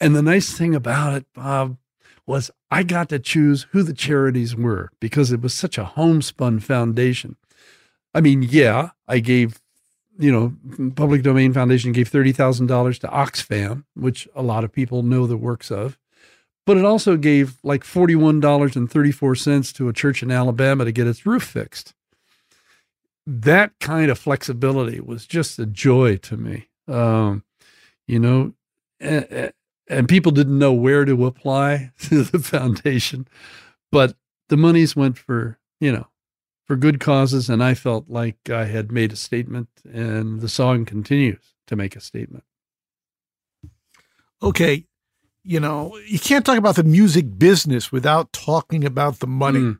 And 0.00 0.14
the 0.14 0.22
nice 0.22 0.56
thing 0.56 0.74
about 0.74 1.14
it, 1.14 1.26
Bob, 1.34 1.78
was 2.26 2.50
I 2.70 2.82
got 2.82 3.08
to 3.10 3.18
choose 3.18 3.66
who 3.72 3.82
the 3.82 3.92
charities 3.92 4.54
were 4.54 4.90
because 5.00 5.32
it 5.32 5.40
was 5.40 5.54
such 5.54 5.78
a 5.78 5.84
homespun 5.84 6.60
foundation. 6.60 7.36
I 8.14 8.20
mean, 8.20 8.42
yeah, 8.42 8.90
I 9.08 9.18
gave 9.20 9.62
you 10.18 10.30
know, 10.30 10.54
Public 10.94 11.22
Domain 11.22 11.52
Foundation 11.52 11.92
gave 11.92 12.10
$30,000 12.10 12.98
to 13.00 13.08
Oxfam, 13.08 13.84
which 13.94 14.28
a 14.34 14.42
lot 14.42 14.64
of 14.64 14.72
people 14.72 15.02
know 15.02 15.26
the 15.26 15.36
works 15.36 15.70
of. 15.70 15.98
But 16.64 16.76
it 16.76 16.84
also 16.84 17.16
gave 17.16 17.56
like 17.64 17.82
$41.34 17.82 19.74
to 19.74 19.88
a 19.88 19.92
church 19.92 20.22
in 20.22 20.30
Alabama 20.30 20.84
to 20.84 20.92
get 20.92 21.08
its 21.08 21.26
roof 21.26 21.42
fixed. 21.42 21.94
That 23.26 23.72
kind 23.80 24.10
of 24.10 24.18
flexibility 24.18 25.00
was 25.00 25.26
just 25.26 25.58
a 25.58 25.66
joy 25.66 26.18
to 26.18 26.36
me. 26.36 26.68
Um, 26.86 27.42
you 28.06 28.18
know, 28.18 28.52
and, 29.98 30.08
people 30.08 30.32
didn't 30.32 30.58
know 30.58 30.72
where 30.72 31.04
to 31.04 31.26
apply 31.26 31.92
to 32.00 32.22
the 32.22 32.38
foundation, 32.38 33.26
but 33.90 34.16
the 34.48 34.56
monies 34.56 34.96
went 34.96 35.18
for, 35.18 35.58
you 35.80 35.92
know, 35.92 36.08
for 36.66 36.76
good 36.76 37.00
causes. 37.00 37.48
And 37.48 37.62
I 37.62 37.74
felt 37.74 38.08
like 38.08 38.50
I 38.50 38.66
had 38.66 38.92
made 38.92 39.12
a 39.12 39.16
statement, 39.16 39.68
and 39.84 40.40
the 40.40 40.48
song 40.48 40.84
continues 40.84 41.54
to 41.66 41.76
make 41.76 41.96
a 41.96 42.00
statement. 42.00 42.44
Okay. 44.42 44.86
You 45.44 45.60
know, 45.60 45.96
you 46.06 46.18
can't 46.18 46.46
talk 46.46 46.58
about 46.58 46.76
the 46.76 46.84
music 46.84 47.38
business 47.38 47.90
without 47.90 48.32
talking 48.32 48.84
about 48.84 49.18
the 49.18 49.26
money. 49.26 49.60
Mm. 49.60 49.78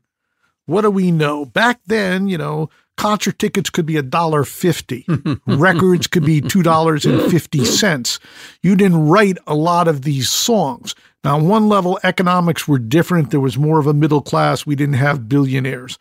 What 0.66 0.82
do 0.82 0.90
we 0.90 1.10
know? 1.10 1.44
Back 1.44 1.80
then, 1.86 2.28
you 2.28 2.38
know, 2.38 2.68
concert 2.96 3.38
tickets 3.38 3.70
could 3.70 3.86
be 3.86 3.96
a 3.96 4.02
dollar 4.02 4.44
fifty. 4.44 5.06
Records 5.46 6.06
could 6.06 6.24
be 6.24 6.40
two 6.40 6.62
dollars 6.62 7.04
and 7.04 7.30
fifty 7.30 7.64
cents. 7.64 8.18
You 8.62 8.76
didn't 8.76 9.08
write 9.08 9.38
a 9.46 9.54
lot 9.54 9.88
of 9.88 10.02
these 10.02 10.28
songs. 10.28 10.94
Now, 11.24 11.36
on 11.36 11.48
one 11.48 11.68
level, 11.68 12.00
economics 12.02 12.66
were 12.66 12.78
different. 12.78 13.30
There 13.30 13.40
was 13.40 13.56
more 13.56 13.78
of 13.78 13.86
a 13.86 13.94
middle 13.94 14.22
class. 14.22 14.66
We 14.66 14.74
didn't 14.74 14.94
have 14.94 15.28
billionaires. 15.28 15.98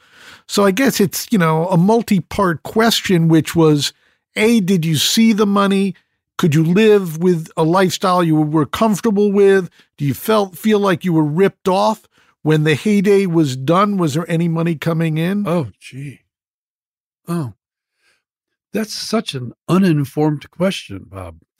So 0.47 0.65
I 0.65 0.71
guess 0.71 0.99
it's, 0.99 1.27
you 1.31 1.37
know, 1.37 1.67
a 1.67 1.77
multi 1.77 2.19
part 2.19 2.63
question, 2.63 3.27
which 3.27 3.55
was 3.55 3.93
A, 4.35 4.59
did 4.61 4.83
you 4.83 4.95
see 4.95 5.31
the 5.31 5.45
money? 5.45 5.95
Could 6.37 6.55
you 6.55 6.63
live 6.63 7.19
with 7.19 7.51
a 7.55 7.63
lifestyle 7.63 8.23
you 8.23 8.35
were 8.35 8.65
comfortable 8.65 9.31
with? 9.31 9.69
Do 9.97 10.05
you 10.05 10.15
felt 10.15 10.57
feel 10.57 10.79
like 10.79 11.05
you 11.05 11.13
were 11.13 11.23
ripped 11.23 11.67
off 11.67 12.07
when 12.41 12.63
the 12.63 12.73
heyday 12.73 13.27
was 13.27 13.55
done? 13.55 13.97
Was 13.97 14.15
there 14.15 14.29
any 14.29 14.47
money 14.47 14.73
coming 14.73 15.19
in? 15.19 15.47
Oh, 15.47 15.67
gee. 15.79 16.20
Oh, 17.27 17.53
that's 18.73 18.93
such 18.93 19.35
an 19.35 19.53
uninformed 19.67 20.49
question, 20.51 21.05
Bob. 21.07 21.39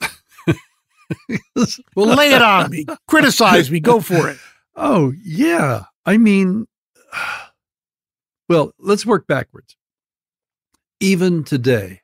well, 1.94 2.06
lay 2.14 2.32
it 2.32 2.42
on 2.42 2.70
me. 2.70 2.86
Criticize 3.06 3.70
me. 3.70 3.80
Go 3.80 4.00
for 4.00 4.28
it. 4.28 4.38
Oh, 4.74 5.12
yeah. 5.22 5.82
I 6.06 6.16
mean, 6.16 6.66
well, 8.48 8.72
let's 8.78 9.04
work 9.04 9.26
backwards. 9.26 9.76
Even 10.98 11.44
today, 11.44 12.00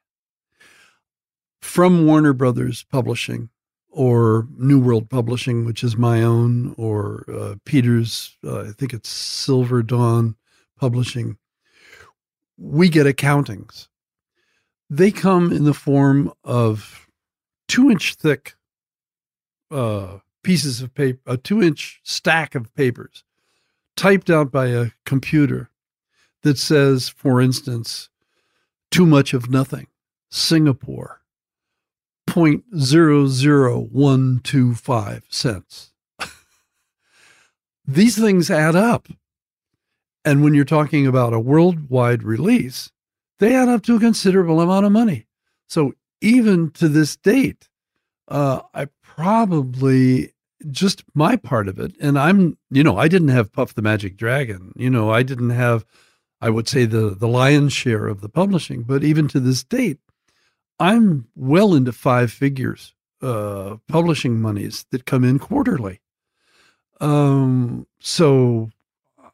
from 1.63 2.07
Warner 2.07 2.35
Brothers 2.35 2.85
Publishing 2.91 3.49
or 3.89 4.47
New 4.57 4.79
World 4.81 5.09
Publishing, 5.09 5.65
which 5.65 5.83
is 5.83 5.97
my 5.97 6.23
own, 6.23 6.75
or 6.77 7.25
uh, 7.33 7.55
Peter's, 7.65 8.37
uh, 8.45 8.65
I 8.65 8.73
think 8.73 8.93
it's 8.93 9.09
Silver 9.09 9.83
Dawn 9.83 10.37
Publishing, 10.79 11.39
we 12.59 12.89
get 12.89 13.07
accountings. 13.07 13.89
They 14.91 15.11
come 15.11 15.53
in 15.53 15.65
the 15.65 15.75
form 15.75 16.33
of 16.45 17.07
two 17.69 17.91
inch 17.91 18.15
thick 18.15 18.55
uh, 19.71 20.19
pieces 20.43 20.81
of 20.81 20.95
paper, 20.95 21.21
a 21.27 21.37
two 21.37 21.63
inch 21.63 22.01
stack 22.03 22.55
of 22.55 22.75
papers 22.75 23.23
typed 23.97 24.31
out 24.31 24.51
by 24.51 24.69
a 24.69 24.87
computer 25.05 25.69
that 26.43 26.57
says, 26.59 27.09
for 27.09 27.41
instance, 27.41 28.09
too 28.91 29.05
much 29.05 29.35
of 29.35 29.51
nothing, 29.51 29.89
Singapore, 30.31 31.21
0.00125 32.29 35.23
cents. 35.29 35.93
These 37.87 38.19
things 38.19 38.51
add 38.51 38.75
up. 38.77 39.09
And 40.29 40.45
when 40.45 40.53
you're 40.53 40.67
talking 40.67 41.07
about 41.07 41.33
a 41.33 41.41
worldwide 41.41 42.23
release, 42.23 42.93
they 43.39 43.55
add 43.55 43.71
up 43.71 43.83
to 43.85 43.97
a 43.97 44.01
considerable 44.01 44.61
amount 44.61 44.85
of 44.85 44.93
money. 44.93 45.27
So 45.69 45.95
even 46.21 46.71
to 46.73 46.87
this 46.87 47.17
date, 47.17 47.71
uh, 48.29 48.61
I 48.75 48.89
probably 49.03 50.35
just 50.71 51.03
my 51.15 51.37
part 51.37 51.67
of 51.67 51.79
it. 51.79 51.95
And 51.99 52.19
I'm, 52.19 52.59
you 52.71 52.85
know, 52.85 52.99
I 52.99 53.09
didn't 53.09 53.29
have 53.29 53.53
Puff 53.53 53.73
the 53.73 53.81
Magic 53.81 54.19
Dragon. 54.19 54.73
You 54.77 54.91
know, 54.91 55.11
I 55.11 55.23
didn't 55.23 55.49
have, 55.49 55.87
I 56.43 56.51
would 56.51 56.69
say, 56.69 56.85
the 56.85 57.17
the 57.19 57.29
lion's 57.29 57.73
share 57.73 58.07
of 58.07 58.21
the 58.21 58.29
publishing. 58.29 58.83
But 58.83 59.03
even 59.03 59.29
to 59.29 59.41
this 59.41 59.65
date, 59.65 59.99
I'm 60.79 61.29
well 61.37 61.73
into 61.73 61.93
five 61.93 62.31
figures 62.31 62.95
uh, 63.23 63.77
publishing 63.89 64.43
monies 64.43 64.85
that 64.91 65.07
come 65.07 65.25
in 65.25 65.39
quarterly. 65.39 66.03
Um, 67.01 67.87
so 67.99 68.69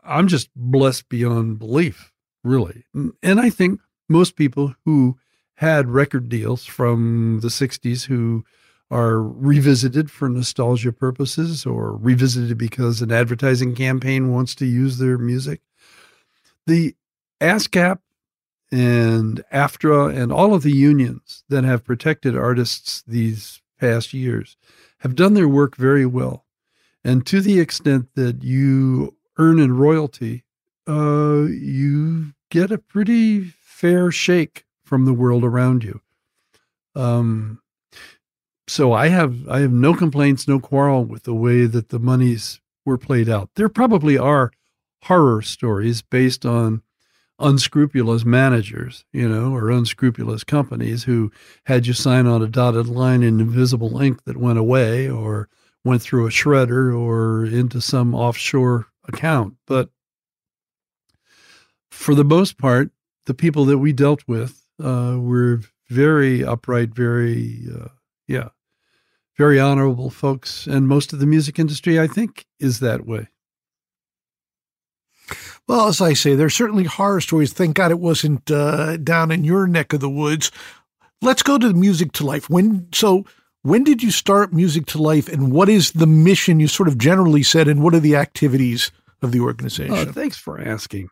I'm 0.05 0.29
just 0.29 0.51
blessed 0.55 1.09
beyond 1.09 1.59
belief, 1.59 2.13
really. 2.43 2.85
And 2.95 3.41
I 3.41 3.51
think 3.51 3.81
most 4.09 4.37
people 4.37 4.75
who 4.85 5.17
had 5.57 5.91
record 5.91 6.29
deals 6.29 6.65
from 6.65 7.41
the 7.41 7.49
60s 7.49 8.05
who 8.05 8.45
are 8.91 9.23
revisited 9.23 10.11
for 10.11 10.29
nostalgia 10.29 10.93
purposes 10.93 11.65
or 11.65 11.97
revisited 11.97 12.59
because 12.59 13.01
an 13.01 13.11
advertising 13.11 13.75
campaign 13.75 14.31
wants 14.31 14.55
to 14.57 14.67
use 14.67 14.99
their 14.99 15.17
music. 15.17 15.61
The 16.67 16.95
ASCAP 17.41 17.99
and 18.71 19.43
AFTRA 19.53 20.15
and 20.15 20.33
all 20.33 20.55
of 20.55 20.63
the 20.63 20.75
unions 20.75 21.45
that 21.49 21.65
have 21.65 21.85
protected 21.85 22.37
artists 22.37 23.03
these 23.07 23.63
past 23.81 24.13
years 24.13 24.57
have 24.99 25.15
done 25.15 25.35
their 25.35 25.49
work 25.49 25.77
very 25.77 26.07
well. 26.07 26.45
And 27.05 27.27
to 27.27 27.41
the 27.41 27.61
extent 27.61 28.09
that 28.15 28.43
you 28.43 29.15
earn 29.39 29.59
in 29.59 29.77
royalty, 29.77 30.45
uh, 30.89 31.47
you 31.49 32.33
get 32.51 32.71
a 32.71 32.79
pretty 32.79 33.53
fair 33.61 34.11
shake 34.11 34.65
from 34.85 35.05
the 35.05 35.15
world 35.15 35.45
around 35.45 35.83
you. 35.83 36.01
Um, 36.95 37.61
so 38.67 38.93
I 38.93 39.09
have 39.09 39.49
I 39.49 39.61
have 39.61 39.73
no 39.73 39.95
complaints, 39.95 40.49
no 40.49 40.59
quarrel 40.59 41.05
with 41.05 41.25
the 41.25 41.35
way 41.35 41.67
that 41.67 41.89
the 41.91 41.99
monies 41.99 42.61
were 42.85 42.99
played 42.99 43.29
out. 43.29 43.51
There 43.57 43.69
probably 43.69 44.17
are 44.17 44.53
horror 45.03 45.43
stories 45.43 46.03
based 46.03 46.47
on 46.47 46.83
unscrupulous 47.39 48.25
managers, 48.25 49.05
you 49.13 49.29
know, 49.29 49.53
or 49.53 49.71
unscrupulous 49.71 50.45
companies 50.45 51.05
who 51.05 51.33
had 51.67 51.87
you 51.87 51.93
sign 51.93 52.27
on 52.27 52.43
a 52.43 52.47
dotted 52.47 52.87
line 52.87 53.23
in 53.23 53.41
invisible 53.41 54.01
ink 54.01 54.25
that 54.25 54.37
went 54.37 54.59
away 54.59 55.11
or 55.11 55.49
went 55.85 56.01
through 56.01 56.27
a 56.27 56.31
shredder 56.31 56.97
or 56.97 57.45
into 57.45 57.81
some 57.81 58.15
offshore 58.15 58.87
account. 59.07 59.55
But 59.67 59.91
for 61.91 62.15
the 62.15 62.25
most 62.25 62.59
part, 62.59 62.91
the 63.27 63.35
people 63.35 63.65
that 63.67 63.79
we 63.79 63.93
dealt 63.93 64.23
with 64.27 64.63
uh, 64.83 65.17
were 65.19 65.61
very 65.89 66.45
upright, 66.45 66.95
very 66.95 67.67
uh, 67.73 67.89
yeah, 68.27 68.49
very 69.37 69.61
honorable 69.61 70.11
folks. 70.11 70.67
And 70.67 70.89
most 70.89 71.13
of 71.13 71.19
the 71.19 71.27
music 71.27 71.59
industry, 71.59 71.99
I 72.01 72.07
think, 72.07 72.47
is 72.59 72.81
that 72.81 73.07
way. 73.07 73.29
Well, 75.67 75.89
as 75.89 76.01
I 76.01 76.13
say, 76.13 76.35
there's 76.35 76.55
certainly 76.55 76.85
horror 76.85 77.21
stories. 77.21 77.53
Thank 77.53 77.77
God 77.77 77.91
it 77.91 77.99
wasn't 77.99 78.51
uh, 78.51 78.99
down 78.99 79.31
in 79.31 79.45
your 79.45 79.67
neck 79.67 79.95
of 79.95 80.01
the 80.01 80.11
woods. 80.11 80.51
Let's 81.23 81.43
go 81.43 81.57
to 81.57 81.69
the 81.69 81.75
Music 81.75 82.13
to 82.13 82.27
Life. 82.27 82.51
When 82.51 82.89
so 82.93 83.25
when 83.65 83.83
did 83.83 84.03
you 84.03 84.13
start 84.13 84.53
Music 84.53 84.87
to 84.87 85.03
Life, 85.03 85.29
and 85.29 85.51
what 85.51 85.69
is 85.69 85.91
the 85.93 86.07
mission? 86.07 86.61
You 86.61 86.69
sort 86.69 86.89
of 86.89 86.97
generally 86.97 87.43
said, 87.43 87.67
and 87.67 87.83
what 87.83 87.95
are 87.95 88.01
the 88.01 88.15
activities 88.17 88.93
of 89.21 89.33
the 89.33 89.41
uh, 89.41 89.43
organization? 89.43 89.95
Oh, 89.95 90.05
thanks 90.13 90.37
for 90.37 90.61
asking, 90.61 91.09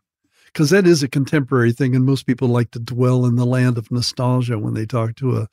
because 0.47 0.70
that 0.70 0.87
is 0.87 1.03
a 1.03 1.09
contemporary 1.09 1.73
thing, 1.73 1.97
and 1.97 2.05
most 2.05 2.27
people 2.27 2.49
like 2.49 2.70
to 2.70 2.79
dwell 2.79 3.27
in 3.27 3.35
the 3.35 3.47
land 3.47 3.77
of 3.77 3.91
nostalgia 3.91 4.59
when 4.59 4.74
they 4.74 4.87
talk 4.87 5.16
to 5.16 5.39
a 5.39 5.49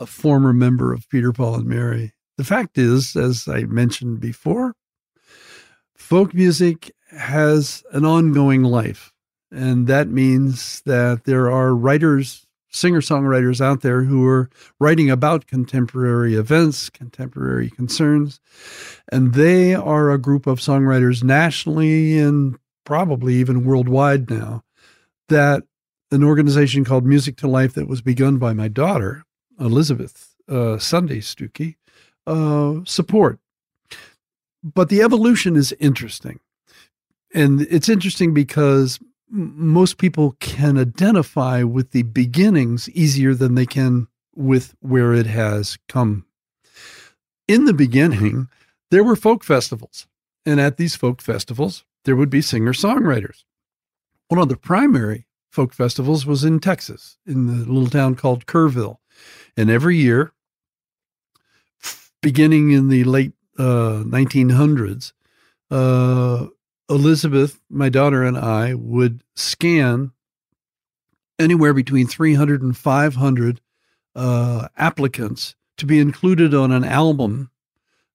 a 0.00 0.06
former 0.06 0.52
member 0.52 0.92
of 0.92 1.08
Peter, 1.08 1.32
Paul, 1.32 1.56
and 1.56 1.66
Mary. 1.66 2.12
The 2.36 2.44
fact 2.44 2.78
is, 2.78 3.16
as 3.16 3.46
I 3.48 3.62
mentioned 3.64 4.20
before, 4.20 4.74
folk 5.96 6.34
music 6.34 6.92
has 7.10 7.84
an 7.92 8.04
ongoing 8.04 8.62
life. 8.62 9.12
And 9.52 9.86
that 9.86 10.08
means 10.08 10.82
that 10.84 11.24
there 11.24 11.50
are 11.50 11.76
writers, 11.76 12.43
singer 12.74 13.00
songwriters 13.00 13.60
out 13.60 13.82
there 13.82 14.02
who 14.02 14.26
are 14.26 14.50
writing 14.80 15.08
about 15.08 15.46
contemporary 15.46 16.34
events, 16.34 16.90
contemporary 16.90 17.70
concerns. 17.70 18.40
And 19.12 19.34
they 19.34 19.74
are 19.74 20.10
a 20.10 20.18
group 20.18 20.46
of 20.46 20.58
songwriters 20.58 21.22
nationally 21.22 22.18
and 22.18 22.58
probably 22.84 23.34
even 23.34 23.64
worldwide 23.64 24.28
now 24.28 24.64
that 25.28 25.62
an 26.10 26.24
organization 26.24 26.84
called 26.84 27.06
Music 27.06 27.36
to 27.38 27.48
Life 27.48 27.74
that 27.74 27.88
was 27.88 28.02
begun 28.02 28.38
by 28.38 28.52
my 28.52 28.68
daughter 28.68 29.24
Elizabeth 29.58 30.34
uh, 30.48 30.76
Sunday 30.78 31.20
Stookey, 31.20 31.76
uh, 32.26 32.80
support. 32.84 33.38
But 34.62 34.88
the 34.88 35.02
evolution 35.02 35.56
is 35.56 35.72
interesting. 35.78 36.40
And 37.32 37.62
it's 37.62 37.88
interesting 37.88 38.34
because 38.34 38.98
most 39.34 39.98
people 39.98 40.36
can 40.38 40.78
identify 40.78 41.62
with 41.64 41.90
the 41.90 42.04
beginnings 42.04 42.88
easier 42.90 43.34
than 43.34 43.56
they 43.56 43.66
can 43.66 44.06
with 44.34 44.74
where 44.80 45.12
it 45.12 45.26
has 45.26 45.76
come. 45.88 46.24
In 47.48 47.64
the 47.64 47.74
beginning, 47.74 48.48
there 48.90 49.04
were 49.04 49.16
folk 49.16 49.42
festivals. 49.42 50.06
And 50.46 50.60
at 50.60 50.76
these 50.76 50.94
folk 50.94 51.20
festivals, 51.20 51.84
there 52.04 52.16
would 52.16 52.30
be 52.30 52.42
singer 52.42 52.72
songwriters. 52.72 53.44
One 54.28 54.40
of 54.40 54.48
the 54.48 54.56
primary 54.56 55.26
folk 55.50 55.72
festivals 55.72 56.26
was 56.26 56.44
in 56.44 56.60
Texas, 56.60 57.18
in 57.26 57.46
the 57.46 57.70
little 57.70 57.90
town 57.90 58.14
called 58.14 58.46
Kerrville. 58.46 58.98
And 59.56 59.70
every 59.70 59.96
year, 59.96 60.32
beginning 62.22 62.70
in 62.70 62.88
the 62.88 63.04
late 63.04 63.32
uh, 63.58 64.02
1900s, 64.04 65.12
uh, 65.70 66.46
Elizabeth, 66.88 67.60
my 67.70 67.88
daughter, 67.88 68.22
and 68.22 68.36
I 68.36 68.74
would 68.74 69.22
scan 69.34 70.12
anywhere 71.38 71.74
between 71.74 72.06
300 72.06 72.62
and 72.62 72.76
500 72.76 73.60
uh, 74.14 74.68
applicants 74.76 75.54
to 75.78 75.86
be 75.86 75.98
included 75.98 76.54
on 76.54 76.70
an 76.72 76.84
album 76.84 77.50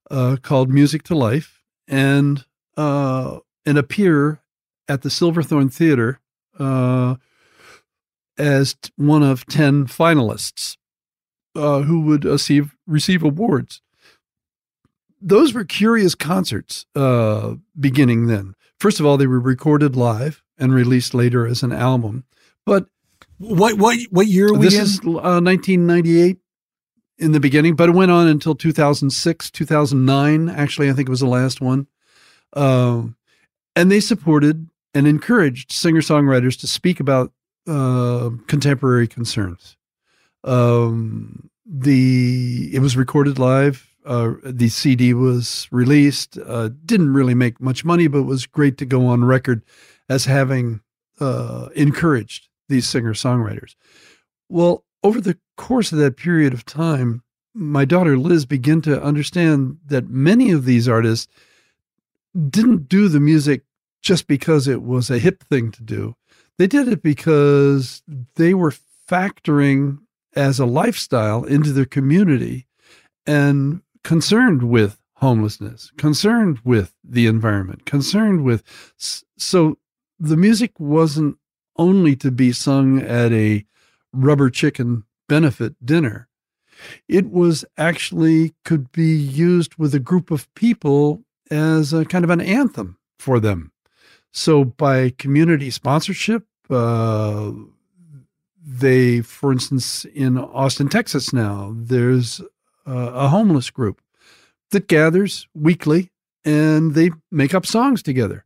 uh, 0.10 0.38
called 0.42 0.70
Music 0.70 1.04
to 1.04 1.16
Life 1.16 1.62
and 1.88 2.46
uh, 2.78 3.40
and 3.66 3.78
appear 3.78 4.40
at 4.88 5.02
the 5.02 5.10
Silverthorne 5.10 5.70
Theater 5.70 6.20
uh, 6.58 7.16
as 8.38 8.76
one 8.96 9.22
of 9.22 9.46
10 9.48 9.86
finalists 9.88 10.78
uh, 11.56 11.82
who 11.82 12.02
would 12.02 12.26
receive, 12.26 12.76
receive 12.88 13.22
awards. 13.22 13.82
Those 15.22 15.54
were 15.54 15.66
curious 15.66 16.16
concerts 16.16 16.86
uh, 16.96 17.56
beginning 17.78 18.28
then. 18.28 18.56
First 18.80 19.00
of 19.00 19.06
all, 19.06 19.18
they 19.18 19.28
were 19.28 19.40
recorded 19.40 19.96
live 19.96 20.44
and 20.58 20.74
released 20.74 21.14
later 21.14 21.46
as 21.46 21.64
an 21.64 21.72
album. 21.72 22.26
But 22.66 22.88
what 23.38 23.78
what 23.78 24.00
what 24.10 24.28
year 24.28 24.50
this 24.54 24.74
we 24.74 24.80
is 24.80 25.00
uh, 25.00 25.42
1998 25.42 26.38
in 27.18 27.32
the 27.32 27.40
beginning, 27.40 27.76
but 27.76 27.90
it 27.90 27.96
went 27.96 28.12
on 28.12 28.28
until 28.28 28.56
2006, 28.56 29.52
2009. 29.52 30.50
Actually, 30.50 30.90
I 30.90 30.94
think 30.94 31.08
it 31.08 31.12
was 31.12 31.20
the 31.20 31.28
last 31.28 31.62
one. 31.62 31.88
Um, 32.54 33.16
and 33.76 33.92
they 33.92 34.00
supported 34.00 34.70
and 34.94 35.08
encouraged 35.08 35.72
singer 35.72 36.02
songwriters 36.02 36.60
to 36.62 36.68
speak 36.68 37.00
about 37.00 37.32
uh, 37.68 38.30
contemporary 38.48 39.08
concerns. 39.08 39.78
Um, 40.44 41.50
the 41.66 42.70
it 42.74 42.80
was 42.80 42.98
recorded 42.98 43.38
live. 43.38 43.89
Uh, 44.06 44.34
the 44.44 44.70
CD 44.70 45.14
was 45.14 45.68
released. 45.72 46.38
Uh, 46.38 46.70
didn't 46.86 47.14
really 47.14 47.36
make 47.36 47.60
much 47.62 47.84
money, 47.84 48.08
but 48.08 48.24
was 48.24 48.46
great 48.46 48.78
to 48.78 48.86
go 48.86 49.08
on 49.08 49.26
record 49.26 49.64
as 50.08 50.26
having 50.26 50.82
uh, 51.20 51.70
encouraged 51.76 52.48
these 52.70 52.88
singer 52.88 53.14
songwriters. 53.14 53.76
Well, 54.48 54.84
over 55.04 55.22
the 55.22 55.38
course 55.58 55.92
of 55.92 55.98
that 56.00 56.18
period 56.18 56.54
of 56.54 56.66
time, 56.66 57.24
my 57.54 57.86
daughter 57.86 58.18
Liz 58.18 58.46
began 58.46 58.82
to 58.82 59.02
understand 59.02 59.78
that 59.86 60.10
many 60.10 60.52
of 60.52 60.66
these 60.66 60.88
artists 60.88 61.28
didn't 62.50 62.88
do 62.88 63.08
the 63.08 63.20
music 63.20 63.64
just 64.02 64.28
because 64.28 64.68
it 64.68 64.82
was 64.82 65.10
a 65.10 65.20
hip 65.20 65.44
thing 65.44 65.72
to 65.72 65.84
do. 65.84 66.16
They 66.58 66.68
did 66.68 66.88
it 66.88 67.02
because 67.02 68.02
they 68.36 68.54
were 68.54 68.74
factoring 69.10 70.00
as 70.36 70.60
a 70.60 70.66
lifestyle 70.66 71.44
into 71.44 71.74
their 71.74 71.86
community 71.86 72.68
and 73.26 73.82
concerned 74.04 74.64
with 74.64 75.00
homelessness, 75.16 75.92
concerned 75.98 76.60
with 76.64 76.94
the 77.04 77.28
environment, 77.28 77.86
concerned 77.86 78.44
with. 78.44 78.64
So 79.38 79.78
the 80.20 80.38
music 80.38 80.80
wasn't 80.80 81.38
only 81.78 82.16
to 82.18 82.32
be 82.32 82.52
sung 82.52 83.02
at 83.02 83.32
a 83.32 83.66
rubber 84.14 84.50
chicken 84.50 85.04
benefit 85.28 85.74
dinner. 85.86 86.28
It 87.08 87.30
was 87.30 87.66
actually 87.78 88.54
could 88.64 88.92
be 88.92 89.16
used 89.16 89.76
with 89.76 89.94
a 89.94 90.00
group 90.00 90.32
of 90.32 90.54
people 90.56 91.24
as 91.52 91.94
a 91.94 92.06
kind 92.06 92.24
of 92.24 92.30
an 92.30 92.42
anthem 92.42 92.98
for 93.18 93.40
them. 93.40 93.72
So 94.32 94.64
by 94.64 95.10
community 95.12 95.72
sponsorship, 95.72 96.46
uh, 96.70 97.52
they, 98.66 99.22
for 99.22 99.52
instance, 99.52 100.06
in 100.06 100.38
Austin, 100.38 100.90
Texas 100.90 101.34
now, 101.34 101.74
there's 101.76 102.42
a, 102.90 103.26
a 103.26 103.28
homeless 103.28 103.70
group 103.70 104.02
that 104.72 104.88
gathers 104.88 105.48
weekly 105.54 106.12
and 106.46 106.94
they 106.94 107.12
make 107.32 107.54
up 107.54 107.66
songs 107.66 108.02
together. 108.02 108.46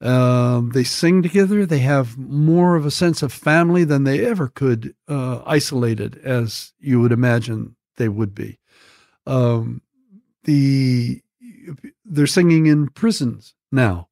Um, 0.00 0.70
they 0.70 0.84
sing 0.84 1.22
together. 1.22 1.66
They 1.66 1.80
have 1.80 2.16
more 2.16 2.74
of 2.74 2.86
a 2.86 2.90
sense 2.90 3.22
of 3.22 3.32
family 3.32 3.84
than 3.84 4.04
they 4.04 4.24
ever 4.24 4.48
could, 4.48 4.94
uh, 5.08 5.42
isolated 5.44 6.18
as 6.24 6.72
you 6.80 7.00
would 7.00 7.12
imagine 7.12 7.76
they 7.96 8.08
would 8.08 8.34
be. 8.34 8.58
Um, 9.26 9.82
the 10.44 11.20
they're 12.04 12.26
singing 12.26 12.66
in 12.66 12.88
prisons 12.88 13.54
now, 13.70 14.08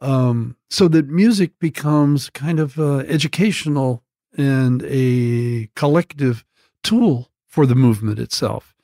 um, 0.00 0.56
so 0.70 0.88
that 0.88 1.08
music 1.08 1.58
becomes 1.60 2.30
kind 2.30 2.58
of 2.58 2.78
uh, 2.78 2.98
educational 3.00 4.02
and 4.36 4.82
a 4.86 5.68
collective 5.76 6.44
tool 6.82 7.30
for 7.46 7.66
the 7.66 7.74
movement 7.74 8.18
itself. 8.18 8.75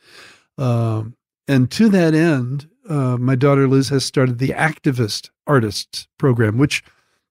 Um, 0.63 1.17
and 1.49 1.71
to 1.73 1.89
that 1.89 2.15
end, 2.15 2.69
uh, 2.89 3.17
my 3.17 3.35
daughter 3.35 3.67
Liz 3.67 3.89
has 3.89 4.05
started 4.05 4.39
the 4.39 4.51
Activist 4.51 5.31
Artists 5.47 6.07
program, 6.19 6.57
which 6.57 6.85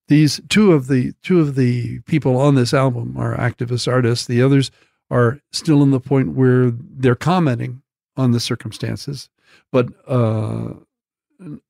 these 0.10 0.42
two 0.50 0.74
of 0.74 0.88
the 0.88 1.14
two 1.24 1.40
of 1.40 1.56
the 1.56 2.00
people 2.02 2.36
on 2.38 2.56
this 2.56 2.74
album 2.74 3.16
are 3.18 3.38
activist 3.38 3.90
artists. 3.90 4.26
The 4.28 4.42
others 4.42 4.70
are 5.10 5.40
still 5.52 5.82
in 5.82 5.92
the 5.92 6.00
point 6.02 6.34
where 6.34 6.72
they're 6.72 7.16
commenting 7.16 7.82
on 8.18 8.32
the 8.32 8.40
circumstances, 8.42 9.30
but 9.72 9.88
uh, 10.08 10.74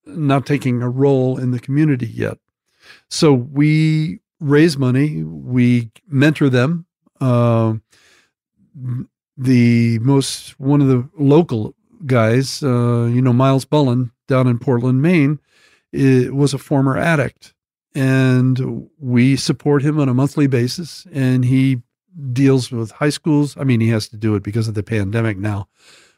not 0.05 0.47
taking 0.47 0.81
a 0.81 0.89
role 0.89 1.37
in 1.37 1.51
the 1.51 1.59
community 1.59 2.07
yet. 2.07 2.39
So 3.09 3.33
we 3.33 4.19
raise 4.39 4.77
money, 4.77 5.23
we 5.23 5.91
mentor 6.07 6.49
them. 6.49 6.87
Uh, 7.19 7.75
the 9.41 9.97
most 9.99 10.59
one 10.59 10.81
of 10.81 10.87
the 10.87 11.09
local 11.17 11.75
guys, 12.05 12.61
uh, 12.61 13.05
you 13.05 13.21
know, 13.21 13.33
Miles 13.33 13.65
Bullen 13.65 14.11
down 14.27 14.47
in 14.47 14.59
Portland, 14.59 15.01
Maine, 15.01 15.39
was 15.91 16.53
a 16.53 16.59
former 16.59 16.95
addict. 16.95 17.53
And 17.93 18.89
we 18.99 19.35
support 19.35 19.81
him 19.81 19.99
on 19.99 20.07
a 20.07 20.13
monthly 20.13 20.47
basis. 20.47 21.05
And 21.11 21.43
he 21.43 21.81
deals 22.31 22.71
with 22.71 22.91
high 22.91 23.09
schools. 23.09 23.57
I 23.57 23.63
mean, 23.63 23.79
he 23.79 23.89
has 23.89 24.07
to 24.09 24.17
do 24.17 24.35
it 24.35 24.43
because 24.43 24.67
of 24.67 24.75
the 24.75 24.83
pandemic 24.83 25.37
now, 25.37 25.67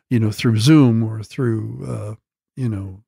you 0.09 0.19
know, 0.19 0.31
through 0.31 0.57
Zoom 0.57 1.01
or 1.01 1.23
through, 1.23 1.85
uh, 1.87 2.15
you 2.55 2.67
know, 2.67 3.03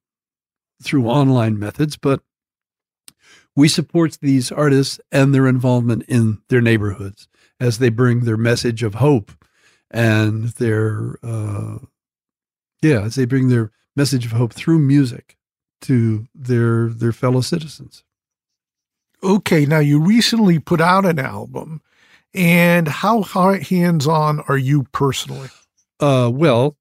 through 0.82 1.08
online 1.08 1.60
methods. 1.60 1.98
But 1.98 2.22
we 3.56 3.68
support 3.68 4.18
these 4.22 4.52
artists 4.52 5.00
and 5.12 5.36
their 5.36 5.48
involvement 5.48 6.04
in 6.08 6.42
their 6.48 6.62
neighborhoods 6.62 7.28
as 7.60 7.80
they 7.80 7.90
bring 7.90 8.22
their 8.22 8.38
message 8.38 8.82
of 8.82 8.96
hope 8.96 9.32
and 9.96 10.50
their 10.50 11.18
uh, 11.24 11.78
yeah, 12.82 13.02
as 13.02 13.16
they 13.16 13.26
bring 13.26 13.48
their 13.48 13.72
message 13.96 14.26
of 14.26 14.34
hope 14.34 14.54
through 14.54 14.80
music 14.80 15.38
to 15.82 16.28
their 16.36 16.90
their 16.90 17.14
fellow 17.14 17.42
citizens. 17.42 18.04
Okay, 19.24 19.66
now 19.66 19.80
you 19.80 20.00
recently 20.00 20.60
put 20.60 20.82
out 20.82 21.06
an 21.06 21.18
album, 21.18 21.82
and 22.34 22.88
how 22.88 23.24
hands 23.24 24.06
on 24.06 24.42
are 24.42 24.58
you 24.58 24.84
personally? 24.92 25.50
Uh, 26.00 26.30
well, 26.32 26.76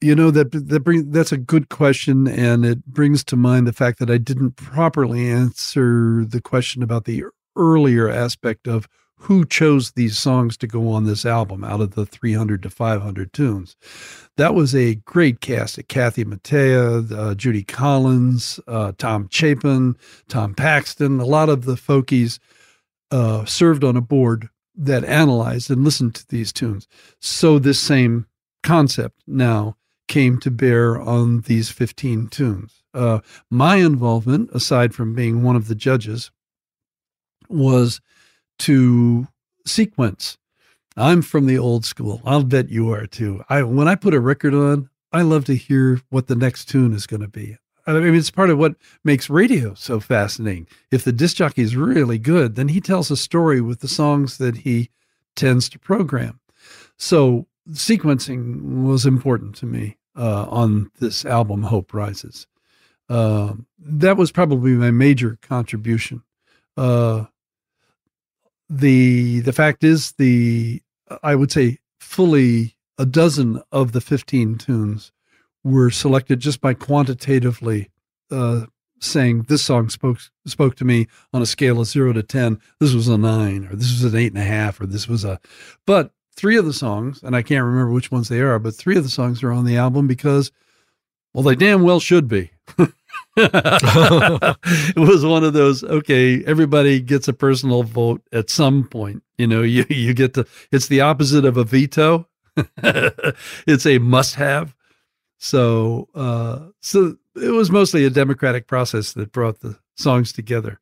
you 0.00 0.14
know 0.14 0.30
that 0.30 0.52
that 0.52 0.80
bring 0.80 1.10
that's 1.10 1.32
a 1.32 1.36
good 1.36 1.68
question, 1.68 2.28
and 2.28 2.64
it 2.64 2.86
brings 2.86 3.24
to 3.24 3.36
mind 3.36 3.66
the 3.66 3.72
fact 3.72 3.98
that 3.98 4.10
I 4.10 4.18
didn't 4.18 4.52
properly 4.52 5.28
answer 5.28 6.24
the 6.24 6.40
question 6.40 6.82
about 6.82 7.06
the 7.06 7.24
earlier 7.56 8.08
aspect 8.08 8.68
of 8.68 8.88
who 9.24 9.46
chose 9.46 9.92
these 9.92 10.18
songs 10.18 10.54
to 10.58 10.66
go 10.66 10.90
on 10.90 11.04
this 11.04 11.24
album 11.24 11.64
out 11.64 11.80
of 11.80 11.94
the 11.94 12.04
300 12.04 12.62
to 12.62 12.68
500 12.68 13.32
tunes. 13.32 13.74
That 14.36 14.54
was 14.54 14.74
a 14.74 14.96
great 14.96 15.40
cast 15.40 15.78
of 15.78 15.88
Kathy 15.88 16.24
Mattea, 16.26 17.10
uh, 17.10 17.34
Judy 17.34 17.62
Collins, 17.62 18.60
uh, 18.68 18.92
Tom 18.98 19.28
Chapin, 19.30 19.96
Tom 20.28 20.54
Paxton, 20.54 21.20
a 21.20 21.24
lot 21.24 21.48
of 21.48 21.64
the 21.64 21.74
folkies 21.74 22.38
uh, 23.10 23.46
served 23.46 23.82
on 23.82 23.96
a 23.96 24.02
board 24.02 24.50
that 24.76 25.04
analyzed 25.04 25.70
and 25.70 25.84
listened 25.84 26.14
to 26.16 26.28
these 26.28 26.52
tunes. 26.52 26.86
So 27.18 27.58
this 27.58 27.80
same 27.80 28.26
concept 28.62 29.22
now 29.26 29.76
came 30.06 30.38
to 30.40 30.50
bear 30.50 31.00
on 31.00 31.40
these 31.42 31.70
15 31.70 32.28
tunes. 32.28 32.82
Uh, 32.92 33.20
my 33.50 33.76
involvement, 33.76 34.50
aside 34.52 34.94
from 34.94 35.14
being 35.14 35.42
one 35.42 35.56
of 35.56 35.68
the 35.68 35.74
judges, 35.74 36.30
was 37.48 38.02
to 38.60 39.28
sequence. 39.66 40.38
I'm 40.96 41.22
from 41.22 41.46
the 41.46 41.58
old 41.58 41.84
school. 41.84 42.22
I'll 42.24 42.44
bet 42.44 42.68
you 42.68 42.92
are 42.92 43.06
too. 43.06 43.42
I 43.48 43.62
when 43.62 43.88
I 43.88 43.94
put 43.94 44.14
a 44.14 44.20
record 44.20 44.54
on, 44.54 44.90
I 45.12 45.22
love 45.22 45.44
to 45.46 45.56
hear 45.56 46.00
what 46.10 46.28
the 46.28 46.36
next 46.36 46.66
tune 46.66 46.92
is 46.92 47.06
going 47.06 47.22
to 47.22 47.28
be. 47.28 47.56
I 47.86 47.92
mean, 47.92 48.14
it's 48.14 48.30
part 48.30 48.50
of 48.50 48.58
what 48.58 48.76
makes 49.04 49.28
radio 49.28 49.74
so 49.74 50.00
fascinating. 50.00 50.66
If 50.90 51.04
the 51.04 51.12
disc 51.12 51.36
jockey 51.36 51.62
is 51.62 51.76
really 51.76 52.18
good, 52.18 52.54
then 52.54 52.68
he 52.68 52.80
tells 52.80 53.10
a 53.10 53.16
story 53.16 53.60
with 53.60 53.80
the 53.80 53.88
songs 53.88 54.38
that 54.38 54.58
he 54.58 54.90
tends 55.36 55.68
to 55.70 55.78
program. 55.78 56.40
So 56.96 57.46
sequencing 57.70 58.84
was 58.84 59.04
important 59.04 59.54
to 59.56 59.66
me 59.66 59.98
uh, 60.16 60.46
on 60.48 60.90
this 61.00 61.24
album, 61.24 61.64
Hope 61.64 61.92
Rises. 61.92 62.46
Uh, 63.08 63.54
that 63.78 64.16
was 64.16 64.32
probably 64.32 64.72
my 64.72 64.90
major 64.90 65.38
contribution. 65.42 66.22
Uh, 66.76 67.26
the 68.68 69.40
the 69.40 69.52
fact 69.52 69.84
is 69.84 70.12
the 70.12 70.82
I 71.22 71.34
would 71.34 71.52
say 71.52 71.78
fully 72.00 72.76
a 72.98 73.06
dozen 73.06 73.60
of 73.72 73.92
the 73.92 74.00
15 74.00 74.56
tunes 74.56 75.12
were 75.64 75.90
selected 75.90 76.40
just 76.40 76.60
by 76.60 76.74
quantitatively 76.74 77.90
uh, 78.30 78.66
saying 79.00 79.42
this 79.42 79.62
song 79.62 79.88
spoke 79.88 80.18
spoke 80.46 80.76
to 80.76 80.84
me 80.84 81.06
on 81.32 81.42
a 81.42 81.46
scale 81.46 81.80
of 81.80 81.86
zero 81.86 82.12
to 82.12 82.22
ten. 82.22 82.60
This 82.80 82.94
was 82.94 83.08
a 83.08 83.18
nine, 83.18 83.68
or 83.70 83.76
this 83.76 83.90
was 83.90 84.12
an 84.12 84.18
eight 84.18 84.32
and 84.32 84.42
a 84.42 84.44
half, 84.44 84.80
or 84.80 84.86
this 84.86 85.08
was 85.08 85.24
a. 85.24 85.40
But 85.86 86.12
three 86.34 86.56
of 86.56 86.64
the 86.64 86.72
songs, 86.72 87.22
and 87.22 87.36
I 87.36 87.42
can't 87.42 87.64
remember 87.64 87.92
which 87.92 88.10
ones 88.10 88.28
they 88.28 88.40
are, 88.40 88.58
but 88.58 88.74
three 88.74 88.96
of 88.96 89.04
the 89.04 89.10
songs 89.10 89.42
are 89.42 89.52
on 89.52 89.64
the 89.64 89.76
album 89.76 90.06
because, 90.06 90.50
well, 91.32 91.44
they 91.44 91.54
damn 91.54 91.82
well 91.82 92.00
should 92.00 92.28
be. 92.28 92.50
it 93.36 94.96
was 94.96 95.24
one 95.24 95.42
of 95.42 95.54
those 95.54 95.82
okay 95.84 96.44
everybody 96.44 97.00
gets 97.00 97.26
a 97.26 97.32
personal 97.32 97.82
vote 97.82 98.22
at 98.32 98.48
some 98.48 98.86
point 98.86 99.24
you 99.38 99.46
know 99.46 99.62
you 99.74 99.84
you 99.88 100.14
get 100.14 100.34
to 100.34 100.46
it's 100.70 100.88
the 100.88 101.00
opposite 101.00 101.44
of 101.44 101.56
a 101.56 101.64
veto. 101.64 102.28
It's 103.66 103.84
a 103.84 103.98
must 103.98 104.36
have 104.36 104.74
so 105.38 106.08
uh 106.14 106.66
so 106.80 107.16
it 107.34 107.50
was 107.50 107.70
mostly 107.70 108.04
a 108.04 108.10
democratic 108.10 108.68
process 108.68 109.12
that 109.14 109.32
brought 109.32 109.60
the 109.60 109.76
songs 109.96 110.32
together. 110.32 110.78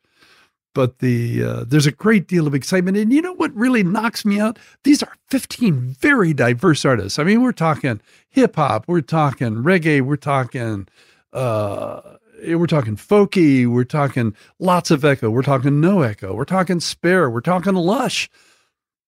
But 0.75 0.99
the 0.99 1.43
uh, 1.43 1.65
there's 1.67 1.87
a 1.87 1.93
great 1.93 2.29
deal 2.29 2.47
of 2.47 2.55
excitement. 2.55 2.99
And 2.99 3.13
you 3.13 3.23
know 3.23 3.35
what 3.35 3.55
really 3.55 3.83
knocks 3.83 4.25
me 4.25 4.39
out? 4.41 4.59
These 4.85 5.03
are 5.03 5.15
15 5.31 5.97
very 5.99 6.35
diverse 6.35 6.85
artists. 6.85 7.19
I 7.19 7.25
mean 7.25 7.41
we're 7.43 7.53
talking 7.53 8.01
hip 8.29 8.57
hop 8.57 8.87
we're 8.87 9.01
talking 9.01 9.57
reggae 9.57 10.03
we're 10.03 10.17
talking 10.17 10.89
uh 11.33 12.01
Eh, 12.43 12.55
we're 12.55 12.66
talking 12.66 12.97
folky, 12.97 13.66
we're 13.66 13.85
talking 13.85 14.35
lots 14.59 14.90
of 14.90 15.05
echo, 15.05 15.31
we're 15.31 15.43
talking 15.43 15.81
no 15.81 16.02
echo, 16.02 16.35
we're 16.35 16.44
talking 16.44 16.81
spare, 16.81 17.31
we're 17.31 17.40
talking 17.40 17.74
lush. 17.74 18.28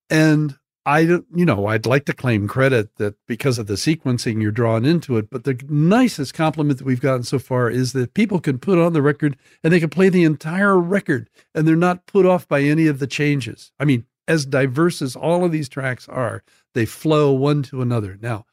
And 0.09 0.57
I, 0.87 1.01
you 1.01 1.47
know, 1.47 1.67
I'd 1.67 1.87
like 1.87 2.05
to 2.07 2.13
claim 2.13 2.47
credit 2.47 2.95
that 2.97 3.15
because 3.27 3.59
of 3.59 3.67
the 3.67 3.75
sequencing 3.75 4.43
you're 4.43 4.53
drawn 4.53 4.85
into 4.85 5.17
it. 5.17 5.31
But 5.31 5.45
the 5.45 5.59
nicest 5.69 6.35
compliment 6.35 6.79
that 6.79 6.85
we've 6.85 7.01
gotten 7.01 7.23
so 7.23 7.39
far 7.39 7.71
is 7.71 7.95
that 7.95 8.15
people 8.15 8.39
can 8.39 8.59
put 8.59 8.79
on 8.79 8.93
the 8.93 9.03
record 9.03 9.37
and 9.63 9.73
they 9.73 9.81
can 9.81 9.91
play 9.91 10.11
the 10.11 10.25
entire 10.25 10.79
record 10.79 11.31
and 11.55 11.67
they're 11.67 11.75
not 11.75 12.07
put 12.07 12.27
off 12.27 12.47
by 12.47 12.61
any 12.61 12.87
of 12.87 12.99
the 12.99 13.07
changes. 13.07 13.73
I 13.81 13.85
mean, 13.87 14.05
as 14.29 14.47
diverse 14.47 15.01
as 15.03 15.17
all 15.17 15.45
of 15.45 15.53
these 15.53 15.69
tracks 15.69 16.09
are, 16.09 16.45
they 16.75 16.85
flow 16.85 17.33
one 17.33 17.63
to 17.65 17.81
another. 17.81 18.19
Now, 18.21 18.45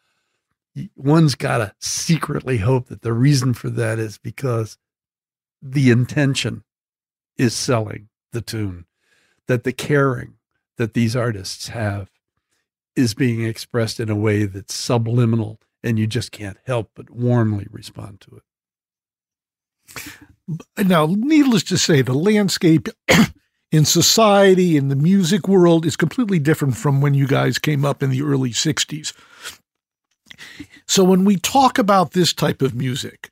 one's 0.96 1.36
got 1.36 1.58
to 1.58 1.74
secretly 1.80 2.58
hope 2.58 2.88
that 2.88 3.02
the 3.02 3.14
reason 3.14 3.54
for 3.54 3.70
that 3.70 4.00
is 4.00 4.18
because 4.18 4.78
the 5.62 5.92
intention 5.92 6.64
is 7.38 7.54
selling 7.54 8.10
the 8.32 8.42
tune, 8.42 8.86
that 9.48 9.64
the 9.64 9.74
caring 9.74 10.36
that 10.78 10.94
these 10.94 11.16
artists 11.16 11.70
have 11.70 12.10
is 12.96 13.14
being 13.14 13.44
expressed 13.44 14.00
in 14.00 14.10
a 14.10 14.16
way 14.16 14.46
that's 14.46 14.74
subliminal 14.74 15.60
and 15.84 15.98
you 15.98 16.08
just 16.08 16.32
can't 16.32 16.58
help 16.66 16.92
but 16.96 17.10
warmly 17.10 17.68
respond 17.72 18.22
to 18.22 18.38
it. 18.38 18.44
Now, 20.86 21.08
needless 21.08 21.64
to 21.64 21.78
say, 21.78 22.02
the 22.02 22.14
landscape 22.14 22.88
in 23.72 23.86
society, 23.86 24.78
in 24.78 24.90
the 24.90 24.96
music 24.96 25.48
world, 25.48 25.86
is 25.86 25.96
completely 25.96 26.40
different 26.40 26.78
from 26.78 27.02
when 27.02 27.14
you 27.14 27.28
guys 27.28 27.60
came 27.60 27.86
up 27.86 28.04
in 28.04 28.10
the 28.10 28.22
early 28.22 28.52
60s. 28.52 29.14
So 30.86 31.04
when 31.04 31.26
we 31.26 31.38
talk 31.38 31.78
about 31.78 32.12
this 32.12 32.34
type 32.34 32.62
of 32.62 32.76
music, 32.76 33.32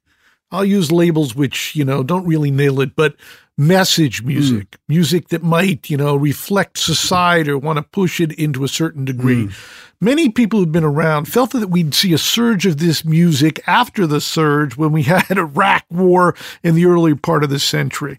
I'll 0.51 0.65
use 0.65 0.91
labels 0.91 1.35
which, 1.35 1.75
you 1.75 1.85
know, 1.85 2.03
don't 2.03 2.25
really 2.25 2.51
nail 2.51 2.81
it, 2.81 2.95
but 2.95 3.15
message 3.57 4.23
music, 4.23 4.71
mm. 4.71 4.77
music 4.87 5.27
that 5.27 5.43
might, 5.43 5.89
you 5.89 5.97
know, 5.97 6.15
reflect 6.15 6.77
society 6.77 7.51
or 7.51 7.57
want 7.57 7.77
to 7.77 7.83
push 7.83 8.21
it 8.21 8.31
into 8.33 8.63
a 8.63 8.69
certain 8.69 9.05
degree. 9.05 9.47
Mm. 9.47 9.53
Many 10.01 10.29
people 10.29 10.59
who've 10.59 10.71
been 10.71 10.85
around 10.85 11.25
felt 11.25 11.51
that 11.51 11.69
we'd 11.69 11.93
see 11.93 12.13
a 12.13 12.17
surge 12.17 12.65
of 12.65 12.77
this 12.77 13.03
music 13.03 13.61
after 13.67 14.07
the 14.07 14.21
surge 14.21 14.77
when 14.77 14.93
we 14.93 15.03
had 15.03 15.37
Iraq 15.37 15.83
war 15.91 16.35
in 16.63 16.75
the 16.75 16.85
early 16.85 17.13
part 17.15 17.43
of 17.43 17.49
the 17.49 17.59
century. 17.59 18.17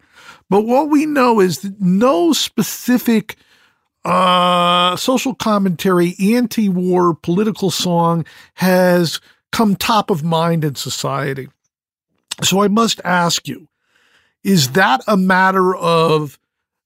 But 0.50 0.66
what 0.66 0.90
we 0.90 1.06
know 1.06 1.40
is 1.40 1.60
that 1.60 1.80
no 1.80 2.32
specific 2.32 3.36
uh, 4.04 4.96
social 4.96 5.34
commentary, 5.34 6.14
anti 6.18 6.68
war 6.68 7.14
political 7.14 7.70
song 7.70 8.24
has 8.54 9.20
come 9.52 9.76
top 9.76 10.10
of 10.10 10.24
mind 10.24 10.64
in 10.64 10.74
society. 10.74 11.48
So 12.42 12.62
I 12.62 12.68
must 12.68 13.00
ask 13.04 13.46
you 13.46 13.68
is 14.42 14.72
that 14.72 15.02
a 15.06 15.16
matter 15.16 15.76
of 15.76 16.38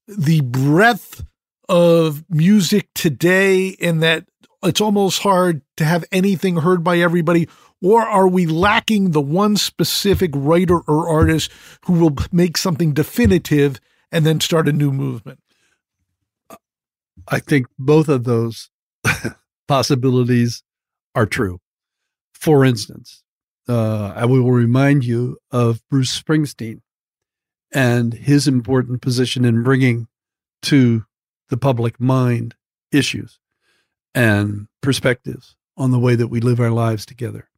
the 0.07 0.41
breadth 0.41 1.23
of 1.69 2.23
music 2.29 2.89
today 2.93 3.75
and 3.81 4.03
that 4.03 4.25
it's 4.63 4.81
almost 4.81 5.19
hard 5.19 5.61
to 5.77 5.85
have 5.85 6.03
anything 6.11 6.57
heard 6.57 6.83
by 6.83 6.97
everybody? 6.97 7.47
Or 7.81 8.01
are 8.01 8.27
we 8.27 8.45
lacking 8.45 9.11
the 9.11 9.21
one 9.21 9.57
specific 9.57 10.31
writer 10.33 10.79
or 10.79 11.07
artist 11.07 11.51
who 11.85 11.93
will 11.93 12.15
make 12.31 12.57
something 12.57 12.93
definitive 12.93 13.79
and 14.11 14.25
then 14.25 14.39
start 14.39 14.67
a 14.67 14.73
new 14.73 14.91
movement? 14.91 15.39
I 17.27 17.39
think 17.39 17.67
both 17.79 18.09
of 18.09 18.23
those 18.23 18.69
possibilities 19.67 20.63
are 21.13 21.25
true. 21.25 21.59
For 22.33 22.63
instance, 22.63 23.23
uh, 23.67 24.13
I 24.15 24.25
will 24.25 24.51
remind 24.51 25.03
you 25.03 25.37
of 25.51 25.81
Bruce 25.89 26.21
Springsteen 26.21 26.81
and 27.73 28.13
his 28.13 28.47
important 28.47 29.01
position 29.01 29.43
in 29.43 29.63
bringing 29.63 30.07
to 30.63 31.05
the 31.49 31.57
public 31.57 31.99
mind 31.99 32.55
issues 32.91 33.39
and 34.13 34.67
perspectives 34.81 35.55
on 35.77 35.91
the 35.91 35.99
way 35.99 36.15
that 36.15 36.27
we 36.27 36.39
live 36.39 36.59
our 36.59 36.71
lives 36.71 37.05
together. 37.05 37.49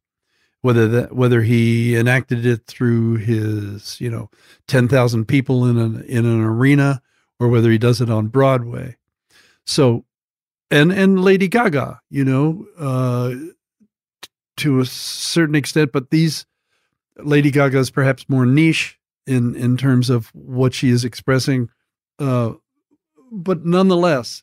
Whether 0.60 0.88
that 0.88 1.14
whether 1.14 1.42
he 1.42 1.94
enacted 1.94 2.44
it 2.44 2.66
through 2.66 3.16
his 3.16 4.00
you 4.00 4.10
know 4.10 4.28
ten 4.66 4.88
thousand 4.88 5.26
people 5.26 5.64
in 5.64 5.78
an 5.78 6.02
in 6.02 6.26
an 6.26 6.42
arena 6.42 7.00
or 7.38 7.48
whether 7.48 7.70
he 7.70 7.78
does 7.78 8.00
it 8.00 8.10
on 8.10 8.26
Broadway, 8.26 8.96
so, 9.68 10.06
and 10.70 10.90
and 10.90 11.22
Lady 11.22 11.46
Gaga, 11.46 12.00
you 12.08 12.24
know, 12.24 12.66
uh, 12.78 13.34
to 14.56 14.80
a 14.80 14.86
certain 14.86 15.54
extent, 15.54 15.92
but 15.92 16.10
these 16.10 16.46
Lady 17.18 17.50
Gaga 17.50 17.78
is 17.78 17.90
perhaps 17.90 18.28
more 18.28 18.46
niche 18.46 18.98
in 19.26 19.54
in 19.54 19.76
terms 19.76 20.08
of 20.08 20.28
what 20.34 20.72
she 20.72 20.88
is 20.88 21.04
expressing, 21.04 21.68
uh, 22.18 22.52
but 23.30 23.66
nonetheless. 23.66 24.42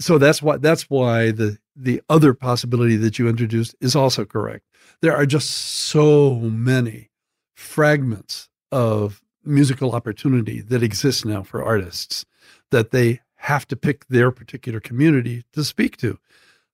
So 0.00 0.18
that's 0.18 0.40
why 0.40 0.58
that's 0.58 0.84
why 0.84 1.32
the 1.32 1.58
the 1.74 2.00
other 2.08 2.34
possibility 2.34 2.96
that 2.96 3.18
you 3.18 3.28
introduced 3.28 3.74
is 3.80 3.96
also 3.96 4.24
correct. 4.24 4.64
There 5.02 5.16
are 5.16 5.26
just 5.26 5.50
so 5.50 6.36
many 6.36 7.10
fragments 7.56 8.48
of 8.70 9.20
musical 9.44 9.92
opportunity 9.92 10.60
that 10.60 10.84
exist 10.84 11.24
now 11.24 11.42
for 11.42 11.64
artists 11.64 12.24
that 12.70 12.90
they 12.90 13.20
have 13.36 13.66
to 13.68 13.76
pick 13.76 14.06
their 14.08 14.30
particular 14.30 14.80
community 14.80 15.44
to 15.52 15.64
speak 15.64 15.96
to. 15.98 16.18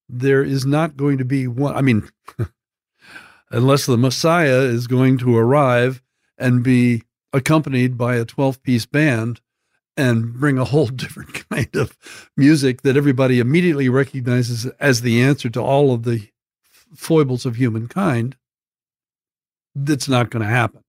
There 0.09 0.43
is 0.43 0.65
not 0.65 0.97
going 0.97 1.19
to 1.19 1.25
be 1.25 1.47
one, 1.47 1.75
I 1.75 1.83
mean, 1.83 2.09
unless 3.51 3.87
the 3.87 3.99
Messiah 3.99 4.61
is 4.61 4.87
going 4.87 5.19
to 5.19 5.37
arrive 5.37 6.03
and 6.39 6.65
be 6.65 7.03
accompanied 7.33 7.97
by 7.97 8.17
a 8.17 8.25
12 8.25 8.63
piece 8.63 8.87
band 8.87 9.41
and 9.97 10.35
bring 10.35 10.59
a 10.59 10.65
whole 10.65 10.87
different 11.03 11.49
kind 11.49 11.75
of 11.77 11.97
music 12.37 12.83
that 12.83 12.97
everybody 12.97 13.41
immediately 13.41 13.89
recognizes 13.89 14.67
as 14.81 15.03
the 15.03 15.23
answer 15.23 15.49
to 15.51 15.61
all 15.61 15.93
of 15.93 16.05
the 16.05 16.29
foibles 16.95 17.45
of 17.45 17.57
humankind, 17.57 18.37
that's 19.75 20.09
not 20.09 20.31
going 20.31 20.43
to 20.43 20.49
happen 20.49 20.83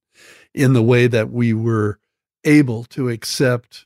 in 0.54 0.74
the 0.74 0.84
way 0.84 1.08
that 1.08 1.32
we 1.32 1.54
were 1.54 2.00
able 2.44 2.84
to 2.86 3.10
accept 3.10 3.86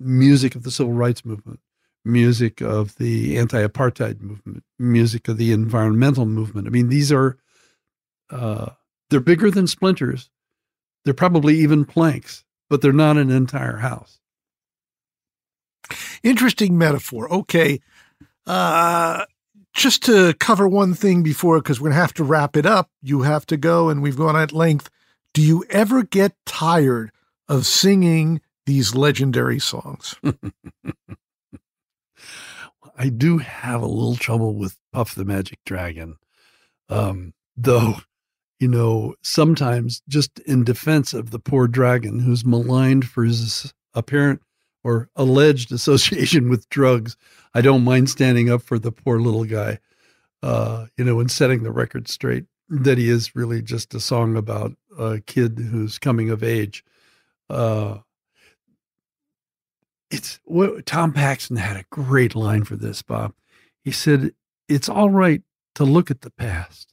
music 0.00 0.54
of 0.54 0.62
the 0.62 0.70
civil 0.70 0.92
rights 0.92 1.24
movement, 1.24 1.60
music 2.04 2.60
of 2.60 2.96
the 2.96 3.38
anti 3.38 3.64
apartheid 3.64 4.20
movement, 4.20 4.64
music 4.78 5.28
of 5.28 5.36
the 5.36 5.52
environmental 5.52 6.26
movement. 6.26 6.66
I 6.66 6.70
mean, 6.70 6.88
these 6.88 7.12
are, 7.12 7.36
uh, 8.30 8.70
they're 9.10 9.20
bigger 9.20 9.50
than 9.50 9.66
splinters. 9.66 10.30
They're 11.04 11.14
probably 11.14 11.58
even 11.58 11.84
planks, 11.84 12.44
but 12.68 12.80
they're 12.82 12.92
not 12.92 13.16
an 13.16 13.30
entire 13.30 13.78
house. 13.78 14.20
Interesting 16.22 16.78
metaphor. 16.78 17.32
Okay. 17.32 17.80
Uh, 18.46 19.24
just 19.72 20.02
to 20.04 20.34
cover 20.34 20.66
one 20.66 20.94
thing 20.94 21.22
before, 21.22 21.58
because 21.58 21.80
we're 21.80 21.90
going 21.90 21.96
to 21.96 22.00
have 22.00 22.14
to 22.14 22.24
wrap 22.24 22.56
it 22.56 22.66
up, 22.66 22.90
you 23.02 23.22
have 23.22 23.46
to 23.46 23.56
go, 23.56 23.88
and 23.88 24.02
we've 24.02 24.16
gone 24.16 24.36
at 24.36 24.52
length. 24.52 24.90
Do 25.32 25.42
you 25.42 25.64
ever 25.70 26.02
get 26.02 26.34
tired 26.44 27.12
of 27.48 27.66
singing 27.66 28.40
these 28.70 28.94
legendary 28.94 29.58
songs? 29.58 30.14
I 32.96 33.08
do 33.08 33.38
have 33.38 33.82
a 33.82 33.86
little 33.86 34.14
trouble 34.14 34.54
with 34.54 34.76
Puff 34.92 35.16
the 35.16 35.24
Magic 35.24 35.58
Dragon. 35.66 36.14
Um, 36.88 37.34
though, 37.56 37.96
you 38.60 38.68
know, 38.68 39.16
sometimes 39.22 40.02
just 40.06 40.38
in 40.40 40.62
defense 40.62 41.12
of 41.12 41.32
the 41.32 41.40
poor 41.40 41.66
dragon 41.66 42.20
who's 42.20 42.44
maligned 42.44 43.08
for 43.08 43.24
his 43.24 43.74
apparent 43.92 44.40
or 44.84 45.08
alleged 45.16 45.72
association 45.72 46.48
with 46.48 46.68
drugs, 46.68 47.16
I 47.52 47.60
don't 47.60 47.82
mind 47.82 48.08
standing 48.08 48.50
up 48.50 48.62
for 48.62 48.78
the 48.78 48.92
poor 48.92 49.18
little 49.18 49.46
guy, 49.46 49.80
uh, 50.44 50.86
you 50.96 51.04
know, 51.04 51.18
and 51.18 51.30
setting 51.30 51.64
the 51.64 51.72
record 51.72 52.06
straight 52.06 52.44
that 52.68 52.98
he 52.98 53.08
is 53.08 53.34
really 53.34 53.62
just 53.62 53.94
a 53.94 54.00
song 54.00 54.36
about 54.36 54.74
a 54.96 55.20
kid 55.26 55.58
who's 55.58 55.98
coming 55.98 56.30
of 56.30 56.44
age. 56.44 56.84
Uh, 57.48 57.98
it's 60.10 60.40
what 60.44 60.86
Tom 60.86 61.12
Paxton 61.12 61.56
had 61.56 61.76
a 61.76 61.84
great 61.90 62.34
line 62.34 62.64
for 62.64 62.76
this, 62.76 63.02
Bob. 63.02 63.32
He 63.82 63.92
said, 63.92 64.32
It's 64.68 64.88
all 64.88 65.10
right 65.10 65.42
to 65.76 65.84
look 65.84 66.10
at 66.10 66.22
the 66.22 66.30
past. 66.30 66.92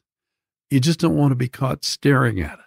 You 0.69 0.79
just 0.79 0.99
don't 0.99 1.15
want 1.15 1.31
to 1.31 1.35
be 1.35 1.47
caught 1.47 1.83
staring 1.83 2.39
at 2.39 2.59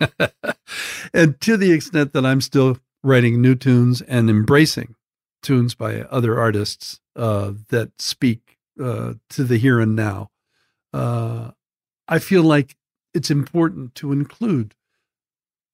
it. 0.00 0.34
and 1.14 1.40
to 1.40 1.56
the 1.56 1.72
extent 1.72 2.12
that 2.12 2.26
I'm 2.26 2.40
still 2.40 2.78
writing 3.02 3.40
new 3.40 3.54
tunes 3.54 4.02
and 4.02 4.28
embracing 4.28 4.94
tunes 5.42 5.74
by 5.74 6.02
other 6.02 6.38
artists 6.38 7.00
uh, 7.14 7.52
that 7.68 7.92
speak 8.00 8.58
uh, 8.82 9.14
to 9.30 9.44
the 9.44 9.56
here 9.56 9.80
and 9.80 9.96
now, 9.96 10.30
uh, 10.92 11.52
I 12.08 12.18
feel 12.18 12.42
like 12.42 12.76
it's 13.14 13.30
important 13.30 13.94
to 13.96 14.12
include 14.12 14.74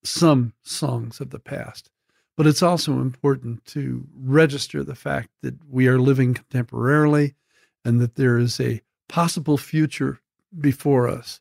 some 0.05 0.53
songs 0.63 1.21
of 1.21 1.31
the 1.31 1.39
past. 1.39 1.91
But 2.37 2.47
it's 2.47 2.63
also 2.63 2.93
important 2.93 3.65
to 3.67 4.07
register 4.15 4.83
the 4.83 4.95
fact 4.95 5.29
that 5.43 5.57
we 5.69 5.87
are 5.87 5.99
living 5.99 6.35
contemporarily 6.35 7.35
and 7.85 8.01
that 8.01 8.15
there 8.17 8.39
is 8.39 8.59
a 8.59 8.81
possible 9.09 9.59
future 9.59 10.21
before 10.59 11.09
us 11.09 11.41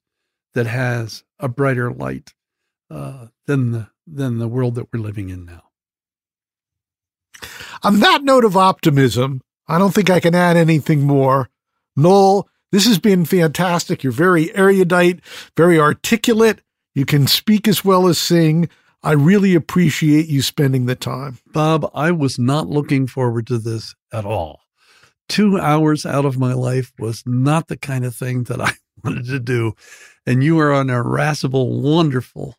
that 0.53 0.67
has 0.67 1.23
a 1.39 1.47
brighter 1.47 1.91
light 1.91 2.33
uh, 2.89 3.27
than 3.45 3.71
the 3.71 3.87
than 4.05 4.39
the 4.39 4.47
world 4.47 4.75
that 4.75 4.87
we're 4.91 4.99
living 4.99 5.29
in 5.29 5.45
now. 5.45 5.63
On 7.83 7.99
that 8.01 8.23
note 8.23 8.43
of 8.43 8.57
optimism, 8.57 9.41
I 9.67 9.77
don't 9.79 9.93
think 9.93 10.09
I 10.09 10.19
can 10.19 10.35
add 10.35 10.57
anything 10.57 11.01
more. 11.01 11.49
Noel, 11.95 12.49
this 12.71 12.85
has 12.85 12.99
been 12.99 13.25
fantastic. 13.25 14.03
You're 14.03 14.11
very 14.11 14.53
erudite, 14.55 15.21
very 15.55 15.79
articulate. 15.79 16.61
You 16.93 17.05
can 17.05 17.27
speak 17.27 17.67
as 17.67 17.85
well 17.85 18.07
as 18.07 18.17
sing. 18.17 18.69
I 19.03 19.13
really 19.13 19.55
appreciate 19.55 20.27
you 20.27 20.41
spending 20.41 20.85
the 20.85 20.95
time. 20.95 21.39
Bob, 21.47 21.89
I 21.93 22.11
was 22.11 22.37
not 22.37 22.67
looking 22.67 23.07
forward 23.07 23.47
to 23.47 23.57
this 23.57 23.95
at 24.13 24.25
all. 24.25 24.61
Two 25.27 25.57
hours 25.59 26.05
out 26.05 26.25
of 26.25 26.37
my 26.37 26.53
life 26.53 26.91
was 26.99 27.23
not 27.25 27.67
the 27.67 27.77
kind 27.77 28.05
of 28.05 28.15
thing 28.15 28.43
that 28.43 28.61
I 28.61 28.73
wanted 29.03 29.25
to 29.25 29.39
do. 29.39 29.75
And 30.25 30.43
you 30.43 30.59
are 30.59 30.73
an 30.73 30.89
irascible, 30.89 31.81
wonderful 31.81 32.57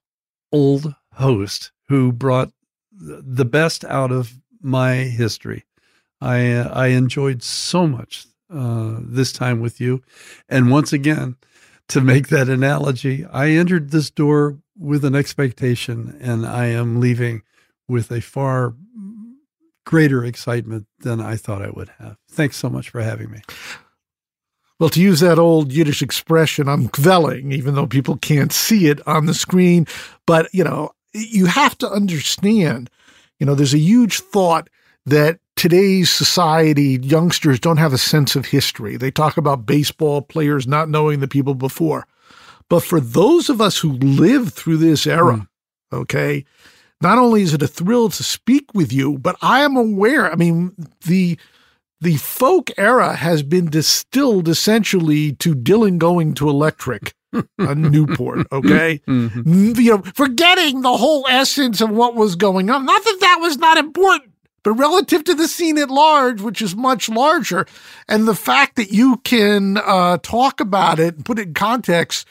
old 0.51 0.95
host 1.15 1.73
who 1.89 2.13
brought 2.13 2.53
the 2.93 3.45
best 3.45 3.85
out 3.85 4.13
of 4.13 4.39
my 4.61 4.95
history. 4.95 5.65
I 6.21 6.53
uh, 6.53 6.69
I 6.69 6.89
enjoyed 6.89 7.43
so 7.43 7.87
much 7.87 8.27
uh, 8.53 8.97
this 9.01 9.33
time 9.33 9.61
with 9.61 9.81
you, 9.81 10.03
and 10.49 10.71
once 10.71 10.93
again, 10.93 11.37
to 11.89 12.01
make 12.01 12.29
that 12.29 12.49
analogy, 12.49 13.25
I 13.27 13.51
entered 13.51 13.91
this 13.91 14.11
door 14.11 14.59
with 14.79 15.05
an 15.05 15.15
expectation, 15.15 16.17
and 16.21 16.47
I 16.47 16.67
am 16.67 17.01
leaving 17.01 17.43
with 17.89 18.11
a 18.11 18.21
far 18.21 18.75
greater 19.85 20.25
excitement 20.25 20.87
than 21.01 21.21
I 21.21 21.37
thought 21.37 21.61
I 21.61 21.71
would 21.71 21.91
have. 21.99 22.17
Thanks 22.31 22.57
so 22.57 22.71
much 22.71 22.91
for 22.91 23.03
having 23.03 23.31
me. 23.31 23.43
Well, 24.79 24.89
to 24.91 25.01
use 25.01 25.21
that 25.21 25.39
old 25.39 25.73
Yiddish 25.73 26.03
expression, 26.03 26.69
I'm 26.69 26.89
kvelling, 26.89 27.53
even 27.53 27.75
though 27.75 27.87
people 27.87 28.17
can't 28.17 28.53
see 28.53 28.89
it 28.89 29.07
on 29.07 29.27
the 29.27 29.35
screen. 29.35 29.87
But, 30.27 30.49
you 30.53 30.65
know, 30.65 30.93
you 31.13 31.47
have 31.47 31.77
to 31.79 31.89
understand, 31.89 32.91
you 33.39 33.47
know, 33.47 33.55
there's 33.55 33.75
a 33.75 33.79
huge 33.79 34.21
thought 34.21 34.69
that 35.07 35.39
today's 35.57 36.11
society, 36.11 36.99
youngsters 37.03 37.61
don't 37.61 37.77
have 37.77 37.93
a 37.93 37.99
sense 37.99 38.37
of 38.37 38.47
history. 38.47 38.97
They 38.97 39.11
talk 39.11 39.37
about 39.37 39.66
baseball 39.66 40.23
players 40.23 40.66
not 40.66 40.89
knowing 40.89 41.20
the 41.20 41.29
people 41.29 41.55
before. 41.55 42.07
But 42.69 42.83
for 42.83 43.01
those 43.01 43.51
of 43.51 43.61
us 43.61 43.79
who 43.79 43.93
lived 43.93 44.55
through 44.55 44.79
this 44.79 45.07
era, 45.07 45.35
mm. 45.37 45.47
okay, 45.93 46.45
not 47.01 47.19
only 47.19 47.43
is 47.43 47.53
it 47.53 47.62
a 47.62 47.69
thrill 47.69 48.09
to 48.09 48.23
speak 48.23 48.73
with 48.74 48.93
you, 48.93 49.19
but 49.19 49.37
I 49.43 49.61
am 49.61 49.77
aware. 49.77 50.31
I 50.31 50.37
mean, 50.37 50.73
the 51.05 51.39
the 52.01 52.16
folk 52.16 52.70
era 52.77 53.15
has 53.15 53.43
been 53.43 53.66
distilled 53.70 54.49
essentially 54.49 55.33
to 55.35 55.55
Dylan 55.55 55.99
going 55.99 56.35
to 56.35 56.49
electric 56.49 57.15
on 57.59 57.83
Newport, 57.83 58.47
okay? 58.53 59.01
Mm-hmm. 59.07 59.81
You 59.81 59.97
know, 59.97 60.03
forgetting 60.15 60.81
the 60.81 60.97
whole 60.97 61.27
essence 61.29 61.81
of 61.81 61.91
what 61.91 62.15
was 62.15 62.35
going 62.37 62.70
on. 62.70 62.85
Not 62.85 63.05
that 63.05 63.19
that 63.20 63.39
was 63.41 63.57
not 63.57 63.79
important, 63.79 64.32
but 64.62 64.72
relative 64.74 65.24
to 65.24 65.34
the 65.34 65.48
scene 65.48 65.78
at 65.78 65.90
large, 65.90 66.40
which 66.40 66.62
is 66.62 66.76
much 66.76 67.09
larger, 67.09 67.66
and 68.09 68.26
the 68.26 68.34
fact 68.34 68.76
that 68.76 68.90
you 68.90 69.18
can 69.18 69.78
uh, 69.78 70.18
talk 70.22 70.60
about 70.60 70.98
it 70.98 71.16
and 71.16 71.24
put 71.24 71.39
it 71.39 71.48
in 71.48 71.55
context 71.55 72.26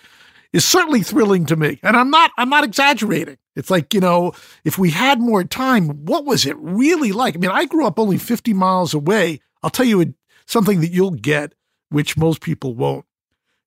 is 0.54 0.66
certainly 0.66 1.02
thrilling 1.02 1.46
to 1.46 1.56
me. 1.56 1.80
And 1.84 1.96
I'm 1.96 2.10
not 2.10 2.32
I'm 2.38 2.50
not 2.50 2.64
exaggerating. 2.64 3.38
It's 3.56 3.70
like, 3.70 3.94
you 3.94 4.00
know, 4.00 4.34
if 4.64 4.78
we 4.78 4.92
had 4.92 5.20
more 5.20 5.44
time, 5.44 6.06
what 6.06 6.26
was 6.26 6.46
it 6.46 6.56
really 6.58 7.12
like? 7.12 7.36
I 7.36 7.40
mean, 7.40 7.52
I 7.52 7.66
grew 7.66 7.86
up 7.86 8.00
only 8.00 8.18
50 8.18 8.54
miles 8.54 8.94
away. 8.94 9.42
I'll 9.62 9.70
tell 9.70 9.86
you 9.86 10.14
something 10.46 10.80
that 10.80 10.92
you'll 10.92 11.12
get, 11.12 11.54
which 11.90 12.16
most 12.16 12.40
people 12.42 12.76
won't. 12.76 13.06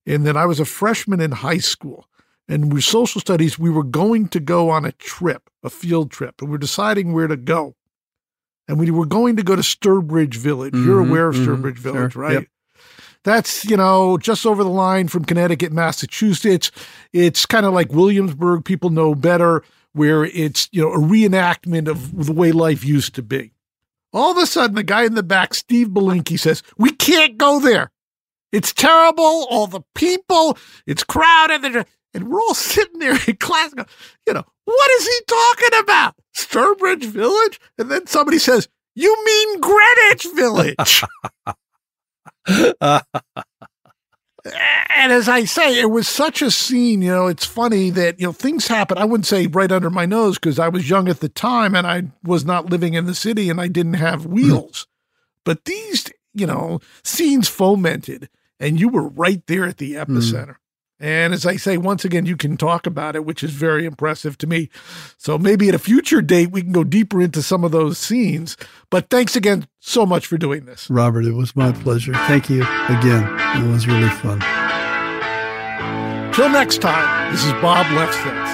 And 0.06 0.26
then 0.26 0.38
I 0.38 0.46
was 0.46 0.58
a 0.58 0.64
freshman 0.64 1.20
in 1.20 1.32
high 1.32 1.58
school 1.58 2.06
and 2.48 2.72
with 2.72 2.84
social 2.84 3.20
studies, 3.20 3.58
we 3.58 3.70
were 3.70 3.84
going 3.84 4.28
to 4.28 4.40
go 4.40 4.70
on 4.70 4.84
a 4.84 4.92
trip, 4.92 5.48
a 5.62 5.70
field 5.70 6.10
trip, 6.10 6.42
and 6.42 6.50
we're 6.50 6.58
deciding 6.58 7.12
where 7.12 7.26
to 7.26 7.36
go 7.36 7.74
and 8.68 8.78
we 8.78 8.90
were 8.90 9.06
going 9.06 9.36
to 9.36 9.42
go 9.42 9.56
to 9.56 9.62
Sturbridge 9.62 10.34
Village. 10.36 10.74
Mm-hmm, 10.74 10.86
You're 10.86 11.00
aware 11.00 11.28
of 11.28 11.36
mm-hmm, 11.36 11.50
Sturbridge 11.50 11.78
Village, 11.78 12.12
sure, 12.12 12.22
right? 12.22 12.32
Yep. 12.34 12.46
That's, 13.24 13.64
you 13.64 13.76
know, 13.76 14.18
just 14.18 14.44
over 14.44 14.62
the 14.62 14.70
line 14.70 15.08
from 15.08 15.24
Connecticut, 15.24 15.72
Massachusetts. 15.72 16.70
It's 17.12 17.46
kind 17.46 17.64
of 17.64 17.72
like 17.72 17.90
Williamsburg. 17.90 18.64
People 18.64 18.90
know 18.90 19.14
better, 19.14 19.64
where 19.92 20.24
it's, 20.24 20.68
you 20.72 20.82
know, 20.82 20.92
a 20.92 20.98
reenactment 20.98 21.88
of 21.88 22.26
the 22.26 22.32
way 22.32 22.52
life 22.52 22.84
used 22.84 23.14
to 23.14 23.22
be. 23.22 23.52
All 24.12 24.30
of 24.30 24.36
a 24.36 24.46
sudden, 24.46 24.76
the 24.76 24.82
guy 24.82 25.04
in 25.04 25.14
the 25.14 25.22
back, 25.22 25.54
Steve 25.54 25.88
Belinky, 25.88 26.36
says, 26.36 26.62
We 26.76 26.90
can't 26.90 27.38
go 27.38 27.60
there. 27.60 27.90
It's 28.52 28.72
terrible. 28.72 29.46
All 29.50 29.66
the 29.66 29.82
people, 29.94 30.56
it's 30.86 31.02
crowded. 31.02 31.86
And 32.12 32.28
we're 32.28 32.40
all 32.40 32.54
sitting 32.54 33.00
there 33.00 33.18
in 33.26 33.36
class, 33.36 33.74
you 34.26 34.34
know, 34.34 34.44
what 34.64 34.90
is 34.92 35.06
he 35.06 35.20
talking 35.26 35.80
about? 35.80 36.14
Sturbridge 36.34 37.04
Village? 37.04 37.60
And 37.78 37.90
then 37.90 38.06
somebody 38.06 38.38
says, 38.38 38.68
You 38.94 39.16
mean 39.24 39.60
Greenwich 39.60 40.26
Village? 40.34 41.04
and 44.46 45.12
as 45.12 45.28
I 45.28 45.44
say, 45.44 45.80
it 45.80 45.90
was 45.90 46.08
such 46.08 46.42
a 46.42 46.50
scene. 46.50 47.02
You 47.02 47.10
know, 47.10 47.26
it's 47.26 47.46
funny 47.46 47.90
that, 47.90 48.20
you 48.20 48.26
know, 48.26 48.32
things 48.32 48.66
happen. 48.66 48.98
I 48.98 49.04
wouldn't 49.04 49.26
say 49.26 49.46
right 49.46 49.72
under 49.72 49.90
my 49.90 50.06
nose 50.06 50.38
because 50.38 50.58
I 50.58 50.68
was 50.68 50.88
young 50.90 51.08
at 51.08 51.20
the 51.20 51.28
time 51.28 51.74
and 51.74 51.86
I 51.86 52.04
was 52.22 52.44
not 52.44 52.70
living 52.70 52.94
in 52.94 53.06
the 53.06 53.14
city 53.14 53.48
and 53.48 53.60
I 53.60 53.68
didn't 53.68 53.94
have 53.94 54.26
wheels. 54.26 54.86
but 55.44 55.64
these, 55.64 56.06
you 56.34 56.46
know, 56.46 56.80
scenes 57.02 57.48
fomented 57.48 58.28
and 58.60 58.78
you 58.78 58.88
were 58.88 59.08
right 59.08 59.46
there 59.46 59.64
at 59.64 59.78
the 59.78 59.94
epicenter. 59.94 60.48
Mm. 60.48 60.56
And 61.04 61.34
as 61.34 61.44
I 61.44 61.56
say, 61.56 61.76
once 61.76 62.06
again, 62.06 62.24
you 62.24 62.34
can 62.34 62.56
talk 62.56 62.86
about 62.86 63.14
it, 63.14 63.26
which 63.26 63.44
is 63.44 63.50
very 63.50 63.84
impressive 63.84 64.38
to 64.38 64.46
me. 64.46 64.70
So 65.18 65.36
maybe 65.36 65.68
at 65.68 65.74
a 65.74 65.78
future 65.78 66.22
date, 66.22 66.50
we 66.50 66.62
can 66.62 66.72
go 66.72 66.82
deeper 66.82 67.20
into 67.20 67.42
some 67.42 67.62
of 67.62 67.72
those 67.72 67.98
scenes. 67.98 68.56
But 68.88 69.10
thanks 69.10 69.36
again 69.36 69.68
so 69.80 70.06
much 70.06 70.26
for 70.26 70.38
doing 70.38 70.64
this. 70.64 70.88
Robert, 70.88 71.26
it 71.26 71.34
was 71.34 71.54
my 71.54 71.72
pleasure. 71.72 72.14
Thank 72.14 72.48
you 72.48 72.62
again. 72.62 73.22
It 73.62 73.70
was 73.70 73.86
really 73.86 74.08
fun. 74.08 74.40
Till 76.32 76.48
next 76.48 76.80
time, 76.80 77.32
this 77.32 77.44
is 77.44 77.52
Bob 77.60 77.84
Lefsetz. 77.88 78.53